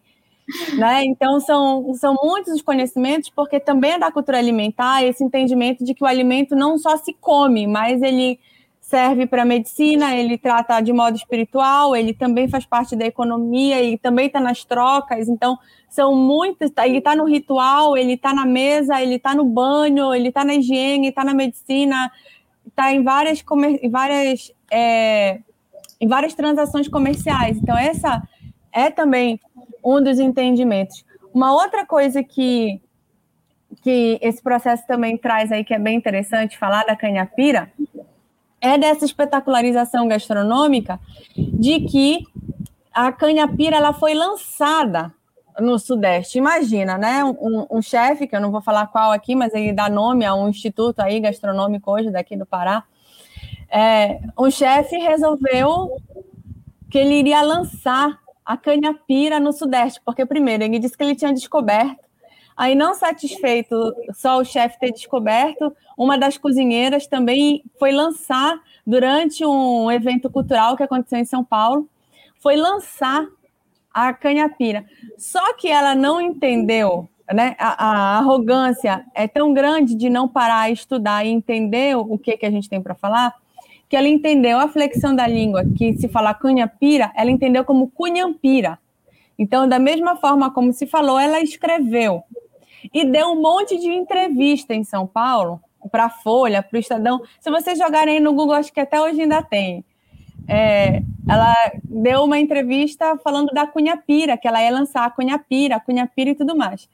Né? 0.79 1.05
Então, 1.05 1.41
são, 1.41 1.93
são 1.95 2.15
muitos 2.23 2.55
os 2.55 2.63
conhecimentos, 2.63 3.31
porque 3.31 3.61
também 3.61 3.93
é 3.93 3.99
da 3.99 4.11
cultura 4.11 4.39
alimentar 4.39 5.03
esse 5.05 5.23
entendimento 5.23 5.85
de 5.85 5.95
que 5.95 6.03
o 6.03 6.07
alimento 6.07 6.57
não 6.57 6.79
só 6.79 6.97
se 6.97 7.13
come, 7.13 7.67
mas 7.67 8.01
ele 8.03 8.39
serve 8.89 9.27
para 9.27 9.45
medicina, 9.45 10.17
ele 10.17 10.39
trata 10.39 10.81
de 10.81 10.95
modo 10.95 11.15
espiritual, 11.15 11.95
ele 11.95 12.15
também 12.15 12.49
faz 12.49 12.65
parte 12.65 12.97
da 12.97 13.05
economia, 13.05 13.79
ele 13.79 13.99
também 13.99 14.29
está 14.29 14.41
nas 14.41 14.65
trocas, 14.65 15.29
então 15.29 15.59
são 15.91 16.15
muitas, 16.15 16.71
tá, 16.71 16.89
ele 16.89 16.97
está 16.97 17.15
no 17.15 17.25
ritual, 17.27 17.99
ele 17.99 18.15
está 18.15 18.33
na 18.33 18.47
mesa, 18.47 18.99
ele 19.03 19.17
está 19.17 19.35
no 19.35 19.45
banho, 19.45 20.15
ele 20.15 20.29
está 20.29 20.43
na 20.43 20.55
higiene, 20.55 21.09
está 21.09 21.23
na 21.23 21.35
medicina, 21.35 22.11
está 22.67 22.91
em 22.91 23.05
várias, 23.05 23.45
várias 23.91 24.55
é, 24.71 25.41
em 26.01 26.09
várias 26.09 26.33
transações 26.33 26.89
comerciais. 26.89 27.59
Então, 27.59 27.77
essa 27.77 28.23
é 28.73 28.89
também 28.91 29.39
um 29.85 30.03
dos 30.03 30.19
entendimentos. 30.19 31.05
Uma 31.35 31.53
outra 31.53 31.85
coisa 31.85 32.23
que, 32.23 32.81
que 33.83 34.19
esse 34.23 34.43
processo 34.43 34.87
também 34.87 35.19
traz 35.19 35.53
aí, 35.53 35.63
que 35.63 35.75
é 35.75 35.79
bem 35.79 35.99
interessante 35.99 36.57
falar 36.57 36.87
da 36.87 36.97
canhapira, 36.97 37.71
é 38.61 38.77
dessa 38.77 39.05
espetacularização 39.05 40.09
gastronômica 40.09 40.99
de 41.37 41.81
que 41.81 42.25
a 42.93 43.13
canhapira 43.13 43.77
ela 43.77 43.93
foi 43.93 44.15
lançada 44.15 45.13
no 45.61 45.79
Sudeste. 45.79 46.39
Imagina, 46.39 46.99
né? 46.99 47.25
Um, 47.25 47.67
um 47.71 47.83
chefe, 47.83 48.27
que 48.27 48.35
eu 48.35 48.41
não 48.41 48.51
vou 48.51 48.61
falar 48.61 48.87
qual 48.89 49.13
aqui, 49.13 49.35
mas 49.35 49.55
ele 49.55 49.73
dá 49.73 49.89
nome 49.89 50.25
a 50.25 50.35
um 50.35 50.49
instituto 50.49 51.01
aí 51.01 51.21
gastronômico 51.21 51.91
hoje 51.91 52.11
daqui 52.11 52.37
do 52.37 52.47
Pará. 52.47 52.85
É, 53.71 54.21
um 54.39 54.51
chefe 54.51 54.97
resolveu 54.97 55.91
que 56.91 56.99
ele 56.99 57.15
iria 57.15 57.43
lançar 57.43 58.19
a 58.45 58.57
canhapira 58.57 59.39
no 59.39 59.53
Sudeste, 59.53 60.01
porque 60.05 60.25
primeiro 60.25 60.65
ele 60.65 60.79
disse 60.79 60.97
que 60.97 61.05
ele 61.05 61.15
tinha 61.15 61.33
descoberto 61.33 62.09
Aí, 62.59 62.75
não 62.75 62.93
satisfeito 62.93 63.95
só 64.13 64.41
o 64.41 64.45
chefe 64.45 64.81
ter 64.81 64.91
descoberto, 64.91 65.73
uma 65.99 66.17
das 66.17 66.39
cozinheiras 66.39 67.09
também 67.09 67.65
foi 67.77 67.91
lançar, 67.91 68.61
durante 68.87 69.45
um 69.45 69.91
evento 69.91 70.31
cultural 70.31 70.77
que 70.77 70.83
aconteceu 70.85 71.19
em 71.19 71.25
São 71.25 71.43
Paulo, 71.45 71.89
foi 72.41 72.55
lançar 72.55 73.27
a 73.93 74.15
canhapira. 74.15 74.87
Só 75.19 75.55
que 75.55 75.67
ela 75.69 75.97
não 75.97 76.21
entendeu, 76.21 77.09
né? 77.33 77.57
A, 77.59 77.85
a 77.85 78.19
arrogância 78.19 79.05
é 79.13 79.27
tão 79.27 79.53
grande 79.53 79.97
de 79.97 80.09
não 80.09 80.29
parar 80.29 80.61
a 80.61 80.71
estudar 80.71 81.27
e 81.27 81.31
entender 81.31 81.97
o 81.97 82.17
que, 82.17 82.37
que 82.37 82.47
a 82.47 82.51
gente 82.51 82.69
tem 82.69 82.81
para 82.81 82.95
falar, 82.95 83.35
que 83.89 83.97
ela 83.97 84.09
entendeu 84.09 84.59
a 84.59 84.69
flexão 84.69 85.17
da 85.17 85.27
língua, 85.27 85.65
que 85.77 85.95
se 85.95 86.09
falar 86.09 86.35
cunhapira, 86.35 87.11
ela 87.17 87.31
entendeu 87.31 87.65
como 87.65 87.91
cunhampira. 87.91 88.79
Então, 89.37 89.69
da 89.69 89.81
mesma 89.81 90.15
forma 90.15 90.51
como 90.53 90.73
se 90.73 90.87
falou, 90.87 91.19
ela 91.19 91.41
escreveu 91.41 92.23
e 92.95 93.05
deu 93.05 93.29
um 93.33 93.43
monte 93.43 93.77
de 93.79 93.89
entrevista 93.89 94.73
em 94.75 94.85
São 94.85 95.07
Paulo 95.07 95.61
para 95.89 96.05
a 96.05 96.11
Folha, 96.11 96.63
para 96.63 96.77
o 96.77 96.81
Estadão. 96.81 97.21
Se 97.41 97.51
vocês 97.51 97.79
jogarem 97.79 98.21
no 98.21 98.33
Google, 98.33 98.55
acho 98.55 98.73
que 98.73 98.81
até 98.81 99.01
hoje 99.01 99.23
ainda 99.23 99.43
tem. 99.43 99.85
É, 100.47 101.03
ela 101.29 101.55
deu 101.85 102.25
uma 102.25 102.39
entrevista 102.39 103.19
falando 103.19 103.49
da 103.49 103.67
Cunhapira, 103.67 104.39
que 104.39 104.49
ela 104.49 104.63
ia 104.63 104.71
lançar 104.71 105.05
a 105.05 105.11
Cunhapira, 105.11 105.77
a 105.77 105.81
Cunhapira 105.81 106.31
e 106.31 106.35
tudo 106.35 106.57
mais. 106.57 106.89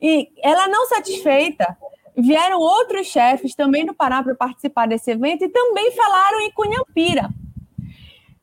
E 0.00 0.28
ela 0.42 0.68
não 0.68 0.86
satisfeita, 0.86 1.76
vieram 2.16 2.60
outros 2.60 3.06
chefes 3.06 3.54
também 3.54 3.86
do 3.86 3.94
Pará 3.94 4.22
para 4.22 4.34
participar 4.34 4.86
desse 4.86 5.10
evento 5.10 5.44
e 5.44 5.48
também 5.48 5.90
falaram 5.92 6.40
em 6.40 6.50
Cunhapira. 6.50 7.30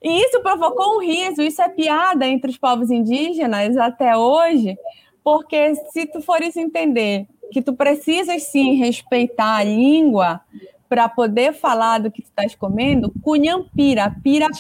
E 0.02 0.22
isso 0.22 0.42
provocou 0.42 0.98
um 0.98 1.02
riso, 1.02 1.42
isso 1.42 1.62
é 1.62 1.70
piada 1.70 2.28
entre 2.28 2.52
os 2.52 2.58
povos 2.58 2.92
indígenas 2.92 3.76
até 3.76 4.16
hoje, 4.16 4.78
porque 5.24 5.76
se 5.92 6.06
tu 6.06 6.22
fores 6.22 6.56
entender 6.56 7.28
que 7.52 7.62
tu 7.62 7.74
precisas 7.74 8.44
sim 8.44 8.76
respeitar 8.76 9.58
a 9.58 9.64
língua 9.64 10.42
para 10.88 11.10
poder 11.10 11.54
falar 11.54 12.00
do 12.00 12.12
que 12.12 12.22
tu 12.22 12.26
estás 12.26 12.56
comendo, 12.56 13.12
cunham 13.22 13.66
pira, 13.76 14.14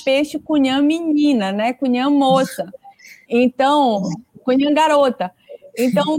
peixe, 0.03 0.39
cunham 0.39 0.81
menina, 0.81 1.51
né? 1.51 1.73
Cunham 1.73 2.11
moça. 2.11 2.71
Então, 3.29 4.01
cunham 4.43 4.73
garota. 4.73 5.31
Então, 5.77 6.17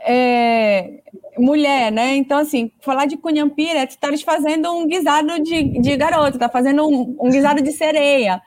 é, 0.00 1.00
mulher, 1.38 1.90
né? 1.90 2.16
Então, 2.16 2.38
assim, 2.38 2.70
falar 2.80 3.06
de 3.06 3.16
cunhampira 3.16 3.80
é 3.80 3.86
tu 3.86 3.90
estares 3.90 4.22
fazendo 4.22 4.70
um 4.72 4.86
guisado 4.86 5.42
de, 5.42 5.80
de 5.80 5.96
garoto, 5.96 6.38
tá 6.38 6.48
fazendo 6.48 6.86
um, 6.86 7.16
um 7.20 7.30
guisado 7.30 7.62
de 7.62 7.72
sereia. 7.72 8.42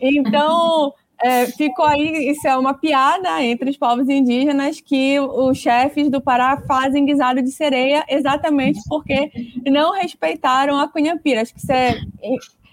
Então, 0.00 0.92
é, 1.22 1.46
ficou 1.46 1.84
aí, 1.84 2.30
isso 2.30 2.46
é 2.48 2.56
uma 2.56 2.74
piada 2.74 3.42
entre 3.42 3.70
os 3.70 3.76
povos 3.76 4.08
indígenas 4.08 4.80
que 4.80 5.20
os 5.20 5.56
chefes 5.56 6.10
do 6.10 6.20
Pará 6.20 6.60
fazem 6.66 7.06
guisado 7.06 7.40
de 7.40 7.52
sereia 7.52 8.04
exatamente 8.08 8.80
porque 8.88 9.30
não 9.64 9.92
respeitaram 9.92 10.78
a 10.78 10.88
cunhapira. 10.88 11.42
Acho 11.42 11.54
que 11.54 11.60
isso 11.60 11.70
é, 11.70 11.96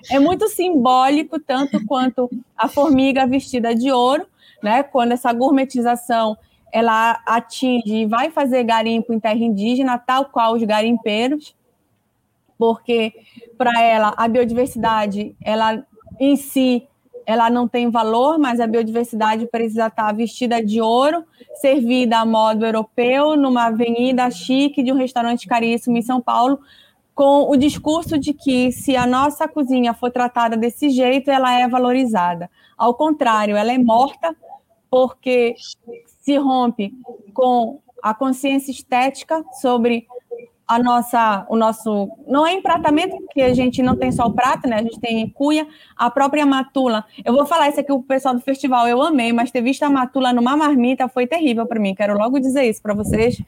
é 0.10 0.20
muito 0.20 0.48
simbólico, 0.50 1.40
tanto 1.40 1.86
quanto 1.86 2.28
a 2.58 2.68
formiga 2.68 3.28
vestida 3.28 3.76
de 3.76 3.92
ouro, 3.92 4.26
né? 4.64 4.82
Quando 4.82 5.12
essa 5.12 5.32
gourmetização 5.32 6.36
ela 6.72 7.22
atinge 7.26 8.02
e 8.02 8.06
vai 8.06 8.32
fazer 8.32 8.64
garimpo 8.64 9.14
em 9.14 9.20
terra 9.20 9.36
indígena, 9.36 9.98
tal 9.98 10.26
qual 10.26 10.54
os 10.54 10.64
garimpeiros, 10.64 11.56
porque 12.58 13.14
para 13.58 13.80
ela 13.82 14.14
a 14.18 14.28
biodiversidade, 14.28 15.36
ela 15.42 15.84
em 16.20 16.36
si 16.36 16.89
ela 17.30 17.48
não 17.48 17.68
tem 17.68 17.92
valor, 17.92 18.40
mas 18.40 18.60
a 18.60 18.66
biodiversidade 18.66 19.46
precisa 19.46 19.86
estar 19.86 20.12
vestida 20.16 20.66
de 20.66 20.82
ouro, 20.82 21.24
servida 21.62 22.18
a 22.18 22.26
modo 22.26 22.66
europeu, 22.66 23.38
numa 23.38 23.66
avenida 23.66 24.32
chique 24.32 24.82
de 24.82 24.92
um 24.92 24.96
restaurante 24.96 25.48
caríssimo 25.48 25.96
em 25.96 26.02
São 26.02 26.20
Paulo, 26.20 26.60
com 27.14 27.48
o 27.48 27.56
discurso 27.56 28.18
de 28.18 28.34
que 28.34 28.72
se 28.72 28.96
a 28.96 29.06
nossa 29.06 29.48
cozinha 29.48 29.94
for 29.94 30.10
tratada 30.10 30.58
desse 30.58 30.90
jeito, 30.90 31.30
ela 31.30 31.54
é 31.54 31.68
valorizada. 31.68 32.50
Ao 32.76 32.96
contrário, 32.96 33.56
ela 33.56 33.72
é 33.72 33.78
morta 33.78 34.36
porque 34.90 35.54
se 36.08 36.36
rompe 36.36 36.92
com 37.32 37.80
a 38.02 38.12
consciência 38.12 38.72
estética 38.72 39.46
sobre 39.62 40.08
a 40.70 40.78
nossa, 40.78 41.48
o 41.50 41.56
nosso, 41.56 42.12
não 42.28 42.46
é 42.46 42.54
empratamento, 42.54 43.18
porque 43.18 43.42
a 43.42 43.56
gente 43.56 43.82
não 43.82 43.96
tem 43.96 44.12
só 44.12 44.28
o 44.28 44.34
prato, 44.34 44.70
né? 44.70 44.76
A 44.76 44.84
gente 44.84 45.00
tem 45.00 45.28
cuia, 45.28 45.68
a 45.98 46.12
própria 46.12 46.46
matula. 46.46 47.04
Eu 47.26 47.34
vou 47.34 47.44
falar 47.44 47.70
isso 47.70 47.80
aqui 47.80 47.92
o 47.92 48.04
pessoal 48.04 48.36
do 48.36 48.42
festival, 48.42 48.88
eu 48.88 49.02
amei, 49.02 49.34
mas 49.34 49.50
ter 49.50 49.64
visto 49.64 49.82
a 49.82 49.90
matula 49.90 50.32
numa 50.32 50.56
marmita 50.56 51.08
foi 51.08 51.26
terrível 51.26 51.66
para 51.66 51.80
mim. 51.80 51.96
Quero 51.96 52.16
logo 52.16 52.40
dizer 52.40 52.70
isso 52.70 52.84
para 52.84 52.94
vocês, 52.94 53.42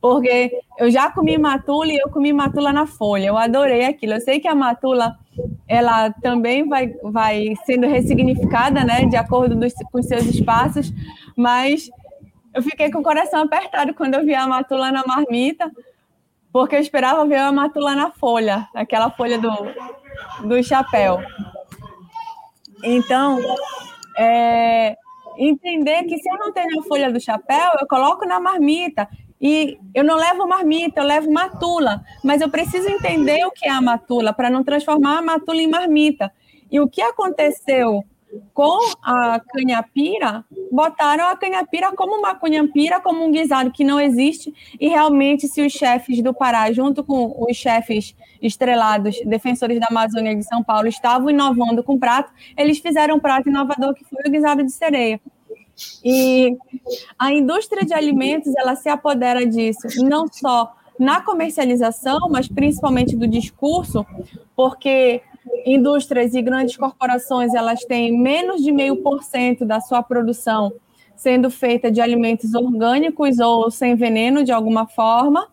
porque 0.00 0.50
eu 0.76 0.90
já 0.90 1.08
comi 1.12 1.38
matula 1.38 1.92
e 1.92 1.96
eu 1.96 2.10
comi 2.10 2.32
matula 2.32 2.72
na 2.72 2.88
folha. 2.88 3.28
Eu 3.28 3.38
adorei 3.38 3.84
aquilo. 3.84 4.14
Eu 4.14 4.20
sei 4.20 4.40
que 4.40 4.48
a 4.48 4.54
matula 4.54 5.16
ela 5.68 6.10
também 6.10 6.68
vai, 6.68 6.88
vai 7.04 7.54
sendo 7.64 7.86
ressignificada, 7.86 8.82
né, 8.82 9.06
de 9.06 9.16
acordo 9.16 9.54
dos, 9.54 9.72
com 9.92 10.00
os 10.00 10.06
seus 10.06 10.24
espaços, 10.24 10.92
mas 11.36 11.88
eu 12.52 12.62
fiquei 12.64 12.90
com 12.90 12.98
o 12.98 13.02
coração 13.02 13.42
apertado 13.42 13.94
quando 13.94 14.14
eu 14.14 14.24
vi 14.24 14.34
a 14.34 14.48
matula 14.48 14.90
na 14.90 15.04
marmita 15.06 15.70
porque 16.54 16.76
eu 16.76 16.80
esperava 16.80 17.26
ver 17.26 17.38
a 17.38 17.50
matula 17.50 17.96
na 17.96 18.12
folha, 18.12 18.68
aquela 18.72 19.10
folha 19.10 19.40
do, 19.40 19.50
do 20.46 20.62
chapéu. 20.62 21.18
Então, 22.84 23.40
é, 24.16 24.96
entender 25.36 26.04
que 26.04 26.16
se 26.16 26.30
eu 26.30 26.38
não 26.38 26.52
tenho 26.52 26.78
a 26.78 26.84
folha 26.84 27.10
do 27.10 27.20
chapéu, 27.20 27.72
eu 27.80 27.88
coloco 27.88 28.24
na 28.24 28.38
marmita. 28.38 29.08
E 29.40 29.80
eu 29.92 30.04
não 30.04 30.14
levo 30.14 30.46
marmita, 30.46 31.00
eu 31.00 31.04
levo 31.04 31.28
matula. 31.28 32.04
Mas 32.22 32.40
eu 32.40 32.48
preciso 32.48 32.88
entender 32.88 33.44
o 33.44 33.50
que 33.50 33.66
é 33.66 33.72
a 33.72 33.82
matula 33.82 34.32
para 34.32 34.48
não 34.48 34.62
transformar 34.62 35.18
a 35.18 35.22
matula 35.22 35.60
em 35.60 35.66
marmita. 35.68 36.32
E 36.70 36.78
o 36.78 36.88
que 36.88 37.02
aconteceu 37.02 38.04
com 38.52 38.78
a 39.02 39.40
canhapira, 39.40 40.44
botaram 40.70 41.28
a 41.28 41.36
canhapira 41.36 41.92
como 41.92 42.16
uma 42.16 42.34
canhapira, 42.34 43.00
como 43.00 43.24
um 43.24 43.30
guisado 43.30 43.70
que 43.70 43.84
não 43.84 44.00
existe, 44.00 44.52
e 44.80 44.88
realmente, 44.88 45.48
se 45.48 45.64
os 45.64 45.72
chefes 45.72 46.22
do 46.22 46.34
Pará, 46.34 46.70
junto 46.72 47.04
com 47.04 47.34
os 47.48 47.56
chefes 47.56 48.14
estrelados, 48.40 49.20
defensores 49.24 49.78
da 49.80 49.86
Amazônia 49.90 50.34
de 50.34 50.42
São 50.42 50.62
Paulo, 50.62 50.88
estavam 50.88 51.30
inovando 51.30 51.82
com 51.82 51.98
prato, 51.98 52.32
eles 52.56 52.78
fizeram 52.78 53.16
um 53.16 53.20
prato 53.20 53.48
inovador 53.48 53.94
que 53.94 54.04
foi 54.04 54.22
o 54.26 54.30
guisado 54.30 54.62
de 54.62 54.72
sereia. 54.72 55.20
E 56.04 56.56
a 57.18 57.32
indústria 57.32 57.84
de 57.84 57.92
alimentos, 57.92 58.52
ela 58.56 58.76
se 58.76 58.88
apodera 58.88 59.44
disso, 59.46 59.88
não 60.04 60.26
só 60.30 60.72
na 60.98 61.20
comercialização, 61.20 62.28
mas 62.30 62.46
principalmente 62.46 63.16
do 63.16 63.26
discurso, 63.26 64.06
porque 64.54 65.22
indústrias 65.66 66.34
e 66.34 66.42
grandes 66.42 66.76
corporações 66.76 67.54
elas 67.54 67.84
têm 67.84 68.16
menos 68.18 68.62
de 68.62 68.72
meio 68.72 68.96
por 69.02 69.22
cento 69.22 69.64
da 69.64 69.80
sua 69.80 70.02
produção 70.02 70.72
sendo 71.16 71.50
feita 71.50 71.90
de 71.90 72.00
alimentos 72.00 72.54
orgânicos 72.54 73.38
ou 73.38 73.70
sem 73.70 73.94
veneno 73.94 74.44
de 74.44 74.52
alguma 74.52 74.86
forma, 74.86 75.48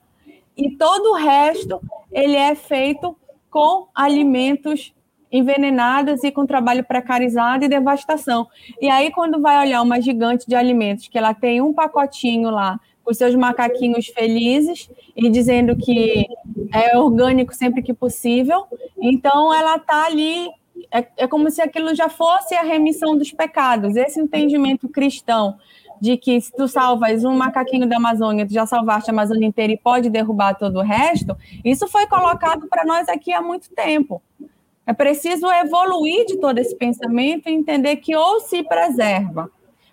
e 0.58 0.76
todo 0.76 1.12
o 1.12 1.16
resto 1.16 1.82
ele 2.12 2.36
é 2.36 2.56
feito 2.56 3.16
com 3.50 3.88
alimentos 3.94 4.94
envenenados 5.32 6.24
e 6.26 6.32
com 6.32 6.46
trabalho 6.46 6.84
precarizado 6.84 7.64
e 7.64 7.70
devastação. 7.70 8.48
E 8.82 8.90
aí, 8.90 9.12
quando 9.12 9.42
vai 9.42 9.66
olhar 9.66 9.82
uma 9.82 10.02
gigante 10.02 10.46
de 10.46 10.56
alimentos, 10.56 11.08
que 11.08 11.18
ela 11.18 11.34
tem 11.34 11.62
um 11.62 11.74
pacotinho 11.74 12.50
lá, 12.50 12.78
com 13.04 13.14
seus 13.14 13.36
macaquinhos 13.36 14.08
felizes 14.08 14.90
e 15.16 15.30
dizendo 15.30 15.76
que 15.76 16.28
é 16.74 16.98
orgânico 16.98 17.54
sempre 17.54 17.82
que 17.82 17.94
possível, 17.94 18.66
então 19.00 19.54
ela 19.54 19.78
está 19.78 20.06
ali 20.06 20.50
é, 20.92 21.08
é 21.18 21.28
como 21.28 21.50
se 21.50 21.62
aquilo 21.62 21.94
já 21.96 22.10
fosse 22.10 22.56
a 22.56 22.62
remissão 22.62 23.18
dos 23.18 23.32
pecados. 23.32 23.96
Esse 23.96 24.20
entendimento 24.20 24.90
cristão 24.90 25.58
de 26.00 26.18
que 26.18 26.42
se 26.42 26.52
tu 26.52 26.68
salvas 26.68 27.24
um 27.24 27.36
macaquinho 27.36 27.88
da 27.88 27.98
Amazônia, 27.98 28.48
tu 28.48 28.54
já 28.54 28.66
salvaste 28.66 29.10
a 29.10 29.14
Amazônia 29.14 29.48
inteira 29.48 29.72
e 29.72 29.78
pode 29.78 30.10
derrubar 30.10 30.56
todo 30.56 30.80
o 30.80 30.82
resto, 30.82 31.38
isso 31.64 31.88
foi 31.88 32.08
colocado 32.08 32.68
para 32.68 32.84
nós 32.84 33.08
aqui 33.08 33.32
há 33.32 33.42
muito 33.42 33.70
tempo. 33.70 34.22
É 34.86 34.94
preciso 34.94 35.46
evoluir 35.52 36.26
de 36.26 36.38
todo 36.38 36.58
esse 36.58 36.76
pensamento 36.76 37.48
e 37.48 37.54
entender 37.54 37.98
que 37.98 38.16
ou 38.16 38.40
se 38.40 38.64
preserva 38.64 39.50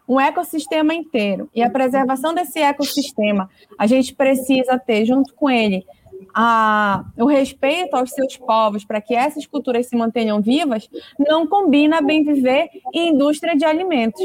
um 0.09 0.19
ecossistema 0.19 0.95
inteiro 0.95 1.51
e 1.55 1.63
a 1.63 1.71
preservação 1.71 2.33
desse 2.35 2.59
ecossistema, 2.61 3.51
a 3.79 3.87
gente 3.87 4.15
precisa 4.15 4.79
ter 4.79 5.05
junto 5.05 5.35
com 5.35 5.51
ele 5.51 5.85
a, 6.35 7.05
o 7.17 7.27
respeito 7.27 7.95
aos 7.95 8.11
seus 8.11 8.37
povos 8.37 8.85
para 8.85 9.01
que 9.01 9.15
essas 9.15 9.47
culturas 9.47 9.87
se 9.87 9.97
mantenham 9.97 10.41
vivas, 10.41 10.89
não 11.19 11.47
combina 11.47 12.01
bem 12.01 12.25
viver 12.25 12.69
em 12.93 13.11
indústria 13.11 13.57
de 13.57 13.65
alimentos. 13.65 14.21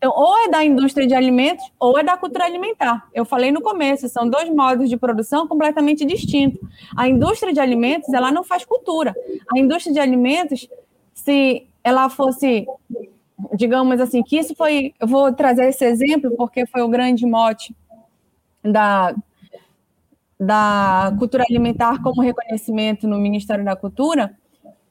Então, 0.00 0.12
ou 0.16 0.38
é 0.38 0.48
da 0.48 0.64
indústria 0.64 1.06
de 1.06 1.14
alimentos 1.14 1.62
ou 1.78 1.98
é 1.98 2.02
da 2.02 2.16
cultura 2.16 2.46
alimentar. 2.46 3.06
Eu 3.12 3.26
falei 3.26 3.52
no 3.52 3.60
começo, 3.60 4.08
são 4.08 4.28
dois 4.28 4.48
modos 4.48 4.88
de 4.88 4.96
produção 4.96 5.46
completamente 5.46 6.06
distintos. 6.06 6.58
A 6.96 7.06
indústria 7.06 7.52
de 7.52 7.60
alimentos, 7.60 8.12
ela 8.14 8.32
não 8.32 8.42
faz 8.42 8.64
cultura. 8.64 9.14
A 9.54 9.58
indústria 9.58 9.92
de 9.92 10.00
alimentos, 10.00 10.66
se 11.12 11.66
ela 11.84 12.08
fosse, 12.08 12.66
digamos 13.54 14.00
assim, 14.00 14.22
que 14.22 14.38
isso 14.38 14.54
foi, 14.54 14.94
eu 15.00 15.06
vou 15.06 15.32
trazer 15.32 15.68
esse 15.68 15.84
exemplo 15.84 16.34
porque 16.36 16.66
foi 16.66 16.82
o 16.82 16.88
grande 16.88 17.26
mote 17.26 17.74
da 18.62 19.14
da 20.40 21.14
cultura 21.18 21.44
alimentar 21.46 22.02
como 22.02 22.22
reconhecimento 22.22 23.06
no 23.06 23.18
Ministério 23.18 23.62
da 23.62 23.76
Cultura, 23.76 24.34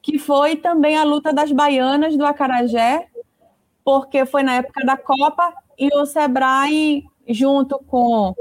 que 0.00 0.16
foi 0.16 0.54
também 0.54 0.96
a 0.96 1.02
luta 1.02 1.32
das 1.32 1.50
baianas 1.50 2.16
do 2.16 2.24
Acarajé, 2.24 3.08
porque 3.84 4.24
foi 4.24 4.44
na 4.44 4.54
época 4.54 4.86
da 4.86 4.96
Copa 4.96 5.52
e 5.76 5.88
o 5.96 6.06
Sebrae, 6.06 7.04
junto 7.28 7.80
com 7.80 8.32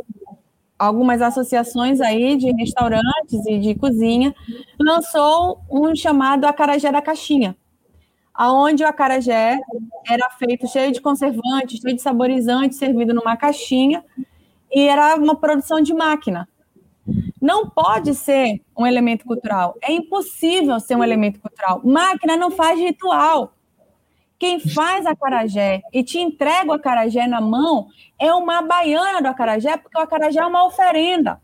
algumas 0.77 1.19
associações 1.21 1.99
aí 1.99 2.35
de 2.37 2.51
restaurantes 2.51 3.43
e 3.47 3.57
de 3.57 3.73
cozinha, 3.73 4.33
lançou 4.79 5.61
um 5.69 5.95
chamado 5.95 6.45
Acarajé 6.45 6.91
da 6.91 7.01
Caixinha, 7.01 7.57
aonde 8.39 8.85
o 8.85 8.87
acarajé 8.87 9.59
era 10.09 10.29
feito 10.29 10.65
cheio 10.65 10.93
de 10.93 11.01
conservantes, 11.01 11.81
cheio 11.81 11.93
de 11.93 12.01
saborizantes, 12.01 12.77
servido 12.77 13.13
numa 13.13 13.35
caixinha, 13.35 14.01
e 14.71 14.87
era 14.87 15.17
uma 15.17 15.35
produção 15.35 15.81
de 15.81 15.93
máquina. 15.93 16.47
Não 17.41 17.69
pode 17.69 18.15
ser 18.15 18.61
um 18.77 18.87
elemento 18.87 19.25
cultural. 19.25 19.75
É 19.81 19.91
impossível 19.91 20.79
ser 20.79 20.95
um 20.95 21.03
elemento 21.03 21.41
cultural. 21.41 21.81
Máquina 21.83 22.37
não 22.37 22.49
faz 22.49 22.79
ritual. 22.79 23.51
Quem 24.37 24.57
faz 24.57 25.05
a 25.05 25.13
carajé 25.13 25.81
e 25.91 26.01
te 26.01 26.17
entrega 26.17 26.71
o 26.71 26.75
acarajé 26.75 27.27
na 27.27 27.41
mão 27.41 27.87
é 28.17 28.33
uma 28.33 28.61
baiana 28.61 29.21
do 29.21 29.27
acarajé, 29.27 29.75
porque 29.75 29.97
o 29.97 30.01
acarajé 30.01 30.39
é 30.39 30.45
uma 30.45 30.65
oferenda. 30.65 31.41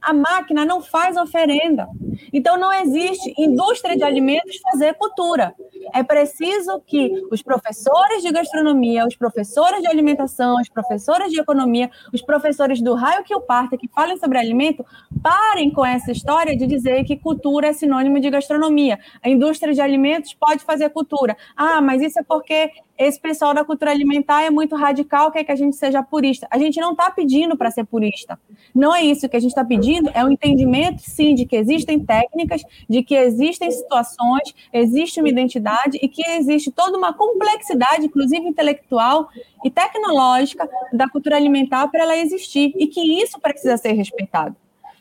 A 0.00 0.12
máquina 0.12 0.64
não 0.64 0.80
faz 0.80 1.16
oferenda. 1.16 1.88
Então, 2.32 2.58
não 2.58 2.72
existe 2.72 3.34
indústria 3.38 3.96
de 3.96 4.04
alimentos 4.04 4.58
fazer 4.58 4.94
cultura. 4.94 5.54
É 5.94 6.02
preciso 6.02 6.80
que 6.86 7.10
os 7.30 7.42
professores 7.42 8.22
de 8.22 8.30
gastronomia, 8.30 9.06
os 9.06 9.16
professores 9.16 9.80
de 9.80 9.88
alimentação, 9.88 10.60
os 10.60 10.68
professores 10.68 11.30
de 11.30 11.40
economia, 11.40 11.90
os 12.12 12.22
professores 12.22 12.80
do 12.80 12.94
raio 12.94 13.24
que 13.24 13.34
o 13.34 13.40
parta, 13.40 13.76
que 13.76 13.88
falem 13.88 14.16
sobre 14.16 14.38
alimento, 14.38 14.84
parem 15.22 15.70
com 15.70 15.84
essa 15.84 16.12
história 16.12 16.56
de 16.56 16.66
dizer 16.66 17.04
que 17.04 17.16
cultura 17.16 17.68
é 17.68 17.72
sinônimo 17.72 18.20
de 18.20 18.30
gastronomia. 18.30 18.98
A 19.22 19.28
indústria 19.28 19.72
de 19.72 19.80
alimentos 19.80 20.34
pode 20.34 20.64
fazer 20.64 20.90
cultura. 20.90 21.36
Ah, 21.56 21.80
mas 21.80 22.02
isso 22.02 22.18
é 22.18 22.22
porque 22.22 22.70
esse 22.98 23.20
pessoal 23.20 23.52
da 23.52 23.64
cultura 23.64 23.90
alimentar 23.90 24.42
é 24.42 24.50
muito 24.50 24.74
radical, 24.74 25.30
quer 25.30 25.44
que 25.44 25.52
a 25.52 25.56
gente 25.56 25.76
seja 25.76 26.02
purista. 26.02 26.46
A 26.50 26.58
gente 26.58 26.80
não 26.80 26.92
está 26.92 27.10
pedindo 27.10 27.56
para 27.56 27.70
ser 27.70 27.84
purista. 27.84 28.38
Não 28.74 28.94
é 28.94 29.02
isso 29.02 29.28
que 29.28 29.36
a 29.36 29.40
gente 29.40 29.50
está 29.50 29.64
pedindo, 29.64 30.10
é 30.14 30.24
o 30.24 30.28
um 30.28 30.30
entendimento, 30.30 31.02
sim, 31.02 31.34
de 31.34 31.44
que 31.44 31.56
existem 31.56 32.04
técnicas, 32.04 32.62
de 32.88 33.02
que 33.02 33.14
existem 33.14 33.70
situações, 33.70 34.54
existe 34.72 35.20
uma 35.20 35.28
identidade 35.28 35.98
e 36.00 36.08
que 36.08 36.22
existe 36.22 36.70
toda 36.70 36.96
uma 36.96 37.12
complexidade, 37.12 38.06
inclusive 38.06 38.46
intelectual 38.46 39.28
e 39.64 39.70
tecnológica, 39.70 40.68
da 40.92 41.08
cultura 41.08 41.36
alimentar 41.36 41.88
para 41.88 42.02
ela 42.02 42.16
existir 42.16 42.72
e 42.76 42.86
que 42.86 43.22
isso 43.22 43.38
precisa 43.40 43.76
ser 43.76 43.92
respeitado. 43.92 44.56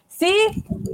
Se 0.07 0.31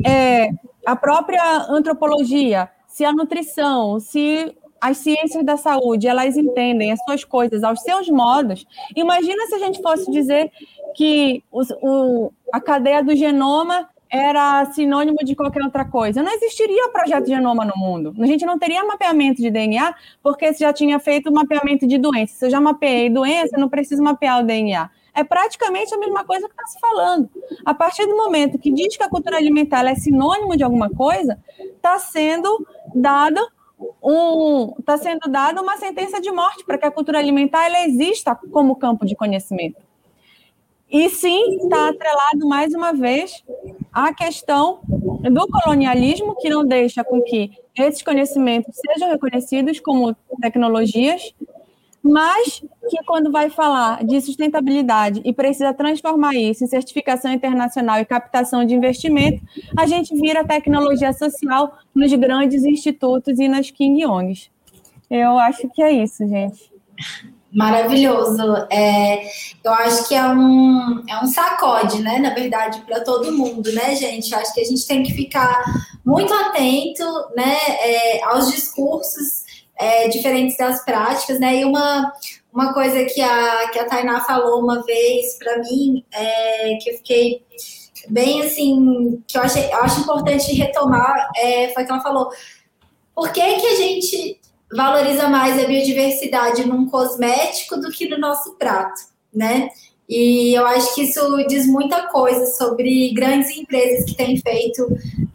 é, 0.05 0.49
a 0.85 0.95
própria 0.95 1.65
antropologia, 1.69 2.69
se 2.87 3.05
a 3.05 3.13
nutrição, 3.13 3.99
se 3.99 4.55
as 4.81 4.97
ciências 4.97 5.45
da 5.45 5.55
saúde, 5.55 6.07
elas 6.07 6.35
entendem 6.35 6.91
as 6.91 6.99
suas 7.03 7.23
coisas 7.23 7.63
aos 7.63 7.81
seus 7.81 8.09
modos. 8.09 8.65
Imagina 8.95 9.45
se 9.45 9.53
a 9.53 9.59
gente 9.59 9.79
fosse 9.79 10.11
dizer 10.11 10.51
que 10.95 11.43
o, 11.51 11.61
o, 11.81 12.33
a 12.51 12.59
cadeia 12.59 13.03
do 13.03 13.15
genoma 13.15 13.87
era 14.09 14.65
sinônimo 14.73 15.19
de 15.23 15.35
qualquer 15.35 15.63
outra 15.63 15.85
coisa. 15.85 16.23
Não 16.23 16.33
existiria 16.33 16.87
o 16.87 16.91
projeto 16.91 17.27
genoma 17.27 17.63
no 17.63 17.77
mundo. 17.77 18.13
A 18.19 18.25
gente 18.25 18.45
não 18.45 18.59
teria 18.59 18.83
mapeamento 18.83 19.41
de 19.41 19.49
DNA, 19.49 19.93
porque 20.21 20.51
você 20.51 20.65
já 20.65 20.73
tinha 20.73 20.99
feito 20.99 21.31
mapeamento 21.31 21.87
de 21.87 21.97
doença. 21.97 22.33
Se 22.33 22.45
eu 22.47 22.49
já 22.49 22.59
mapeei 22.59 23.09
doença, 23.09 23.57
não 23.57 23.69
preciso 23.69 24.03
mapear 24.03 24.41
o 24.41 24.43
DNA. 24.43 24.89
É 25.13 25.23
praticamente 25.23 25.93
a 25.93 25.97
mesma 25.97 26.25
coisa 26.25 26.47
que 26.47 26.53
está 26.53 26.65
se 26.65 26.79
falando. 26.79 27.29
A 27.63 27.73
partir 27.73 28.05
do 28.05 28.17
momento 28.17 28.57
que 28.57 28.71
diz 28.71 28.97
que 28.97 29.03
a 29.03 29.09
cultura 29.09 29.37
alimentar 29.37 29.85
é 29.85 29.95
sinônimo 29.95 30.57
de 30.57 30.63
alguma 30.63 30.89
coisa, 30.89 31.37
está 31.77 31.99
sendo 31.99 32.65
dado 32.93 33.39
um 34.01 34.73
está 34.79 34.97
sendo 34.97 35.29
dada 35.29 35.61
uma 35.61 35.77
sentença 35.77 36.21
de 36.21 36.31
morte 36.31 36.63
para 36.65 36.77
que 36.77 36.85
a 36.85 36.91
cultura 36.91 37.19
alimentar 37.19 37.65
ela 37.65 37.85
exista 37.85 38.35
como 38.51 38.75
campo 38.75 39.05
de 39.05 39.15
conhecimento. 39.15 39.81
E 40.89 41.09
sim, 41.09 41.55
está 41.55 41.89
atrelado 41.89 42.45
mais 42.47 42.73
uma 42.73 42.91
vez 42.91 43.43
à 43.93 44.13
questão 44.13 44.81
do 44.83 45.47
colonialismo, 45.47 46.35
que 46.35 46.49
não 46.49 46.65
deixa 46.65 47.01
com 47.03 47.21
que 47.21 47.51
esses 47.77 48.01
conhecimentos 48.01 48.75
sejam 48.75 49.09
reconhecidos 49.09 49.79
como 49.79 50.13
tecnologias 50.41 51.33
mas 52.03 52.63
que 52.89 53.03
quando 53.05 53.31
vai 53.31 53.49
falar 53.49 54.03
de 54.03 54.19
sustentabilidade 54.21 55.21
e 55.23 55.31
precisa 55.31 55.73
transformar 55.73 56.33
isso 56.33 56.63
em 56.63 56.67
certificação 56.67 57.31
internacional 57.31 57.99
e 57.99 58.05
captação 58.05 58.65
de 58.65 58.73
investimento, 58.73 59.41
a 59.77 59.85
gente 59.85 60.15
vira 60.15 60.43
tecnologia 60.43 61.13
social 61.13 61.77
nos 61.93 62.11
grandes 62.13 62.63
institutos 62.63 63.39
e 63.39 63.47
nas 63.47 63.69
King 63.69 64.03
Yongs. 64.03 64.49
Eu 65.09 65.37
acho 65.37 65.69
que 65.69 65.83
é 65.83 65.91
isso, 65.91 66.27
gente. 66.27 66.71
Maravilhoso. 67.53 68.41
É, 68.71 69.25
eu 69.63 69.73
acho 69.73 70.07
que 70.07 70.15
é 70.15 70.25
um, 70.25 71.03
é 71.07 71.21
um 71.21 71.27
sacode, 71.27 72.01
né? 72.01 72.17
Na 72.17 72.33
verdade, 72.33 72.81
para 72.81 73.01
todo 73.01 73.31
mundo, 73.33 73.71
né, 73.73 73.93
gente? 73.95 74.33
Acho 74.33 74.53
que 74.53 74.61
a 74.61 74.63
gente 74.63 74.87
tem 74.87 75.03
que 75.03 75.11
ficar 75.11 75.61
muito 76.05 76.33
atento 76.33 77.03
né, 77.35 77.57
é, 77.81 78.23
aos 78.23 78.49
discursos 78.51 79.50
é, 79.77 80.07
diferentes 80.07 80.57
das 80.57 80.83
práticas, 80.83 81.39
né? 81.39 81.57
E 81.57 81.65
uma, 81.65 82.11
uma 82.53 82.73
coisa 82.73 83.03
que 83.05 83.21
a, 83.21 83.69
que 83.69 83.79
a 83.79 83.85
Tainá 83.85 84.21
falou 84.21 84.61
uma 84.61 84.83
vez 84.83 85.37
para 85.37 85.59
mim, 85.59 86.03
é, 86.11 86.75
que 86.75 86.91
eu 86.91 86.97
fiquei 86.97 87.43
bem 88.09 88.41
assim, 88.41 89.21
que 89.27 89.37
eu, 89.37 89.41
achei, 89.41 89.65
eu 89.65 89.77
acho 89.77 90.01
importante 90.01 90.53
retomar, 90.53 91.29
é, 91.35 91.69
foi 91.69 91.85
que 91.85 91.91
ela 91.91 92.01
falou: 92.01 92.29
por 93.15 93.31
que, 93.31 93.41
que 93.41 93.67
a 93.67 93.75
gente 93.75 94.39
valoriza 94.73 95.27
mais 95.27 95.61
a 95.61 95.67
biodiversidade 95.67 96.65
num 96.65 96.89
cosmético 96.89 97.77
do 97.77 97.91
que 97.91 98.07
no 98.07 98.17
nosso 98.17 98.55
prato, 98.55 99.01
né? 99.33 99.69
E 100.07 100.53
eu 100.53 100.65
acho 100.65 100.93
que 100.93 101.03
isso 101.03 101.37
diz 101.47 101.65
muita 101.65 102.07
coisa 102.07 102.45
sobre 102.57 103.13
grandes 103.13 103.49
empresas 103.51 104.03
que 104.05 104.15
têm 104.15 104.37
feito 104.37 104.87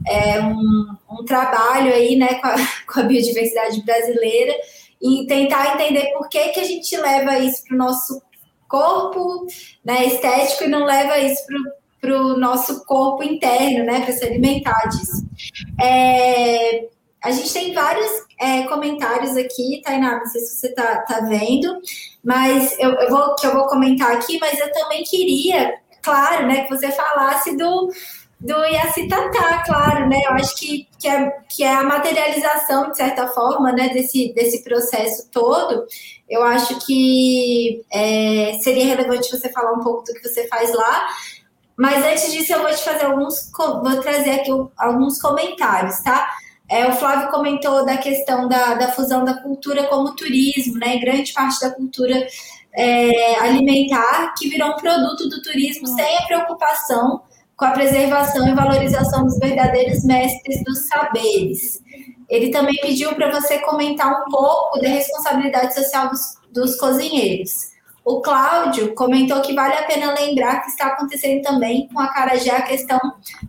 é, 0.06 0.40
um, 0.40 0.96
um, 1.10 1.24
trabalho 1.24 1.92
aí, 1.92 2.16
né, 2.16 2.34
com 2.34 2.46
a, 2.46 2.56
com 2.92 3.00
a, 3.00 3.02
biodiversidade 3.02 3.82
brasileira 3.82 4.54
e 5.02 5.26
tentar 5.26 5.74
entender 5.74 6.12
por 6.12 6.28
que, 6.28 6.48
que 6.48 6.60
a 6.60 6.64
gente 6.64 6.96
leva 6.96 7.38
isso 7.38 7.64
para 7.64 7.74
o 7.74 7.78
nosso 7.78 8.22
corpo 8.68 9.46
né, 9.84 10.06
estético 10.06 10.64
e 10.64 10.68
não 10.68 10.84
leva 10.84 11.18
isso 11.18 11.42
para 12.00 12.16
o 12.16 12.36
nosso 12.36 12.84
corpo 12.84 13.22
interno, 13.22 13.84
né, 13.84 14.00
para 14.00 14.12
se 14.12 14.24
alimentar 14.24 14.88
disso. 14.88 15.26
É, 15.80 16.86
A 17.22 17.30
gente 17.30 17.52
tem 17.52 17.74
vários 17.74 18.10
é, 18.40 18.62
comentários 18.64 19.36
aqui, 19.36 19.82
Tainá, 19.84 20.18
não 20.18 20.26
sei 20.26 20.40
se 20.42 20.56
você 20.56 20.72
tá, 20.72 21.02
tá 21.02 21.20
vendo, 21.20 21.80
mas 22.24 22.78
eu, 22.78 22.90
eu, 22.92 23.10
vou, 23.10 23.34
que 23.34 23.46
eu 23.46 23.54
vou 23.54 23.66
comentar 23.66 24.12
aqui, 24.12 24.38
mas 24.38 24.58
eu 24.58 24.72
também 24.72 25.02
queria, 25.04 25.74
claro, 26.02 26.46
né, 26.46 26.64
que 26.64 26.70
você 26.70 26.90
falasse 26.92 27.56
do, 27.56 27.90
do 28.38 28.54
Yacitatá, 28.64 29.62
claro, 29.64 30.08
né? 30.08 30.20
Eu 30.26 30.32
acho 30.32 30.54
que, 30.56 30.86
que, 30.98 31.08
é, 31.08 31.30
que 31.48 31.64
é 31.64 31.72
a 31.72 31.82
materialização, 31.82 32.90
de 32.90 32.96
certa 32.96 33.26
forma, 33.28 33.72
né, 33.72 33.88
desse, 33.88 34.32
desse 34.34 34.62
processo 34.62 35.28
todo. 35.30 35.86
Eu 36.28 36.42
acho 36.42 36.78
que 36.86 37.84
é, 37.90 38.58
seria 38.62 38.86
relevante 38.86 39.30
você 39.30 39.48
falar 39.50 39.72
um 39.72 39.80
pouco 39.80 40.04
do 40.04 40.12
que 40.12 40.28
você 40.28 40.46
faz 40.48 40.72
lá. 40.74 41.08
Mas 41.76 42.04
antes 42.04 42.32
disso, 42.32 42.52
eu 42.52 42.62
vou 42.62 42.70
te 42.70 42.82
fazer 42.82 43.06
alguns, 43.06 43.50
vou 43.56 44.00
trazer 44.00 44.30
aqui 44.30 44.50
alguns 44.76 45.20
comentários, 45.20 46.02
tá? 46.02 46.30
É, 46.68 46.86
o 46.86 46.92
Flávio 46.92 47.30
comentou 47.30 47.84
da 47.84 47.96
questão 47.96 48.48
da, 48.48 48.74
da 48.74 48.92
fusão 48.92 49.24
da 49.24 49.34
cultura 49.34 49.84
como 49.84 50.16
turismo, 50.16 50.78
né? 50.78 50.98
grande 50.98 51.32
parte 51.32 51.60
da 51.60 51.70
cultura 51.70 52.26
é, 52.74 53.38
alimentar 53.38 54.34
que 54.36 54.48
virou 54.48 54.70
um 54.70 54.76
produto 54.76 55.28
do 55.28 55.40
turismo 55.42 55.86
sem 55.86 56.18
a 56.18 56.22
preocupação 56.22 57.22
com 57.56 57.64
a 57.64 57.70
preservação 57.70 58.46
e 58.46 58.54
valorização 58.54 59.24
dos 59.24 59.38
verdadeiros 59.38 60.04
mestres 60.04 60.62
dos 60.62 60.86
saberes. 60.86 61.80
Ele 62.28 62.50
também 62.50 62.76
pediu 62.80 63.14
para 63.14 63.30
você 63.30 63.58
comentar 63.60 64.10
um 64.10 64.30
pouco 64.30 64.80
da 64.80 64.88
responsabilidade 64.88 65.74
social 65.74 66.10
dos, 66.10 66.20
dos 66.52 66.76
cozinheiros. 66.76 67.74
O 68.04 68.20
Cláudio 68.20 68.94
comentou 68.94 69.40
que 69.40 69.52
vale 69.52 69.74
a 69.74 69.82
pena 69.82 70.14
lembrar 70.14 70.60
que 70.60 70.70
está 70.70 70.88
acontecendo 70.88 71.42
também 71.42 71.88
com 71.88 71.98
a 71.98 72.04
Acarajé 72.04 72.50
a 72.50 72.62
questão 72.62 73.00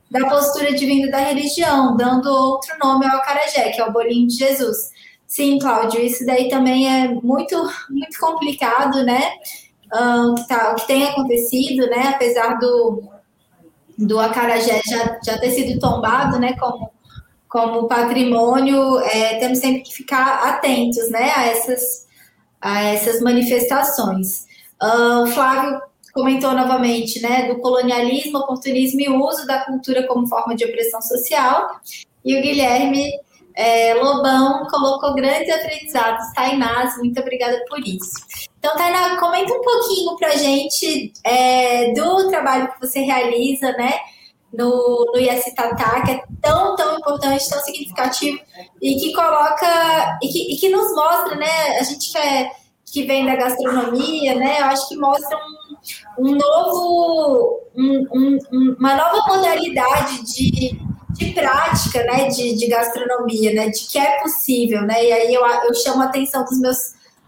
da 0.10 0.28
postura 0.28 0.74
divina 0.74 1.12
da 1.12 1.20
religião, 1.20 1.95
dando 1.95 2.28
outro 2.28 2.76
nome 2.80 3.05
ao 3.05 3.18
Acarajé, 3.18 3.70
que 3.70 3.82
é 3.82 3.86
o 3.86 3.91
bolinho 3.91 4.28
de 4.28 4.36
Jesus. 4.36 4.91
Sim, 5.28 5.60
Cláudio, 5.60 6.01
isso 6.01 6.26
daí 6.26 6.49
também 6.49 6.88
é 6.88 7.08
muito, 7.08 7.55
muito 7.89 8.20
complicado, 8.20 9.03
né? 9.03 9.34
Um, 9.93 10.36
que 10.36 10.47
tá, 10.47 10.72
o 10.72 10.76
que 10.76 10.88
tem 10.88 11.05
acontecido, 11.05 11.88
né? 11.88 12.14
Apesar 12.16 12.58
do, 12.58 13.03
do 13.97 14.19
Acarajé 14.19 14.81
já, 14.85 15.19
já 15.25 15.37
ter 15.39 15.51
sido 15.51 15.79
tombado, 15.79 16.39
né? 16.39 16.53
Como, 16.59 16.91
como 17.49 17.87
patrimônio, 17.87 18.99
é, 18.99 19.39
temos 19.39 19.59
sempre 19.59 19.81
que 19.81 19.93
ficar 19.93 20.43
atentos, 20.47 21.09
né? 21.09 21.31
A 21.35 21.45
essas, 21.47 22.07
a 22.61 22.83
essas 22.83 23.21
manifestações. 23.21 24.45
Uh, 24.81 25.23
o 25.23 25.27
Flávio 25.27 25.81
comentou 26.13 26.53
novamente, 26.53 27.21
né? 27.21 27.47
Do 27.47 27.59
colonialismo, 27.59 28.39
oportunismo 28.39 29.01
e 29.01 29.09
uso 29.09 29.47
da 29.47 29.65
cultura 29.65 30.05
como 30.05 30.27
forma 30.27 30.55
de 30.55 30.65
opressão 30.65 31.01
social. 31.01 31.79
E 32.23 32.37
o 32.37 32.41
Guilherme 32.41 33.11
é, 33.55 33.95
Lobão 33.95 34.67
colocou 34.67 35.15
grandes 35.15 35.49
aprendizados. 35.49 36.31
Tainás, 36.33 36.95
muito 36.97 37.19
obrigada 37.19 37.63
por 37.67 37.79
isso. 37.79 38.46
Então, 38.60 38.76
Tainá, 38.76 39.18
comenta 39.18 39.53
um 39.53 39.62
pouquinho 39.62 40.16
para 40.18 40.30
a 40.30 40.36
gente 40.36 41.14
é, 41.24 41.93
do 41.93 42.30
trabalho 42.30 42.72
que 42.74 42.80
você 42.80 43.01
realiza, 43.01 43.72
né? 43.74 43.93
No, 44.51 45.05
no 45.14 45.20
ISTATA, 45.20 46.01
que 46.05 46.12
é 46.12 46.24
tão, 46.41 46.76
tão 46.76 46.97
importante, 46.97 47.49
tão 47.49 47.60
significativo 47.60 48.39
e 48.82 48.95
que 48.95 49.14
coloca 49.14 50.18
e 50.24 50.28
que, 50.30 50.53
e 50.53 50.58
que 50.58 50.70
nos 50.70 50.95
mostra, 50.95 51.36
né? 51.36 51.78
A 51.80 51.84
gente 51.84 52.12
que, 52.12 52.18
é, 52.18 52.51
que 52.86 53.03
vem 53.03 53.26
da 53.26 53.36
gastronomia, 53.36 54.36
né? 54.36 54.62
Eu 54.62 54.66
acho 54.66 54.88
que 54.88 54.95
mostra 54.95 55.38
um, 55.38 56.26
um 56.26 56.36
novo, 56.36 57.62
um, 57.76 58.08
um, 58.12 58.76
uma 58.80 58.95
nova 58.95 59.28
modalidade 59.28 60.24
de 60.24 60.88
de 61.18 61.34
prática, 61.34 62.03
né, 62.03 62.28
de, 62.28 62.55
de 62.55 62.68
gastronomia, 62.68 63.53
né, 63.53 63.70
de 63.70 63.88
que 63.88 63.97
é 63.97 64.22
possível, 64.22 64.84
né, 64.84 65.03
e 65.03 65.12
aí 65.12 65.34
eu, 65.34 65.43
eu 65.43 65.74
chamo 65.74 66.03
a 66.03 66.05
atenção 66.05 66.45
dos 66.45 66.60
meus, 66.60 66.78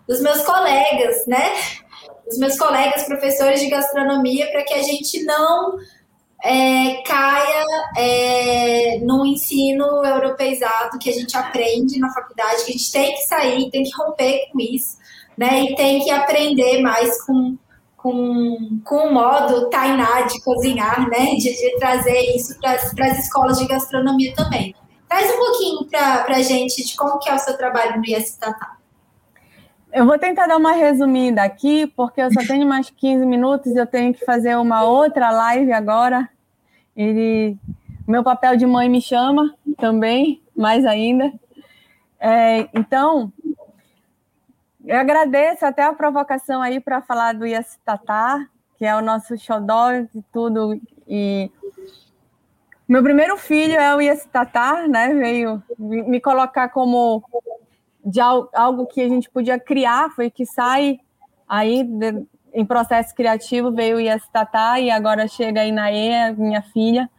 dos 0.09 0.21
meus 0.21 0.41
colegas, 0.41 1.27
né, 1.27 1.53
dos 2.27 2.39
meus 2.39 2.57
colegas 2.57 3.03
professores 3.03 3.59
de 3.59 3.69
gastronomia, 3.69 4.51
para 4.51 4.63
que 4.63 4.73
a 4.73 4.81
gente 4.81 5.23
não 5.23 5.77
é, 6.43 7.03
caia 7.03 7.65
é, 7.95 8.99
no 9.03 9.23
ensino 9.23 9.85
europeizado 10.03 10.97
que 10.97 11.11
a 11.11 11.13
gente 11.13 11.37
aprende 11.37 11.99
na 11.99 12.11
faculdade, 12.11 12.65
que 12.65 12.71
a 12.71 12.73
gente 12.73 12.91
tem 12.91 13.13
que 13.13 13.21
sair, 13.21 13.69
tem 13.69 13.83
que 13.83 13.95
romper 13.95 14.49
com 14.51 14.59
isso, 14.59 14.97
né, 15.37 15.61
e 15.61 15.75
tem 15.75 16.03
que 16.03 16.09
aprender 16.09 16.81
mais 16.81 17.23
com 17.23 17.55
com, 17.95 18.79
com 18.85 18.95
o 18.95 19.13
modo 19.13 19.69
Tainá 19.69 20.21
de 20.21 20.41
cozinhar, 20.41 21.09
né? 21.09 21.35
De, 21.35 21.53
de 21.53 21.77
trazer 21.79 22.33
isso 22.33 22.57
para 22.59 22.75
as 22.75 23.19
escolas 23.19 23.59
de 23.59 23.67
gastronomia 23.67 24.33
também. 24.35 24.73
Traz 25.05 25.29
um 25.33 25.37
pouquinho 25.37 25.85
para 25.85 26.37
a 26.37 26.41
gente 26.41 26.81
de 26.81 26.95
como 26.95 27.19
que 27.19 27.29
é 27.29 27.35
o 27.35 27.39
seu 27.39 27.57
trabalho 27.57 27.97
no 27.97 28.05
ISTATA. 28.05 28.78
Eu 29.91 30.05
vou 30.05 30.19
tentar 30.19 30.45
dar 30.45 30.57
uma 30.57 30.73
resumida 30.73 31.41
aqui, 31.41 31.87
porque 31.87 32.21
eu 32.21 32.31
só 32.31 32.41
tenho 32.41 32.67
mais 32.67 32.89
15 32.91 33.25
minutos 33.25 33.75
eu 33.75 33.87
tenho 33.87 34.13
que 34.13 34.23
fazer 34.23 34.55
uma 34.55 34.83
outra 34.83 35.31
live 35.31 35.71
agora. 35.71 36.29
Ele, 36.95 37.57
meu 38.07 38.23
papel 38.23 38.55
de 38.55 38.67
mãe 38.67 38.87
me 38.87 39.01
chama 39.01 39.55
também, 39.77 40.41
mais 40.55 40.85
ainda. 40.85 41.33
É, 42.19 42.69
então, 42.73 43.33
eu 44.85 44.97
agradeço 44.97 45.65
até 45.65 45.83
a 45.83 45.93
provocação 45.93 46.61
aí 46.61 46.79
para 46.79 47.01
falar 47.01 47.33
do 47.33 47.47
Yacitatá, 47.47 48.45
que 48.77 48.85
é 48.85 48.95
o 48.95 49.01
nosso 49.01 49.35
xodó 49.37 49.91
de 49.91 50.21
tudo. 50.31 50.79
E 51.07 51.49
meu 52.87 53.01
primeiro 53.01 53.37
filho 53.37 53.75
é 53.75 53.95
o 53.95 54.01
Yacitatá, 54.01 54.87
né? 54.87 55.13
Veio 55.15 55.63
me 55.79 56.21
colocar 56.21 56.69
como 56.69 57.23
de 58.09 58.19
algo 58.19 58.85
que 58.87 59.01
a 59.01 59.07
gente 59.07 59.29
podia 59.29 59.59
criar, 59.59 60.09
foi 60.11 60.29
que 60.29 60.45
sai 60.45 60.99
aí 61.47 61.83
de, 61.83 62.25
em 62.53 62.65
processo 62.65 63.13
criativo 63.13 63.71
veio 63.71 63.97
o 63.97 64.01
Yacitatá 64.01 64.79
e 64.79 64.89
agora 64.89 65.27
chega 65.27 65.61
aí 65.61 65.71
na 65.71 65.91
E, 65.91 66.33
minha 66.33 66.61
filha. 66.61 67.09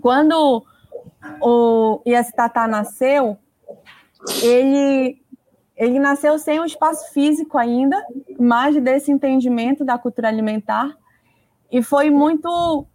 Quando 0.00 0.64
o 1.40 2.02
Yacitatá 2.06 2.66
nasceu, 2.66 3.38
ele 4.42 5.22
ele 5.76 5.98
nasceu 5.98 6.38
sem 6.38 6.60
um 6.60 6.64
espaço 6.64 7.12
físico 7.12 7.58
ainda, 7.58 8.00
mais 8.38 8.80
desse 8.80 9.10
entendimento 9.10 9.84
da 9.84 9.98
cultura 9.98 10.28
alimentar, 10.28 10.96
e 11.70 11.82
foi 11.82 12.10
muito. 12.10 12.86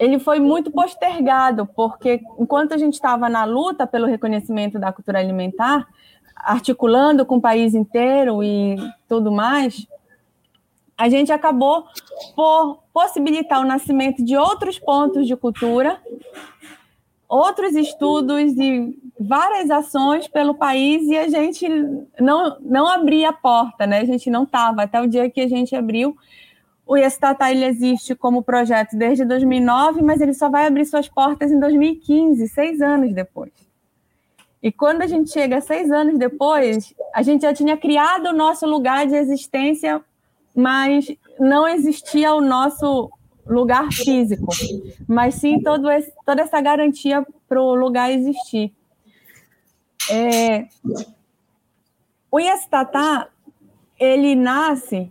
Ele 0.00 0.18
foi 0.18 0.40
muito 0.40 0.70
postergado, 0.72 1.66
porque 1.76 2.20
enquanto 2.38 2.72
a 2.72 2.78
gente 2.78 2.94
estava 2.94 3.28
na 3.28 3.44
luta 3.44 3.86
pelo 3.86 4.06
reconhecimento 4.06 4.78
da 4.78 4.90
cultura 4.90 5.20
alimentar, 5.20 5.86
articulando 6.34 7.24
com 7.24 7.36
o 7.36 7.40
país 7.40 7.74
inteiro 7.74 8.42
e 8.42 8.76
tudo 9.06 9.30
mais, 9.30 9.86
a 10.96 11.08
gente 11.08 11.30
acabou 11.30 11.84
por 12.34 12.82
possibilitar 12.92 13.60
o 13.60 13.66
nascimento 13.66 14.24
de 14.24 14.36
outros 14.36 14.78
pontos 14.78 15.26
de 15.26 15.36
cultura 15.36 16.00
outros 17.30 17.76
estudos 17.76 18.56
e 18.58 18.98
várias 19.18 19.70
ações 19.70 20.26
pelo 20.26 20.52
país 20.52 21.06
e 21.06 21.16
a 21.16 21.28
gente 21.28 21.68
não, 22.18 22.56
não 22.60 22.88
abria 22.88 23.28
a 23.28 23.32
porta, 23.32 23.86
né? 23.86 24.00
A 24.00 24.04
gente 24.04 24.28
não 24.28 24.42
estava, 24.42 24.82
até 24.82 25.00
o 25.00 25.06
dia 25.06 25.30
que 25.30 25.40
a 25.40 25.48
gente 25.48 25.76
abriu. 25.76 26.16
O 26.90 26.96
Iestata 26.96 27.48
ele 27.48 27.64
existe 27.64 28.16
como 28.16 28.42
projeto 28.42 28.96
desde 28.96 29.24
2009, 29.24 30.02
mas 30.02 30.20
ele 30.20 30.34
só 30.34 30.48
vai 30.50 30.66
abrir 30.66 30.84
suas 30.84 31.08
portas 31.08 31.52
em 31.52 31.60
2015, 31.60 32.48
seis 32.48 32.80
anos 32.80 33.14
depois. 33.14 33.52
E 34.60 34.72
quando 34.72 35.02
a 35.02 35.06
gente 35.06 35.30
chega 35.30 35.60
seis 35.60 35.88
anos 35.92 36.18
depois, 36.18 36.92
a 37.14 37.22
gente 37.22 37.42
já 37.42 37.54
tinha 37.54 37.76
criado 37.76 38.30
o 38.30 38.32
nosso 38.32 38.66
lugar 38.66 39.06
de 39.06 39.14
existência, 39.14 40.04
mas 40.52 41.06
não 41.38 41.68
existia 41.68 42.34
o 42.34 42.40
nosso 42.40 43.08
lugar 43.46 43.92
físico, 43.92 44.48
mas 45.06 45.36
sim 45.36 45.62
todo 45.62 45.88
esse, 45.88 46.12
toda 46.26 46.42
essa 46.42 46.60
garantia 46.60 47.24
para 47.48 47.62
o 47.62 47.72
lugar 47.72 48.10
existir. 48.10 48.74
É, 50.10 50.66
o 52.32 52.40
Iestata, 52.40 53.28
ele 53.96 54.34
nasce 54.34 55.08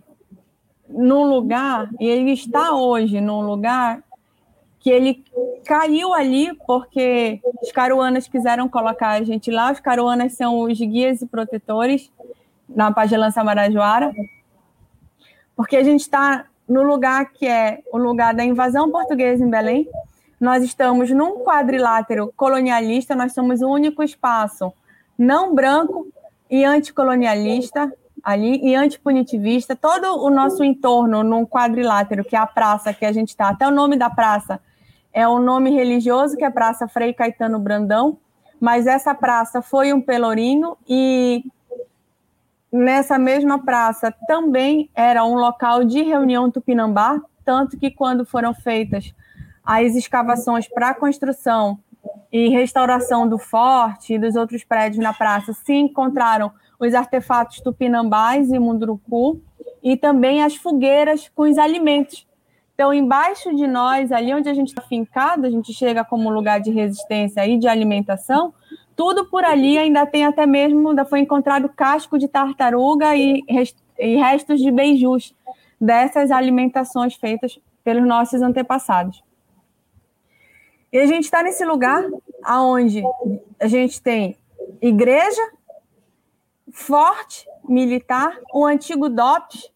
num 0.89 1.23
lugar, 1.23 1.89
e 1.99 2.07
ele 2.07 2.31
está 2.31 2.73
hoje 2.73 3.21
num 3.21 3.41
lugar 3.41 4.03
que 4.79 4.89
ele 4.89 5.23
caiu 5.65 6.13
ali 6.13 6.53
porque 6.65 7.39
os 7.61 7.71
caruanas 7.71 8.27
quiseram 8.27 8.67
colocar 8.67 9.09
a 9.09 9.23
gente 9.23 9.51
lá. 9.51 9.71
Os 9.71 9.79
caruanas 9.79 10.33
são 10.33 10.61
os 10.61 10.79
guias 10.79 11.21
e 11.21 11.27
protetores 11.27 12.11
na 12.67 12.91
Pagelança 12.91 13.43
Marajoara, 13.43 14.13
porque 15.55 15.75
a 15.75 15.83
gente 15.83 16.01
está 16.01 16.45
no 16.67 16.83
lugar 16.83 17.31
que 17.31 17.47
é 17.47 17.79
o 17.91 17.97
lugar 17.97 18.33
da 18.33 18.43
invasão 18.43 18.89
portuguesa 18.91 19.43
em 19.43 19.49
Belém. 19.49 19.87
Nós 20.39 20.63
estamos 20.63 21.09
num 21.09 21.43
quadrilátero 21.43 22.33
colonialista, 22.35 23.15
nós 23.15 23.33
somos 23.33 23.61
o 23.61 23.69
único 23.69 24.01
espaço 24.01 24.73
não 25.19 25.53
branco 25.53 26.07
e 26.49 26.63
anticolonialista 26.63 27.91
ali 28.23 28.59
e 28.63 28.75
antipunitivista, 28.75 29.75
todo 29.75 30.23
o 30.23 30.29
nosso 30.29 30.63
entorno 30.63 31.23
num 31.23 31.45
quadrilátero, 31.45 32.23
que 32.23 32.35
é 32.35 32.39
a 32.39 32.47
praça 32.47 32.93
que 32.93 33.05
a 33.05 33.11
gente 33.11 33.29
está, 33.29 33.49
até 33.49 33.67
o 33.67 33.71
nome 33.71 33.97
da 33.97 34.09
praça 34.09 34.59
é 35.11 35.27
o 35.27 35.39
nome 35.39 35.71
religioso, 35.71 36.37
que 36.37 36.45
é 36.45 36.49
Praça 36.49 36.87
Frei 36.87 37.13
Caetano 37.13 37.59
Brandão, 37.59 38.17
mas 38.59 38.85
essa 38.85 39.15
praça 39.15 39.61
foi 39.61 39.91
um 39.93 40.01
pelourinho 40.01 40.77
e 40.87 41.43
nessa 42.71 43.17
mesma 43.17 43.63
praça 43.63 44.13
também 44.27 44.89
era 44.93 45.25
um 45.25 45.35
local 45.35 45.83
de 45.83 46.03
reunião 46.03 46.51
tupinambá, 46.51 47.19
tanto 47.43 47.77
que 47.77 47.89
quando 47.89 48.25
foram 48.25 48.53
feitas 48.53 49.13
as 49.63 49.95
escavações 49.95 50.67
para 50.67 50.93
construção 50.93 51.79
e 52.31 52.49
restauração 52.49 53.27
do 53.27 53.37
forte 53.37 54.13
e 54.13 54.19
dos 54.19 54.35
outros 54.35 54.63
prédios 54.63 55.03
na 55.03 55.13
praça, 55.13 55.53
se 55.53 55.73
encontraram 55.73 56.51
os 56.79 56.93
artefatos 56.93 57.59
tupinambás 57.59 58.49
e 58.49 58.57
munduruku 58.57 59.41
e 59.83 59.97
também 59.97 60.41
as 60.41 60.55
fogueiras 60.55 61.29
com 61.35 61.43
os 61.43 61.57
alimentos. 61.57 62.27
Então, 62.73 62.93
embaixo 62.93 63.53
de 63.53 63.67
nós, 63.67 64.11
ali 64.11 64.33
onde 64.33 64.47
a 64.47 64.53
gente 64.53 64.69
está 64.69 64.81
fincado, 64.81 65.45
a 65.45 65.49
gente 65.49 65.73
chega 65.73 66.05
como 66.05 66.29
lugar 66.29 66.61
de 66.61 66.71
resistência 66.71 67.45
e 67.45 67.57
de 67.57 67.67
alimentação, 67.67 68.53
tudo 68.95 69.25
por 69.25 69.43
ali 69.43 69.77
ainda 69.77 70.05
tem 70.05 70.25
até 70.25 70.45
mesmo, 70.45 70.89
ainda 70.89 71.03
foi 71.03 71.19
encontrado 71.19 71.67
casco 71.67 72.17
de 72.17 72.27
tartaruga 72.27 73.15
e, 73.15 73.43
e 73.97 74.15
restos 74.15 74.61
de 74.61 74.71
beijus 74.71 75.35
dessas 75.79 76.31
alimentações 76.31 77.15
feitas 77.15 77.59
pelos 77.83 78.07
nossos 78.07 78.41
antepassados. 78.41 79.23
E 80.91 80.97
a 80.97 81.05
gente 81.05 81.25
está 81.25 81.43
nesse 81.43 81.63
lugar 81.65 82.03
aonde 82.43 83.03
a 83.59 83.67
gente 83.67 84.01
tem 84.01 84.37
igreja, 84.81 85.41
forte 86.79 87.45
militar, 87.67 88.31
o 88.53 88.65
antigo 88.65 89.09
DOPS 89.09 89.69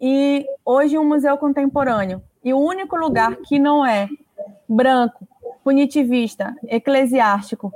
e 0.00 0.46
hoje 0.64 0.98
um 0.98 1.06
museu 1.06 1.36
contemporâneo. 1.36 2.22
E 2.42 2.52
o 2.52 2.58
único 2.58 2.96
lugar 2.96 3.36
que 3.36 3.58
não 3.58 3.84
é 3.84 4.08
branco, 4.68 5.28
punitivista, 5.62 6.56
eclesiástico 6.66 7.72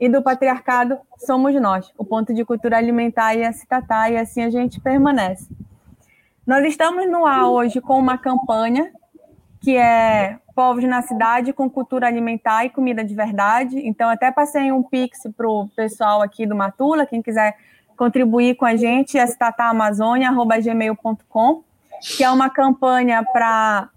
e 0.00 0.08
do 0.08 0.22
patriarcado 0.22 0.98
somos 1.18 1.54
nós, 1.60 1.92
o 1.98 2.04
ponto 2.04 2.32
de 2.32 2.44
cultura 2.44 2.78
alimentar 2.78 3.34
e 3.34 3.44
a 3.44 3.52
citatá, 3.52 4.08
e 4.08 4.16
assim 4.16 4.42
a 4.42 4.50
gente 4.50 4.80
permanece. 4.80 5.48
Nós 6.46 6.64
estamos 6.64 7.10
no 7.10 7.26
ar 7.26 7.50
hoje 7.50 7.80
com 7.80 7.98
uma 7.98 8.16
campanha 8.16 8.92
que 9.60 9.76
é 9.76 10.38
Povos 10.54 10.84
na 10.84 11.02
Cidade 11.02 11.52
com 11.52 11.68
Cultura 11.68 12.06
Alimentar 12.06 12.64
e 12.64 12.70
Comida 12.70 13.04
de 13.04 13.12
Verdade. 13.14 13.76
Então, 13.86 14.08
até 14.08 14.30
passei 14.30 14.70
um 14.70 14.84
pix 14.84 15.18
para 15.36 15.48
o 15.48 15.68
pessoal 15.68 16.22
aqui 16.22 16.46
do 16.46 16.54
Matula, 16.54 17.04
quem 17.04 17.20
quiser 17.20 17.56
contribuir 17.98 18.54
com 18.54 18.64
a 18.64 18.76
gente, 18.76 19.18
é 19.18 19.26
citatamazônia.gmail.com, 19.26 21.64
que 22.16 22.22
é 22.22 22.30
uma 22.30 22.48
campanha 22.48 23.24
para 23.24 23.90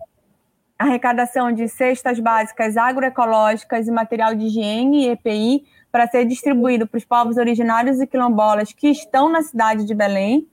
arrecadação 0.78 1.52
de 1.52 1.68
cestas 1.68 2.20
básicas 2.20 2.76
agroecológicas 2.76 3.88
e 3.88 3.92
material 3.92 4.34
de 4.34 4.48
higiene 4.48 5.06
e 5.06 5.10
EPI 5.10 5.64
para 5.92 6.08
ser 6.08 6.26
distribuído 6.26 6.88
para 6.88 6.98
os 6.98 7.06
povos 7.06 7.38
originários 7.38 8.02
e 8.02 8.08
quilombolas 8.08 8.74
que 8.74 8.90
estão 8.90 9.30
na 9.30 9.44
cidade 9.44 9.86
de 9.86 9.94
Belém, 9.94 10.48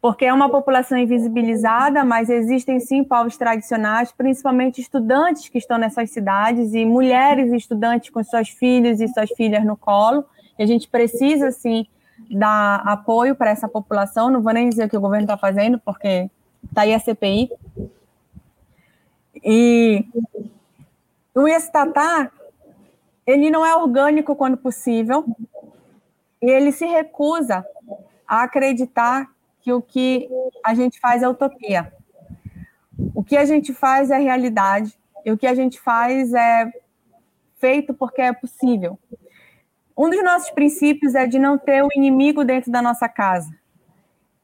porque 0.00 0.24
é 0.24 0.32
uma 0.32 0.50
população 0.50 0.98
invisibilizada, 0.98 2.04
mas 2.04 2.28
existem 2.28 2.80
sim 2.80 3.04
povos 3.04 3.36
tradicionais, 3.36 4.10
principalmente 4.10 4.80
estudantes 4.80 5.48
que 5.48 5.58
estão 5.58 5.78
nessas 5.78 6.10
cidades 6.10 6.74
e 6.74 6.84
mulheres 6.84 7.52
estudantes 7.52 8.10
com 8.10 8.24
seus 8.24 8.48
filhos 8.48 9.00
e 9.00 9.06
suas 9.06 9.30
filhas 9.30 9.64
no 9.64 9.76
colo. 9.76 10.24
E 10.58 10.62
a 10.62 10.66
gente 10.66 10.88
precisa 10.88 11.52
sim 11.52 11.86
dar 12.30 12.82
apoio 12.86 13.34
para 13.34 13.50
essa 13.50 13.68
população. 13.68 14.30
Não 14.30 14.42
vou 14.42 14.52
nem 14.52 14.68
dizer 14.68 14.86
o 14.86 14.88
que 14.88 14.96
o 14.96 15.00
governo 15.00 15.24
está 15.24 15.36
fazendo, 15.36 15.78
porque 15.78 16.30
está 16.64 16.82
aí 16.82 16.94
a 16.94 16.98
CPI. 16.98 17.50
E 19.44 20.04
o 21.34 21.46
Estatar 21.46 22.32
ele 23.26 23.50
não 23.50 23.66
é 23.66 23.74
orgânico 23.74 24.36
quando 24.36 24.56
possível, 24.56 25.24
e 26.40 26.48
ele 26.48 26.70
se 26.70 26.86
recusa 26.86 27.66
a 28.26 28.42
acreditar 28.44 29.28
que 29.60 29.72
o 29.72 29.82
que 29.82 30.28
a 30.64 30.74
gente 30.74 31.00
faz 31.00 31.22
é 31.22 31.28
utopia. 31.28 31.92
O 33.14 33.24
que 33.24 33.36
a 33.36 33.44
gente 33.44 33.74
faz 33.74 34.10
é 34.10 34.18
realidade, 34.18 34.96
e 35.24 35.32
o 35.32 35.36
que 35.36 35.46
a 35.46 35.54
gente 35.54 35.80
faz 35.80 36.32
é 36.32 36.72
feito 37.58 37.92
porque 37.92 38.22
é 38.22 38.32
possível. 38.32 38.96
Um 39.96 40.10
dos 40.10 40.22
nossos 40.22 40.50
princípios 40.50 41.14
é 41.14 41.26
de 41.26 41.38
não 41.38 41.56
ter 41.56 41.82
o 41.82 41.88
inimigo 41.94 42.44
dentro 42.44 42.70
da 42.70 42.82
nossa 42.82 43.08
casa 43.08 43.50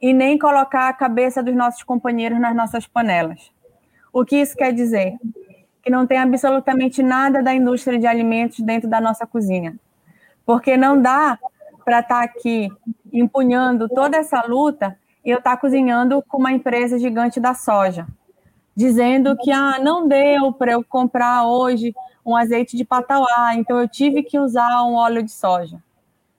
e 0.01 0.13
nem 0.13 0.39
colocar 0.39 0.89
a 0.89 0.93
cabeça 0.93 1.43
dos 1.43 1.55
nossos 1.55 1.83
companheiros 1.83 2.41
nas 2.41 2.57
nossas 2.57 2.87
panelas. 2.87 3.53
O 4.13 4.25
que 4.25 4.37
isso 4.37 4.57
quer 4.57 4.73
dizer? 4.73 5.17
que 5.83 5.91
não 5.91 6.07
tem 6.07 6.19
absolutamente 6.19 7.03
nada 7.03 7.43
da 7.43 7.53
indústria 7.53 7.99
de 7.99 8.07
alimentos 8.07 8.61
dentro 8.61 8.89
da 8.89 9.01
nossa 9.01 9.27
cozinha. 9.27 9.75
Porque 10.47 10.77
não 10.77 11.01
dá 11.01 11.39
para 11.85 12.01
estar 12.01 12.21
tá 12.21 12.23
aqui 12.23 12.71
empunhando 13.13 13.89
toda 13.89 14.17
essa 14.17 14.43
luta 14.47 14.97
e 15.25 15.31
eu 15.31 15.39
estar 15.39 15.53
tá 15.53 15.57
cozinhando 15.57 16.23
com 16.29 16.39
uma 16.39 16.53
empresa 16.53 16.99
gigante 16.99 17.41
da 17.41 17.53
soja, 17.53 18.07
dizendo 18.75 19.37
que 19.37 19.51
ah, 19.51 19.79
não 19.79 20.09
deu 20.09 20.53
para 20.53 20.73
eu 20.73 20.85
comprar 20.85 21.47
hoje 21.47 21.95
um 22.25 22.37
azeite 22.37 22.77
de 22.77 22.85
patauá, 22.85 23.55
então 23.55 23.79
eu 23.79 23.89
tive 23.89 24.23
que 24.23 24.39
usar 24.39 24.85
um 24.85 24.95
óleo 24.95 25.23
de 25.23 25.33
soja. 25.33 25.83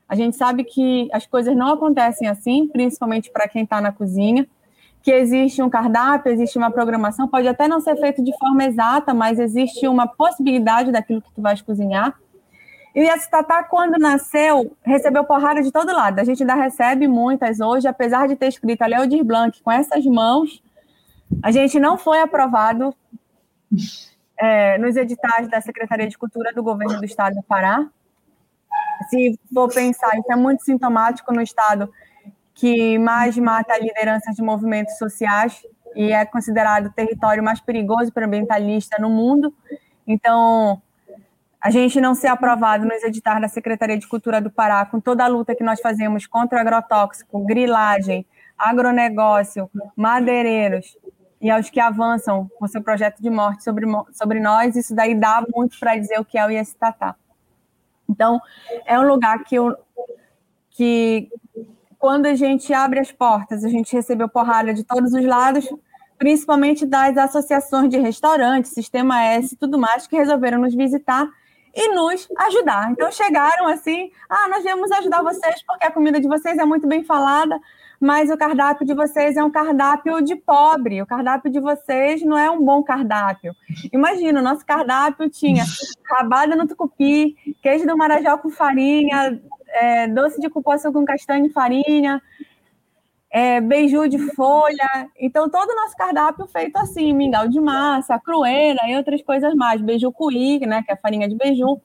A 0.07 0.15
gente 0.15 0.35
sabe 0.35 0.63
que 0.63 1.09
as 1.11 1.25
coisas 1.25 1.55
não 1.55 1.73
acontecem 1.73 2.27
assim, 2.27 2.67
principalmente 2.67 3.31
para 3.31 3.47
quem 3.47 3.63
está 3.63 3.81
na 3.81 3.91
cozinha 3.91 4.47
que 5.03 5.11
existe 5.11 5.61
um 5.61 5.69
cardápio, 5.69 6.31
existe 6.31 6.57
uma 6.57 6.71
programação, 6.71 7.27
pode 7.27 7.45
até 7.45 7.67
não 7.67 7.81
ser 7.81 7.97
feito 7.97 8.23
de 8.23 8.35
forma 8.37 8.63
exata, 8.63 9.13
mas 9.13 9.37
existe 9.37 9.85
uma 9.85 10.07
possibilidade 10.07 10.93
daquilo 10.93 11.21
que 11.21 11.31
tu 11.33 11.41
vais 11.41 11.61
cozinhar. 11.61 12.17
E 12.95 13.09
a 13.09 13.17
Citatá, 13.17 13.63
quando 13.63 13.99
nasceu, 13.99 14.71
recebeu 14.81 15.25
porrada 15.25 15.61
de 15.61 15.71
todo 15.71 15.91
lado. 15.91 16.19
A 16.19 16.23
gente 16.23 16.43
ainda 16.43 16.55
recebe 16.55 17.05
muitas 17.05 17.59
hoje, 17.59 17.85
apesar 17.85 18.29
de 18.29 18.37
ter 18.37 18.47
escrito 18.47 18.81
a 18.81 18.87
Leodir 18.87 19.25
Blanc 19.25 19.61
com 19.61 19.71
essas 19.71 20.05
mãos, 20.05 20.63
a 21.41 21.51
gente 21.51 21.79
não 21.79 21.97
foi 21.97 22.19
aprovado 22.19 22.95
é, 24.37 24.77
nos 24.77 24.95
editais 24.95 25.49
da 25.49 25.61
Secretaria 25.61 26.07
de 26.07 26.17
Cultura 26.17 26.53
do 26.53 26.63
Governo 26.63 26.99
do 26.99 27.05
Estado 27.05 27.35
do 27.35 27.43
Pará. 27.43 27.87
Se 29.09 29.39
for 29.53 29.71
pensar, 29.73 30.17
isso 30.17 30.31
é 30.31 30.35
muito 30.35 30.63
sintomático 30.63 31.33
no 31.33 31.41
Estado 31.41 31.91
que 32.53 32.97
mais 32.99 33.37
mata 33.37 33.77
lideranças 33.79 34.35
de 34.35 34.41
movimentos 34.41 34.97
sociais 34.97 35.61
e 35.95 36.11
é 36.11 36.25
considerado 36.25 36.87
o 36.87 36.91
território 36.91 37.43
mais 37.43 37.59
perigoso 37.59 38.11
para 38.11 38.25
ambientalista 38.25 38.97
no 38.99 39.09
mundo. 39.09 39.53
Então, 40.05 40.81
a 41.59 41.69
gente 41.69 41.99
não 42.01 42.13
ser 42.13 42.27
aprovado 42.27 42.85
nos 42.85 43.01
editais 43.03 43.41
da 43.41 43.47
Secretaria 43.47 43.97
de 43.97 44.07
Cultura 44.07 44.41
do 44.41 44.51
Pará, 44.51 44.85
com 44.85 44.99
toda 44.99 45.23
a 45.23 45.27
luta 45.27 45.55
que 45.55 45.63
nós 45.63 45.79
fazemos 45.79 46.27
contra 46.27 46.59
agrotóxico, 46.59 47.39
grilagem, 47.45 48.25
agronegócio, 48.57 49.69
madeireiros, 49.95 50.97
e 51.43 51.51
aos 51.51 51.69
que 51.69 51.79
avançam 51.79 52.49
com 52.57 52.65
seu 52.69 52.81
projeto 52.81 53.21
de 53.21 53.29
morte 53.29 53.65
sobre, 53.65 53.85
sobre 54.13 54.39
nós, 54.39 54.77
isso 54.77 54.95
daí 54.95 55.13
dá 55.13 55.45
muito 55.53 55.77
para 55.77 55.97
dizer 55.97 56.17
o 56.17 56.23
que 56.23 56.37
é 56.37 56.47
o 56.47 56.49
ISTATA. 56.49 57.13
Então, 58.09 58.39
é 58.85 58.97
um 58.97 59.05
lugar 59.05 59.43
que, 59.43 59.55
eu, 59.55 59.75
que 60.69 61.29
quando 61.99 62.27
a 62.27 62.33
gente 62.33 62.73
abre 62.73 63.01
as 63.01 63.11
portas, 63.11 63.65
a 63.65 63.67
gente 63.67 63.93
recebeu 63.93 64.29
porrada 64.29 64.73
de 64.73 64.85
todos 64.85 65.11
os 65.11 65.25
lados, 65.25 65.67
principalmente 66.17 66.85
das 66.85 67.17
associações 67.17 67.89
de 67.89 67.97
restaurantes, 67.97 68.71
Sistema 68.71 69.21
S 69.25 69.53
e 69.53 69.57
tudo 69.57 69.77
mais, 69.77 70.07
que 70.07 70.15
resolveram 70.15 70.59
nos 70.59 70.73
visitar 70.73 71.27
e 71.75 71.93
nos 71.93 72.25
ajudar. 72.37 72.89
Então 72.91 73.11
chegaram 73.11 73.67
assim: 73.67 74.09
ah, 74.29 74.47
nós 74.47 74.63
viemos 74.63 74.89
ajudar 74.93 75.21
vocês 75.21 75.61
porque 75.67 75.85
a 75.85 75.91
comida 75.91 76.21
de 76.21 76.27
vocês 76.27 76.57
é 76.57 76.63
muito 76.63 76.87
bem 76.87 77.03
falada, 77.03 77.59
mas 78.03 78.29
o 78.29 78.35
cardápio 78.35 78.85
de 78.85 78.93
vocês 78.93 79.37
é 79.37 79.43
um 79.45 79.49
cardápio 79.49 80.21
de 80.21 80.35
pobre. 80.35 81.01
O 81.01 81.05
cardápio 81.05 81.49
de 81.49 81.61
vocês 81.61 82.21
não 82.21 82.37
é 82.37 82.51
um 82.51 82.61
bom 82.61 82.83
cardápio. 82.83 83.55
Imagina, 83.93 84.41
o 84.41 84.43
nosso 84.43 84.65
cardápio 84.65 85.29
tinha 85.29 85.63
rabada 86.11 86.53
no 86.53 86.67
tucupi, 86.67 87.33
queijo 87.61 87.87
do 87.87 87.95
marajó 87.95 88.37
com 88.37 88.49
farinha, 88.49 89.41
é, 89.69 90.05
doce 90.09 90.41
de 90.41 90.49
cupuaçu 90.49 90.91
com 90.91 91.05
castanha 91.05 91.47
e 91.47 91.49
farinha, 91.49 92.21
é, 93.31 93.61
beiju 93.61 94.09
de 94.09 94.19
folha. 94.35 95.09
Então, 95.17 95.49
todo 95.49 95.69
o 95.69 95.75
nosso 95.75 95.95
cardápio 95.95 96.45
feito 96.47 96.75
assim, 96.75 97.13
mingau 97.13 97.47
de 97.47 97.61
massa, 97.61 98.19
crueira 98.19 98.81
e 98.85 98.97
outras 98.97 99.21
coisas 99.21 99.55
mais. 99.55 99.79
Beiju 99.81 100.11
cuí, 100.11 100.59
né, 100.59 100.83
que 100.83 100.91
é 100.91 100.95
a 100.95 100.97
farinha 100.97 101.29
de 101.29 101.37
beiju. 101.37 101.79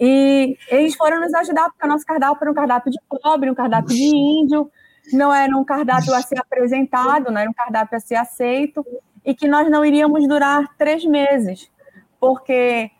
E 0.00 0.56
eles 0.68 0.96
foram 0.96 1.20
nos 1.20 1.32
ajudar, 1.34 1.70
porque 1.70 1.86
o 1.86 1.88
nosso 1.88 2.04
cardápio 2.04 2.42
era 2.42 2.50
um 2.50 2.54
cardápio 2.54 2.90
de 2.90 2.98
pobre, 3.08 3.48
um 3.48 3.54
cardápio 3.54 3.94
de 3.94 4.04
índio, 4.04 4.68
não 5.12 5.32
era 5.32 5.56
um 5.56 5.64
cardápio 5.64 6.14
a 6.14 6.22
ser 6.22 6.38
apresentado, 6.38 7.30
não 7.30 7.40
era 7.40 7.50
um 7.50 7.54
cardápio 7.54 7.96
a 7.96 8.00
ser 8.00 8.16
aceito, 8.16 8.84
e 9.24 9.34
que 9.34 9.46
nós 9.48 9.70
não 9.70 9.84
iríamos 9.84 10.26
durar 10.26 10.66
três 10.76 11.04
meses, 11.04 11.70
porque 12.18 12.90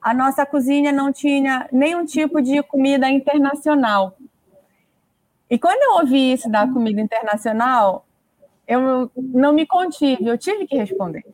a 0.00 0.12
nossa 0.14 0.44
cozinha 0.44 0.92
não 0.92 1.12
tinha 1.12 1.68
nenhum 1.72 2.04
tipo 2.04 2.40
de 2.40 2.62
comida 2.62 3.08
internacional. 3.08 4.16
E 5.48 5.58
quando 5.58 5.82
eu 5.82 6.00
ouvi 6.00 6.32
isso 6.32 6.50
da 6.50 6.66
comida 6.66 7.00
internacional, 7.00 8.06
eu 8.66 9.10
não 9.16 9.52
me 9.52 9.66
contive, 9.66 10.26
eu 10.26 10.36
tive 10.36 10.66
que 10.66 10.76
responder. 10.76 11.24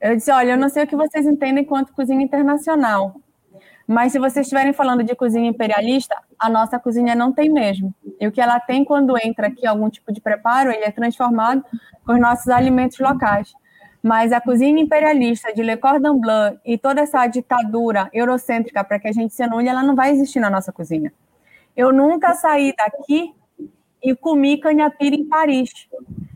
Eu 0.00 0.16
disse: 0.16 0.30
olha, 0.30 0.52
eu 0.52 0.58
não 0.58 0.68
sei 0.68 0.84
o 0.84 0.86
que 0.86 0.96
vocês 0.96 1.26
entendem 1.26 1.64
quanto 1.64 1.92
cozinha 1.92 2.22
internacional, 2.22 3.16
Mas 3.90 4.12
se 4.12 4.20
vocês 4.20 4.46
estiverem 4.46 4.72
falando 4.72 5.02
de 5.02 5.16
cozinha 5.16 5.50
imperialista, 5.50 6.14
a 6.38 6.48
nossa 6.48 6.78
cozinha 6.78 7.12
não 7.16 7.32
tem 7.32 7.50
mesmo. 7.50 7.92
E 8.20 8.26
o 8.28 8.30
que 8.30 8.40
ela 8.40 8.60
tem 8.60 8.84
quando 8.84 9.18
entra 9.18 9.48
aqui 9.48 9.66
algum 9.66 9.90
tipo 9.90 10.12
de 10.12 10.20
preparo, 10.20 10.70
ele 10.70 10.84
é 10.84 10.92
transformado 10.92 11.64
com 12.06 12.12
os 12.12 12.20
nossos 12.20 12.46
alimentos 12.50 13.00
locais. 13.00 13.52
Mas 14.00 14.30
a 14.30 14.40
cozinha 14.40 14.80
imperialista 14.80 15.52
de 15.52 15.60
Le 15.60 15.76
Cordon 15.76 16.20
Bleu 16.20 16.56
e 16.64 16.78
toda 16.78 17.00
essa 17.00 17.26
ditadura 17.26 18.08
eurocêntrica 18.12 18.84
para 18.84 19.00
que 19.00 19.08
a 19.08 19.12
gente 19.12 19.34
se 19.34 19.42
anule, 19.42 19.66
ela 19.66 19.82
não 19.82 19.96
vai 19.96 20.12
existir 20.12 20.38
na 20.38 20.48
nossa 20.48 20.70
cozinha. 20.70 21.12
Eu 21.76 21.92
nunca 21.92 22.32
saí 22.34 22.72
daqui 22.78 23.34
e 24.00 24.14
comi 24.14 24.58
canhapira 24.58 25.16
em 25.16 25.26
Paris. 25.26 25.88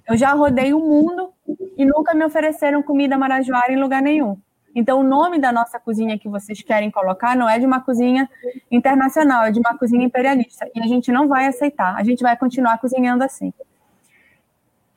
Eu 0.09 0.17
já 0.17 0.33
rodei 0.33 0.75
o 0.75 0.81
mundo 0.81 1.33
e 1.79 1.87
nunca 1.87 2.17
me 2.17 2.25
ofereceram 2.25 2.83
comida 2.83 3.17
marajoara 3.17 3.73
em 3.73 3.81
lugar 3.81 4.03
nenhum. 4.03 4.37
Então, 4.75 5.01
o 5.01 5.03
nome 5.03 5.39
da 5.39 5.53
nossa 5.53 5.79
cozinha 5.79 6.19
que 6.19 6.29
vocês 6.29 6.61
querem 6.63 6.91
colocar 6.91 7.37
não 7.37 7.49
é 7.49 7.59
de 7.59 7.67
uma 7.67 7.81
cozinha 7.81 8.29
internacional, 8.71 9.45
é 9.45 9.51
de 9.51 9.61
uma 9.61 9.79
cozinha 9.79 10.05
imperialista. 10.05 10.69
E 10.75 10.81
a 10.81 10.87
gente 10.87 11.13
não 11.13 11.29
vai 11.29 11.47
aceitar, 11.47 11.95
a 11.97 12.03
gente 12.03 12.23
vai 12.23 12.37
continuar 12.37 12.79
cozinhando 12.79 13.23
assim. 13.23 13.53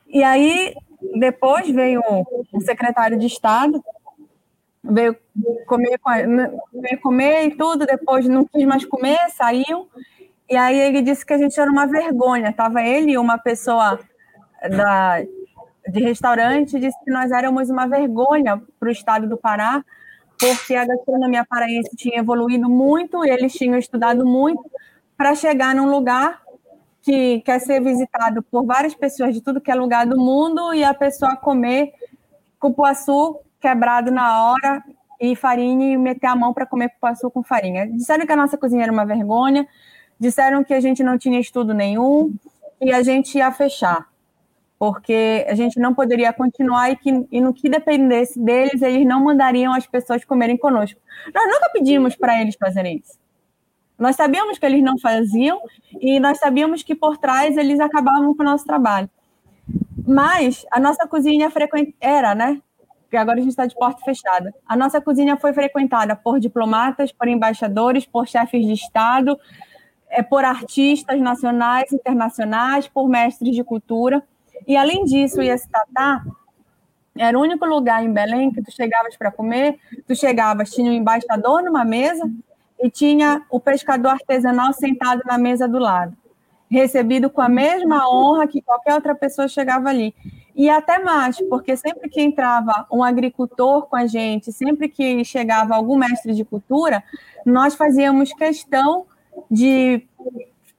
E 0.07 0.23
aí, 0.23 0.73
depois 1.19 1.69
veio 1.69 2.01
o 2.51 2.61
secretário 2.61 3.17
de 3.19 3.27
Estado, 3.27 3.83
veio 4.83 5.15
comer, 5.67 5.99
veio 6.73 7.01
comer 7.01 7.45
e 7.45 7.55
tudo, 7.55 7.85
depois 7.85 8.27
não 8.27 8.45
quis 8.45 8.65
mais 8.65 8.85
comer, 8.85 9.19
saiu. 9.29 9.87
E 10.49 10.55
aí 10.55 10.79
ele 10.79 11.01
disse 11.01 11.25
que 11.25 11.33
a 11.33 11.37
gente 11.37 11.59
era 11.59 11.69
uma 11.69 11.85
vergonha. 11.85 12.53
Tava 12.53 12.81
ele 12.81 13.11
e 13.11 13.17
uma 13.17 13.37
pessoa 13.37 13.99
da, 14.69 15.21
de 15.89 16.01
restaurante 16.01 16.79
disse 16.79 16.97
que 17.03 17.11
nós 17.11 17.31
éramos 17.31 17.69
uma 17.69 17.87
vergonha 17.87 18.61
para 18.79 18.89
o 18.89 18.91
estado 18.91 19.27
do 19.27 19.37
Pará, 19.37 19.83
porque 20.39 20.75
a 20.75 20.85
gastronomia 20.85 21.45
paraense 21.45 21.95
tinha 21.95 22.19
evoluído 22.19 22.69
muito, 22.69 23.25
e 23.25 23.29
eles 23.29 23.53
tinham 23.53 23.77
estudado 23.77 24.25
muito 24.25 24.61
para 25.17 25.33
chegar 25.33 25.73
num 25.73 25.89
lugar 25.89 26.41
que 27.01 27.41
quer 27.41 27.59
ser 27.59 27.81
visitado 27.81 28.43
por 28.43 28.65
várias 28.65 28.93
pessoas 28.93 29.33
de 29.33 29.41
tudo 29.41 29.61
que 29.61 29.71
é 29.71 29.75
lugar 29.75 30.05
do 30.05 30.17
mundo 30.17 30.73
e 30.73 30.83
a 30.83 30.93
pessoa 30.93 31.35
comer 31.37 31.93
cupuaçu 32.59 33.39
quebrado 33.59 34.11
na 34.11 34.51
hora 34.51 34.83
e 35.19 35.35
farinha 35.35 35.93
e 35.93 35.97
meter 35.97 36.27
a 36.27 36.35
mão 36.35 36.53
para 36.53 36.65
comer 36.65 36.89
cupuaçu 36.89 37.31
com 37.31 37.41
farinha. 37.41 37.87
Disseram 37.87 38.25
que 38.25 38.31
a 38.31 38.35
nossa 38.35 38.57
cozinha 38.57 38.83
era 38.83 38.91
uma 38.91 39.05
vergonha, 39.05 39.65
disseram 40.19 40.63
que 40.63 40.73
a 40.73 40.81
gente 40.81 41.01
não 41.01 41.17
tinha 41.17 41.39
estudo 41.39 41.73
nenhum 41.73 42.33
e 42.79 42.91
a 42.91 43.01
gente 43.01 43.37
ia 43.37 43.51
fechar 43.51 44.05
porque 44.79 45.45
a 45.49 45.55
gente 45.55 45.79
não 45.79 45.93
poderia 45.93 46.31
continuar 46.31 46.91
e, 46.91 46.95
que, 46.95 47.27
e 47.31 47.41
no 47.41 47.53
que 47.53 47.69
dependesse 47.69 48.39
deles, 48.39 48.81
eles 48.81 49.05
não 49.05 49.23
mandariam 49.23 49.73
as 49.73 49.87
pessoas 49.87 50.23
comerem 50.23 50.57
conosco. 50.57 50.99
Nós 51.33 51.45
nunca 51.47 51.69
pedimos 51.73 52.15
para 52.15 52.39
eles 52.39 52.55
fazerem 52.55 53.01
isso. 53.03 53.17
Nós 53.97 54.15
sabíamos 54.15 54.59
que 54.59 54.65
eles 54.65 54.83
não 54.83 54.99
faziam 54.99 55.59
e 55.99 56.19
nós 56.19 56.37
sabíamos 56.37 56.83
que 56.83 56.93
por 56.93 57.17
trás 57.17 57.57
eles 57.57 57.79
acabavam 57.79 58.35
com 58.35 58.43
o 58.43 58.45
nosso 58.45 58.65
trabalho. 58.65 59.09
Mas 60.07 60.65
a 60.71 60.79
nossa 60.79 61.07
cozinha 61.07 61.49
frequent... 61.49 61.93
era, 61.99 62.35
né? 62.35 62.61
Porque 63.01 63.17
agora 63.17 63.39
a 63.39 63.41
gente 63.41 63.51
está 63.51 63.65
de 63.65 63.73
porta 63.73 64.01
fechada. 64.03 64.53
A 64.67 64.75
nossa 64.75 65.01
cozinha 65.01 65.35
foi 65.37 65.53
frequentada 65.53 66.15
por 66.15 66.39
diplomatas, 66.39 67.11
por 67.11 67.27
embaixadores, 67.27 68.05
por 68.05 68.27
chefes 68.27 68.65
de 68.65 68.73
Estado, 68.73 69.39
é, 70.09 70.21
por 70.21 70.45
artistas 70.45 71.19
nacionais, 71.19 71.91
internacionais, 71.91 72.87
por 72.87 73.09
mestres 73.09 73.55
de 73.55 73.63
cultura. 73.63 74.21
E 74.65 74.75
além 74.77 75.03
disso, 75.03 75.41
esse 75.41 75.67
tatá 75.69 76.23
era 77.17 77.37
o 77.37 77.41
único 77.41 77.65
lugar 77.65 78.03
em 78.03 78.11
Belém 78.11 78.51
que 78.51 78.61
tu 78.61 78.71
chegavas 78.71 79.17
para 79.17 79.31
comer, 79.31 79.77
tu 80.07 80.15
chegavas, 80.15 80.71
tinha 80.71 80.91
um 80.91 80.93
embaixador 80.93 81.63
numa 81.63 81.83
mesa 81.83 82.29
e 82.79 82.89
tinha 82.89 83.43
o 83.49 83.59
pescador 83.59 84.09
artesanal 84.09 84.71
sentado 84.73 85.21
na 85.25 85.37
mesa 85.37 85.67
do 85.67 85.79
lado, 85.79 86.15
recebido 86.69 87.29
com 87.29 87.41
a 87.41 87.49
mesma 87.49 88.07
honra 88.09 88.47
que 88.47 88.61
qualquer 88.61 88.93
outra 88.93 89.15
pessoa 89.15 89.47
chegava 89.47 89.89
ali. 89.89 90.13
E 90.55 90.69
até 90.69 90.99
mais, 90.99 91.39
porque 91.49 91.75
sempre 91.77 92.09
que 92.09 92.21
entrava 92.21 92.87
um 92.91 93.03
agricultor 93.03 93.87
com 93.87 93.95
a 93.95 94.07
gente, 94.07 94.51
sempre 94.51 94.89
que 94.89 95.23
chegava 95.23 95.75
algum 95.75 95.95
mestre 95.95 96.33
de 96.33 96.43
cultura, 96.43 97.03
nós 97.45 97.75
fazíamos 97.75 98.33
questão 98.33 99.05
de 99.49 100.03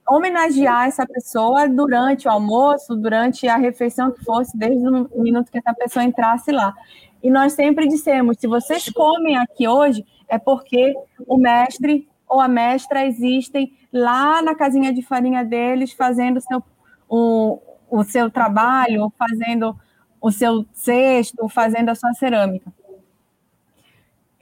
homenagear 0.09 0.87
essa 0.87 1.05
pessoa 1.05 1.67
durante 1.67 2.27
o 2.27 2.31
almoço, 2.31 2.95
durante 2.95 3.47
a 3.47 3.57
refeição 3.57 4.11
que 4.11 4.23
fosse, 4.23 4.57
desde 4.57 4.87
o 4.87 5.21
minuto 5.21 5.51
que 5.51 5.59
essa 5.59 5.73
pessoa 5.73 6.03
entrasse 6.03 6.51
lá. 6.51 6.73
E 7.21 7.29
nós 7.29 7.53
sempre 7.53 7.87
dissemos: 7.87 8.37
se 8.39 8.47
vocês 8.47 8.89
comem 8.89 9.37
aqui 9.37 9.67
hoje, 9.67 10.05
é 10.27 10.37
porque 10.37 10.93
o 11.27 11.37
mestre 11.37 12.07
ou 12.27 12.39
a 12.39 12.47
mestra 12.47 13.05
existem 13.05 13.73
lá 13.91 14.41
na 14.41 14.55
casinha 14.55 14.93
de 14.93 15.01
farinha 15.01 15.43
deles, 15.43 15.91
fazendo 15.91 16.39
seu, 16.39 16.63
o, 17.07 17.59
o 17.89 18.03
seu 18.03 18.29
trabalho, 18.29 19.11
fazendo 19.17 19.75
o 20.21 20.31
seu 20.31 20.65
cesto, 20.73 21.47
fazendo 21.49 21.89
a 21.89 21.95
sua 21.95 22.13
cerâmica. 22.13 22.71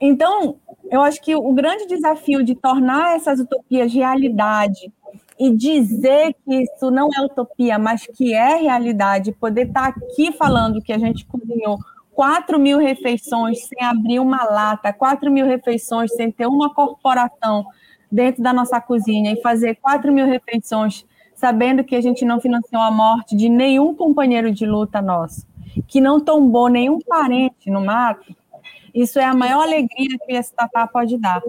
Então, 0.00 0.60
eu 0.90 1.02
acho 1.02 1.20
que 1.20 1.34
o 1.34 1.52
grande 1.52 1.86
desafio 1.86 2.44
de 2.44 2.54
tornar 2.54 3.16
essas 3.16 3.40
utopias 3.40 3.92
realidade 3.92 4.92
e 5.38 5.54
dizer 5.54 6.34
que 6.44 6.62
isso 6.62 6.90
não 6.90 7.08
é 7.16 7.24
utopia, 7.24 7.78
mas 7.78 8.06
que 8.06 8.34
é 8.34 8.56
realidade, 8.56 9.32
poder 9.32 9.68
estar 9.68 9.86
aqui 9.86 10.32
falando 10.32 10.82
que 10.82 10.92
a 10.92 10.98
gente 10.98 11.24
cozinhou 11.24 11.78
4 12.12 12.58
mil 12.58 12.78
refeições 12.78 13.64
sem 13.66 13.84
abrir 13.84 14.18
uma 14.18 14.42
lata, 14.44 14.92
4 14.92 15.30
mil 15.30 15.46
refeições 15.46 16.12
sem 16.14 16.30
ter 16.32 16.46
uma 16.46 16.74
corporação 16.74 17.64
dentro 18.10 18.42
da 18.42 18.52
nossa 18.52 18.80
cozinha 18.80 19.32
e 19.32 19.40
fazer 19.40 19.76
4 19.76 20.12
mil 20.12 20.26
refeições 20.26 21.06
sabendo 21.38 21.84
que 21.84 21.94
a 21.94 22.00
gente 22.00 22.24
não 22.24 22.40
financiou 22.40 22.82
a 22.82 22.90
morte 22.90 23.36
de 23.36 23.48
nenhum 23.48 23.94
companheiro 23.94 24.50
de 24.50 24.66
luta 24.66 25.00
nosso, 25.00 25.46
que 25.86 26.00
não 26.00 26.18
tombou 26.18 26.68
nenhum 26.68 26.98
parente 26.98 27.70
no 27.70 27.84
mato, 27.84 28.34
isso 28.92 29.20
é 29.20 29.24
a 29.24 29.34
maior 29.34 29.62
alegria 29.62 30.18
que 30.26 30.32
esse 30.32 30.52
tatá 30.52 30.84
pode 30.88 31.16
dar. 31.16 31.40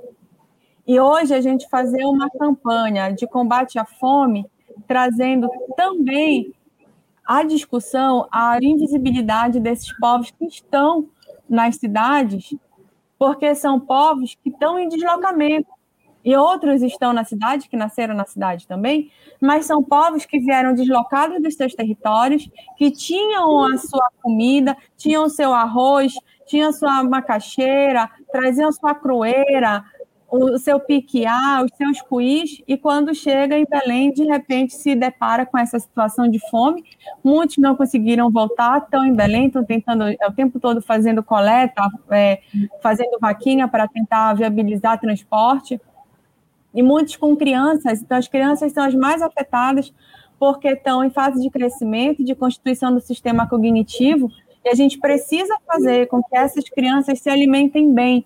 E 0.89 0.99
hoje 0.99 1.35
a 1.35 1.39
gente 1.39 1.69
fazer 1.69 2.03
uma 2.03 2.27
campanha 2.31 3.11
de 3.11 3.27
combate 3.27 3.77
à 3.77 3.85
fome, 3.85 4.43
trazendo 4.87 5.47
também 5.77 6.51
a 7.23 7.43
discussão 7.43 8.27
a 8.31 8.57
invisibilidade 8.59 9.59
desses 9.59 9.95
povos 9.99 10.31
que 10.31 10.45
estão 10.45 11.07
nas 11.47 11.75
cidades, 11.75 12.55
porque 13.19 13.53
são 13.53 13.79
povos 13.79 14.35
que 14.41 14.49
estão 14.49 14.79
em 14.79 14.89
deslocamento. 14.89 15.69
E 16.25 16.35
outros 16.35 16.81
estão 16.81 17.13
na 17.13 17.23
cidade, 17.23 17.69
que 17.69 17.77
nasceram 17.77 18.15
na 18.15 18.25
cidade 18.25 18.65
também, 18.65 19.11
mas 19.39 19.67
são 19.67 19.83
povos 19.83 20.25
que 20.25 20.39
vieram 20.39 20.73
deslocados 20.73 21.39
dos 21.39 21.53
seus 21.53 21.75
territórios, 21.75 22.49
que 22.77 22.89
tinham 22.89 23.63
a 23.63 23.77
sua 23.77 24.09
comida, 24.23 24.75
tinham 24.97 25.29
seu 25.29 25.53
arroz, 25.53 26.13
tinham 26.47 26.73
sua 26.73 27.03
macaxeira, 27.03 28.09
traziam 28.31 28.71
sua 28.71 28.95
crueira, 28.95 29.85
o 30.31 30.57
seu 30.57 30.79
piquiá, 30.79 31.63
os 31.63 31.75
seus 31.75 32.01
cuís, 32.01 32.61
e 32.67 32.77
quando 32.77 33.13
chega 33.15 33.57
em 33.57 33.65
Belém, 33.65 34.11
de 34.11 34.23
repente 34.23 34.75
se 34.75 34.95
depara 34.95 35.45
com 35.45 35.57
essa 35.57 35.79
situação 35.79 36.27
de 36.27 36.39
fome. 36.49 36.83
Muitos 37.23 37.57
não 37.57 37.75
conseguiram 37.75 38.29
voltar, 38.31 38.79
estão 38.79 39.05
em 39.05 39.13
Belém, 39.13 39.47
estão 39.47 39.63
tentando 39.63 40.03
é, 40.03 40.27
o 40.27 40.31
tempo 40.31 40.59
todo 40.59 40.81
fazendo 40.81 41.23
coleta, 41.23 41.81
é, 42.11 42.41
fazendo 42.81 43.17
vaquinha 43.19 43.67
para 43.67 43.87
tentar 43.87 44.33
viabilizar 44.33 44.99
transporte. 44.99 45.81
E 46.73 46.83
muitos 46.83 47.15
com 47.15 47.35
crianças, 47.35 48.01
então 48.01 48.17
as 48.17 48.27
crianças 48.27 48.71
são 48.71 48.83
as 48.83 48.93
mais 48.93 49.21
afetadas 49.21 49.91
porque 50.39 50.69
estão 50.69 51.03
em 51.03 51.09
fase 51.09 51.41
de 51.41 51.49
crescimento, 51.49 52.23
de 52.23 52.33
constituição 52.33 52.93
do 52.93 53.01
sistema 53.01 53.47
cognitivo, 53.47 54.31
e 54.63 54.69
a 54.69 54.73
gente 54.73 54.97
precisa 54.97 55.55
fazer 55.65 56.07
com 56.07 56.21
que 56.23 56.35
essas 56.35 56.63
crianças 56.69 57.19
se 57.19 57.29
alimentem 57.29 57.93
bem, 57.93 58.25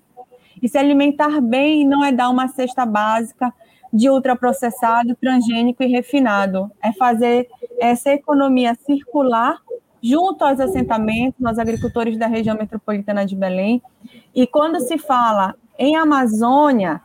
e 0.61 0.69
se 0.69 0.77
alimentar 0.77 1.41
bem 1.41 1.87
não 1.87 2.03
é 2.03 2.11
dar 2.11 2.29
uma 2.29 2.47
cesta 2.47 2.85
básica 2.85 3.53
de 3.91 4.09
ultraprocessado, 4.09 5.15
transgênico 5.15 5.83
e 5.83 5.87
refinado. 5.87 6.71
É 6.81 6.91
fazer 6.91 7.47
essa 7.79 8.11
economia 8.11 8.75
circular 8.75 9.57
junto 10.01 10.43
aos 10.43 10.59
assentamentos, 10.59 11.45
aos 11.45 11.57
agricultores 11.57 12.17
da 12.17 12.27
região 12.27 12.57
metropolitana 12.57 13.25
de 13.25 13.35
Belém. 13.35 13.81
E 14.35 14.45
quando 14.45 14.79
se 14.81 14.97
fala 14.97 15.55
em 15.77 15.95
Amazônia, 15.95 17.01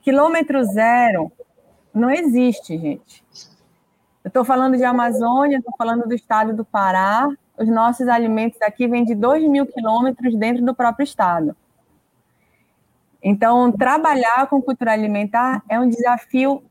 quilômetro 0.00 0.64
zero, 0.64 1.30
não 1.92 2.10
existe, 2.10 2.78
gente. 2.78 3.22
Eu 4.24 4.28
estou 4.28 4.44
falando 4.44 4.76
de 4.76 4.84
Amazônia, 4.84 5.58
estou 5.58 5.74
falando 5.76 6.06
do 6.06 6.14
estado 6.14 6.54
do 6.54 6.64
Pará. 6.64 7.28
Os 7.58 7.68
nossos 7.68 8.06
alimentos 8.08 8.60
aqui 8.62 8.86
vêm 8.86 9.04
de 9.04 9.14
2 9.14 9.48
mil 9.48 9.66
quilômetros 9.66 10.34
dentro 10.36 10.64
do 10.64 10.74
próprio 10.74 11.04
estado. 11.04 11.56
Então, 13.22 13.70
trabalhar 13.70 14.46
com 14.48 14.62
cultura 14.62 14.92
alimentar 14.92 15.62
é 15.68 15.78
um 15.78 15.88
desafio 15.88 16.62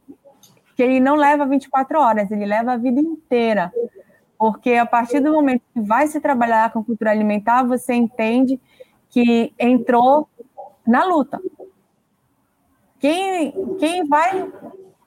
que 0.75 0.83
ele 0.83 0.99
não 0.99 1.15
leva 1.15 1.45
24 1.45 1.99
horas, 1.99 2.31
ele 2.31 2.45
leva 2.45 2.73
a 2.73 2.77
vida 2.77 2.99
inteira. 2.99 3.71
Porque 4.37 4.73
a 4.73 4.85
partir 4.85 5.19
do 5.19 5.33
momento 5.33 5.61
que 5.73 5.81
vai 5.81 6.07
se 6.07 6.19
trabalhar 6.21 6.71
com 6.71 6.83
cultura 6.83 7.11
alimentar, 7.11 7.63
você 7.63 7.93
entende 7.93 8.59
que 9.09 9.53
entrou 9.59 10.29
na 10.87 11.03
luta. 11.03 11.39
Quem, 12.99 13.75
quem 13.77 14.07
vai 14.07 14.49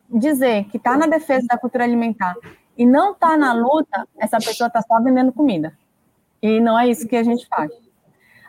dizer 0.09 0.64
que 0.64 0.77
está 0.77 0.97
na 0.97 1.06
defesa 1.06 1.47
da 1.48 1.59
cultura 1.59 1.85
alimentar 1.85 2.35
e 2.77 2.85
não 2.85 3.12
está 3.12 3.36
na 3.36 3.52
luta, 3.52 4.06
essa 4.19 4.39
pessoa 4.39 4.69
está 4.69 4.82
só 4.82 5.01
vendendo 5.01 5.32
comida. 5.32 5.77
E 6.43 6.60
não 6.60 6.78
é 6.78 6.89
isso 6.89 7.09
que 7.09 7.16
a 7.16 7.23
gente 7.23 7.47
faz. 7.47 7.70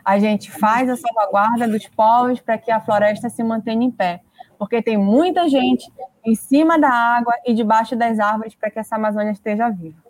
A 0.04 0.18
gente 0.18 0.50
faz 0.50 0.88
a 0.90 0.96
salvaguarda 0.96 1.66
dos 1.66 1.86
povos 1.88 2.40
para 2.40 2.58
que 2.58 2.70
a 2.70 2.80
floresta 2.80 3.30
se 3.30 3.42
mantenha 3.42 3.84
em 3.84 3.90
pé. 3.90 4.20
Porque 4.58 4.82
tem 4.82 4.96
muita 4.96 5.48
gente 5.48 5.90
em 6.24 6.34
cima 6.34 6.78
da 6.78 6.90
água 6.90 7.34
e 7.46 7.54
debaixo 7.54 7.96
das 7.96 8.18
árvores 8.18 8.54
para 8.54 8.70
que 8.70 8.78
essa 8.78 8.96
Amazônia 8.96 9.32
esteja 9.32 9.68
viva. 9.70 10.04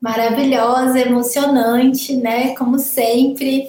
Maravilhosa, 0.00 1.00
emocionante, 1.00 2.14
né? 2.14 2.54
Como 2.56 2.78
sempre. 2.78 3.68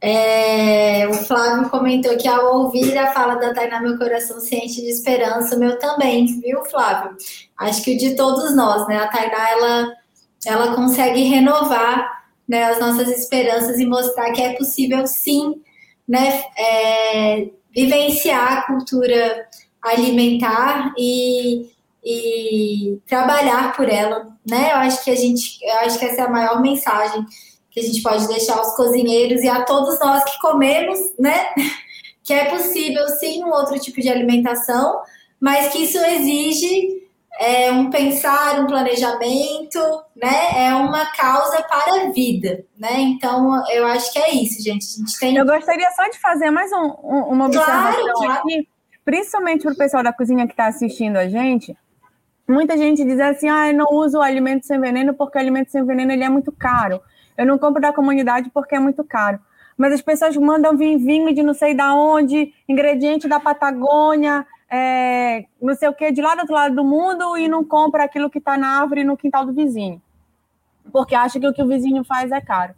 É, 0.00 1.06
o 1.08 1.14
Flávio 1.14 1.70
comentou 1.70 2.16
que 2.16 2.28
ao 2.28 2.58
ouvir 2.58 2.98
a 2.98 3.12
fala 3.12 3.36
da 3.36 3.54
Tainá, 3.54 3.80
meu 3.80 3.96
coração 3.96 4.40
sente 4.40 4.82
de 4.82 4.90
esperança, 4.90 5.56
o 5.56 5.58
meu 5.58 5.78
também, 5.78 6.26
viu, 6.40 6.64
Flávio? 6.64 7.16
Acho 7.56 7.82
que 7.82 7.94
o 7.94 7.98
de 7.98 8.14
todos 8.14 8.54
nós, 8.54 8.86
né? 8.88 8.98
A 8.98 9.06
Tainá, 9.06 9.50
ela, 9.50 9.92
ela 10.44 10.74
consegue 10.74 11.22
renovar 11.22 12.25
né, 12.48 12.64
as 12.64 12.78
nossas 12.78 13.08
esperanças 13.08 13.78
e 13.78 13.86
mostrar 13.86 14.32
que 14.32 14.42
é 14.42 14.54
possível, 14.54 15.06
sim, 15.06 15.60
né, 16.08 16.44
é, 16.56 17.48
vivenciar 17.74 18.52
a 18.52 18.62
cultura 18.62 19.46
alimentar 19.82 20.92
e, 20.98 21.70
e 22.04 22.98
trabalhar 23.06 23.76
por 23.76 23.88
ela, 23.88 24.26
né? 24.48 24.72
Eu 24.72 24.76
acho 24.78 25.04
que 25.04 25.10
a 25.10 25.14
gente, 25.14 25.58
eu 25.62 25.78
acho 25.78 25.98
que 25.98 26.04
essa 26.04 26.22
é 26.22 26.24
a 26.24 26.30
maior 26.30 26.60
mensagem 26.60 27.24
que 27.70 27.80
a 27.80 27.82
gente 27.82 28.02
pode 28.02 28.26
deixar 28.26 28.56
aos 28.56 28.74
cozinheiros 28.74 29.42
e 29.42 29.48
a 29.48 29.62
todos 29.62 29.98
nós 30.00 30.24
que 30.24 30.38
comemos, 30.40 30.98
né? 31.18 31.46
Que 32.24 32.32
é 32.32 32.46
possível 32.46 33.06
sim 33.20 33.44
um 33.44 33.50
outro 33.50 33.78
tipo 33.78 34.00
de 34.00 34.08
alimentação, 34.08 35.00
mas 35.40 35.72
que 35.72 35.84
isso 35.84 35.96
exige 35.96 37.05
é, 37.38 37.70
um 37.70 37.90
pensar, 37.90 38.60
um 38.60 38.66
planejamento, 38.66 39.78
né? 40.14 40.66
É 40.66 40.74
uma 40.74 41.06
causa 41.12 41.62
para 41.62 42.02
a 42.02 42.10
vida, 42.10 42.64
né? 42.78 43.00
Então 43.00 43.62
eu 43.70 43.86
acho 43.86 44.12
que 44.12 44.18
é 44.18 44.34
isso, 44.34 44.62
gente. 44.62 44.84
A 44.84 44.98
gente 44.98 45.18
tem. 45.18 45.36
Eu 45.36 45.46
gostaria 45.46 45.90
só 45.92 46.08
de 46.08 46.18
fazer 46.18 46.50
mais 46.50 46.72
um, 46.72 46.94
um, 47.02 47.18
uma 47.32 47.46
observação 47.46 48.02
claro, 48.02 48.12
claro. 48.14 48.40
aqui, 48.40 48.68
principalmente 49.04 49.62
para 49.62 49.72
o 49.72 49.76
pessoal 49.76 50.02
da 50.02 50.12
cozinha 50.12 50.46
que 50.46 50.52
está 50.52 50.66
assistindo 50.66 51.16
a 51.16 51.28
gente. 51.28 51.76
Muita 52.48 52.76
gente 52.78 53.04
diz 53.04 53.18
assim, 53.18 53.48
ah, 53.48 53.68
eu 53.70 53.74
não 53.74 53.86
uso 53.90 54.18
o 54.18 54.22
alimento 54.22 54.64
sem 54.64 54.80
veneno 54.80 55.14
porque 55.14 55.36
o 55.36 55.40
alimento 55.40 55.70
sem 55.70 55.84
veneno 55.84 56.12
ele 56.12 56.22
é 56.22 56.28
muito 56.28 56.52
caro. 56.52 57.00
Eu 57.36 57.44
não 57.44 57.58
compro 57.58 57.82
da 57.82 57.92
comunidade 57.92 58.50
porque 58.50 58.76
é 58.76 58.78
muito 58.78 59.02
caro. 59.04 59.40
Mas 59.76 59.92
as 59.92 60.00
pessoas 60.00 60.36
mandam 60.36 60.76
vir 60.76 60.96
vinho 60.96 61.34
de 61.34 61.42
não 61.42 61.52
sei 61.52 61.74
da 61.74 61.92
onde, 61.94 62.54
ingrediente 62.68 63.28
da 63.28 63.38
Patagônia, 63.38 64.46
é, 64.70 65.44
não 65.60 65.74
sei 65.74 65.88
o 65.88 65.94
que, 65.94 66.10
de 66.10 66.20
lá 66.20 66.34
do 66.34 66.40
outro 66.40 66.54
lado 66.54 66.74
do 66.74 66.84
mundo 66.84 67.36
e 67.36 67.48
não 67.48 67.64
compra 67.64 68.04
aquilo 68.04 68.30
que 68.30 68.38
está 68.38 68.56
na 68.56 68.80
árvore 68.80 69.04
no 69.04 69.16
quintal 69.16 69.44
do 69.44 69.52
vizinho. 69.52 70.00
Porque 70.92 71.14
acha 71.14 71.38
que 71.38 71.46
o 71.46 71.52
que 71.52 71.62
o 71.62 71.68
vizinho 71.68 72.04
faz 72.04 72.30
é 72.30 72.40
caro. 72.40 72.74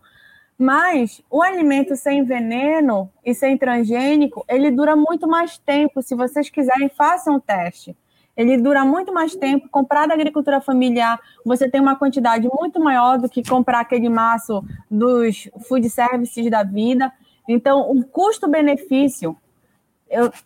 Mas 0.58 1.22
o 1.30 1.42
alimento 1.42 1.94
sem 1.94 2.24
veneno 2.24 3.10
e 3.24 3.32
sem 3.34 3.56
transgênico, 3.56 4.44
ele 4.48 4.70
dura 4.70 4.96
muito 4.96 5.28
mais 5.28 5.56
tempo. 5.58 6.02
Se 6.02 6.14
vocês 6.14 6.50
quiserem, 6.50 6.88
façam 6.88 7.36
um 7.36 7.40
teste 7.40 7.96
ele 8.38 8.56
dura 8.56 8.84
muito 8.84 9.12
mais 9.12 9.34
tempo. 9.34 9.68
Comprar 9.68 10.06
da 10.06 10.14
agricultura 10.14 10.60
familiar, 10.60 11.18
você 11.44 11.68
tem 11.68 11.80
uma 11.80 11.96
quantidade 11.96 12.48
muito 12.48 12.78
maior 12.78 13.18
do 13.18 13.28
que 13.28 13.42
comprar 13.42 13.80
aquele 13.80 14.08
maço 14.08 14.64
dos 14.88 15.50
food 15.66 15.90
services 15.90 16.48
da 16.48 16.62
vida. 16.62 17.12
Então, 17.48 17.90
o 17.90 18.04
custo-benefício 18.04 19.36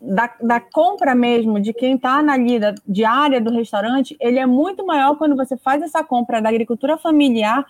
da, 0.01 0.33
da, 0.41 0.59
compra 0.59 1.15
mesmo, 1.15 1.59
de 1.59 1.73
quem 1.73 1.95
está 1.95 2.21
na 2.21 2.35
lida 2.35 2.75
diária 2.87 3.39
do 3.39 3.51
restaurante, 3.51 4.15
ele 4.19 4.37
é 4.37 4.45
muito 4.45 4.85
maior 4.85 5.17
quando 5.17 5.35
você 5.35 5.55
faz 5.55 5.81
essa 5.81 6.03
compra 6.03 6.41
da 6.41 6.49
agricultura 6.49 6.97
familiar, 6.97 7.65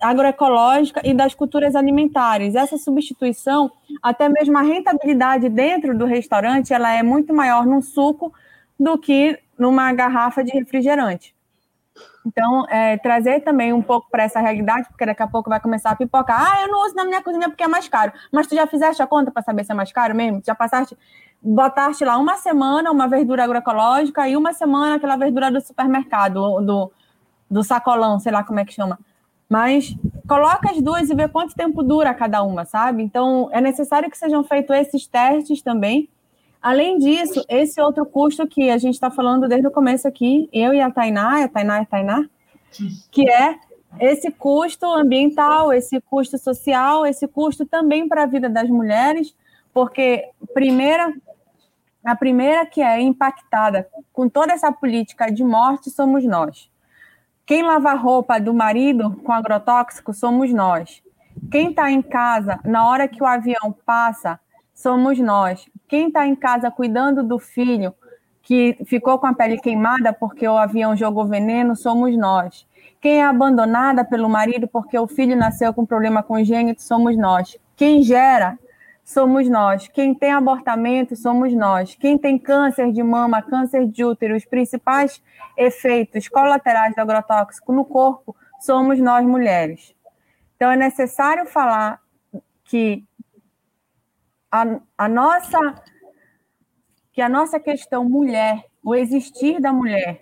agroecológica 0.00 1.00
e 1.04 1.14
das 1.14 1.34
culturas 1.34 1.74
alimentares. 1.74 2.54
Essa 2.54 2.76
substituição, 2.76 3.70
até 4.02 4.28
mesmo 4.28 4.58
a 4.58 4.62
rentabilidade 4.62 5.48
dentro 5.48 5.96
do 5.96 6.04
restaurante, 6.04 6.74
ela 6.74 6.92
é 6.92 7.02
muito 7.02 7.32
maior 7.32 7.66
no 7.66 7.80
suco 7.80 8.32
do 8.78 8.98
que 8.98 9.38
numa 9.58 9.92
garrafa 9.92 10.44
de 10.44 10.52
refrigerante. 10.52 11.34
Então, 12.26 12.66
é, 12.68 12.98
trazer 12.98 13.40
também 13.40 13.72
um 13.72 13.80
pouco 13.80 14.08
para 14.10 14.22
essa 14.22 14.38
realidade, 14.38 14.86
porque 14.88 15.06
daqui 15.06 15.22
a 15.22 15.26
pouco 15.26 15.48
vai 15.48 15.58
começar 15.58 15.90
a 15.90 15.96
pipocar. 15.96 16.52
Ah, 16.52 16.62
eu 16.62 16.68
não 16.68 16.84
uso 16.84 16.94
na 16.94 17.04
minha 17.04 17.22
cozinha 17.22 17.48
porque 17.48 17.62
é 17.62 17.68
mais 17.68 17.88
caro. 17.88 18.12
Mas 18.30 18.46
tu 18.46 18.54
já 18.54 18.66
fizeste 18.66 19.02
a 19.02 19.06
conta 19.06 19.30
para 19.30 19.42
saber 19.42 19.64
se 19.64 19.72
é 19.72 19.74
mais 19.74 19.90
caro 19.92 20.14
mesmo? 20.14 20.42
Já 20.44 20.54
passaste, 20.54 20.96
botaste 21.42 22.04
lá 22.04 22.18
uma 22.18 22.36
semana 22.36 22.90
uma 22.90 23.06
verdura 23.08 23.44
agroecológica 23.44 24.28
e 24.28 24.36
uma 24.36 24.52
semana 24.52 24.96
aquela 24.96 25.16
verdura 25.16 25.50
do 25.50 25.60
supermercado, 25.60 26.60
do, 26.60 26.92
do 27.50 27.62
sacolão, 27.62 28.18
sei 28.18 28.32
lá 28.32 28.42
como 28.44 28.60
é 28.60 28.64
que 28.64 28.72
chama. 28.72 28.98
Mas 29.48 29.96
coloca 30.28 30.70
as 30.70 30.80
duas 30.82 31.08
e 31.08 31.14
vê 31.14 31.26
quanto 31.26 31.54
tempo 31.54 31.82
dura 31.82 32.12
cada 32.12 32.42
uma, 32.42 32.64
sabe? 32.64 33.02
Então, 33.02 33.48
é 33.50 33.60
necessário 33.60 34.10
que 34.10 34.18
sejam 34.18 34.44
feitos 34.44 34.76
esses 34.76 35.06
testes 35.06 35.62
também 35.62 36.08
Além 36.60 36.98
disso, 36.98 37.44
esse 37.48 37.80
outro 37.80 38.04
custo 38.04 38.46
que 38.46 38.68
a 38.70 38.78
gente 38.78 38.94
está 38.94 39.10
falando 39.10 39.48
desde 39.48 39.66
o 39.66 39.70
começo 39.70 40.08
aqui, 40.08 40.48
eu 40.52 40.74
e 40.74 40.80
a 40.80 40.90
Tainá, 40.90 41.44
a 41.44 41.48
Tainá 41.48 41.78
e 41.78 41.82
a 41.82 41.86
Tainá, 41.86 42.28
que 43.10 43.30
é 43.30 43.56
esse 44.00 44.30
custo 44.32 44.84
ambiental, 44.86 45.72
esse 45.72 46.00
custo 46.00 46.36
social, 46.36 47.06
esse 47.06 47.28
custo 47.28 47.64
também 47.64 48.08
para 48.08 48.24
a 48.24 48.26
vida 48.26 48.48
das 48.48 48.68
mulheres, 48.68 49.34
porque 49.72 50.28
primeira, 50.54 51.12
a 52.04 52.16
primeira 52.16 52.66
que 52.66 52.80
é 52.80 53.00
impactada 53.00 53.88
com 54.12 54.28
toda 54.28 54.52
essa 54.52 54.72
política 54.72 55.30
de 55.30 55.44
morte 55.44 55.90
somos 55.90 56.24
nós. 56.24 56.70
Quem 57.46 57.62
lava 57.62 57.90
a 57.90 57.94
roupa 57.94 58.38
do 58.38 58.52
marido 58.52 59.16
com 59.24 59.32
agrotóxico 59.32 60.12
somos 60.12 60.52
nós. 60.52 61.02
Quem 61.50 61.70
está 61.70 61.90
em 61.90 62.02
casa, 62.02 62.60
na 62.64 62.86
hora 62.88 63.08
que 63.08 63.22
o 63.22 63.26
avião 63.26 63.74
passa, 63.86 64.38
somos 64.74 65.18
nós. 65.18 65.68
Quem 65.88 66.08
está 66.08 66.26
em 66.26 66.36
casa 66.36 66.70
cuidando 66.70 67.22
do 67.22 67.38
filho 67.38 67.94
que 68.42 68.76
ficou 68.86 69.18
com 69.18 69.26
a 69.26 69.34
pele 69.34 69.58
queimada 69.58 70.12
porque 70.12 70.46
o 70.46 70.56
avião 70.56 70.96
jogou 70.96 71.26
veneno, 71.26 71.76
somos 71.76 72.16
nós. 72.16 72.66
Quem 73.00 73.20
é 73.20 73.24
abandonada 73.24 74.04
pelo 74.04 74.28
marido 74.28 74.66
porque 74.66 74.98
o 74.98 75.06
filho 75.06 75.36
nasceu 75.36 75.72
com 75.72 75.86
problema 75.86 76.22
congênito, 76.22 76.82
somos 76.82 77.16
nós. 77.16 77.56
Quem 77.76 78.02
gera, 78.02 78.58
somos 79.08 79.48
nós. 79.48 79.88
Quem 79.88 80.14
tem 80.14 80.32
abortamento, 80.32 81.16
somos 81.16 81.54
nós. 81.54 81.94
Quem 81.94 82.18
tem 82.18 82.38
câncer 82.38 82.92
de 82.92 83.02
mama, 83.02 83.40
câncer 83.40 83.86
de 83.86 84.04
útero, 84.04 84.36
os 84.36 84.44
principais 84.44 85.22
efeitos 85.56 86.28
colaterais 86.28 86.94
do 86.94 87.00
agrotóxico 87.00 87.72
no 87.72 87.86
corpo, 87.86 88.36
somos 88.60 88.98
nós 88.98 89.24
mulheres. 89.24 89.94
Então 90.54 90.70
é 90.70 90.76
necessário 90.76 91.46
falar 91.46 92.02
que 92.64 93.02
a, 94.52 94.78
a 94.98 95.08
nossa 95.08 95.58
que 97.10 97.22
a 97.22 97.30
nossa 97.30 97.58
questão 97.58 98.04
mulher, 98.04 98.62
o 98.84 98.94
existir 98.94 99.58
da 99.58 99.72
mulher 99.72 100.20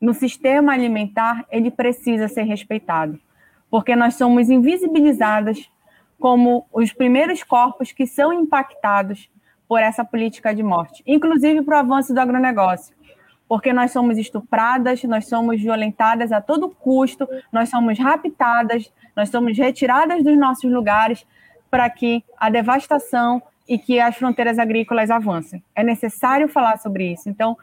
no 0.00 0.14
sistema 0.14 0.72
alimentar, 0.72 1.44
ele 1.50 1.70
precisa 1.70 2.28
ser 2.28 2.44
respeitado, 2.44 3.20
porque 3.68 3.96
nós 3.96 4.14
somos 4.14 4.48
invisibilizadas 4.48 5.68
como 6.20 6.66
os 6.72 6.92
primeiros 6.92 7.42
corpos 7.42 7.90
que 7.90 8.06
são 8.06 8.32
impactados 8.32 9.28
por 9.66 9.80
essa 9.80 10.04
política 10.04 10.54
de 10.54 10.62
morte, 10.62 11.02
inclusive 11.06 11.62
para 11.62 11.76
o 11.76 11.80
avanço 11.80 12.12
do 12.12 12.20
agronegócio, 12.20 12.94
porque 13.48 13.72
nós 13.72 13.90
somos 13.90 14.18
estupradas, 14.18 15.02
nós 15.04 15.26
somos 15.26 15.60
violentadas 15.60 16.30
a 16.30 16.40
todo 16.40 16.68
custo, 16.68 17.26
nós 17.50 17.68
somos 17.68 17.98
raptadas, 17.98 18.92
nós 19.16 19.28
somos 19.28 19.56
retiradas 19.56 20.22
dos 20.22 20.38
nossos 20.38 20.70
lugares 20.70 21.26
para 21.70 21.88
que 21.88 22.22
a 22.36 22.50
devastação 22.50 23.42
e 23.68 23.78
que 23.78 23.98
as 23.98 24.16
fronteiras 24.16 24.58
agrícolas 24.58 25.10
avancem. 25.10 25.62
É 25.74 25.82
necessário 25.82 26.48
falar 26.48 26.78
sobre 26.78 27.12
isso. 27.12 27.28
Então, 27.28 27.56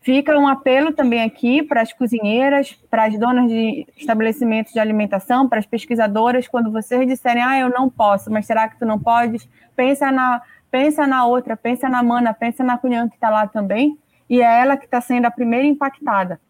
fica 0.00 0.38
um 0.38 0.48
apelo 0.48 0.92
também 0.92 1.22
aqui 1.22 1.62
para 1.62 1.82
as 1.82 1.92
cozinheiras, 1.92 2.72
para 2.90 3.04
as 3.04 3.18
donas 3.18 3.48
de 3.48 3.86
estabelecimentos 3.96 4.72
de 4.72 4.80
alimentação, 4.80 5.48
para 5.48 5.58
as 5.58 5.66
pesquisadoras, 5.66 6.48
quando 6.48 6.70
vocês 6.70 7.06
disserem, 7.06 7.42
ah, 7.42 7.58
eu 7.58 7.68
não 7.68 7.88
posso, 7.88 8.30
mas 8.30 8.46
será 8.46 8.68
que 8.68 8.78
tu 8.78 8.86
não 8.86 8.98
podes? 8.98 9.48
Pensa 9.76 10.10
na, 10.10 10.42
pensa 10.70 11.06
na 11.06 11.26
outra, 11.26 11.56
pensa 11.56 11.88
na 11.88 12.02
mana, 12.02 12.32
pensa 12.32 12.64
na 12.64 12.78
cunhã 12.78 13.08
que 13.08 13.14
está 13.14 13.28
lá 13.28 13.46
também, 13.46 13.98
e 14.28 14.40
é 14.40 14.60
ela 14.60 14.76
que 14.76 14.86
está 14.86 15.00
sendo 15.00 15.26
a 15.26 15.30
primeira 15.30 15.66
impactada. 15.66 16.40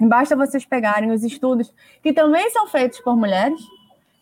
Basta 0.00 0.34
vocês 0.34 0.64
pegarem 0.64 1.12
os 1.12 1.22
estudos 1.22 1.72
que 2.02 2.12
também 2.12 2.50
são 2.50 2.66
feitos 2.66 2.98
por 3.00 3.16
mulheres, 3.16 3.60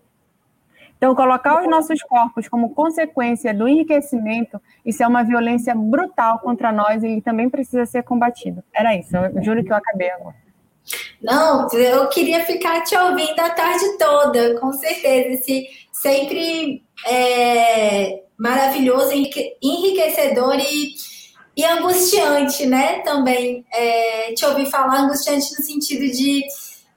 Então, 0.97 1.15
colocar 1.15 1.61
os 1.61 1.71
nossos 1.71 2.03
corpos 2.03 2.49
como 2.49 2.75
consequência 2.75 3.55
do 3.55 3.69
enriquecimento, 3.69 4.61
isso 4.85 5.05
é 5.05 5.07
uma 5.07 5.23
violência 5.23 5.73
brutal 5.73 6.41
contra 6.41 6.73
nós 6.73 7.05
e 7.05 7.21
também 7.21 7.49
precisa 7.49 7.87
ser 7.87 8.03
combatido. 8.03 8.65
Era 8.75 8.97
isso, 8.97 9.17
eu 9.17 9.41
juro 9.41 9.63
que 9.63 9.71
eu 9.71 9.77
acabei 9.77 10.11
agora. 10.11 10.35
Não, 11.23 11.69
eu 11.73 12.09
queria 12.09 12.45
ficar 12.45 12.83
te 12.83 12.97
ouvindo 12.97 13.39
a 13.39 13.51
tarde 13.51 13.85
toda, 13.99 14.59
com 14.59 14.73
certeza. 14.73 15.35
Esse 15.35 15.69
sempre 15.93 16.83
é, 17.07 18.23
maravilhoso, 18.39 19.13
enriquecedor 19.63 20.57
e, 20.59 20.95
e 21.57 21.65
angustiante, 21.65 22.67
né? 22.67 23.01
Também 23.01 23.65
é, 23.73 24.33
te 24.33 24.45
ouvir 24.47 24.67
falar 24.67 25.01
angustiante 25.01 25.51
no 25.59 25.65
sentido 25.65 26.11
de, 26.11 26.43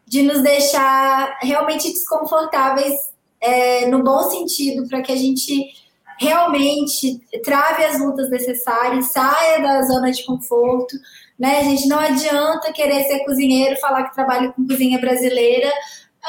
de 0.05 0.23
nos 0.23 0.41
deixar 0.41 1.37
realmente 1.41 1.91
desconfortáveis 1.91 2.93
é, 3.41 3.85
no 3.87 4.01
bom 4.03 4.29
sentido, 4.29 4.87
para 4.87 5.01
que 5.01 5.11
a 5.11 5.17
gente 5.17 5.73
realmente 6.19 7.19
trave 7.43 7.83
as 7.83 7.99
lutas 7.99 8.29
necessárias, 8.29 9.11
saia 9.11 9.61
da 9.61 9.81
zona 9.81 10.11
de 10.11 10.23
conforto, 10.25 10.95
né? 11.37 11.59
A 11.59 11.63
gente 11.63 11.87
não 11.87 11.99
adianta 11.99 12.71
querer 12.71 13.03
ser 13.03 13.25
cozinheiro, 13.25 13.79
falar 13.79 14.03
que 14.03 14.15
trabalha 14.15 14.53
com 14.53 14.65
cozinha 14.65 14.99
brasileira, 14.99 15.69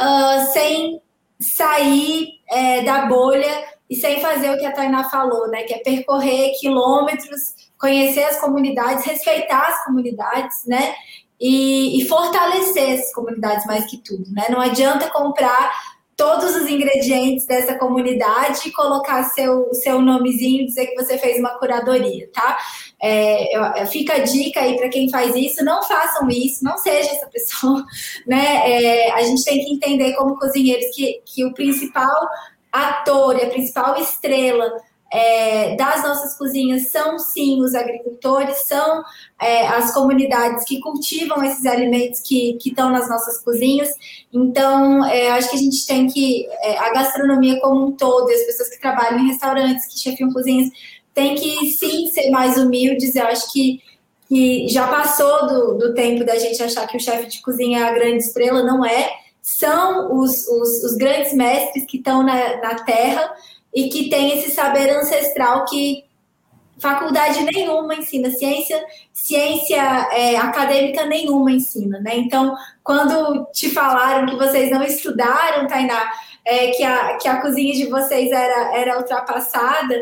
uh, 0.01 0.53
sem 0.53 1.01
sair 1.41 2.29
é, 2.51 2.83
da 2.83 3.07
bolha 3.07 3.65
e 3.89 3.97
sem 3.97 4.21
fazer 4.21 4.51
o 4.51 4.59
que 4.59 4.65
a 4.65 4.73
Tainá 4.73 5.09
falou, 5.09 5.49
né? 5.49 5.63
Que 5.65 5.75
é 5.75 5.79
percorrer 5.79 6.53
quilômetros, 6.59 7.55
conhecer 7.79 8.25
as 8.25 8.41
comunidades, 8.41 9.05
respeitar 9.05 9.69
as 9.69 9.85
comunidades, 9.85 10.65
né? 10.67 10.95
E, 11.41 12.01
e 12.01 12.09
fortalecer 12.09 12.95
essas 12.95 13.13
comunidades 13.13 13.67
mais 13.67 13.85
que 13.87 13.99
tudo, 13.99 14.25
né? 14.33 14.47
Não 14.49 14.61
adianta 14.61 15.11
comprar 15.11 15.73
todos 16.17 16.55
os 16.57 16.69
ingredientes 16.69 17.47
dessa 17.47 17.77
comunidade 17.77 18.69
e 18.69 18.73
colocar 18.73 19.25
seu, 19.25 19.73
seu 19.75 20.01
nomezinho 20.01 20.67
dizer 20.67 20.87
que 20.87 20.95
você 20.95 21.19
fez 21.19 21.39
uma 21.39 21.59
curadoria, 21.59 22.29
tá? 22.33 22.59
É, 23.03 23.85
fica 23.87 24.15
a 24.15 24.19
dica 24.21 24.61
aí 24.61 24.77
para 24.77 24.89
quem 24.89 25.11
faz 25.11 25.35
isso, 25.35 25.65
não 25.65 25.83
façam 25.83 26.29
isso, 26.29 26.65
não 26.65 26.79
seja 26.79 27.11
essa 27.11 27.27
pessoa, 27.27 27.85
né? 28.27 28.71
É, 28.71 29.13
a 29.13 29.23
gente 29.23 29.45
tem 29.45 29.65
que 29.65 29.73
entender 29.73 30.15
como 30.15 30.39
cozinheiros 30.39 30.95
que, 30.95 31.21
que 31.25 31.45
o 31.45 31.53
principal 31.53 32.29
ator 32.73 33.39
e 33.39 33.45
a 33.45 33.51
principal 33.51 33.97
estrela 34.01 34.73
é, 35.15 35.77
das 35.77 36.03
nossas 36.03 36.37
cozinhas 36.37 36.89
são 36.89 37.21
sim 37.21 37.63
os 37.63 37.73
agricultores, 37.73 38.67
são 38.67 39.05
é, 39.41 39.65
as 39.69 39.95
comunidades 39.95 40.65
que 40.65 40.81
cultivam 40.81 41.45
esses 41.45 41.65
alimentos 41.65 42.21
que 42.21 42.59
estão 42.67 42.91
nas 42.91 43.09
nossas 43.09 43.39
cozinhas. 43.39 43.91
Então, 44.33 45.05
é, 45.05 45.31
acho 45.31 45.51
que 45.51 45.57
a 45.57 45.61
gente 45.61 45.87
tem 45.87 46.09
que, 46.09 46.49
é, 46.63 46.77
a 46.79 46.93
gastronomia 46.93 47.61
como 47.61 47.87
um 47.87 47.93
todo, 47.93 48.29
as 48.29 48.43
pessoas 48.43 48.71
que 48.71 48.81
trabalham 48.81 49.21
em 49.21 49.29
restaurantes, 49.29 49.87
que 49.87 50.01
chefiam 50.01 50.33
cozinhas, 50.33 50.69
tem 51.15 51.37
que 51.37 51.71
sim 51.71 52.09
ser 52.09 52.31
mais 52.31 52.59
humildes. 52.59 53.15
Eu 53.15 53.29
acho 53.29 53.53
que, 53.53 53.81
que 54.29 54.67
já 54.69 54.89
passou 54.89 55.47
do, 55.47 55.79
do 55.79 55.95
tempo 55.95 56.25
da 56.25 56.37
gente 56.37 56.61
achar 56.61 56.89
que 56.89 56.97
o 56.97 57.01
chefe 57.01 57.29
de 57.29 57.41
cozinha 57.41 57.79
é 57.79 57.83
a 57.85 57.95
grande 57.95 58.25
estrela, 58.25 58.65
não 58.65 58.85
é. 58.85 59.11
São 59.41 60.19
os, 60.19 60.49
os, 60.49 60.83
os 60.83 60.97
grandes 60.97 61.33
mestres 61.35 61.85
que 61.87 61.99
estão 61.99 62.25
na, 62.25 62.57
na 62.57 62.75
terra 62.83 63.31
e 63.75 63.89
que 63.89 64.09
tem 64.09 64.39
esse 64.39 64.51
saber 64.51 64.91
ancestral 64.91 65.65
que 65.65 66.05
faculdade 66.79 67.43
nenhuma 67.45 67.95
ensina, 67.95 68.31
ciência, 68.31 68.85
ciência 69.13 69.81
é, 70.13 70.37
acadêmica 70.37 71.05
nenhuma 71.07 71.53
ensina, 71.53 72.01
né? 72.01 72.17
Então, 72.17 72.55
quando 72.83 73.47
te 73.53 73.71
falaram 73.71 74.27
que 74.27 74.37
vocês 74.37 74.71
não 74.71 74.83
estudaram, 74.83 75.67
Tainá, 75.67 76.11
é, 76.45 76.69
que, 76.69 76.83
a, 76.83 77.17
que 77.17 77.29
a 77.29 77.41
cozinha 77.41 77.75
de 77.75 77.87
vocês 77.87 78.31
era, 78.31 78.77
era 78.77 78.99
ultrapassada, 78.99 79.95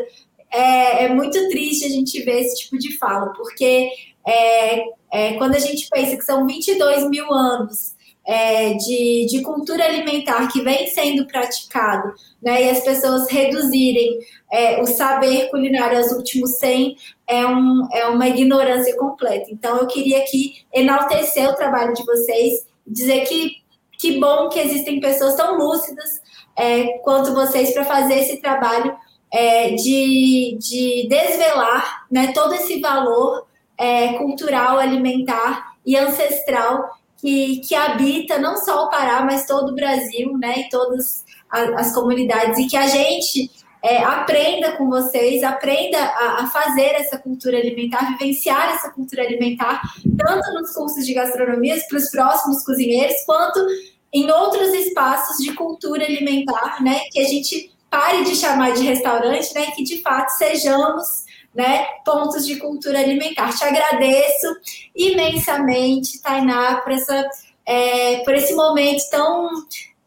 é, 0.51 1.05
é 1.05 1.09
muito 1.09 1.47
triste 1.49 1.85
a 1.85 1.89
gente 1.89 2.21
ver 2.21 2.41
esse 2.41 2.63
tipo 2.63 2.77
de 2.77 2.97
fala, 2.97 3.33
porque 3.33 3.89
é, 4.25 4.83
é, 5.11 5.33
quando 5.37 5.55
a 5.55 5.59
gente 5.59 5.87
pensa 5.89 6.15
que 6.15 6.23
são 6.23 6.45
22 6.45 7.09
mil 7.09 7.31
anos 7.33 7.93
é, 8.25 8.73
de, 8.73 9.25
de 9.29 9.41
cultura 9.41 9.83
alimentar 9.83 10.47
que 10.51 10.61
vem 10.61 10.87
sendo 10.87 11.25
praticado, 11.25 12.13
né, 12.41 12.65
e 12.65 12.69
as 12.69 12.81
pessoas 12.81 13.29
reduzirem 13.29 14.19
é, 14.51 14.81
o 14.81 14.85
saber 14.85 15.49
culinário 15.49 15.97
aos 15.97 16.11
últimos 16.11 16.57
100 16.57 16.95
é, 17.27 17.45
um, 17.45 17.87
é 17.91 18.05
uma 18.07 18.27
ignorância 18.27 18.95
completa. 18.97 19.45
Então, 19.49 19.77
eu 19.77 19.87
queria 19.87 20.19
aqui 20.19 20.63
enaltecer 20.73 21.49
o 21.49 21.55
trabalho 21.55 21.93
de 21.93 22.03
vocês, 22.05 22.65
dizer 22.85 23.21
que 23.25 23.63
que 24.03 24.19
bom 24.19 24.49
que 24.49 24.59
existem 24.59 24.99
pessoas 24.99 25.35
tão 25.35 25.57
lúcidas 25.57 26.21
é, 26.57 26.97
quanto 26.99 27.33
vocês 27.33 27.73
para 27.73 27.85
fazer 27.85 28.15
esse 28.15 28.41
trabalho 28.41 28.93
é, 29.31 29.69
de, 29.75 30.57
de 30.59 31.07
desvelar 31.07 32.05
né, 32.11 32.33
todo 32.33 32.53
esse 32.53 32.81
valor 32.81 33.47
é, 33.77 34.13
cultural, 34.13 34.77
alimentar 34.77 35.75
e 35.85 35.95
ancestral 35.95 36.83
que, 37.23 37.61
que 37.61 37.73
habita 37.73 38.37
não 38.37 38.57
só 38.57 38.83
o 38.83 38.89
Pará, 38.89 39.23
mas 39.23 39.45
todo 39.45 39.71
o 39.71 39.75
Brasil, 39.75 40.37
né, 40.37 40.59
e 40.59 40.69
todas 40.69 41.23
as, 41.49 41.93
comunidades, 41.93 42.59
e 42.59 42.67
que 42.67 42.75
a 42.75 42.85
gente 42.85 43.49
é, 43.81 44.03
aprenda 44.03 44.73
com 44.73 44.89
vocês, 44.89 45.41
aprenda 45.41 45.97
a, 45.97 46.43
a, 46.43 46.47
fazer 46.47 46.95
essa 46.95 47.17
cultura 47.17 47.57
alimentar, 47.57 48.17
vivenciar 48.17 48.75
essa 48.75 48.91
cultura 48.91 49.23
alimentar, 49.23 49.81
tanto 50.17 50.53
nos 50.53 50.73
cursos 50.73 51.05
de 51.05 51.13
gastronomia 51.13 51.79
para 51.87 51.97
os 51.97 52.09
próximos 52.09 52.61
cozinheiros, 52.65 53.15
quanto 53.25 53.65
em 54.11 54.29
outros 54.29 54.73
espaços 54.73 55.37
de 55.37 55.53
cultura 55.53 56.03
alimentar, 56.03 56.83
né, 56.83 57.03
que 57.09 57.21
a 57.21 57.25
gente 57.25 57.71
pare 57.89 58.25
de 58.25 58.35
chamar 58.35 58.73
de 58.73 58.83
restaurante, 58.83 59.53
né, 59.53 59.67
que 59.71 59.83
de 59.83 60.01
fato 60.01 60.29
sejamos 60.31 61.23
né, 61.53 61.85
pontos 62.05 62.45
de 62.45 62.57
cultura 62.57 62.99
alimentar. 62.99 63.55
Te 63.55 63.63
agradeço 63.63 64.47
imensamente, 64.95 66.21
Tainá, 66.21 66.81
por, 66.81 66.91
essa, 66.91 67.29
é, 67.65 68.17
por 68.19 68.33
esse 68.33 68.53
momento 68.55 69.01
tão 69.09 69.49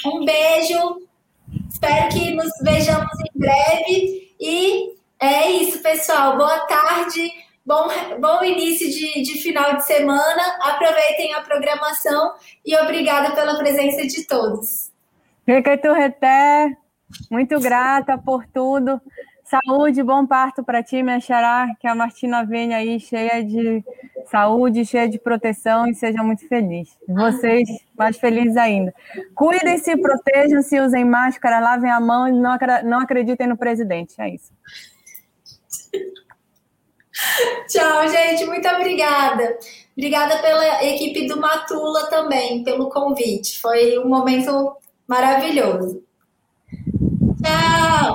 Um 0.07 0.25
beijo. 0.25 1.03
Espero 1.69 2.09
que 2.09 2.35
nos 2.35 2.51
vejamos 2.63 3.13
em 3.21 3.39
breve 3.39 4.35
e 4.41 4.95
é 5.21 5.51
isso, 5.51 5.83
pessoal. 5.83 6.35
Boa 6.37 6.61
tarde, 6.61 7.31
bom, 7.65 7.87
bom 8.19 8.43
início 8.43 8.89
de, 8.89 9.23
de 9.23 9.35
final 9.43 9.77
de 9.77 9.85
semana. 9.85 10.59
Aproveitem 10.63 11.35
a 11.35 11.43
programação 11.43 12.33
e 12.65 12.75
obrigada 12.77 13.35
pela 13.35 13.59
presença 13.59 14.07
de 14.07 14.27
todos. 14.27 14.91
Reté, 15.93 16.75
muito 17.31 17.61
grata 17.61 18.17
por 18.17 18.47
tudo. 18.47 18.99
Saúde, 19.53 20.03
bom 20.03 20.27
parto 20.27 20.65
para 20.65 20.83
ti, 20.83 21.03
minha 21.03 21.21
xará. 21.21 21.77
Que 21.79 21.87
a 21.87 21.95
Martina 21.95 22.43
venha 22.43 22.79
aí 22.79 22.99
cheia 22.99 23.45
de 23.45 23.85
saúde, 24.31 24.87
cheia 24.87 25.07
de 25.07 25.19
proteção 25.19 25.87
e 25.87 25.95
seja 25.95 26.23
muito 26.23 26.49
feliz. 26.49 26.89
Vocês 27.07 27.69
mais 27.95 28.17
felizes 28.17 28.57
ainda. 28.57 28.95
Cuidem-se, 29.35 29.95
protejam-se, 29.99 30.81
usem 30.81 31.05
máscara, 31.05 31.61
lavem 31.61 31.91
a 31.91 32.01
mão 32.01 32.27
e 32.27 32.33
não, 32.33 32.57
não 32.85 33.01
acreditem 33.01 33.47
no 33.47 33.59
presidente. 33.59 34.15
É 34.19 34.35
isso. 34.35 34.55
Tchau, 37.69 38.09
gente. 38.09 38.47
Muito 38.47 38.67
obrigada. 38.69 39.59
Obrigada 39.95 40.39
pela 40.39 40.83
equipe 40.83 41.27
do 41.27 41.39
Matula 41.39 42.09
também, 42.09 42.65
pelo 42.65 42.89
convite. 42.89 43.61
Foi 43.61 43.99
um 43.99 44.09
momento 44.09 44.75
maravilhoso. 45.07 46.03
Tchau! 47.45 48.15